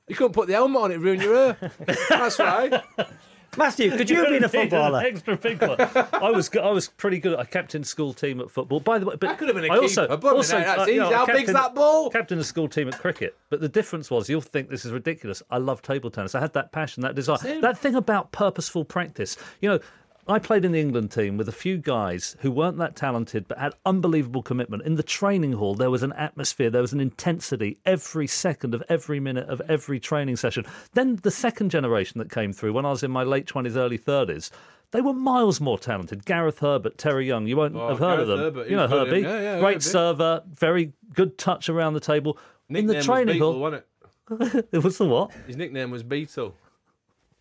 You 0.07 0.15
couldn't 0.15 0.33
put 0.33 0.47
the 0.47 0.53
helmet 0.53 0.81
on 0.81 0.91
it, 0.91 0.99
ruin 0.99 1.21
your 1.21 1.35
hair. 1.35 1.71
That's 2.09 2.39
right. 2.39 2.81
Matthew, 3.57 3.91
could 3.91 4.09
you 4.09 4.17
have 4.17 4.29
been 4.29 4.43
a 4.43 4.49
footballer? 4.49 5.01
extra 5.01 5.35
big 5.37 5.61
one. 5.61 5.79
I 5.79 6.31
was 6.31 6.49
I 6.55 6.69
was 6.69 6.87
pretty 6.87 7.19
good. 7.19 7.37
I 7.37 7.45
captained 7.45 7.87
school 7.87 8.13
team 8.13 8.39
at 8.41 8.49
football. 8.51 8.79
By 8.79 8.99
the 8.99 9.05
way, 9.05 9.15
but 9.19 9.29
I 9.29 9.33
could 9.35 9.47
have 9.47 9.55
been 9.55 9.69
a 9.69 9.73
I 9.73 9.77
also, 9.77 10.03
keeper. 10.03 10.17
Blimey, 10.17 10.37
also, 10.37 10.57
that's 10.59 10.81
uh, 10.81 10.85
you 10.85 10.99
know, 10.99 11.09
I 11.09 11.13
How 11.13 11.25
big's 11.25 11.51
that 11.53 11.75
ball? 11.75 12.09
Captained 12.09 12.41
a 12.41 12.43
school 12.43 12.67
team 12.67 12.87
at 12.87 12.99
cricket. 12.99 13.35
But 13.49 13.61
the 13.61 13.69
difference 13.69 14.09
was, 14.11 14.29
you'll 14.29 14.41
think 14.41 14.69
this 14.69 14.85
is 14.85 14.91
ridiculous. 14.91 15.41
I 15.49 15.57
love 15.57 15.81
table 15.81 16.09
tennis. 16.09 16.35
I 16.35 16.39
had 16.39 16.53
that 16.53 16.71
passion, 16.71 17.01
that 17.01 17.15
desire, 17.15 17.59
that 17.61 17.77
thing 17.77 17.95
about 17.95 18.31
purposeful 18.31 18.85
practice. 18.85 19.37
You 19.61 19.69
know. 19.69 19.79
I 20.29 20.37
played 20.37 20.63
in 20.63 20.71
the 20.73 20.79
England 20.79 21.09
team 21.09 21.37
with 21.37 21.49
a 21.49 21.51
few 21.51 21.77
guys 21.79 22.35
who 22.41 22.51
weren't 22.51 22.77
that 22.77 22.95
talented 22.95 23.47
but 23.47 23.57
had 23.57 23.73
unbelievable 23.83 24.43
commitment. 24.43 24.83
In 24.83 24.93
the 24.93 25.01
training 25.01 25.53
hall, 25.53 25.73
there 25.73 25.89
was 25.89 26.03
an 26.03 26.13
atmosphere, 26.13 26.69
there 26.69 26.83
was 26.83 26.93
an 26.93 26.99
intensity 26.99 27.79
every 27.83 28.27
second 28.27 28.75
of 28.75 28.83
every 28.89 29.19
minute 29.19 29.49
of 29.49 29.59
every 29.67 29.99
training 29.99 30.35
session. 30.35 30.65
Then 30.93 31.15
the 31.23 31.31
second 31.31 31.71
generation 31.71 32.19
that 32.19 32.29
came 32.29 32.53
through 32.53 32.73
when 32.73 32.85
I 32.85 32.91
was 32.91 33.01
in 33.01 33.09
my 33.09 33.23
late 33.23 33.47
20s, 33.47 33.75
early 33.75 33.97
30s, 33.97 34.51
they 34.91 35.01
were 35.01 35.13
miles 35.13 35.59
more 35.59 35.79
talented. 35.79 36.25
Gareth 36.25 36.59
Herbert, 36.59 36.99
Terry 36.99 37.25
Young, 37.25 37.47
you 37.47 37.57
won't 37.57 37.75
Oh, 37.75 37.89
have 37.89 37.97
heard 37.99 38.19
of 38.19 38.27
them. 38.27 38.37
Herbert, 38.37 38.69
you 38.69 38.75
know. 38.75 38.87
Herbie, 38.87 39.21
Yeah, 39.21 39.41
yeah, 39.41 39.59
great 39.59 39.75
Herbie. 39.75 39.81
server, 39.83 40.43
very 40.53 40.93
good 41.15 41.39
touch 41.39 41.69
around 41.69 41.93
the 41.95 41.99
table. 41.99 42.37
Nickname 42.69 42.91
in 42.91 42.97
the 42.97 43.03
training 43.03 43.33
Beetle, 43.35 43.51
hall, 43.53 43.61
wasn't 43.61 43.83
it? 44.29 44.65
it 44.73 44.83
was 44.83 44.99
the 44.99 45.05
what? 45.07 45.31
His 45.47 45.57
nickname 45.57 45.89
was 45.89 46.03
Beetle. 46.03 46.53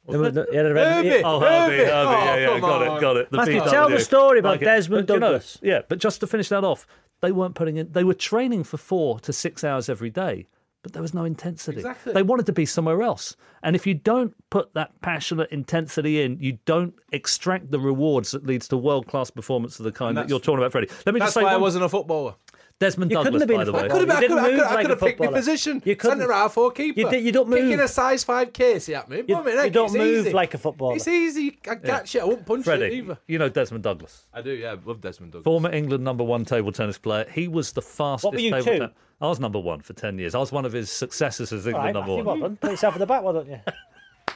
There 0.09 0.18
was 0.20 0.34
no- 0.34 0.46
he 0.50 0.56
had 0.56 0.66
a 0.66 0.74
red- 0.74 1.06
Herbie. 1.06 1.22
Oh, 1.24 1.40
Herbie, 1.40 1.76
Herbie. 1.76 1.84
Herbie, 1.84 1.86
yeah, 1.86 1.92
Oh, 2.00 2.36
yeah, 2.36 2.46
come 2.48 2.61
got 2.61 2.88
on. 2.88 2.96
it, 2.96 3.00
got 3.00 3.16
it. 3.16 3.30
The 3.30 3.36
Matthew, 3.36 3.61
BW. 3.61 3.70
tell 3.70 3.88
the 3.90 4.00
story 4.00 4.38
about 4.38 4.50
Like. 4.52 4.61
Desmond 4.61 5.06
But, 5.06 5.14
you 5.14 5.20
know, 5.20 5.26
Douglas. 5.26 5.59
yeah, 5.62 5.80
but 5.88 5.98
just 5.98 6.20
to 6.20 6.26
finish 6.26 6.48
that 6.48 6.64
off, 6.64 6.86
they 7.20 7.32
weren't 7.32 7.54
putting 7.54 7.76
in. 7.76 7.92
They 7.92 8.04
were 8.04 8.14
training 8.14 8.64
for 8.64 8.76
four 8.76 9.18
to 9.20 9.32
six 9.32 9.64
hours 9.64 9.88
every 9.88 10.11
day, 10.11 10.46
but 10.82 10.88
but 10.88 10.92
there 10.92 11.02
was 11.02 11.12
no 11.12 11.24
intensity. 11.24 11.78
Exactly. 11.78 12.12
They 12.12 12.22
wanted 12.22 12.46
to 12.46 12.52
be 12.52 12.64
somewhere 12.64 13.02
else. 13.02 13.36
And 13.64 13.74
if 13.74 13.84
you 13.86 13.94
don't 13.94 14.32
put 14.48 14.72
that 14.74 14.92
passionate 15.02 15.50
intensity 15.50 16.22
in, 16.22 16.38
you 16.40 16.56
don't 16.66 16.94
extract 17.12 17.72
the 17.72 17.80
rewards 17.80 18.30
that 18.30 18.46
leads 18.46 18.68
to 18.68 18.76
world 18.76 19.09
class 19.09 19.28
performance 19.28 19.78
of 19.80 19.84
the 19.84 19.92
kind 19.92 20.16
that 20.16 20.28
you're 20.28 20.38
talking 20.38 20.59
about, 20.61 20.70
Freddie. 20.72 20.88
Let 21.04 21.14
me 21.14 21.18
That's 21.18 21.28
just 21.28 21.34
say 21.34 21.42
why 21.42 21.52
I 21.54 21.56
wasn't 21.56 21.84
a 21.84 21.88
footballer. 21.88 22.34
Desmond 22.81 23.11
You 23.11 23.16
Douglas, 23.16 23.33
couldn't 23.33 23.41
have 23.41 23.49
been 23.49 23.59
by 23.59 23.64
the 23.64 23.72
way. 23.72 23.79
I 23.81 23.89
could 23.89 24.09
have, 24.09 24.11
I 24.11 24.20
could 24.20 24.31
I 24.39 24.43
could 24.51 24.59
have, 24.59 24.72
I 24.72 24.83
could 24.83 24.87
a 24.87 24.89
have 24.95 25.01
picked 25.01 25.18
my 25.20 25.26
position. 25.26 25.83
You 25.85 25.97
couldn't. 25.97 26.18
Centre 26.20 26.33
half 26.33 26.57
or 26.57 26.70
keeper. 26.70 27.01
You 27.01 27.11
di- 27.11 27.18
you 27.18 27.33
don't 27.33 27.51
Kicking 27.51 27.81
a 27.81 27.89
size 27.89 28.22
five 28.22 28.53
Casey 28.53 28.95
at 28.95 29.09
me. 29.09 29.16
You- 29.26 29.35
Bum 29.35 29.49
it, 29.49 29.64
you 29.64 29.70
don't 29.70 29.93
move 29.93 30.26
easy. 30.26 30.33
like 30.33 30.55
a 30.55 30.59
footballer. 30.59 30.95
It's 30.95 31.09
easy. 31.09 31.59
I 31.68 31.74
catch 31.74 32.14
it. 32.14 32.22
I 32.22 32.24
won't 32.24 32.47
punch 32.47 32.68
it 32.68 32.93
either. 32.93 33.18
you 33.26 33.39
know 33.39 33.49
Desmond 33.49 33.83
Douglas. 33.83 34.26
I 34.33 34.43
do, 34.43 34.53
yeah. 34.53 34.76
Love 34.85 35.01
Desmond 35.01 35.33
Douglas. 35.33 35.45
Former 35.45 35.72
England 35.72 36.05
number 36.05 36.22
one 36.22 36.45
table 36.45 36.70
tennis 36.70 36.99
player. 36.99 37.26
He 37.33 37.49
was 37.49 37.72
the 37.72 37.83
fastest 37.83 38.24
What 38.26 38.35
were 38.35 38.41
you, 38.41 38.51
table 38.53 38.64
two? 38.64 38.70
tennis. 38.79 38.91
I 39.20 39.26
was 39.26 39.41
number 39.41 39.59
one 39.59 39.81
for 39.81 39.95
10 39.95 40.16
years. 40.20 40.37
I 40.37 40.39
was 40.39 40.53
one 40.53 40.64
of 40.64 40.72
his 40.72 40.89
successors 40.93 41.53
as 41.53 41.66
England 41.66 41.87
right, 41.87 41.93
number 41.95 42.11
Matthew, 42.12 42.24
one. 42.24 42.41
well 42.41 42.49
done. 42.51 42.57
Put 42.59 42.70
yourself 42.70 42.95
at 42.95 43.01
the 43.01 43.07
back, 43.07 43.22
why 43.24 43.33
don't 43.33 43.49
you? 43.49 43.61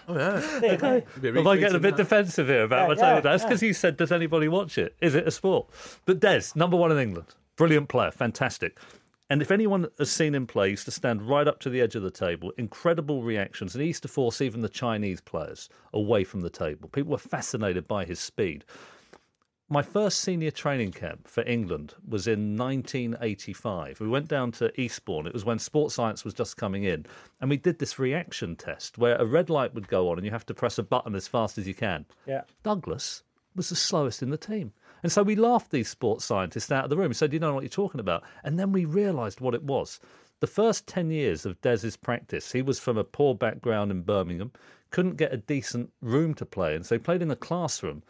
Oh, 0.08 0.16
yeah. 0.18 0.58
There 0.58 0.72
you 0.72 0.78
go. 0.78 1.38
Am 1.40 1.46
I 1.46 1.56
getting 1.58 1.76
a 1.76 1.78
bit 1.78 1.96
that. 1.96 2.02
defensive 2.02 2.48
here 2.48 2.64
about 2.64 2.88
Yeah, 2.88 2.88
my 2.88 2.94
yeah, 2.94 3.14
table? 3.14 3.22
That's 3.22 3.42
yeah. 3.44 3.48
because 3.48 3.62
you 3.62 3.72
said, 3.72 3.96
does 3.96 4.10
anybody 4.10 4.48
watch 4.48 4.76
it? 4.76 4.96
Is 5.00 5.14
it 5.14 5.28
a 5.28 5.30
sport? 5.30 5.68
But 6.06 6.18
Des, 6.18 6.40
number 6.56 6.76
one 6.76 6.90
in 6.90 6.98
England. 6.98 7.26
Brilliant 7.56 7.88
player, 7.88 8.10
fantastic. 8.10 8.78
And 9.30 9.40
if 9.40 9.50
anyone 9.50 9.86
has 9.98 10.10
seen 10.10 10.34
him 10.34 10.46
play, 10.46 10.66
he 10.66 10.72
used 10.72 10.84
to 10.84 10.90
stand 10.90 11.22
right 11.22 11.48
up 11.48 11.58
to 11.60 11.70
the 11.70 11.80
edge 11.80 11.94
of 11.94 12.02
the 12.02 12.10
table, 12.10 12.52
incredible 12.58 13.22
reactions, 13.22 13.74
and 13.74 13.80
he 13.80 13.88
used 13.88 14.02
to 14.02 14.08
force 14.08 14.42
even 14.42 14.60
the 14.60 14.68
Chinese 14.68 15.20
players 15.20 15.70
away 15.94 16.22
from 16.22 16.42
the 16.42 16.50
table. 16.50 16.88
People 16.90 17.12
were 17.12 17.18
fascinated 17.18 17.88
by 17.88 18.04
his 18.04 18.20
speed. 18.20 18.64
My 19.70 19.80
first 19.80 20.20
senior 20.20 20.50
training 20.50 20.92
camp 20.92 21.26
for 21.26 21.42
England 21.44 21.94
was 22.06 22.26
in 22.26 22.58
1985. 22.58 24.00
We 24.00 24.08
went 24.08 24.28
down 24.28 24.52
to 24.52 24.78
Eastbourne. 24.78 25.26
It 25.26 25.32
was 25.32 25.46
when 25.46 25.58
sports 25.58 25.94
science 25.94 26.26
was 26.26 26.34
just 26.34 26.58
coming 26.58 26.84
in. 26.84 27.06
And 27.40 27.48
we 27.48 27.56
did 27.56 27.78
this 27.78 27.98
reaction 27.98 28.54
test 28.54 28.98
where 28.98 29.16
a 29.16 29.24
red 29.24 29.48
light 29.48 29.72
would 29.72 29.88
go 29.88 30.10
on 30.10 30.18
and 30.18 30.26
you 30.26 30.30
have 30.30 30.44
to 30.44 30.52
press 30.52 30.76
a 30.76 30.82
button 30.82 31.14
as 31.14 31.26
fast 31.26 31.56
as 31.56 31.66
you 31.66 31.72
can. 31.72 32.04
Yeah. 32.26 32.42
Douglas 32.62 33.22
was 33.56 33.70
the 33.70 33.76
slowest 33.76 34.22
in 34.22 34.28
the 34.28 34.36
team. 34.36 34.74
And 35.02 35.10
so 35.10 35.22
we 35.22 35.36
laughed 35.36 35.70
these 35.70 35.88
sports 35.88 36.24
scientists 36.24 36.70
out 36.70 36.84
of 36.84 36.90
the 36.90 36.96
room 36.96 37.06
and 37.06 37.16
said, 37.16 37.32
You 37.32 37.40
know 37.40 37.54
what 37.54 37.62
you're 37.62 37.68
talking 37.68 38.00
about. 38.00 38.22
And 38.44 38.58
then 38.58 38.72
we 38.72 38.84
realised 38.84 39.40
what 39.40 39.54
it 39.54 39.62
was. 39.62 40.00
The 40.40 40.46
first 40.46 40.86
10 40.86 41.10
years 41.10 41.46
of 41.46 41.60
Des's 41.60 41.96
practice, 41.96 42.52
he 42.52 42.62
was 42.62 42.78
from 42.80 42.98
a 42.98 43.04
poor 43.04 43.34
background 43.34 43.90
in 43.90 44.02
Birmingham, 44.02 44.52
couldn't 44.90 45.16
get 45.16 45.32
a 45.32 45.36
decent 45.36 45.92
room 46.00 46.34
to 46.34 46.44
play 46.44 46.74
in. 46.74 46.82
So 46.82 46.94
he 46.94 46.98
played 46.98 47.22
in 47.22 47.30
a 47.30 47.36
classroom 47.36 48.02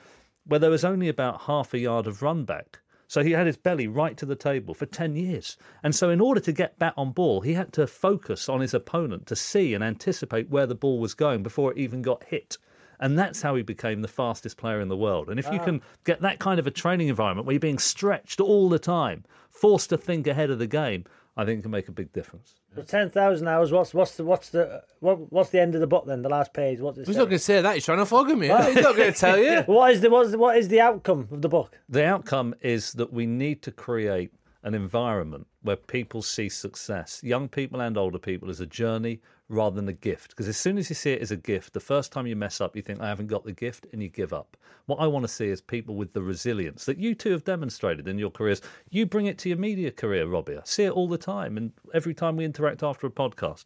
where 0.44 0.58
there 0.58 0.70
was 0.70 0.84
only 0.84 1.08
about 1.08 1.42
half 1.42 1.74
a 1.74 1.78
yard 1.78 2.06
of 2.06 2.22
run 2.22 2.44
back. 2.44 2.80
So 3.06 3.22
he 3.22 3.32
had 3.32 3.46
his 3.46 3.58
belly 3.58 3.86
right 3.86 4.16
to 4.16 4.24
the 4.24 4.34
table 4.34 4.72
for 4.72 4.86
10 4.86 5.16
years. 5.16 5.58
And 5.82 5.94
so, 5.94 6.08
in 6.08 6.18
order 6.20 6.40
to 6.40 6.52
get 6.52 6.78
back 6.78 6.94
on 6.96 7.12
ball, 7.12 7.42
he 7.42 7.52
had 7.52 7.72
to 7.74 7.86
focus 7.86 8.48
on 8.48 8.62
his 8.62 8.72
opponent 8.72 9.26
to 9.26 9.36
see 9.36 9.74
and 9.74 9.84
anticipate 9.84 10.48
where 10.48 10.66
the 10.66 10.74
ball 10.74 10.98
was 10.98 11.12
going 11.12 11.42
before 11.42 11.72
it 11.72 11.76
even 11.78 12.00
got 12.00 12.24
hit. 12.24 12.56
And 13.00 13.18
that's 13.18 13.42
how 13.42 13.54
he 13.54 13.62
became 13.62 14.02
the 14.02 14.08
fastest 14.08 14.56
player 14.56 14.80
in 14.80 14.88
the 14.88 14.96
world. 14.96 15.28
And 15.28 15.38
if 15.38 15.46
you 15.46 15.58
ah. 15.60 15.64
can 15.64 15.82
get 16.04 16.20
that 16.20 16.38
kind 16.38 16.58
of 16.58 16.66
a 16.66 16.70
training 16.70 17.08
environment 17.08 17.46
where 17.46 17.54
you're 17.54 17.60
being 17.60 17.78
stretched 17.78 18.40
all 18.40 18.68
the 18.68 18.78
time, 18.78 19.24
forced 19.50 19.90
to 19.90 19.98
think 19.98 20.26
ahead 20.26 20.50
of 20.50 20.58
the 20.58 20.66
game, 20.66 21.04
I 21.36 21.44
think 21.44 21.60
it 21.60 21.62
can 21.62 21.70
make 21.70 21.88
a 21.88 21.92
big 21.92 22.12
difference. 22.12 22.54
So 22.74 22.82
ten 22.82 23.10
thousand 23.10 23.48
hours. 23.48 23.72
What's 23.72 23.92
what's 23.94 24.16
the 24.16 24.24
what's 24.24 24.50
the 24.50 24.82
what, 25.00 25.32
what's 25.32 25.50
the 25.50 25.60
end 25.60 25.74
of 25.74 25.80
the 25.80 25.86
book 25.86 26.06
then? 26.06 26.22
The 26.22 26.28
last 26.28 26.52
page. 26.52 26.80
What's 26.80 26.98
it 26.98 27.06
He's 27.06 27.16
not 27.16 27.24
going 27.24 27.32
to 27.32 27.38
say 27.38 27.60
that. 27.60 27.74
He's 27.74 27.84
trying 27.84 27.98
to 27.98 28.06
flog 28.06 28.28
me. 28.28 28.48
He's 28.48 28.76
not 28.76 28.96
going 28.96 29.12
to 29.12 29.18
tell 29.18 29.38
you. 29.38 29.60
What 29.66 29.92
is 29.92 30.00
the 30.00 30.10
what's 30.10 30.30
the, 30.30 30.38
what 30.38 30.56
is 30.56 30.68
the 30.68 30.80
outcome 30.80 31.28
of 31.30 31.42
the 31.42 31.48
book? 31.48 31.78
The 31.88 32.04
outcome 32.04 32.54
is 32.60 32.92
that 32.94 33.12
we 33.12 33.26
need 33.26 33.62
to 33.62 33.72
create 33.72 34.32
an 34.64 34.74
environment 34.74 35.46
where 35.62 35.76
people 35.76 36.22
see 36.22 36.48
success, 36.48 37.20
young 37.22 37.48
people 37.48 37.80
and 37.80 37.96
older 37.96 38.18
people, 38.18 38.50
as 38.50 38.60
a 38.60 38.66
journey 38.66 39.20
rather 39.48 39.76
than 39.76 39.88
a 39.88 39.92
gift. 39.92 40.30
Because 40.30 40.48
as 40.48 40.56
soon 40.56 40.78
as 40.78 40.88
you 40.88 40.94
see 40.94 41.12
it 41.12 41.22
as 41.22 41.30
a 41.30 41.36
gift, 41.36 41.72
the 41.72 41.80
first 41.80 42.10
time 42.10 42.26
you 42.26 42.34
mess 42.34 42.60
up, 42.60 42.74
you 42.74 42.82
think, 42.82 43.00
I 43.00 43.08
haven't 43.08 43.26
got 43.26 43.44
the 43.44 43.52
gift, 43.52 43.86
and 43.92 44.02
you 44.02 44.08
give 44.08 44.32
up. 44.32 44.56
What 44.86 44.96
I 44.96 45.06
want 45.06 45.24
to 45.24 45.28
see 45.28 45.48
is 45.48 45.60
people 45.60 45.94
with 45.94 46.12
the 46.12 46.22
resilience 46.22 46.84
that 46.86 46.98
you 46.98 47.14
two 47.14 47.30
have 47.32 47.44
demonstrated 47.44 48.08
in 48.08 48.18
your 48.18 48.30
careers. 48.30 48.62
You 48.90 49.06
bring 49.06 49.26
it 49.26 49.38
to 49.38 49.48
your 49.48 49.58
media 49.58 49.90
career, 49.90 50.26
Robbie. 50.26 50.56
I 50.56 50.62
see 50.64 50.84
it 50.84 50.92
all 50.92 51.08
the 51.08 51.18
time, 51.18 51.56
and 51.56 51.72
every 51.94 52.14
time 52.14 52.36
we 52.36 52.44
interact 52.44 52.82
after 52.82 53.06
a 53.06 53.10
podcast. 53.10 53.64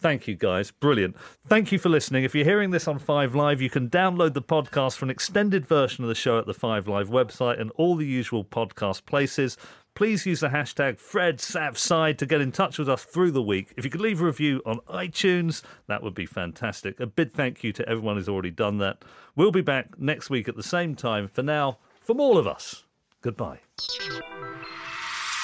Thank 0.00 0.26
you, 0.26 0.34
guys. 0.34 0.70
Brilliant. 0.70 1.16
Thank 1.46 1.72
you 1.72 1.78
for 1.78 1.88
listening. 1.88 2.24
If 2.24 2.34
you're 2.34 2.44
hearing 2.44 2.70
this 2.70 2.88
on 2.88 2.98
Five 2.98 3.34
Live, 3.34 3.62
you 3.62 3.70
can 3.70 3.88
download 3.88 4.34
the 4.34 4.42
podcast 4.42 4.96
for 4.96 5.04
an 5.04 5.10
extended 5.10 5.66
version 5.66 6.04
of 6.04 6.08
the 6.08 6.14
show 6.14 6.38
at 6.38 6.46
the 6.46 6.54
Five 6.54 6.88
Live 6.88 7.08
website 7.08 7.60
and 7.60 7.70
all 7.76 7.94
the 7.94 8.06
usual 8.06 8.44
podcast 8.44 9.06
places. 9.06 9.56
Please 9.98 10.24
use 10.24 10.38
the 10.38 10.50
hashtag 10.50 11.00
FredSavSide 11.00 12.18
to 12.18 12.24
get 12.26 12.40
in 12.40 12.52
touch 12.52 12.78
with 12.78 12.88
us 12.88 13.02
through 13.02 13.32
the 13.32 13.42
week. 13.42 13.74
If 13.76 13.84
you 13.84 13.90
could 13.90 14.00
leave 14.00 14.22
a 14.22 14.26
review 14.26 14.62
on 14.64 14.78
iTunes, 14.88 15.60
that 15.88 16.04
would 16.04 16.14
be 16.14 16.24
fantastic. 16.24 17.00
A 17.00 17.06
big 17.08 17.32
thank 17.32 17.64
you 17.64 17.72
to 17.72 17.88
everyone 17.88 18.14
who's 18.14 18.28
already 18.28 18.52
done 18.52 18.78
that. 18.78 19.02
We'll 19.34 19.50
be 19.50 19.60
back 19.60 19.98
next 19.98 20.30
week 20.30 20.48
at 20.48 20.54
the 20.54 20.62
same 20.62 20.94
time. 20.94 21.26
For 21.26 21.42
now, 21.42 21.78
from 22.00 22.20
all 22.20 22.38
of 22.38 22.46
us, 22.46 22.84
goodbye. 23.22 23.58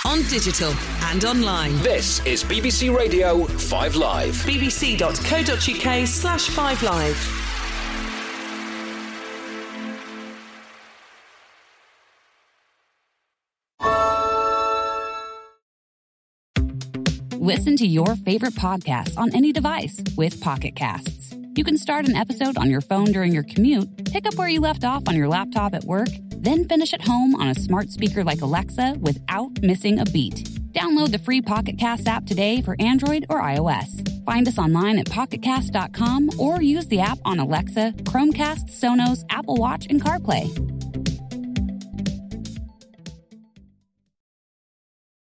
On 0.06 0.22
digital 0.28 0.72
and 1.06 1.24
online. 1.24 1.76
This 1.78 2.24
is 2.24 2.44
BBC 2.44 2.96
Radio 2.96 3.46
5 3.46 3.96
Live. 3.96 4.34
bbc.co.uk 4.34 6.06
slash 6.06 6.48
5 6.48 6.82
live. 6.84 7.53
Listen 17.44 17.76
to 17.76 17.86
your 17.86 18.16
favorite 18.16 18.54
podcasts 18.54 19.18
on 19.18 19.30
any 19.34 19.52
device 19.52 20.02
with 20.16 20.40
Pocket 20.40 20.76
Casts. 20.76 21.36
You 21.54 21.62
can 21.62 21.76
start 21.76 22.08
an 22.08 22.16
episode 22.16 22.56
on 22.56 22.70
your 22.70 22.80
phone 22.80 23.12
during 23.12 23.34
your 23.34 23.42
commute, 23.42 24.06
pick 24.10 24.26
up 24.26 24.36
where 24.36 24.48
you 24.48 24.62
left 24.62 24.82
off 24.82 25.06
on 25.06 25.14
your 25.14 25.28
laptop 25.28 25.74
at 25.74 25.84
work, 25.84 26.08
then 26.30 26.64
finish 26.64 26.94
at 26.94 27.02
home 27.02 27.34
on 27.34 27.48
a 27.48 27.54
smart 27.54 27.90
speaker 27.90 28.24
like 28.24 28.40
Alexa 28.40 28.96
without 28.98 29.60
missing 29.60 29.98
a 29.98 30.06
beat. 30.06 30.36
Download 30.72 31.10
the 31.10 31.18
free 31.18 31.42
Pocket 31.42 31.76
Cast 31.76 32.08
app 32.08 32.24
today 32.24 32.62
for 32.62 32.76
Android 32.80 33.26
or 33.28 33.42
iOS. 33.42 34.24
Find 34.24 34.48
us 34.48 34.56
online 34.56 34.98
at 34.98 35.08
pocketcast.com 35.08 36.30
or 36.38 36.62
use 36.62 36.86
the 36.86 37.00
app 37.00 37.18
on 37.26 37.40
Alexa, 37.40 37.92
Chromecast, 38.04 38.70
Sonos, 38.70 39.22
Apple 39.28 39.56
Watch, 39.56 39.86
and 39.90 40.02
CarPlay. 40.02 40.93